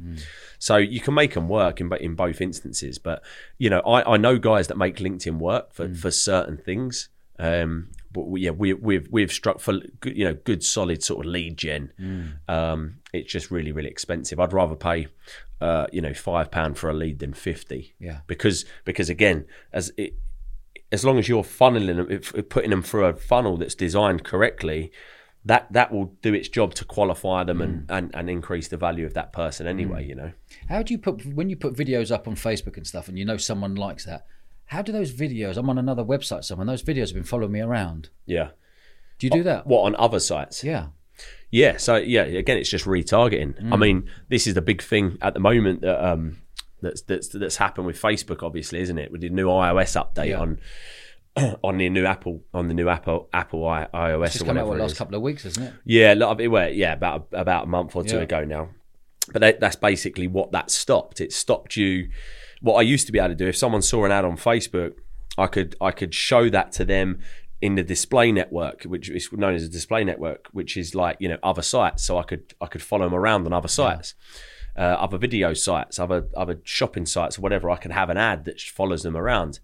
So 0.58 0.78
you 0.78 1.00
can 1.02 1.14
make 1.14 1.36
them 1.36 1.48
work 1.50 1.80
in, 1.80 1.94
in 2.02 2.16
both 2.16 2.42
instances. 2.42 2.98
But, 2.98 3.22
you 3.60 3.70
know, 3.70 3.82
I, 3.82 4.16
I 4.16 4.18
know 4.18 4.40
guys 4.40 4.70
that 4.70 4.78
make 4.78 4.96
LinkedIn 4.96 5.38
work 5.38 5.72
for, 5.72 5.94
for 5.94 6.10
certain 6.10 6.58
things. 6.58 7.10
Um, 7.38 7.92
but 8.12 8.28
we, 8.28 8.42
yeah, 8.42 8.52
we, 8.52 8.74
we've 8.74 9.08
we've 9.12 9.32
struck 9.32 9.60
for 9.60 9.80
good, 10.00 10.18
you 10.18 10.26
know 10.26 10.34
good 10.34 10.64
solid 10.64 11.04
sort 11.04 11.26
of 11.26 11.32
lead 11.32 11.58
gen. 11.58 11.92
Um, 12.48 13.00
it's 13.14 13.32
just 13.32 13.52
really 13.52 13.72
really 13.72 13.90
expensive. 13.90 14.40
I'd 14.40 14.54
rather 14.54 14.76
pay, 14.76 15.08
uh, 15.62 15.88
you 15.92 16.02
know, 16.02 16.14
five 16.14 16.52
pound 16.52 16.78
for 16.78 16.90
a 16.90 16.94
lead 16.94 17.20
than 17.20 17.34
fifty. 17.34 17.96
Yeah. 18.00 18.22
because 18.28 18.66
because 18.86 19.10
again, 19.10 19.46
as 19.72 19.92
it, 19.98 20.16
as 20.92 21.06
long 21.06 21.20
as 21.20 21.30
you're 21.30 21.44
funneling 21.44 21.98
them, 21.98 22.08
if, 22.10 22.50
putting 22.50 22.72
them 22.72 22.82
through 22.82 23.06
a 23.06 23.14
funnel 23.14 23.58
that's 23.58 23.76
designed 23.76 24.24
correctly, 24.24 24.92
that 25.46 25.72
that 25.72 25.92
will 25.92 26.16
do 26.22 26.34
its 26.34 26.50
job 26.50 26.74
to 26.76 26.86
qualify 26.86 27.44
them 27.44 27.62
and, 27.62 27.86
and, 27.90 28.12
and 28.14 28.30
increase 28.30 28.68
the 28.68 28.78
value 28.78 29.06
of 29.06 29.14
that 29.14 29.32
person 29.32 29.68
anyway. 29.68 30.06
You 30.06 30.16
know. 30.16 30.32
How 30.68 30.82
do 30.82 30.94
you 30.94 30.98
put 30.98 31.26
when 31.26 31.50
you 31.50 31.56
put 31.56 31.76
videos 31.76 32.12
up 32.12 32.28
on 32.28 32.36
Facebook 32.36 32.76
and 32.78 32.88
stuff, 32.88 33.08
and 33.08 33.20
you 33.20 33.26
know 33.26 33.38
someone 33.38 33.76
likes 33.76 34.06
that? 34.06 34.26
How 34.70 34.82
do 34.84 34.92
those 34.92 35.12
videos? 35.12 35.58
I'm 35.58 35.70
on 35.70 35.78
another 35.78 36.04
website. 36.04 36.44
Someone 36.44 36.68
those 36.68 36.84
videos 36.84 37.08
have 37.08 37.16
been 37.16 37.24
following 37.24 37.52
me 37.52 37.60
around. 37.60 38.10
Yeah. 38.26 38.50
Do 39.18 39.28
you 39.28 39.32
do 39.32 39.44
that? 39.44 39.66
What 39.68 39.82
on 39.82 39.96
other 39.96 40.20
sites? 40.20 40.64
Yeah. 40.64 40.88
Yeah, 41.52 41.78
so 41.78 41.96
yeah, 41.96 42.22
again, 42.22 42.58
it's 42.58 42.70
just 42.70 42.86
retargeting. 42.86 43.72
I 43.74 43.76
mean, 43.76 44.10
this 44.30 44.46
is 44.46 44.54
the 44.54 44.62
big 44.62 44.82
thing 44.84 45.18
at 45.22 45.34
the 45.34 45.40
moment 45.40 45.82
that 45.82 46.00
um, 46.08 46.38
that's 46.82 47.02
that's 47.02 47.28
that's 47.30 47.58
happened 47.58 47.88
with 47.88 48.00
Facebook, 48.00 48.44
obviously, 48.44 48.80
isn't 48.82 48.98
it? 48.98 49.12
With 49.12 49.22
the 49.22 49.30
new 49.30 49.48
iOS 49.48 49.98
update 50.02 50.30
Yeah. 50.30 50.40
on 50.40 50.60
on 51.64 51.78
the 51.80 51.90
new 51.90 52.06
Apple 52.06 52.44
on 52.54 52.68
the 52.68 52.76
new 52.76 52.88
Apple 52.88 53.28
Apple 53.34 53.68
I, 53.68 53.88
iOS 53.94 54.26
Just 54.34 54.42
or 54.44 54.46
come 54.46 54.58
out 54.60 54.68
what, 54.68 54.78
last 54.78 54.96
couple 54.98 55.16
of 55.16 55.24
weeks, 55.24 55.44
isn't 55.46 55.64
it? 55.64 55.74
Yeah, 55.84 56.14
a 56.14 56.16
lot 56.16 56.30
of 56.32 56.40
it. 56.40 56.48
Well, 56.48 56.70
yeah, 56.72 56.94
about 56.94 57.28
about 57.34 57.64
a 57.64 57.68
month 57.68 57.96
or 57.96 58.04
two 58.04 58.18
Yeah. 58.18 58.22
ago 58.24 58.46
now. 58.46 58.70
But 59.34 59.42
that, 59.42 59.60
that's 59.60 59.76
basically 59.76 60.28
what 60.28 60.52
that 60.54 60.70
stopped. 60.72 61.20
It 61.20 61.34
stopped 61.34 61.76
you. 61.76 62.10
What 62.62 62.76
I 62.76 62.82
used 62.82 63.06
to 63.08 63.12
be 63.12 63.20
able 63.20 63.30
to 63.30 63.36
do, 63.36 63.48
if 63.48 63.58
someone 63.58 63.82
saw 63.82 64.06
an 64.06 64.12
ad 64.12 64.26
on 64.26 64.38
Facebook, 64.38 64.94
I 65.38 65.48
could 65.48 65.76
I 65.80 65.92
could 65.92 66.14
show 66.14 66.50
that 66.50 66.72
to 66.74 66.86
them 66.86 67.20
in 67.62 67.76
the 67.76 67.84
display 67.84 68.32
network, 68.32 68.84
which 68.84 69.10
is 69.10 69.32
known 69.32 69.54
as 69.56 69.64
a 69.64 69.70
display 69.70 70.04
network, 70.04 70.48
which 70.52 70.78
is 70.78 70.96
like 70.96 71.18
you 71.20 71.30
know 71.30 71.38
other 71.44 71.62
sites. 71.62 72.04
So 72.04 72.18
I 72.18 72.24
could 72.24 72.54
I 72.62 72.66
could 72.68 72.82
follow 72.82 73.06
them 73.06 73.14
around 73.16 73.46
on 73.46 73.54
other 73.54 73.68
sites. 73.70 74.16
Uh, 74.78 74.82
other 75.00 75.18
video 75.18 75.54
sites, 75.54 76.00
other 76.00 76.28
other 76.38 76.60
shopping 76.64 77.06
sites, 77.06 77.38
whatever, 77.40 77.70
I 77.70 77.76
can 77.78 77.92
have 77.92 78.10
an 78.10 78.18
ad 78.18 78.46
that 78.46 78.62
follows 78.62 79.04
them 79.04 79.18
around 79.18 79.60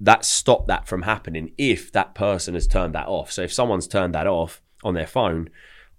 that 0.00 0.24
stopped 0.24 0.66
that 0.66 0.88
from 0.88 1.02
happening 1.02 1.52
if 1.56 1.92
that 1.92 2.14
person 2.14 2.54
has 2.54 2.66
turned 2.66 2.94
that 2.94 3.06
off. 3.06 3.30
So 3.30 3.42
if 3.42 3.52
someone's 3.52 3.86
turned 3.86 4.14
that 4.14 4.26
off 4.26 4.60
on 4.82 4.94
their 4.94 5.06
phone, 5.06 5.50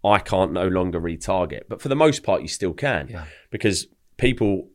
I 0.03 0.19
can't 0.19 0.51
no 0.51 0.67
longer 0.67 0.99
retarget. 0.99 1.61
But 1.69 1.81
for 1.81 1.87
the 1.89 1.95
most 1.95 2.21
part, 2.21 2.41
you 2.41 2.47
still 2.47 2.73
can 2.73 3.07
Yeah. 3.07 3.25
because 3.51 3.87
people 4.17 4.67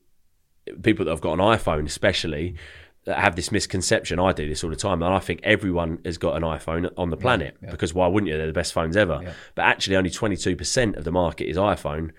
people 0.82 1.04
that 1.04 1.10
have 1.10 1.20
got 1.20 1.34
an 1.34 1.40
iPhone, 1.40 1.86
especially. 1.86 2.56
That 3.04 3.18
have 3.18 3.34
this 3.34 3.50
misconception. 3.50 4.18
I 4.18 4.32
do 4.32 4.46
this 4.46 4.62
all 4.62 4.68
the 4.68 4.76
time, 4.76 5.02
and 5.02 5.14
I 5.14 5.20
think 5.20 5.40
everyone 5.42 6.00
has 6.04 6.18
got 6.18 6.36
an 6.36 6.42
iPhone 6.42 6.92
on 6.98 7.08
the 7.08 7.16
planet 7.16 7.56
because 7.70 7.94
why 7.94 8.06
wouldn't 8.06 8.30
you? 8.30 8.36
They're 8.36 8.46
the 8.46 8.52
best 8.52 8.74
phones 8.74 8.94
ever. 8.94 9.20
But 9.54 9.62
actually, 9.62 9.96
only 9.96 10.10
twenty 10.10 10.36
two 10.36 10.54
percent 10.54 10.96
of 10.96 11.04
the 11.04 11.10
market 11.10 11.48
is 11.48 11.56
iPhone. 11.56 12.10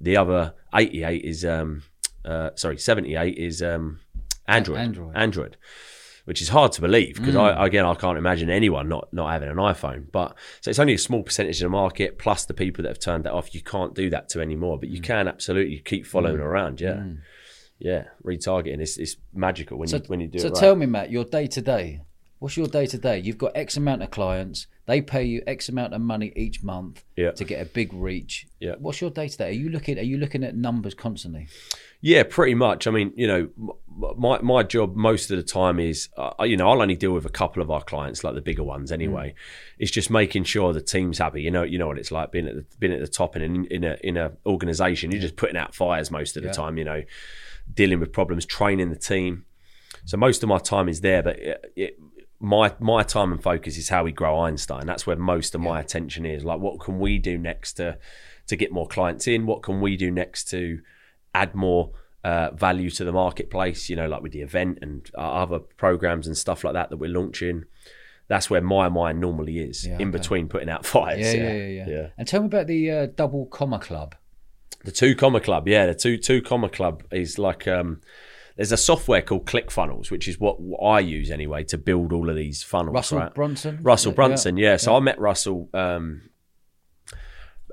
The 0.00 0.16
other 0.16 0.54
eighty 0.72 1.02
eight 1.02 1.24
is 1.24 1.44
um, 1.44 1.82
uh, 2.24 2.50
sorry, 2.54 2.78
seventy 2.78 3.16
eight 3.16 3.36
is 3.36 3.60
um, 3.64 3.98
Android. 4.46 4.78
Android. 4.78 5.16
Android 5.16 5.56
which 6.28 6.42
is 6.42 6.50
hard 6.50 6.70
to 6.70 6.82
believe 6.82 7.14
because 7.14 7.34
I 7.34 7.64
again 7.64 7.86
I 7.86 7.94
can't 7.94 8.18
imagine 8.18 8.50
anyone 8.50 8.86
not 8.86 9.10
not 9.14 9.30
having 9.30 9.48
an 9.48 9.56
iPhone. 9.56 10.12
But 10.12 10.36
so 10.60 10.68
it's 10.68 10.78
only 10.78 10.92
a 10.92 10.98
small 10.98 11.22
percentage 11.22 11.56
of 11.62 11.64
the 11.64 11.70
market 11.70 12.18
plus 12.18 12.44
the 12.44 12.52
people 12.52 12.82
that 12.82 12.90
have 12.90 12.98
turned 12.98 13.24
that 13.24 13.32
off. 13.32 13.54
You 13.54 13.62
can't 13.62 13.94
do 13.94 14.10
that 14.10 14.28
to 14.30 14.42
anymore, 14.42 14.78
but 14.78 14.90
you 14.90 15.00
can 15.00 15.26
absolutely 15.26 15.78
keep 15.78 16.04
following 16.04 16.36
them 16.36 16.46
around. 16.46 16.82
Yeah, 16.82 17.02
yeah. 17.78 18.04
Retargeting 18.24 18.80
is 18.80 18.98
is 18.98 19.16
magical 19.34 19.78
when 19.78 19.88
you 19.88 19.98
when 20.06 20.20
you 20.20 20.28
do 20.28 20.38
So 20.38 20.48
it 20.48 20.50
right. 20.54 20.60
tell 20.60 20.76
me, 20.76 20.86
Mat, 20.86 21.10
your 21.10 21.24
day 21.24 21.46
to 21.48 21.60
day. 21.62 22.02
What's 22.40 22.56
your 22.56 22.68
day 22.68 22.86
to 22.86 22.98
day? 22.98 23.18
You've 23.18 23.38
got 23.38 23.50
X 23.56 23.76
amount 23.76 24.02
of 24.02 24.12
clients. 24.12 24.68
They 24.86 25.02
pay 25.02 25.24
you 25.24 25.42
X 25.46 25.68
amount 25.68 25.92
of 25.92 26.00
money 26.00 26.32
each 26.36 26.62
month 26.62 27.02
Yeah. 27.16 27.32
to 27.32 27.44
get 27.44 27.60
a 27.60 27.64
big 27.64 27.92
reach. 27.92 28.46
Yeah. 28.60 28.76
What's 28.78 29.00
your 29.00 29.10
day 29.10 29.26
to 29.28 29.36
day? 29.36 29.48
Are 29.48 29.52
you 29.52 29.70
looking? 29.70 29.98
Are 29.98 30.02
you 30.02 30.18
looking 30.18 30.44
at 30.44 30.54
numbers 30.56 30.94
constantly? 30.94 31.48
Yeah, 32.00 32.22
pretty 32.22 32.54
much. 32.54 32.86
I 32.86 32.92
mean, 32.92 33.12
you 33.16 33.26
know, 33.26 33.48
my 34.16 34.38
my 34.40 34.62
job 34.62 34.94
most 34.94 35.32
of 35.32 35.36
the 35.36 35.42
time 35.42 35.80
is, 35.80 36.08
uh, 36.16 36.44
you 36.44 36.56
know, 36.56 36.70
I'll 36.70 36.80
only 36.80 36.94
deal 36.94 37.10
with 37.10 37.26
a 37.26 37.30
couple 37.30 37.60
of 37.60 37.72
our 37.72 37.82
clients, 37.82 38.22
like 38.22 38.34
the 38.36 38.40
bigger 38.40 38.62
ones 38.62 38.92
anyway. 38.92 39.34
It's 39.80 39.90
just 39.90 40.08
making 40.08 40.44
sure 40.44 40.72
the 40.72 40.80
team's 40.80 41.18
happy. 41.18 41.42
You 41.42 41.50
know, 41.50 41.64
you 41.64 41.76
know 41.76 41.88
what 41.88 41.98
it's 41.98 42.12
like 42.12 42.30
being 42.30 42.46
at 42.46 42.54
the 42.54 42.64
being 42.78 42.92
at 42.92 43.00
the 43.00 43.08
top 43.08 43.34
in 43.34 43.42
an, 43.42 43.64
in 43.64 43.82
a 43.82 43.96
in 44.04 44.16
a 44.16 44.30
organization. 44.46 45.10
You're 45.10 45.20
just 45.20 45.34
putting 45.34 45.56
out 45.56 45.74
fires 45.74 46.08
most 46.12 46.36
of 46.36 46.44
the 46.44 46.50
time. 46.52 46.78
You 46.78 46.84
know, 46.84 47.02
dealing 47.74 48.00
with 48.00 48.12
problems, 48.12 48.46
training 48.46 48.90
the 48.90 48.96
team. 48.96 49.44
So 50.04 50.16
most 50.16 50.42
of 50.42 50.48
my 50.48 50.58
time 50.58 50.88
is 50.88 51.00
there, 51.00 51.22
but 51.22 51.38
it, 51.38 51.72
it, 51.76 51.98
my 52.40 52.72
my 52.78 53.02
time 53.02 53.32
and 53.32 53.42
focus 53.42 53.76
is 53.76 53.88
how 53.88 54.04
we 54.04 54.12
grow 54.12 54.40
Einstein. 54.40 54.86
That's 54.86 55.06
where 55.06 55.16
most 55.16 55.54
of 55.54 55.60
my 55.60 55.80
attention 55.80 56.24
is. 56.24 56.44
Like, 56.44 56.60
what 56.60 56.80
can 56.80 56.98
we 56.98 57.18
do 57.18 57.36
next 57.36 57.74
to 57.74 57.98
to 58.46 58.56
get 58.56 58.72
more 58.72 58.86
clients 58.86 59.26
in? 59.26 59.46
What 59.46 59.62
can 59.62 59.80
we 59.80 59.96
do 59.96 60.10
next 60.10 60.44
to 60.50 60.80
add 61.34 61.54
more 61.54 61.92
uh, 62.24 62.50
value 62.52 62.90
to 62.90 63.04
the 63.04 63.12
marketplace? 63.12 63.90
You 63.90 63.96
know, 63.96 64.08
like 64.08 64.22
with 64.22 64.32
the 64.32 64.42
event 64.42 64.78
and 64.82 65.08
other 65.16 65.58
programs 65.58 66.26
and 66.26 66.36
stuff 66.36 66.64
like 66.64 66.74
that 66.74 66.90
that 66.90 66.96
we're 66.96 67.10
launching. 67.10 67.64
That's 68.28 68.50
where 68.50 68.60
my 68.60 68.90
mind 68.90 69.20
normally 69.20 69.58
is, 69.58 69.86
Yeah, 69.86 69.94
in 69.94 70.08
okay. 70.08 70.18
between 70.18 70.48
putting 70.48 70.68
out 70.68 70.84
fires. 70.94 71.18
Yeah, 71.34 71.42
yeah, 71.44 71.66
yeah, 71.66 71.88
yeah. 71.88 72.06
And 72.18 72.28
tell 72.28 72.42
me 72.42 72.46
about 72.46 72.66
the 72.66 72.90
uh, 72.90 73.06
double 73.06 73.46
comma 73.46 73.78
club. 73.78 74.14
The 74.88 74.94
two 74.94 75.14
comma 75.14 75.38
club, 75.38 75.68
yeah, 75.68 75.84
the 75.84 75.94
two 75.94 76.16
two 76.16 76.40
comma 76.40 76.70
club 76.70 77.02
is 77.10 77.38
like 77.38 77.68
um, 77.68 78.00
there's 78.56 78.72
a 78.72 78.78
software 78.78 79.20
called 79.20 79.44
ClickFunnels, 79.44 80.10
which 80.10 80.26
is 80.26 80.40
what 80.40 80.56
I 80.82 81.00
use 81.00 81.30
anyway 81.30 81.62
to 81.64 81.76
build 81.76 82.10
all 82.10 82.30
of 82.30 82.36
these 82.36 82.62
funnels. 82.62 82.94
Russell 82.94 83.18
right? 83.18 83.34
Brunson. 83.34 83.80
Russell 83.82 84.12
Yeah, 84.12 84.16
Brunson, 84.16 84.56
yeah. 84.56 84.78
So 84.78 84.96
I 84.96 85.00
met 85.00 85.20
Russell 85.20 85.68
um, 85.74 86.30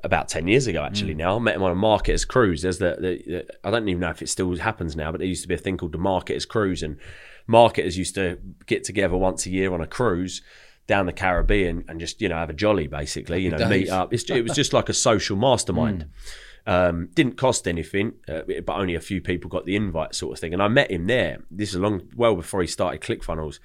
about 0.03 0.27
ten 0.27 0.49
years 0.49 0.67
ago, 0.67 0.83
actually. 0.83 1.13
Mm. 1.13 1.19
Now 1.19 1.37
I 1.37 1.39
met 1.39 1.55
him 1.55 1.63
on 1.63 1.71
a 1.71 1.75
marketers 1.75 2.25
cruise. 2.25 2.63
There's 2.63 2.79
the, 2.79 2.97
the, 2.99 3.23
the 3.31 3.45
I 3.63 3.71
don't 3.71 3.87
even 3.87 4.01
know 4.01 4.09
if 4.09 4.21
it 4.21 4.27
still 4.27 4.53
happens 4.57 4.97
now, 4.97 5.13
but 5.13 5.19
there 5.19 5.27
used 5.27 5.43
to 5.43 5.47
be 5.47 5.55
a 5.55 5.57
thing 5.57 5.77
called 5.77 5.93
the 5.93 5.97
marketers 5.97 6.45
cruise, 6.45 6.83
and 6.83 6.97
marketers 7.47 7.97
used 7.97 8.15
to 8.15 8.39
get 8.65 8.83
together 8.83 9.15
once 9.15 9.45
a 9.45 9.51
year 9.51 9.73
on 9.73 9.79
a 9.79 9.87
cruise 9.87 10.41
down 10.85 11.05
the 11.05 11.13
Caribbean 11.13 11.85
and 11.87 11.97
just 11.97 12.21
you 12.21 12.27
know 12.27 12.35
have 12.35 12.49
a 12.49 12.53
jolly, 12.53 12.87
basically. 12.87 13.41
You 13.41 13.51
know, 13.51 13.69
meet 13.69 13.89
up. 13.89 14.13
It's, 14.13 14.29
it 14.29 14.43
was 14.43 14.51
just 14.51 14.73
like 14.73 14.89
a 14.89 14.93
social 14.93 15.37
mastermind. 15.37 16.09
Um, 16.67 17.09
didn't 17.13 17.37
cost 17.37 17.67
anything, 17.67 18.13
uh, 18.27 18.41
but 18.65 18.75
only 18.75 18.95
a 18.95 18.99
few 18.99 19.21
people 19.21 19.49
got 19.49 19.65
the 19.65 19.75
invite, 19.75 20.15
sort 20.15 20.33
of 20.33 20.39
thing. 20.39 20.51
And 20.51 20.63
I 20.63 20.67
met 20.67 20.89
him 20.89 21.05
there. 21.05 21.43
This 21.51 21.69
is 21.69 21.79
long, 21.79 22.09
well 22.15 22.35
before 22.35 22.61
he 22.61 22.67
started 22.67 23.01
ClickFunnels. 23.01 23.59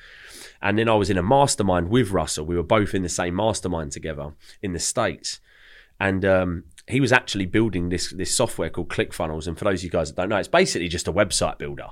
And 0.60 0.78
then 0.78 0.88
I 0.88 0.94
was 0.94 1.08
in 1.08 1.16
a 1.16 1.22
mastermind 1.22 1.88
with 1.88 2.10
Russell. 2.10 2.44
We 2.44 2.56
were 2.56 2.62
both 2.62 2.94
in 2.94 3.02
the 3.02 3.08
same 3.08 3.34
mastermind 3.36 3.92
together 3.92 4.34
in 4.60 4.74
the 4.74 4.78
States. 4.78 5.40
And 5.98 6.24
um, 6.24 6.64
he 6.88 7.00
was 7.00 7.12
actually 7.12 7.46
building 7.46 7.88
this 7.88 8.10
this 8.10 8.34
software 8.34 8.70
called 8.70 8.88
ClickFunnels. 8.88 9.46
And 9.46 9.58
for 9.58 9.64
those 9.64 9.80
of 9.80 9.84
you 9.84 9.90
guys 9.90 10.10
that 10.10 10.20
don't 10.20 10.28
know, 10.28 10.36
it's 10.36 10.48
basically 10.48 10.88
just 10.88 11.08
a 11.08 11.12
website 11.12 11.58
builder, 11.58 11.88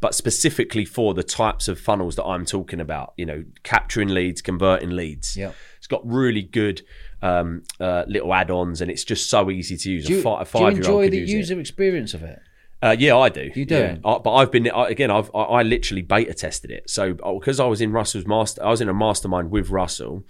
but 0.00 0.14
specifically 0.14 0.84
for 0.84 1.14
the 1.14 1.22
types 1.22 1.68
of 1.68 1.78
funnels 1.78 2.16
that 2.16 2.24
I'm 2.24 2.44
talking 2.44 2.80
about. 2.80 3.12
You 3.16 3.26
know, 3.26 3.44
capturing 3.62 4.08
leads, 4.08 4.42
converting 4.42 4.90
leads. 4.90 5.36
Yeah. 5.36 5.52
Got 5.90 6.06
really 6.06 6.42
good 6.42 6.80
um, 7.20 7.64
uh, 7.78 8.04
little 8.06 8.32
add-ons, 8.32 8.80
and 8.80 8.90
it's 8.90 9.04
just 9.04 9.28
so 9.28 9.50
easy 9.50 9.76
to 9.76 9.90
use. 9.90 10.06
Do 10.06 10.14
you, 10.14 10.20
a, 10.20 10.22
fi- 10.22 10.42
a 10.42 10.44
do 10.44 10.58
you 10.60 10.66
enjoy 10.68 11.10
the 11.10 11.18
use 11.18 11.30
it. 11.30 11.36
user 11.36 11.60
experience 11.60 12.14
of 12.14 12.22
it? 12.22 12.40
Uh, 12.82 12.96
yeah, 12.98 13.14
I 13.16 13.28
do. 13.28 13.50
You 13.54 13.66
do? 13.66 13.74
Yeah. 13.74 13.96
I, 14.04 14.18
but 14.18 14.32
I've 14.32 14.50
been 14.50 14.70
I, 14.70 14.88
again. 14.88 15.10
I've 15.10 15.30
I, 15.34 15.42
I 15.42 15.62
literally 15.62 16.02
beta 16.02 16.32
tested 16.32 16.70
it. 16.70 16.88
So 16.88 17.12
because 17.12 17.60
I 17.60 17.66
was 17.66 17.80
in 17.82 17.92
Russell's 17.92 18.26
master, 18.26 18.64
I 18.64 18.70
was 18.70 18.80
in 18.80 18.88
a 18.88 18.94
mastermind 18.94 19.50
with 19.50 19.68
Russell, 19.68 20.24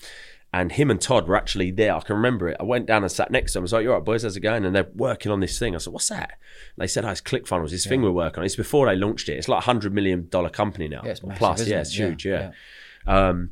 and 0.52 0.72
him 0.72 0.90
and 0.90 1.00
Todd 1.00 1.28
were 1.28 1.36
actually 1.36 1.70
there. 1.70 1.94
I 1.94 2.00
can 2.00 2.16
remember 2.16 2.48
it. 2.48 2.56
I 2.58 2.64
went 2.64 2.86
down 2.86 3.04
and 3.04 3.12
sat 3.12 3.30
next 3.30 3.52
to 3.52 3.58
them. 3.58 3.62
I 3.62 3.64
was 3.64 3.72
like, 3.72 3.84
"You 3.84 3.90
all 3.90 3.98
right, 3.98 4.04
boys? 4.04 4.24
How's 4.24 4.36
it 4.36 4.40
going?" 4.40 4.64
And 4.64 4.74
they're 4.74 4.88
working 4.96 5.30
on 5.30 5.38
this 5.38 5.60
thing. 5.60 5.76
I 5.76 5.78
said, 5.78 5.92
"What's 5.92 6.08
that?" 6.08 6.30
And 6.30 6.82
they 6.82 6.88
said, 6.88 7.04
"Oh, 7.04 7.10
it's 7.10 7.20
ClickFunnels. 7.20 7.70
This 7.70 7.86
thing 7.86 8.02
we're 8.02 8.10
working 8.10 8.40
on. 8.40 8.46
It's 8.46 8.56
before 8.56 8.86
they 8.86 8.96
launched 8.96 9.28
it. 9.28 9.34
It's 9.34 9.48
like 9.48 9.58
a 9.58 9.66
hundred 9.66 9.94
million 9.94 10.26
dollar 10.28 10.50
company 10.50 10.88
now. 10.88 11.02
Yeah, 11.04 11.14
massive, 11.22 11.36
plus. 11.36 11.66
Yeah, 11.68 11.76
it? 11.76 11.80
it's 11.82 11.96
Yeah, 11.96 12.06
huge. 12.06 12.26
Yeah." 12.26 12.50
Um, 13.06 13.50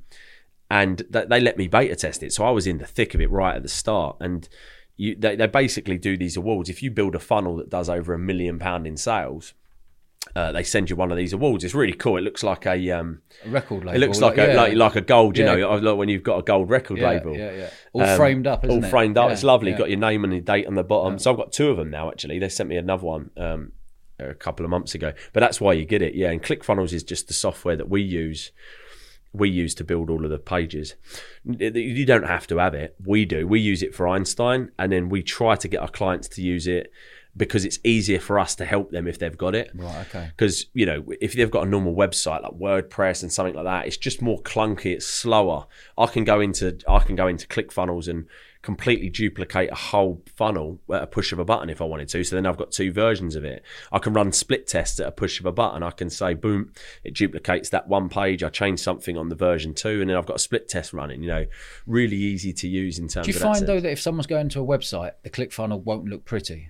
and 0.71 0.99
th- 1.13 1.29
they 1.29 1.41
let 1.41 1.57
me 1.57 1.67
beta 1.69 1.97
test 1.97 2.23
it. 2.23 2.33
So 2.33 2.45
I 2.45 2.51
was 2.51 2.67
in 2.67 2.79
the 2.79 2.87
thick 2.87 3.15
of 3.15 3.21
it 3.21 3.31
right 3.31 3.57
at 3.57 3.63
the 3.63 3.69
start. 3.69 4.17
And 4.21 4.49
you, 4.97 5.15
they, 5.17 5.37
they 5.37 5.47
basically 5.47 5.99
do 5.99 6.17
these 6.17 6.37
awards. 6.37 6.69
If 6.69 6.83
you 6.83 6.91
build 6.91 7.15
a 7.15 7.19
funnel 7.21 7.57
that 7.57 7.71
does 7.71 7.89
over 7.89 8.13
a 8.15 8.19
million 8.19 8.59
pound 8.59 8.87
in 8.87 8.97
sales, 8.97 9.55
uh, 10.37 10.53
they 10.53 10.63
send 10.63 10.91
you 10.91 10.97
one 10.97 11.11
of 11.11 11.17
these 11.17 11.33
awards. 11.33 11.65
It's 11.65 11.75
really 11.75 11.95
cool. 11.95 12.19
It 12.19 12.21
looks 12.23 12.43
like 12.43 12.67
a 12.67 12.91
um, 12.91 13.23
A 13.47 13.49
record 13.49 13.85
label. 13.85 13.95
it 13.97 13.99
looks 14.07 14.21
like 14.21 14.37
a 14.37 14.49
yeah. 14.49 14.55
like, 14.61 14.75
like 14.75 14.97
a 14.97 15.01
gold. 15.01 15.39
You 15.39 15.45
Yeah. 15.45 15.55
know, 15.55 15.77
like 15.77 15.97
when 15.97 16.09
you've 16.11 16.23
got 16.25 16.39
a 16.39 16.43
gold 16.43 16.69
record 16.69 16.99
yeah, 16.99 17.09
label. 17.09 17.35
Yeah, 17.37 17.53
yeah. 17.53 17.71
All 17.95 18.03
Um, 18.03 18.17
framed 18.17 18.47
up, 18.47 18.65
isn't 18.65 18.77
all 18.77 18.85
it? 18.85 18.91
framed 18.91 19.17
up. 19.17 19.31
It's 19.31 19.45
lovely. 19.45 19.73
Got 19.73 19.89
your 19.89 19.99
name 19.99 20.25
and 20.25 20.33
your 20.33 20.43
date 20.43 20.67
on 20.67 20.75
the 20.75 20.85
bottom. 20.85 21.19
So 21.19 21.31
I've 21.31 21.37
got 21.39 21.53
two 21.53 21.71
of 21.71 21.77
them 21.79 21.91
now. 21.91 22.11
Actually, 22.11 22.39
they 22.41 22.49
sent 22.51 22.69
me 22.69 22.77
another 22.77 23.07
one 23.07 23.31
um, 23.39 23.73
a 24.19 24.35
couple 24.35 24.67
of 24.67 24.71
months 24.71 24.95
ago. 24.95 25.13
But 25.33 25.41
that's 25.41 25.61
why 25.61 25.73
you 25.73 25.87
get 25.87 26.03
it, 26.03 26.15
yeah. 26.15 26.31
And 26.31 26.43
ClickFunnels 26.43 26.93
is 26.93 27.05
just 27.05 27.29
the 27.29 27.35
software 27.35 27.77
that 27.77 27.89
we 27.89 28.03
use. 28.03 28.51
We 29.33 29.51
use 29.51 29.75
to 29.77 29.85
build 29.85 30.11
all 30.11 30.25
of 30.25 30.31
the 30.31 30.39
pages. 30.39 30.95
You 31.45 32.07
don't 32.07 32.27
have 32.27 32.47
to 32.49 32.59
have 32.59 32.75
it. 32.75 32.97
We 33.05 33.25
do. 33.25 33.47
We 33.47 33.61
use 33.61 33.83
it 33.83 33.95
for 33.95 34.09
Einstein, 34.09 34.71
and 34.79 34.91
then 34.91 35.09
we 35.09 35.23
try 35.23 35.57
to 35.57 35.69
get 35.69 35.81
our 35.81 35.89
clients 35.89 36.29
to 36.29 36.43
use 36.43 36.67
it 36.67 36.93
because 37.37 37.65
it's 37.65 37.79
easier 37.85 38.19
for 38.19 38.39
us 38.39 38.55
to 38.57 38.65
help 38.65 38.91
them 38.91 39.07
if 39.07 39.19
they've 39.19 39.39
got 39.39 39.55
it. 39.55 39.71
Right. 39.75 40.07
Okay. 40.09 40.27
Because 40.37 40.67
you 40.75 40.85
know, 40.85 41.05
if 41.21 41.35
they've 41.35 41.51
got 41.51 41.67
a 41.67 41.71
normal 41.71 41.95
website 41.95 42.43
like 42.43 42.53
WordPress 42.53 43.23
and 43.23 43.33
something 43.33 43.55
like 43.55 43.65
that, 43.65 43.87
it's 43.87 43.97
just 43.97 44.21
more 44.21 44.43
clunky. 44.43 44.87
It's 44.87 45.07
slower. 45.07 45.67
I 45.97 46.07
can 46.07 46.25
go 46.25 46.41
into 46.41 46.79
I 46.89 46.99
can 47.01 47.17
go 47.17 47.29
into 47.29 47.47
ClickFunnels 47.47 48.09
and 48.09 48.27
completely 48.69 49.09
duplicate 49.09 49.71
a 49.73 49.75
whole 49.75 50.23
funnel 50.37 50.79
at 50.93 51.03
a 51.03 51.07
push 51.07 51.33
of 51.33 51.39
a 51.39 51.45
button 51.47 51.71
if 51.71 51.81
I 51.81 51.87
wanted 51.87 52.07
to. 52.09 52.23
So 52.23 52.37
then 52.37 52.45
I've 52.45 52.59
got 52.59 52.71
two 52.71 52.93
versions 52.93 53.35
of 53.35 53.43
it. 53.43 53.65
I 53.91 53.99
can 53.99 54.13
run 54.13 54.31
split 54.31 54.67
tests 54.67 55.01
at 55.01 55.07
a 55.07 55.11
push 55.11 55.41
of 55.41 55.47
a 55.47 55.53
button. 55.53 55.83
I 55.83 55.91
can 55.91 56.11
say, 56.11 56.35
boom, 56.35 56.75
it 57.03 57.15
duplicates 57.15 57.71
that 57.71 57.89
one 57.89 58.11
page. 58.11 58.43
I 58.43 58.51
change 58.51 58.81
something 58.81 59.17
on 59.17 59.31
the 59.31 59.35
version 59.35 59.73
two, 59.73 60.03
and 60.03 60.11
then 60.11 60.19
I've 60.19 60.27
got 60.27 60.37
a 60.37 60.39
split 60.39 60.69
test 60.69 60.93
running. 60.93 61.23
You 61.23 61.29
know, 61.29 61.47
really 61.87 62.19
easy 62.19 62.53
to 62.53 62.69
use 62.69 62.99
in 62.99 63.09
terms. 63.09 63.27
Of. 63.27 63.33
Do 63.33 63.39
you 63.39 63.43
find 63.43 63.67
though 63.67 63.81
that 63.81 63.91
if 63.91 64.03
someone's 64.03 64.27
going 64.27 64.51
to 64.51 64.61
a 64.61 64.67
website, 64.67 65.13
the 65.23 65.31
click 65.31 65.51
funnel 65.51 65.81
won't 65.81 66.05
look 66.05 66.27
pretty 66.27 66.69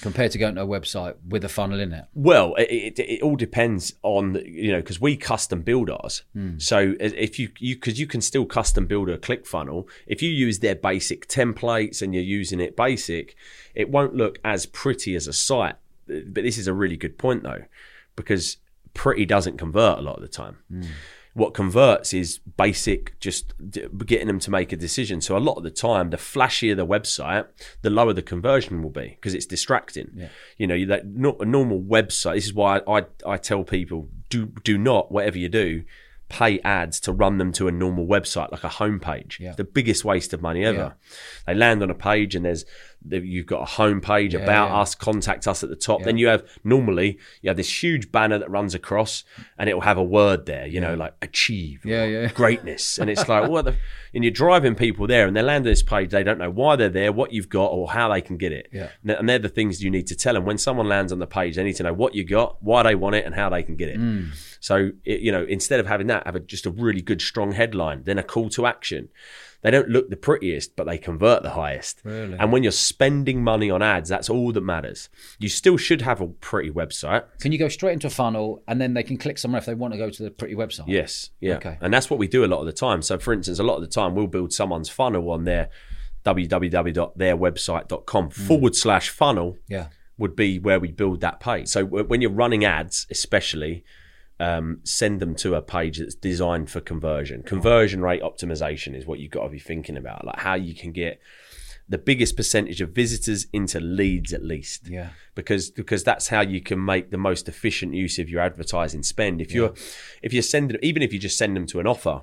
compared 0.00 0.32
to 0.32 0.38
going 0.38 0.56
to 0.56 0.62
a 0.62 0.66
website 0.66 1.14
with 1.26 1.44
a 1.44 1.48
funnel 1.48 1.80
in 1.80 1.92
it? 1.92 2.06
Well, 2.14 2.54
it, 2.56 2.98
it, 2.98 2.98
it 2.98 3.22
all 3.22 3.36
depends 3.36 3.94
on 4.02 4.34
you 4.44 4.72
know 4.72 4.80
because 4.80 5.00
we 5.00 5.16
custom 5.16 5.62
build 5.62 5.90
ours. 5.90 6.22
Hmm. 6.32 6.58
So 6.58 6.94
if 7.00 7.38
you 7.38 7.50
you 7.58 7.76
because 7.76 7.98
you 7.98 8.06
can 8.06 8.20
still 8.20 8.44
custom 8.44 8.86
build 8.86 9.08
a 9.08 9.18
click 9.18 9.46
funnel 9.46 9.88
if 10.06 10.22
you 10.22 10.30
use 10.30 10.58
their 10.58 10.74
basic 10.74 11.28
templates 11.28 12.02
and 12.02 12.14
you're 12.14 12.22
using 12.22 12.60
it 12.60 12.76
basic, 12.76 13.36
it 13.74 13.90
won't 13.90 14.14
look 14.14 14.38
as 14.44 14.66
pretty 14.66 15.14
as 15.14 15.26
a 15.26 15.32
site. 15.32 15.76
But 16.06 16.34
this 16.34 16.58
is 16.58 16.66
a 16.66 16.74
really 16.74 16.96
good 16.96 17.16
point 17.18 17.42
though, 17.42 17.64
because 18.16 18.58
pretty 18.94 19.24
doesn't 19.24 19.58
convert 19.58 19.98
a 19.98 20.02
lot 20.02 20.16
of 20.16 20.22
the 20.22 20.28
time. 20.28 20.58
Hmm. 20.68 20.82
What 21.34 21.52
converts 21.52 22.14
is 22.14 22.38
basic, 22.56 23.18
just 23.18 23.52
getting 24.06 24.28
them 24.28 24.38
to 24.38 24.50
make 24.50 24.72
a 24.72 24.76
decision. 24.76 25.20
So 25.20 25.36
a 25.36 25.38
lot 25.38 25.56
of 25.56 25.64
the 25.64 25.70
time, 25.70 26.10
the 26.10 26.16
flashier 26.16 26.76
the 26.76 26.86
website, 26.86 27.46
the 27.82 27.90
lower 27.90 28.12
the 28.12 28.22
conversion 28.22 28.82
will 28.82 28.90
be 28.90 29.08
because 29.20 29.34
it's 29.34 29.46
distracting. 29.46 30.10
Yeah. 30.14 30.28
You 30.58 30.66
know, 30.68 30.86
that 30.86 31.06
not 31.06 31.40
a 31.40 31.44
normal 31.44 31.80
website. 31.80 32.34
This 32.34 32.46
is 32.46 32.54
why 32.54 32.80
I, 32.86 32.98
I 32.98 33.04
I 33.26 33.36
tell 33.36 33.64
people 33.64 34.08
do 34.30 34.46
do 34.62 34.78
not 34.78 35.10
whatever 35.10 35.36
you 35.36 35.48
do, 35.48 35.84
pay 36.28 36.58
ads 36.60 36.98
to 37.00 37.12
run 37.12 37.38
them 37.38 37.52
to 37.52 37.68
a 37.68 37.72
normal 37.72 38.06
website 38.06 38.50
like 38.50 38.64
a 38.64 38.68
homepage. 38.68 39.38
Yeah. 39.38 39.52
The 39.52 39.64
biggest 39.64 40.04
waste 40.04 40.32
of 40.32 40.42
money 40.42 40.64
ever. 40.64 40.78
Yeah. 40.78 40.92
They 41.46 41.54
land 41.54 41.82
on 41.82 41.90
a 41.90 41.94
page 41.94 42.34
and 42.34 42.44
there's 42.44 42.64
you've 43.10 43.46
got 43.46 43.62
a 43.62 43.64
homepage 43.64 44.32
Yeah, 44.32 44.40
about 44.40 44.70
yeah. 44.70 44.80
us, 44.80 44.94
contact 44.94 45.46
us 45.46 45.62
at 45.62 45.68
the 45.70 45.76
top. 45.76 46.00
Yeah. 46.00 46.06
Then 46.06 46.18
you 46.18 46.26
have 46.28 46.44
normally 46.64 47.18
you 47.42 47.48
have 47.50 47.56
this 47.56 47.82
huge 47.82 48.10
banner 48.10 48.38
that 48.38 48.50
runs 48.50 48.74
across 48.74 49.24
and 49.58 49.68
it 49.68 49.74
will 49.74 49.82
have 49.82 49.98
a 49.98 50.02
word 50.02 50.46
there, 50.46 50.66
you 50.66 50.80
know, 50.80 50.94
like 50.94 51.14
achieve, 51.22 51.84
Yeah, 51.84 52.04
yeah. 52.04 52.28
greatness, 52.28 52.98
and 52.98 53.10
it's 53.10 53.28
like 53.28 53.48
what 53.50 53.64
the 53.66 53.76
and 54.14 54.22
you're 54.22 54.30
driving 54.30 54.74
people 54.76 55.06
there 55.08 55.26
and 55.26 55.36
they 55.36 55.42
land 55.42 55.66
on 55.66 55.70
this 55.72 55.82
page, 55.82 56.10
they 56.10 56.22
don't 56.22 56.38
know 56.38 56.50
why 56.50 56.76
they're 56.76 56.88
there, 56.88 57.12
what 57.12 57.32
you've 57.32 57.48
got, 57.48 57.66
or 57.66 57.90
how 57.90 58.12
they 58.12 58.20
can 58.20 58.36
get 58.36 58.52
it. 58.52 58.68
Yeah. 58.72 58.88
And 59.02 59.10
and 59.10 59.28
they're 59.28 59.38
the 59.38 59.48
things 59.48 59.82
you 59.82 59.90
need 59.90 60.06
to 60.08 60.14
tell 60.16 60.34
them. 60.34 60.44
When 60.44 60.58
someone 60.58 60.88
lands 60.88 61.12
on 61.12 61.18
the 61.18 61.26
page, 61.26 61.56
they 61.56 61.64
need 61.64 61.76
to 61.76 61.82
know 61.82 61.92
what 61.92 62.14
you 62.14 62.24
got, 62.24 62.62
why 62.62 62.82
they 62.84 62.94
want 62.94 63.16
it, 63.16 63.26
and 63.26 63.34
how 63.34 63.48
they 63.50 63.62
can 63.62 63.76
get 63.76 63.88
it. 63.88 63.98
Mm. 63.98 64.30
So, 64.60 64.92
it, 65.04 65.20
you 65.20 65.30
know, 65.30 65.44
instead 65.44 65.78
of 65.80 65.86
having 65.86 66.06
that, 66.06 66.24
have 66.24 66.36
a, 66.36 66.40
just 66.40 66.64
a 66.64 66.70
really 66.70 67.02
good, 67.02 67.20
strong 67.20 67.52
headline, 67.52 68.04
then 68.04 68.18
a 68.18 68.22
call 68.22 68.48
to 68.50 68.64
action. 68.66 69.08
They 69.64 69.70
don't 69.70 69.88
look 69.88 70.10
the 70.10 70.16
prettiest, 70.16 70.76
but 70.76 70.84
they 70.86 70.98
convert 70.98 71.42
the 71.42 71.48
highest. 71.52 72.02
Really? 72.04 72.36
And 72.38 72.52
when 72.52 72.62
you're 72.62 72.70
spending 72.70 73.42
money 73.42 73.70
on 73.70 73.80
ads, 73.80 74.10
that's 74.10 74.28
all 74.28 74.52
that 74.52 74.60
matters. 74.60 75.08
You 75.38 75.48
still 75.48 75.78
should 75.78 76.02
have 76.02 76.20
a 76.20 76.26
pretty 76.26 76.70
website. 76.70 77.24
Can 77.40 77.50
you 77.50 77.56
go 77.58 77.68
straight 77.68 77.94
into 77.94 78.08
a 78.08 78.10
funnel 78.10 78.62
and 78.68 78.78
then 78.78 78.92
they 78.92 79.02
can 79.02 79.16
click 79.16 79.38
somewhere 79.38 79.58
if 79.58 79.64
they 79.64 79.72
want 79.72 79.94
to 79.94 79.98
go 79.98 80.10
to 80.10 80.22
the 80.22 80.30
pretty 80.30 80.54
website? 80.54 80.84
Yes, 80.86 81.30
yeah. 81.40 81.54
Okay. 81.54 81.78
And 81.80 81.94
that's 81.94 82.10
what 82.10 82.18
we 82.18 82.28
do 82.28 82.44
a 82.44 82.46
lot 82.46 82.60
of 82.60 82.66
the 82.66 82.74
time. 82.74 83.00
So, 83.00 83.18
for 83.18 83.32
instance, 83.32 83.58
a 83.58 83.62
lot 83.62 83.76
of 83.76 83.80
the 83.80 83.88
time 83.88 84.14
we'll 84.14 84.26
build 84.26 84.52
someone's 84.52 84.90
funnel 84.90 85.30
on 85.30 85.44
their 85.44 85.70
www.theirwebsite.com 86.26 88.24
hmm. 88.24 88.30
forward 88.30 88.76
slash 88.76 89.08
funnel 89.08 89.56
Yeah. 89.66 89.86
would 90.18 90.36
be 90.36 90.58
where 90.58 90.78
we 90.78 90.92
build 90.92 91.22
that 91.22 91.40
page. 91.40 91.68
So 91.68 91.86
when 91.86 92.20
you're 92.20 92.30
running 92.30 92.66
ads, 92.66 93.06
especially, 93.10 93.82
um, 94.40 94.80
send 94.84 95.20
them 95.20 95.34
to 95.36 95.54
a 95.54 95.62
page 95.62 95.98
that's 95.98 96.14
designed 96.14 96.70
for 96.70 96.80
conversion. 96.80 97.42
Conversion 97.42 98.02
rate 98.02 98.22
optimization 98.22 98.94
is 98.94 99.06
what 99.06 99.18
you've 99.18 99.30
got 99.30 99.44
to 99.44 99.50
be 99.50 99.58
thinking 99.58 99.96
about, 99.96 100.24
like 100.24 100.40
how 100.40 100.54
you 100.54 100.74
can 100.74 100.92
get 100.92 101.20
the 101.88 101.98
biggest 101.98 102.34
percentage 102.36 102.80
of 102.80 102.90
visitors 102.90 103.46
into 103.52 103.78
leads 103.78 104.32
at 104.32 104.42
least. 104.42 104.88
Yeah. 104.88 105.10
because 105.34 105.70
because 105.70 106.02
that's 106.02 106.28
how 106.28 106.40
you 106.40 106.60
can 106.60 106.82
make 106.82 107.10
the 107.10 107.18
most 107.18 107.48
efficient 107.48 107.94
use 107.94 108.18
of 108.18 108.28
your 108.30 108.40
advertising 108.40 109.02
spend. 109.02 109.40
If 109.40 109.52
you're 109.52 109.74
if 110.22 110.32
you're 110.32 110.42
sending 110.42 110.78
even 110.82 111.02
if 111.02 111.12
you 111.12 111.18
just 111.18 111.38
send 111.38 111.56
them 111.56 111.66
to 111.66 111.80
an 111.80 111.86
offer 111.86 112.22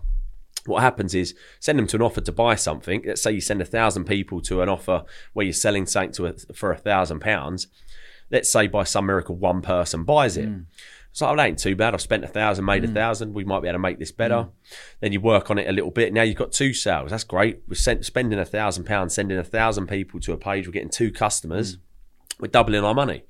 what 0.66 0.82
happens 0.82 1.16
is 1.16 1.34
send 1.60 1.80
them 1.80 1.88
to 1.88 1.96
an 1.96 2.02
offer 2.02 2.22
to 2.22 2.32
buy 2.32 2.56
something. 2.56 3.04
Let's 3.06 3.22
say 3.22 3.32
you 3.32 3.42
send 3.42 3.62
a 3.62 3.66
thousand 3.66 4.06
people 4.06 4.42
to 4.42 4.62
an 4.62 4.70
offer 4.70 5.04
where 5.34 5.46
you're 5.46 5.54
selling 5.54 5.86
something 5.86 6.12
to 6.14 6.28
a, 6.28 6.34
for 6.54 6.72
a 6.72 6.78
thousand 6.78 7.20
pounds. 7.20 7.68
Let's 8.30 8.52
say 8.52 8.68
by 8.68 8.84
some 8.84 9.08
miracle 9.08 9.36
one 9.36 9.62
person 9.62 10.04
buys 10.04 10.38
it 10.38 10.50
so 11.14 11.28
oh, 11.28 11.36
that 11.36 11.46
ain't 11.46 11.60
too 11.60 11.76
bad. 11.76 11.94
I've 11.94 12.02
spent 12.02 12.24
a 12.24 12.28
thousand, 12.28 12.66
made 12.66 12.86
a 12.86 12.88
mm. 12.88 12.94
thousand. 12.94 13.34
We 13.34 13.44
might 13.44 13.62
be 13.62 13.68
able 13.68 13.76
to 13.76 13.80
make 13.80 14.00
this 14.00 14.12
better. 14.12 14.36
Mm. 14.36 14.52
Then 15.02 15.12
you 15.12 15.20
work 15.20 15.52
on 15.52 15.58
it 15.58 15.68
a 15.68 15.74
little 15.74 15.92
bit. 15.92 16.14
Now 16.14 16.22
you've 16.22 16.38
got 16.38 16.54
two 16.54 16.74
sales. 16.74 17.12
That's 17.12 17.26
great. 17.26 17.62
We're 17.68 17.76
sent, 17.76 18.06
spending 18.06 18.40
a 18.40 18.46
thousand 18.46 18.86
pounds, 18.86 19.14
sending 19.14 19.38
a 19.38 19.44
thousand 19.44 19.88
people 19.88 20.20
to 20.22 20.34
a 20.34 20.38
page. 20.38 20.68
We're 20.68 20.74
getting 20.74 20.90
two 20.90 21.12
customers. 21.12 21.76
Mm. 21.76 21.80
We're 22.40 22.48
doubling 22.48 22.84
our 22.84 22.94
money. 22.94 23.24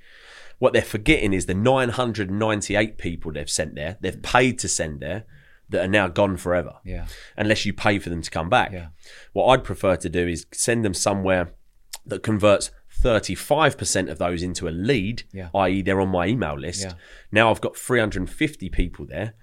What 0.59 0.73
they're 0.73 0.83
forgetting 0.83 1.33
is 1.33 1.47
the 1.47 1.55
998 1.55 2.99
people 2.99 3.31
they've 3.31 3.49
sent 3.49 3.73
there, 3.73 3.97
they've 3.99 4.21
paid 4.21 4.59
to 4.59 4.67
send 4.67 4.99
there, 4.99 5.25
that 5.69 5.85
are 5.85 5.87
now 5.87 6.07
gone 6.07 6.37
forever. 6.37 6.75
Yeah. 6.83 7.07
Unless 7.35 7.65
you 7.65 7.73
pay 7.73 7.97
for 7.97 8.09
them 8.09 8.21
to 8.21 8.29
come 8.29 8.49
back. 8.49 8.71
Yeah. 8.71 8.89
What 9.33 9.47
I'd 9.47 9.63
prefer 9.63 9.95
to 9.95 10.09
do 10.09 10.27
is 10.27 10.45
send 10.51 10.85
them 10.85 10.93
somewhere 10.93 11.53
that 12.05 12.21
converts 12.21 12.69
35% 13.03 14.09
of 14.09 14.17
those 14.17 14.43
into 14.43 14.67
a 14.67 14.71
lead, 14.71 15.23
Yeah. 15.33 15.49
i.e., 15.55 15.81
they're 15.81 16.01
on 16.01 16.09
my 16.09 16.27
email 16.27 16.57
list. 16.57 16.83
Yeah. 16.83 16.93
Now 17.31 17.49
I've 17.51 17.61
got 17.61 17.75
350 17.75 18.69
people 18.69 19.05
there. 19.05 19.33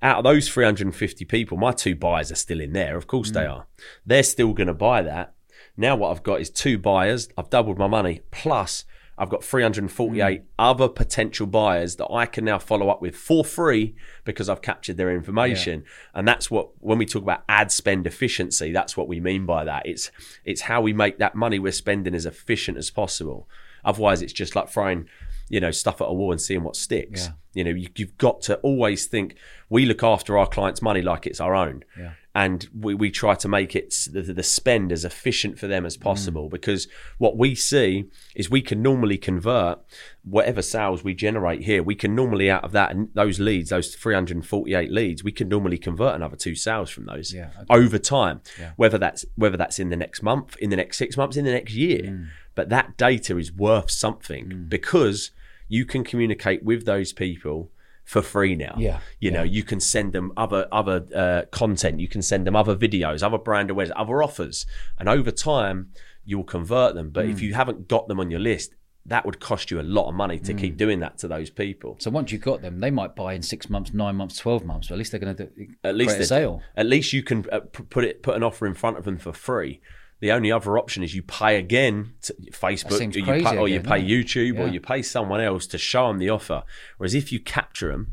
Out 0.00 0.18
of 0.18 0.24
those 0.24 0.48
350 0.48 1.24
people, 1.26 1.56
my 1.56 1.72
two 1.72 1.94
buyers 1.94 2.32
are 2.32 2.36
still 2.36 2.60
in 2.60 2.72
there. 2.72 2.96
Of 2.96 3.06
course 3.06 3.30
Mm. 3.30 3.34
they 3.34 3.46
are. 3.46 3.66
They're 4.04 4.22
still 4.22 4.52
going 4.52 4.66
to 4.66 4.74
buy 4.74 5.02
that. 5.02 5.34
Now 5.76 5.94
what 5.96 6.10
I've 6.10 6.22
got 6.22 6.40
is 6.40 6.50
two 6.50 6.76
buyers. 6.78 7.28
I've 7.38 7.50
doubled 7.50 7.78
my 7.78 7.86
money. 7.86 8.20
Plus, 8.30 8.84
I've 9.22 9.30
got 9.30 9.44
348 9.44 10.40
Mm. 10.42 10.44
other 10.58 10.88
potential 10.88 11.46
buyers 11.46 11.94
that 11.96 12.10
I 12.10 12.26
can 12.26 12.44
now 12.44 12.58
follow 12.58 12.88
up 12.88 13.00
with 13.00 13.14
for 13.14 13.44
free 13.44 13.94
because 14.24 14.48
I've 14.48 14.62
captured 14.62 14.96
their 14.96 15.14
information. 15.14 15.84
And 16.12 16.26
that's 16.26 16.50
what 16.50 16.70
when 16.80 16.98
we 16.98 17.06
talk 17.06 17.22
about 17.22 17.44
ad 17.48 17.70
spend 17.70 18.06
efficiency, 18.06 18.72
that's 18.72 18.96
what 18.96 19.06
we 19.06 19.20
mean 19.20 19.46
by 19.46 19.62
that. 19.64 19.86
It's 19.86 20.10
it's 20.44 20.62
how 20.62 20.80
we 20.80 20.92
make 20.92 21.18
that 21.18 21.36
money 21.36 21.58
we're 21.60 21.70
spending 21.72 22.14
as 22.16 22.26
efficient 22.26 22.76
as 22.78 22.90
possible. 22.90 23.48
Otherwise, 23.84 24.22
it's 24.22 24.32
just 24.32 24.56
like 24.56 24.68
throwing, 24.68 25.08
you 25.48 25.60
know, 25.60 25.70
stuff 25.70 26.00
at 26.00 26.08
a 26.08 26.12
wall 26.12 26.32
and 26.32 26.40
seeing 26.40 26.64
what 26.64 26.74
sticks. 26.76 27.26
Yeah. 27.26 27.32
You 27.54 27.64
know, 27.64 27.70
you, 27.78 27.88
you've 27.96 28.16
got 28.18 28.40
to 28.42 28.56
always 28.58 29.06
think 29.06 29.36
we 29.68 29.86
look 29.86 30.02
after 30.02 30.36
our 30.38 30.46
clients' 30.48 30.82
money 30.82 31.02
like 31.02 31.26
it's 31.26 31.40
our 31.40 31.54
own 31.54 31.84
Yeah. 31.98 32.12
And 32.34 32.66
we, 32.78 32.94
we 32.94 33.10
try 33.10 33.34
to 33.34 33.46
make 33.48 33.76
it 33.76 33.94
the, 34.10 34.22
the 34.22 34.42
spend 34.42 34.90
as 34.90 35.04
efficient 35.04 35.58
for 35.58 35.66
them 35.66 35.84
as 35.84 35.96
possible 35.98 36.48
because 36.48 36.88
what 37.18 37.36
we 37.36 37.54
see 37.54 38.06
is 38.34 38.48
we 38.50 38.62
can 38.62 38.80
normally 38.80 39.18
convert 39.18 39.78
whatever 40.24 40.62
sales 40.62 41.04
we 41.04 41.12
generate 41.14 41.62
here 41.64 41.82
we 41.82 41.94
can 41.94 42.14
normally 42.14 42.50
out 42.50 42.64
of 42.64 42.72
that 42.72 42.90
and 42.90 43.08
those 43.14 43.38
leads 43.38 43.68
those 43.70 43.94
348 43.94 44.90
leads 44.90 45.22
we 45.22 45.32
can 45.32 45.48
normally 45.48 45.76
convert 45.78 46.14
another 46.14 46.36
two 46.36 46.54
sales 46.54 46.88
from 46.90 47.04
those 47.06 47.34
Yeah, 47.34 47.50
okay. 47.60 47.66
over 47.68 47.98
time 47.98 48.40
Yeah. 48.58 48.72
whether 48.76 48.98
that's 48.98 49.24
whether 49.36 49.56
that's 49.58 49.78
in 49.78 49.90
the 49.90 49.96
next 49.96 50.22
month 50.22 50.56
in 50.58 50.70
the 50.70 50.76
next 50.76 50.96
six 50.96 51.16
months 51.16 51.36
in 51.36 51.44
the 51.44 51.52
next 51.52 51.74
year 51.74 52.02
Mm. 52.02 52.28
but 52.54 52.68
that 52.70 52.96
data 52.96 53.36
is 53.38 53.52
worth 53.52 53.90
something 53.90 54.66
because 54.68 55.30
you 55.68 55.84
can 55.84 56.02
communicate 56.04 56.62
with 56.62 56.84
those 56.86 57.12
people 57.12 57.70
for 58.04 58.20
free 58.22 58.54
now 58.56 58.74
Yeah, 58.78 58.98
you 59.20 59.30
know 59.30 59.42
you 59.42 59.62
can 59.62 59.80
send 59.80 60.12
them 60.12 60.32
other 60.36 60.66
other 60.72 61.06
uh, 61.14 61.42
content 61.50 62.00
you 62.00 62.08
can 62.08 62.22
send 62.22 62.46
them 62.46 62.56
other 62.56 62.76
videos 62.76 63.22
other 63.22 63.38
brand 63.38 63.70
awareness 63.70 63.94
other 63.96 64.22
offers 64.22 64.66
and 64.98 65.08
over 65.08 65.30
time 65.30 65.90
you'll 66.24 66.44
convert 66.44 66.94
them 66.94 67.10
but 67.10 67.26
if 67.26 67.38
Mm. 67.38 67.42
you 67.42 67.54
haven't 67.54 67.88
got 67.88 68.08
them 68.08 68.18
on 68.20 68.30
your 68.30 68.40
list 68.40 68.74
that 69.06 69.26
would 69.26 69.40
cost 69.40 69.70
you 69.72 69.80
a 69.80 69.82
lot 69.82 70.08
of 70.08 70.14
money 70.14 70.38
to 70.38 70.52
Mm. 70.54 70.58
keep 70.58 70.76
doing 70.76 71.00
that 71.00 71.18
to 71.18 71.26
those 71.28 71.50
people 71.50 71.96
So 72.00 72.10
once 72.10 72.30
you've 72.30 72.42
got 72.42 72.62
them, 72.62 72.78
they 72.78 72.90
might 72.90 73.16
buy 73.16 73.34
in 73.34 73.42
six 73.42 73.68
months, 73.68 73.92
nine 73.92 74.14
months, 74.14 74.36
twelve 74.38 74.64
months. 74.64 74.86
But 74.88 74.94
at 74.94 74.98
least 74.98 75.10
they're 75.10 75.18
going 75.20 75.34
to 75.34 75.46
do 75.46 75.66
at 75.82 75.96
least 75.96 76.18
a 76.18 76.24
sale. 76.24 76.62
at 76.76 76.86
least 76.86 77.12
you 77.12 77.22
can 77.24 77.44
uh, 77.50 77.60
put 77.94 78.04
it 78.04 78.22
put 78.22 78.36
an 78.36 78.44
offer 78.44 78.64
in 78.64 78.74
front 78.74 78.98
of 78.98 79.04
them 79.04 79.18
for 79.18 79.32
free 79.32 79.80
the 80.22 80.30
only 80.30 80.52
other 80.52 80.78
option 80.78 81.02
is 81.02 81.16
you 81.16 81.22
pay 81.22 81.56
again 81.56 82.14
to 82.22 82.32
Facebook, 82.52 82.92
or 82.92 83.18
you 83.18 83.44
pay, 83.44 83.56
or 83.56 83.66
you 83.66 83.80
again, 83.80 83.90
pay? 83.90 84.02
YouTube, 84.04 84.56
or 84.60 84.68
you 84.68 84.78
pay 84.78 85.02
someone 85.02 85.40
else 85.40 85.66
to 85.66 85.78
show 85.78 86.06
them 86.06 86.18
the 86.18 86.30
offer. 86.30 86.62
Whereas 86.96 87.12
if 87.12 87.32
you 87.32 87.40
capture 87.40 87.90
them, 87.90 88.12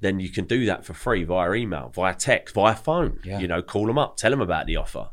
then 0.00 0.20
you 0.20 0.28
can 0.28 0.44
do 0.44 0.66
that 0.66 0.84
for 0.84 0.92
free 0.92 1.24
via 1.24 1.54
email, 1.54 1.90
via 1.94 2.14
text, 2.14 2.54
via 2.54 2.74
phone. 2.76 3.20
Yeah. 3.24 3.38
You 3.38 3.48
know, 3.48 3.62
call 3.62 3.86
them 3.86 3.96
up, 3.96 4.18
tell 4.18 4.30
them 4.30 4.42
about 4.42 4.66
the 4.66 4.76
offer. 4.76 5.08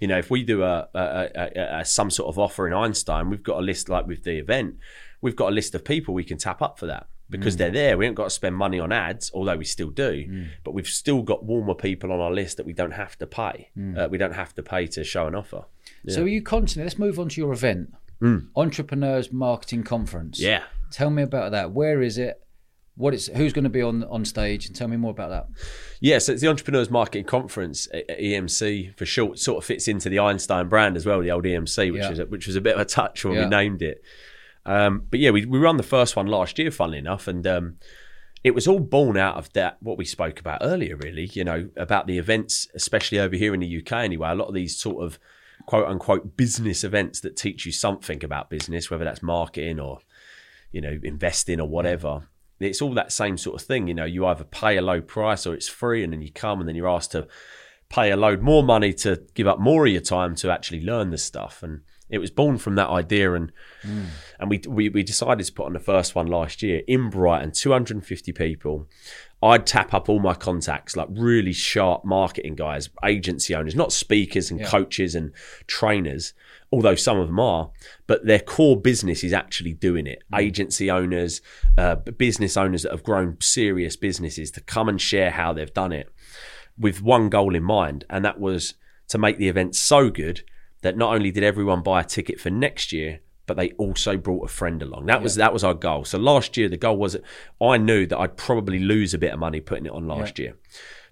You 0.00 0.08
know, 0.08 0.16
if 0.16 0.30
we 0.30 0.42
do 0.42 0.62
a, 0.62 0.88
a, 0.94 1.28
a, 1.34 1.78
a, 1.80 1.84
some 1.84 2.10
sort 2.10 2.30
of 2.30 2.38
offer 2.38 2.66
in 2.66 2.72
Einstein, 2.72 3.28
we've 3.28 3.42
got 3.42 3.58
a 3.58 3.62
list 3.62 3.90
like 3.90 4.06
with 4.06 4.24
the 4.24 4.38
event. 4.38 4.76
We've 5.20 5.36
got 5.36 5.50
a 5.50 5.54
list 5.54 5.74
of 5.74 5.84
people 5.84 6.14
we 6.14 6.24
can 6.24 6.38
tap 6.38 6.62
up 6.62 6.78
for 6.78 6.86
that. 6.86 7.06
because 7.32 7.54
mm. 7.54 7.58
they're 7.58 7.70
there. 7.70 7.98
We 7.98 8.04
haven't 8.04 8.14
got 8.14 8.24
to 8.24 8.30
spend 8.30 8.54
money 8.56 8.78
on 8.78 8.92
ads, 8.92 9.30
although 9.34 9.56
we 9.56 9.64
still 9.64 9.90
do. 9.90 10.26
Mm. 10.28 10.48
But 10.64 10.72
we've 10.74 10.86
still 10.86 11.22
got 11.22 11.44
warmer 11.44 11.74
people 11.74 12.12
on 12.12 12.20
our 12.20 12.30
list 12.30 12.56
that 12.58 12.66
we 12.66 12.72
don't 12.72 12.92
have 12.92 13.18
to 13.18 13.26
pay. 13.26 13.70
Mm. 13.76 13.98
Uh, 13.98 14.08
we 14.08 14.18
don't 14.18 14.34
have 14.34 14.54
to 14.54 14.62
pay 14.62 14.86
to 14.88 15.02
show 15.02 15.26
an 15.26 15.34
offer. 15.34 15.64
So 16.08 16.22
are 16.24 16.28
you 16.28 16.42
constantly? 16.42 16.84
Let's 16.84 16.98
move 16.98 17.18
on 17.20 17.28
to 17.30 17.40
your 17.40 17.52
event, 17.52 17.92
Entrepreneurs 18.56 19.32
Marketing 19.32 19.82
Conference. 19.82 20.38
Mm. 20.40 20.44
Yeah. 20.44 20.62
Tell 20.90 21.10
me 21.10 21.22
about 21.22 21.52
that. 21.52 21.72
Where 21.72 22.02
is 22.02 22.18
it? 22.18 22.38
What 22.96 23.14
is? 23.14 23.28
Who's 23.34 23.52
going 23.54 23.64
to 23.64 23.70
be 23.70 23.80
on 23.82 24.04
on 24.04 24.24
stage? 24.24 24.66
And 24.66 24.76
tell 24.76 24.88
me 24.88 24.96
more 24.98 25.10
about 25.12 25.30
that. 25.30 25.46
Yeah, 26.00 26.18
so 26.18 26.32
it's 26.32 26.42
the 26.42 26.48
Entrepreneurs 26.48 26.90
Marketing 26.90 27.24
Conference, 27.24 27.88
EMC 28.10 28.96
for 28.98 29.06
short. 29.06 29.38
Sort 29.38 29.58
of 29.58 29.64
fits 29.64 29.88
into 29.88 30.08
the 30.10 30.18
Einstein 30.18 30.68
brand 30.68 30.96
as 30.96 31.06
well, 31.06 31.20
the 31.20 31.30
old 31.30 31.44
EMC, 31.44 31.90
which 31.92 32.02
Yeah. 32.02 32.10
is 32.10 32.18
a, 32.18 32.26
which 32.26 32.46
was 32.46 32.56
a 32.56 32.60
bit 32.60 32.74
of 32.74 32.80
a 32.80 32.84
touch 32.84 33.24
when 33.24 33.34
Yeah. 33.34 33.44
we 33.44 33.48
named 33.50 33.80
it. 33.82 34.02
Um, 34.66 35.06
but 35.10 35.20
yeah, 35.20 35.30
we 35.30 35.46
we 35.46 35.58
run 35.58 35.76
the 35.78 35.82
first 35.82 36.16
one 36.16 36.26
last 36.26 36.58
year, 36.58 36.70
funnily 36.70 36.98
enough, 36.98 37.26
and 37.26 37.46
um, 37.46 37.76
it 38.44 38.54
was 38.54 38.68
all 38.68 38.78
born 38.80 39.16
out 39.16 39.36
of 39.36 39.50
that 39.54 39.78
what 39.80 39.96
we 39.96 40.04
spoke 40.04 40.38
about 40.38 40.58
earlier. 40.62 40.96
Really, 40.96 41.30
you 41.32 41.44
know, 41.44 41.70
about 41.76 42.06
the 42.06 42.18
events, 42.18 42.68
especially 42.74 43.18
over 43.18 43.34
here 43.36 43.54
in 43.54 43.60
the 43.60 43.78
UK. 43.78 43.92
Anyway, 44.04 44.28
a 44.28 44.34
lot 44.34 44.48
of 44.48 44.54
these 44.54 44.76
sort 44.78 45.02
of 45.02 45.18
quote 45.66 45.88
unquote 45.88 46.36
business 46.36 46.84
events 46.84 47.20
that 47.20 47.36
teach 47.36 47.66
you 47.66 47.72
something 47.72 48.24
about 48.24 48.50
business, 48.50 48.90
whether 48.90 49.04
that's 49.04 49.22
marketing 49.22 49.80
or 49.80 49.98
you 50.70 50.80
know 50.80 50.98
investing 51.02 51.60
or 51.60 51.68
whatever. 51.68 52.28
It's 52.60 52.80
all 52.80 52.94
that 52.94 53.10
same 53.10 53.36
sort 53.36 53.60
of 53.60 53.66
thing. 53.66 53.88
You 53.88 53.94
know, 53.94 54.04
you 54.04 54.24
either 54.26 54.44
pay 54.44 54.76
a 54.76 54.82
low 54.82 55.00
price 55.00 55.46
or 55.46 55.54
it's 55.54 55.68
free, 55.68 56.04
and 56.04 56.12
then 56.12 56.22
you 56.22 56.30
come 56.30 56.60
and 56.60 56.68
then 56.68 56.76
you're 56.76 56.88
asked 56.88 57.12
to 57.12 57.26
pay 57.88 58.10
a 58.10 58.16
load 58.16 58.40
more 58.40 58.62
money 58.62 58.92
to 58.92 59.22
give 59.34 59.46
up 59.46 59.60
more 59.60 59.86
of 59.86 59.92
your 59.92 60.00
time 60.00 60.34
to 60.36 60.50
actually 60.50 60.80
learn 60.80 61.10
this 61.10 61.24
stuff. 61.24 61.62
And 61.62 61.82
it 62.08 62.18
was 62.18 62.30
born 62.30 62.58
from 62.58 62.74
that 62.76 62.90
idea, 62.90 63.32
and 63.32 63.52
hmm. 63.82 64.04
and 64.38 64.50
we, 64.50 64.60
we 64.68 64.88
we 64.90 65.02
decided 65.02 65.44
to 65.46 65.52
put 65.52 65.66
on 65.66 65.72
the 65.72 65.80
first 65.80 66.14
one 66.14 66.26
last 66.26 66.62
year 66.62 66.82
in 66.86 67.10
Brighton, 67.10 67.52
250 67.52 68.32
people. 68.32 68.86
I'd 69.42 69.66
tap 69.66 69.92
up 69.92 70.08
all 70.08 70.20
my 70.20 70.34
contacts, 70.34 70.96
like 70.96 71.08
really 71.10 71.52
sharp 71.52 72.04
marketing 72.04 72.54
guys, 72.54 72.88
agency 73.04 73.54
owners, 73.54 73.74
not 73.74 73.92
speakers 73.92 74.50
and 74.50 74.60
Yeah. 74.60 74.66
coaches 74.66 75.14
and 75.16 75.32
trainers, 75.66 76.32
although 76.70 76.94
some 76.94 77.18
of 77.18 77.26
them 77.26 77.40
are, 77.40 77.70
but 78.06 78.24
their 78.24 78.38
core 78.38 78.80
business 78.80 79.24
is 79.24 79.32
actually 79.32 79.72
doing 79.72 80.06
it. 80.06 80.22
Agency 80.34 80.90
owners, 80.90 81.40
uh, 81.76 81.96
business 81.96 82.56
owners 82.56 82.84
that 82.84 82.92
have 82.92 83.02
grown 83.02 83.36
serious 83.40 83.96
businesses 83.96 84.50
to 84.52 84.60
come 84.60 84.88
and 84.88 85.00
share 85.00 85.32
how 85.32 85.52
they've 85.52 85.74
done 85.74 85.92
it 85.92 86.08
with 86.78 87.02
one 87.02 87.28
goal 87.28 87.54
in 87.54 87.64
mind, 87.64 88.04
and 88.08 88.24
that 88.24 88.38
was 88.40 88.74
to 89.08 89.18
make 89.18 89.38
the 89.38 89.48
event 89.48 89.74
so 89.74 90.08
good 90.08 90.42
that 90.82 90.96
not 90.96 91.14
only 91.14 91.30
did 91.30 91.42
everyone 91.44 91.82
buy 91.82 92.00
a 92.00 92.04
ticket 92.04 92.40
for 92.40 92.50
next 92.50 92.92
year, 92.92 93.20
but 93.46 93.56
they 93.56 93.70
also 93.72 94.16
brought 94.16 94.44
a 94.44 94.48
friend 94.48 94.82
along. 94.82 95.06
That 95.06 95.22
was 95.22 95.34
that 95.36 95.52
was 95.52 95.64
our 95.64 95.74
goal. 95.74 96.04
So 96.04 96.18
last 96.18 96.56
year 96.56 96.68
the 96.68 96.76
goal 96.76 96.96
was 96.96 97.16
I 97.60 97.76
knew 97.76 98.06
that 98.06 98.18
I'd 98.18 98.36
probably 98.36 98.78
lose 98.78 99.14
a 99.14 99.18
bit 99.18 99.32
of 99.32 99.38
money 99.38 99.60
putting 99.60 99.86
it 99.86 99.92
on 99.92 100.06
last 100.06 100.38
year. 100.38 100.56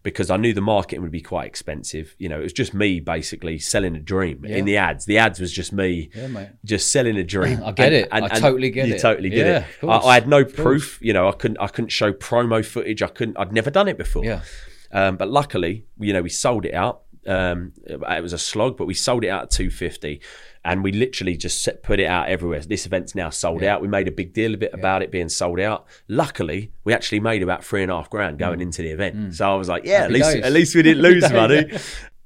Because 0.02 0.30
I 0.30 0.38
knew 0.38 0.54
the 0.54 0.62
marketing 0.62 1.02
would 1.02 1.10
be 1.10 1.20
quite 1.20 1.46
expensive. 1.46 2.14
You 2.18 2.30
know, 2.30 2.40
it 2.40 2.42
was 2.42 2.54
just 2.54 2.72
me 2.72 3.00
basically 3.00 3.58
selling 3.58 3.94
a 3.96 4.00
dream 4.00 4.42
Yeah. 4.46 4.56
in 4.56 4.64
the 4.64 4.78
ads. 4.78 5.04
The 5.04 5.18
ads 5.18 5.38
was 5.38 5.52
just 5.52 5.74
me 5.74 6.08
Yeah, 6.14 6.46
just 6.64 6.90
selling 6.90 7.18
a 7.18 7.22
dream. 7.22 7.62
I 7.62 7.72
get 7.72 7.92
it. 7.92 8.08
And, 8.10 8.24
I 8.24 8.28
totally 8.28 8.70
get 8.70 8.86
you 8.86 8.94
it. 8.94 8.96
You 8.96 9.02
totally 9.02 9.28
get 9.28 9.46
Yeah, 9.46 9.64
it. 9.82 9.86
I, 9.86 9.98
I 9.98 10.14
had 10.14 10.26
no 10.26 10.42
proof. 10.42 10.98
You 11.02 11.12
know, 11.12 11.28
I 11.28 11.32
couldn't. 11.32 11.58
I 11.60 11.66
couldn't 11.66 11.90
show 11.90 12.14
promo 12.14 12.64
footage. 12.64 13.02
I 13.02 13.08
couldn't. 13.08 13.36
I'd 13.38 13.52
never 13.52 13.70
done 13.70 13.88
it 13.88 13.98
before. 13.98 14.24
Yeah. 14.24 14.40
Um, 14.90 15.16
but 15.18 15.28
luckily, 15.28 15.84
you 15.98 16.14
know, 16.14 16.22
we 16.22 16.30
sold 16.30 16.64
it 16.64 16.72
out. 16.72 17.02
Um, 17.26 17.74
it 17.86 18.22
was 18.22 18.32
a 18.32 18.38
slog, 18.38 18.78
but 18.78 18.86
we 18.86 18.94
sold 18.94 19.24
it 19.24 19.28
out 19.28 19.42
at 19.42 19.50
250 19.50 20.22
and 20.64 20.84
we 20.84 20.92
literally 20.92 21.36
just 21.36 21.62
set, 21.62 21.82
put 21.82 22.00
it 22.00 22.06
out 22.06 22.28
everywhere. 22.28 22.60
This 22.60 22.84
event's 22.86 23.14
now 23.14 23.30
sold 23.30 23.62
Yeah. 23.62 23.74
out. 23.74 23.82
We 23.82 23.88
made 23.88 24.08
a 24.08 24.12
big 24.12 24.32
deal 24.34 24.52
of 24.54 24.62
it 24.62 24.74
about 24.74 25.02
it 25.02 25.10
being 25.10 25.28
sold 25.30 25.58
out. 25.60 25.86
Luckily, 26.08 26.72
we 26.84 26.92
actually 26.92 27.20
made 27.20 27.42
about 27.42 27.64
three 27.64 27.82
and 27.82 27.90
a 27.90 27.94
half 27.96 28.10
grand 28.10 28.38
going 28.38 28.60
into 28.60 28.82
the 28.82 28.90
event. 28.90 29.34
So 29.34 29.50
I 29.50 29.54
was 29.54 29.68
like, 29.68 29.84
yeah, 29.84 30.02
at 30.04 30.10
Mm. 30.10 30.14
Least, 30.14 30.32
days. 30.34 30.44
at 30.44 30.52
least 30.52 30.74
we 30.74 30.82
didn't 30.82 31.02
lose 31.10 31.22
days, 31.22 31.32
money. 31.32 31.66
yeah. 31.72 31.78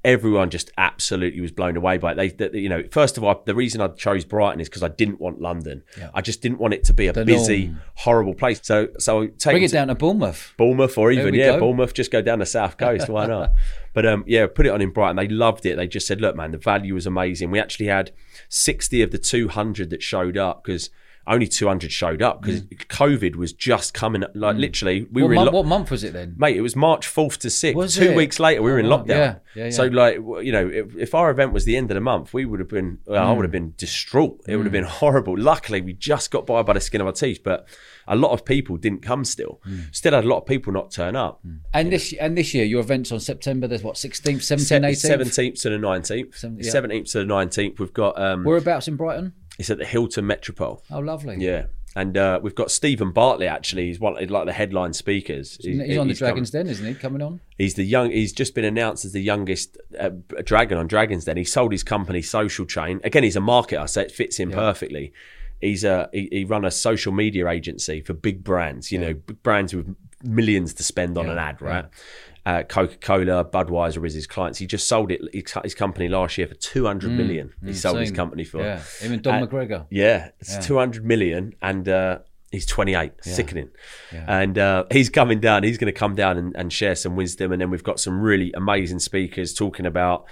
Everyone 0.03 0.51
just 0.51 0.69
absolutely 0.77 1.41
was 1.41 1.51
blown 1.51 1.75
away 1.75 1.97
by 1.97 2.11
it. 2.11 2.15
They, 2.15 2.29
they 2.29 2.59
you 2.59 2.69
know, 2.69 2.83
first 2.91 3.17
of 3.17 3.23
all, 3.23 3.41
the 3.43 3.55
reason 3.55 3.81
I 3.81 3.87
chose 3.87 4.23
Brighton 4.23 4.59
is 4.61 4.69
because 4.69 4.83
I 4.83 4.87
didn't 4.89 5.19
want 5.19 5.41
London. 5.41 5.81
Yeah. 5.97 6.11
I 6.13 6.21
just 6.21 6.43
didn't 6.43 6.59
want 6.59 6.75
it 6.75 6.83
to 6.83 6.93
be 6.93 7.07
a 7.07 7.13
The 7.13 7.25
busy, 7.25 7.65
norm. 7.69 7.81
horrible 7.95 8.35
place. 8.35 8.59
So, 8.61 8.89
so 8.99 9.25
take 9.25 9.53
Bring 9.53 9.63
it 9.63 9.71
down 9.71 9.87
to 9.87 9.95
Bournemouth. 9.95 10.53
Bournemouth 10.57 10.95
or 10.99 11.11
even 11.11 11.33
yeah, 11.33 11.53
go. 11.53 11.61
Bournemouth. 11.61 11.95
Just 11.95 12.11
go 12.11 12.21
down 12.21 12.37
the 12.37 12.45
south 12.45 12.77
coast. 12.77 13.09
Why 13.09 13.25
not? 13.25 13.53
But 13.95 14.05
um, 14.05 14.25
yeah, 14.27 14.45
put 14.53 14.65
it 14.65 14.71
on 14.73 14.81
in 14.81 14.89
Brighton. 14.91 15.15
They 15.15 15.29
loved 15.29 15.65
it. 15.65 15.77
They 15.77 15.87
just 15.87 16.05
said, 16.05 16.19
"Look, 16.19 16.35
man, 16.35 16.51
the 16.51 16.57
value 16.57 16.93
was 16.93 17.05
amazing." 17.07 17.49
We 17.49 17.61
actually 17.61 17.85
had 17.85 18.11
sixty 18.49 19.01
of 19.01 19.11
the 19.11 19.17
two 19.17 19.47
hundred 19.47 19.89
that 19.89 20.03
showed 20.03 20.37
up 20.37 20.63
because 20.63 20.89
only 21.27 21.47
two 21.47 21.67
hundred 21.67 21.91
showed 21.91 22.21
up 22.21 22.41
because 22.41 22.61
COVID 22.61 23.35
was 23.35 23.51
just 23.53 23.93
coming. 23.93 24.23
Like 24.33 24.57
literally, 24.57 25.07
we 25.11 25.21
Mm. 25.21 25.25
What, 25.25 25.27
were 25.27 25.33
in 25.33 25.35
month, 25.35 25.45
lo- 25.53 25.57
what 25.61 25.65
month 25.67 25.91
was 25.91 26.03
it 26.03 26.13
then? 26.13 26.35
Mate, 26.37 26.55
it 26.57 26.61
was 26.61 26.75
March 26.75 27.07
4th 27.07 27.37
to 27.39 27.47
6th. 27.49 27.75
Was 27.75 27.95
Two 27.95 28.03
it? 28.11 28.15
weeks 28.15 28.39
later, 28.39 28.61
we 28.61 28.71
were 28.71 28.79
in 28.79 28.85
Oh, 28.85 28.97
lockdown. 28.99 29.07
Yeah, 29.07 29.35
yeah, 29.55 29.63
yeah. 29.65 29.69
So, 29.71 29.85
like, 29.87 30.15
you 30.17 30.51
know, 30.51 30.67
if, 30.69 30.95
if 30.95 31.15
our 31.15 31.29
event 31.31 31.51
was 31.53 31.65
the 31.65 31.75
end 31.77 31.89
of 31.91 31.95
the 31.95 32.01
month, 32.01 32.33
we 32.33 32.45
would 32.45 32.59
have 32.59 32.69
been, 32.69 32.99
well, 33.05 33.23
I 33.27 33.33
Mm. 33.33 33.37
would 33.37 33.43
have 33.45 33.51
been 33.51 33.73
distraught. 33.77 34.41
It 34.47 34.55
would 34.55 34.65
have 34.65 34.71
been 34.73 34.83
horrible. 34.83 35.37
Luckily, 35.37 35.81
we 35.81 35.93
just 35.93 36.29
got 36.31 36.45
by 36.45 36.61
by 36.61 36.73
the 36.73 36.79
skin 36.79 37.01
of 37.01 37.07
our 37.07 37.13
teeth, 37.13 37.41
but 37.43 37.67
a 38.07 38.15
lot 38.15 38.31
of 38.31 38.45
people 38.45 38.77
didn't 38.77 39.01
come 39.01 39.25
still. 39.25 39.59
Mm. 39.67 39.95
Still 39.95 40.13
had 40.13 40.23
a 40.25 40.27
lot 40.27 40.37
of 40.37 40.45
people 40.45 40.71
not 40.73 40.91
turn 40.91 41.15
up. 41.15 41.41
And 41.73 41.91
this 41.91 42.13
and 42.13 42.37
this 42.37 42.53
year, 42.53 42.65
your 42.65 42.81
event's 42.81 43.11
on 43.11 43.19
September. 43.19 43.67
There's 43.67 43.81
what 43.83 43.95
16th, 43.95 44.41
17th, 44.43 44.83
18th. 44.83 45.19
17th 45.25 45.61
to 45.63 45.69
the 45.71 45.77
19th. 45.77 46.35
Seven- 46.35 46.57
yeah. 46.61 46.71
17th 46.71 47.11
to 47.13 47.19
the 47.19 47.25
19th. 47.25 47.79
We've 47.79 47.93
got, 47.93 48.19
um, 48.21 48.43
Whereabouts 48.43 48.87
in 48.87 48.95
Brighton? 48.95 49.33
It's 49.57 49.69
at 49.69 49.77
the 49.77 49.85
Hilton 49.85 50.27
Metropole. 50.27 50.83
Oh, 50.91 50.99
lovely. 50.99 51.37
Yeah. 51.39 51.65
And 51.97 52.17
uh, 52.17 52.41
we've 52.43 52.55
got 52.55 52.71
Steven 52.71 53.11
Bartlett, 53.13 53.47
actually. 53.47 53.85
He's 53.85 54.01
one 54.01 54.21
of 54.21 54.29
like 54.29 54.45
the 54.45 54.51
headline 54.51 54.91
speakers. 54.91 55.57
He's, 55.61 55.79
He- 55.81 55.97
on 55.97 56.07
the 56.07 56.11
he's 56.11 56.19
Dragons 56.19 56.51
Den, 56.51 56.67
isn't 56.67 56.85
he? 56.85 56.93
Coming 56.93 57.21
on. 57.21 57.39
He's 57.57 57.75
the 57.75 57.83
young. 57.85 58.11
He's 58.11 58.33
just 58.33 58.53
been 58.53 58.65
announced 58.65 59.05
as 59.05 59.13
the 59.13 59.21
youngest 59.21 59.77
uh, 59.97 60.09
dragon 60.43 60.77
on 60.77 60.87
Dragons. 60.87 61.23
Den 61.23 61.37
he 61.37 61.45
sold 61.45 61.71
his 61.71 61.83
company 61.83 62.21
Social 62.21 62.65
Chain. 62.65 62.99
Again, 63.05 63.23
he's 63.23 63.37
a 63.37 63.39
marketer, 63.39 63.87
so 63.87 64.01
it 64.01 64.11
fits 64.11 64.37
him 64.37 64.51
perfectly. 64.51 65.13
He's 65.61 65.85
a 65.85 66.09
he, 66.11 66.27
he 66.33 66.43
run 66.43 66.65
a 66.65 66.71
social 66.71 67.13
media 67.13 67.47
agency 67.47 68.01
for 68.01 68.13
big 68.13 68.43
brands. 68.43 68.91
You 68.91 68.99
know, 68.99 69.13
big 69.13 69.41
brands 69.41 69.73
with 69.73 69.95
millions 70.21 70.73
to 70.73 70.83
spend 70.83 71.17
on 71.17 71.27
Yeah, 71.27 71.31
an 71.31 71.37
ad, 71.37 71.61
right? 71.61 71.85
Uh, 72.45 72.61
Coca 72.63 72.95
Cola, 72.97 73.43
Budweiser 73.43 74.05
is 74.05 74.13
his 74.13 74.27
clients. 74.27 74.59
He 74.59 74.67
just 74.67 74.87
sold 74.87 75.11
it 75.11 75.21
his, 75.33 75.51
his 75.63 75.73
company 75.73 76.07
last 76.07 76.37
year 76.37 76.47
for 76.47 76.53
two 76.55 76.85
hundred 76.85 77.11
million. 77.11 77.51
He 77.63 77.73
sold 77.73 77.99
his 77.99 78.11
company 78.11 78.43
for. 78.43 78.61
Yeah. 78.61 78.81
Him 78.99 79.13
and 79.13 79.21
Dom 79.23 79.41
Uh, 79.43 79.47
McGregor. 79.47 79.87
Yeah, 79.89 80.29
it's 80.39 80.53
Yeah. 80.53 80.59
200 80.61 81.03
million 81.05 81.55
and 81.61 81.89
uh, 81.89 82.19
he's 82.51 82.67
28, 82.67 83.13
sickening. 83.21 83.69
And 84.11 84.57
uh, 84.59 84.85
he's 84.91 85.09
coming 85.09 85.39
down, 85.39 85.63
he's 85.63 85.79
going 85.79 85.91
to 85.91 85.99
come 85.99 86.13
down 86.15 86.37
and, 86.37 86.55
and 86.55 86.71
share 86.71 86.93
some 86.95 87.15
wisdom. 87.15 87.51
And 87.51 87.59
then 87.61 87.71
we've 87.71 87.83
got 87.83 87.99
some 87.99 88.21
really 88.21 88.51
amazing 88.53 88.99
speakers 88.99 89.53
talking 89.53 89.87
about 89.87 90.25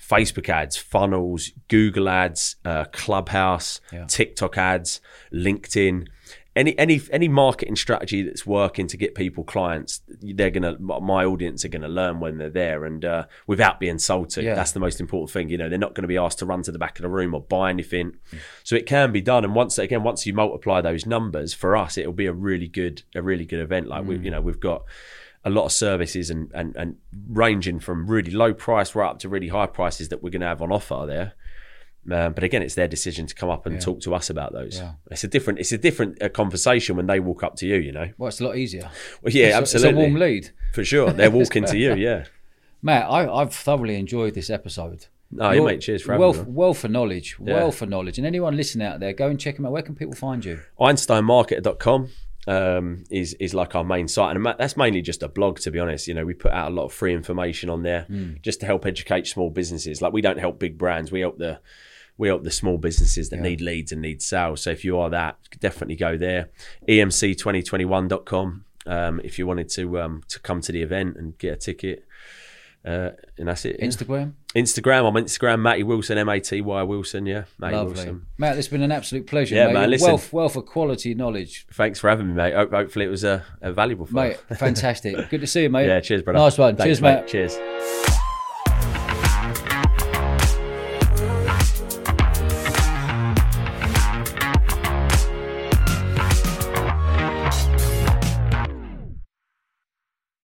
Facebook 0.00 0.48
ads, 0.48 0.76
funnels, 0.76 1.52
Google 1.68 2.08
ads, 2.08 2.56
uh, 2.64 2.86
Clubhouse, 2.86 3.80
Yeah. 3.92 4.06
TikTok 4.06 4.58
ads, 4.58 5.00
LinkedIn. 5.32 6.08
Any 6.54 6.78
any 6.78 7.00
any 7.10 7.28
marketing 7.28 7.76
strategy 7.76 8.22
that's 8.22 8.44
working 8.44 8.86
to 8.88 8.96
get 8.96 9.14
people 9.14 9.42
clients, 9.42 10.02
they're 10.20 10.50
gonna 10.50 10.78
my 10.78 11.24
audience 11.24 11.64
are 11.64 11.68
gonna 11.68 11.88
learn 11.88 12.20
when 12.20 12.36
they're 12.36 12.50
there, 12.50 12.84
and 12.84 13.04
uh, 13.04 13.24
without 13.46 13.80
being 13.80 13.98
sold 13.98 14.30
to. 14.30 14.42
Yeah. 14.42 14.54
That's 14.54 14.72
the 14.72 14.80
most 14.80 15.00
important 15.00 15.30
thing. 15.30 15.48
You 15.48 15.56
know, 15.56 15.68
they're 15.68 15.78
not 15.78 15.94
going 15.94 16.02
to 16.02 16.08
be 16.08 16.18
asked 16.18 16.40
to 16.40 16.46
run 16.46 16.62
to 16.62 16.72
the 16.72 16.78
back 16.78 16.98
of 16.98 17.02
the 17.02 17.08
room 17.08 17.34
or 17.34 17.40
buy 17.40 17.70
anything. 17.70 18.16
So 18.64 18.76
it 18.76 18.86
can 18.86 19.12
be 19.12 19.22
done. 19.22 19.44
And 19.44 19.54
once 19.54 19.78
again, 19.78 20.02
once 20.02 20.26
you 20.26 20.34
multiply 20.34 20.80
those 20.80 21.06
numbers, 21.06 21.54
for 21.54 21.76
us, 21.76 21.96
it'll 21.96 22.12
be 22.12 22.26
a 22.26 22.32
really 22.32 22.68
good, 22.68 23.02
a 23.14 23.22
really 23.22 23.46
good 23.46 23.60
event. 23.60 23.88
Like 23.88 24.04
we, 24.04 24.18
you 24.18 24.30
know, 24.30 24.40
we've 24.40 24.60
got 24.60 24.84
a 25.44 25.50
lot 25.50 25.64
of 25.64 25.72
services 25.72 26.30
and 26.30 26.50
and 26.54 26.76
and 26.76 26.96
ranging 27.28 27.80
from 27.80 28.06
really 28.06 28.30
low 28.30 28.54
price 28.54 28.94
right 28.94 29.10
up 29.10 29.18
to 29.20 29.28
really 29.28 29.48
high 29.48 29.66
prices 29.66 30.08
that 30.08 30.22
we're 30.22 30.30
going 30.30 30.40
to 30.40 30.46
have 30.46 30.62
on 30.62 30.70
offer 30.70 31.04
there. 31.06 31.34
Um, 32.10 32.32
but 32.32 32.42
again, 32.42 32.62
it's 32.62 32.74
their 32.74 32.88
decision 32.88 33.26
to 33.26 33.34
come 33.34 33.48
up 33.48 33.64
and 33.66 33.80
talk 33.80 34.00
to 34.00 34.14
us 34.14 34.28
about 34.28 34.52
those. 34.52 34.78
Yeah. 34.78 34.94
It's 35.10 35.22
a 35.22 35.28
different, 35.28 35.60
it's 35.60 35.70
a 35.72 35.78
different 35.78 36.20
uh, 36.20 36.28
conversation 36.30 36.96
when 36.96 37.06
they 37.06 37.20
walk 37.20 37.42
up 37.44 37.54
to 37.56 37.66
you. 37.66 37.76
You 37.76 37.92
know, 37.92 38.08
Well, 38.18 38.28
it's 38.28 38.40
a 38.40 38.44
lot 38.44 38.56
easier. 38.56 38.90
well, 39.22 39.32
yeah, 39.32 39.46
It's 39.46 39.54
a- 39.54 39.58
absolutely, 39.58 39.90
It's 39.90 39.96
a 39.96 40.00
warm 40.00 40.14
lead. 40.14 40.50
for 40.74 40.84
sure. 40.84 41.12
They're 41.12 41.30
walking 41.40 41.64
to 41.66 41.78
you. 41.78 41.94
Yeah. 41.94 42.24
Mat, 42.82 43.06
I, 43.08 43.32
I've 43.32 43.54
thoroughly 43.54 43.94
enjoyed 43.94 44.34
this 44.34 44.50
episode. 44.50 45.06
No, 45.30 45.50
you 45.52 45.64
mate. 45.64 45.80
Cheers 45.80 46.02
for 46.02 46.12
having 46.12 46.20
wealth, 46.20 46.38
me. 46.46 46.52
wealth 46.52 46.78
for 46.78 46.88
knowledge. 46.88 47.36
Yeah. 47.42 47.54
Wealth 47.54 47.76
for 47.76 47.86
knowledge. 47.86 48.18
And 48.18 48.26
anyone 48.26 48.56
listening 48.56 48.86
out 48.86 48.98
there, 49.00 49.12
go 49.12 49.28
and 49.28 49.38
check 49.40 49.56
them 49.56 49.64
out. 49.64 49.72
Where 49.72 49.80
can 49.82 49.94
people 49.94 50.14
find 50.14 50.44
you? 50.44 50.60
EinsteinMarketer.com 50.80 52.08
um, 52.48 53.04
is 53.10 53.34
is 53.34 53.54
like 53.54 53.74
our 53.74 53.84
main 53.84 54.08
site, 54.08 54.36
and 54.36 54.44
that's 54.58 54.76
mainly 54.76 55.00
just 55.02 55.22
a 55.22 55.28
blog. 55.28 55.58
To 55.60 55.70
be 55.70 55.78
honest, 55.78 56.08
you 56.08 56.14
know, 56.14 56.24
we 56.24 56.34
put 56.34 56.52
out 56.52 56.70
a 56.72 56.74
lot 56.74 56.84
of 56.86 56.92
free 56.92 57.14
information 57.14 57.70
on 57.70 57.82
there 57.82 58.06
just 58.42 58.60
to 58.60 58.66
help 58.66 58.84
educate 58.86 59.26
small 59.26 59.48
businesses. 59.50 60.02
Like 60.02 60.12
we 60.12 60.20
don't 60.20 60.38
help 60.38 60.58
big 60.58 60.76
brands, 60.76 61.12
we 61.12 61.20
help 61.20 61.38
the 61.38 61.60
we 62.18 62.28
help 62.28 62.44
the 62.44 62.50
small 62.50 62.78
businesses 62.78 63.30
that 63.30 63.40
need 63.40 63.60
leads 63.60 63.92
and 63.92 64.00
need 64.02 64.22
sales. 64.22 64.62
So 64.62 64.70
if 64.70 64.84
you 64.84 64.98
are 64.98 65.10
that, 65.10 65.38
definitely 65.60 65.96
go 65.96 66.16
there. 66.16 66.50
E 66.88 66.98
EMC2021.com 66.98 68.64
um, 68.86 69.20
if 69.24 69.38
you 69.38 69.46
wanted 69.46 69.68
to 69.70 70.00
um, 70.00 70.22
to 70.28 70.40
come 70.40 70.60
to 70.60 70.72
the 70.72 70.82
event 70.82 71.16
and 71.16 71.36
get 71.38 71.52
a 71.54 71.56
ticket. 71.56 72.04
Uh, 72.84 73.10
and 73.38 73.46
that's 73.46 73.64
it. 73.64 73.76
yeah. 73.78 73.86
Instagram. 73.86 74.32
Instagram. 74.56 75.06
I'm 75.08 75.14
Instagram. 75.24 75.60
Maty 75.60 75.84
Wilson. 75.84 76.18
M 76.18 76.28
A 76.28 76.40
T 76.40 76.60
Y 76.60 76.82
Wilson. 76.82 77.26
Yeah, 77.26 77.44
Maty 77.60 77.76
Lovely, 77.76 77.94
Wilson. 77.94 78.26
Mat. 78.38 78.58
It's 78.58 78.66
been 78.66 78.82
an 78.82 78.90
absolute 78.90 79.26
pleasure, 79.28 79.54
Yeah, 79.54 79.68
mate. 79.68 79.74
man, 79.74 79.90
listen. 79.90 80.08
Wealth, 80.08 80.32
wealth 80.32 80.56
of 80.56 80.66
quality 80.66 81.14
knowledge, 81.14 81.64
Thanks 81.72 82.00
for 82.00 82.10
having 82.10 82.26
me, 82.28 82.34
mate. 82.34 82.54
Hope, 82.54 82.72
hopefully 82.72 83.04
it 83.04 83.08
was 83.08 83.22
a, 83.22 83.44
uh, 83.62 83.70
valuable 83.70 84.06
for 84.06 84.14
mate. 84.14 84.36
Fantastic. 84.56 85.28
Good 85.30 85.42
to 85.42 85.46
see 85.46 85.62
you, 85.62 85.70
mate. 85.70 85.86
Yeah, 85.86 86.00
cheers, 86.00 86.22
brother. 86.22 86.40
Nice 86.40 86.58
one. 86.58 86.74
Thanks, 86.74 86.88
Cheers, 86.88 87.02
mate. 87.02 87.20
mate. 87.20 87.28
Cheers. 87.28 88.21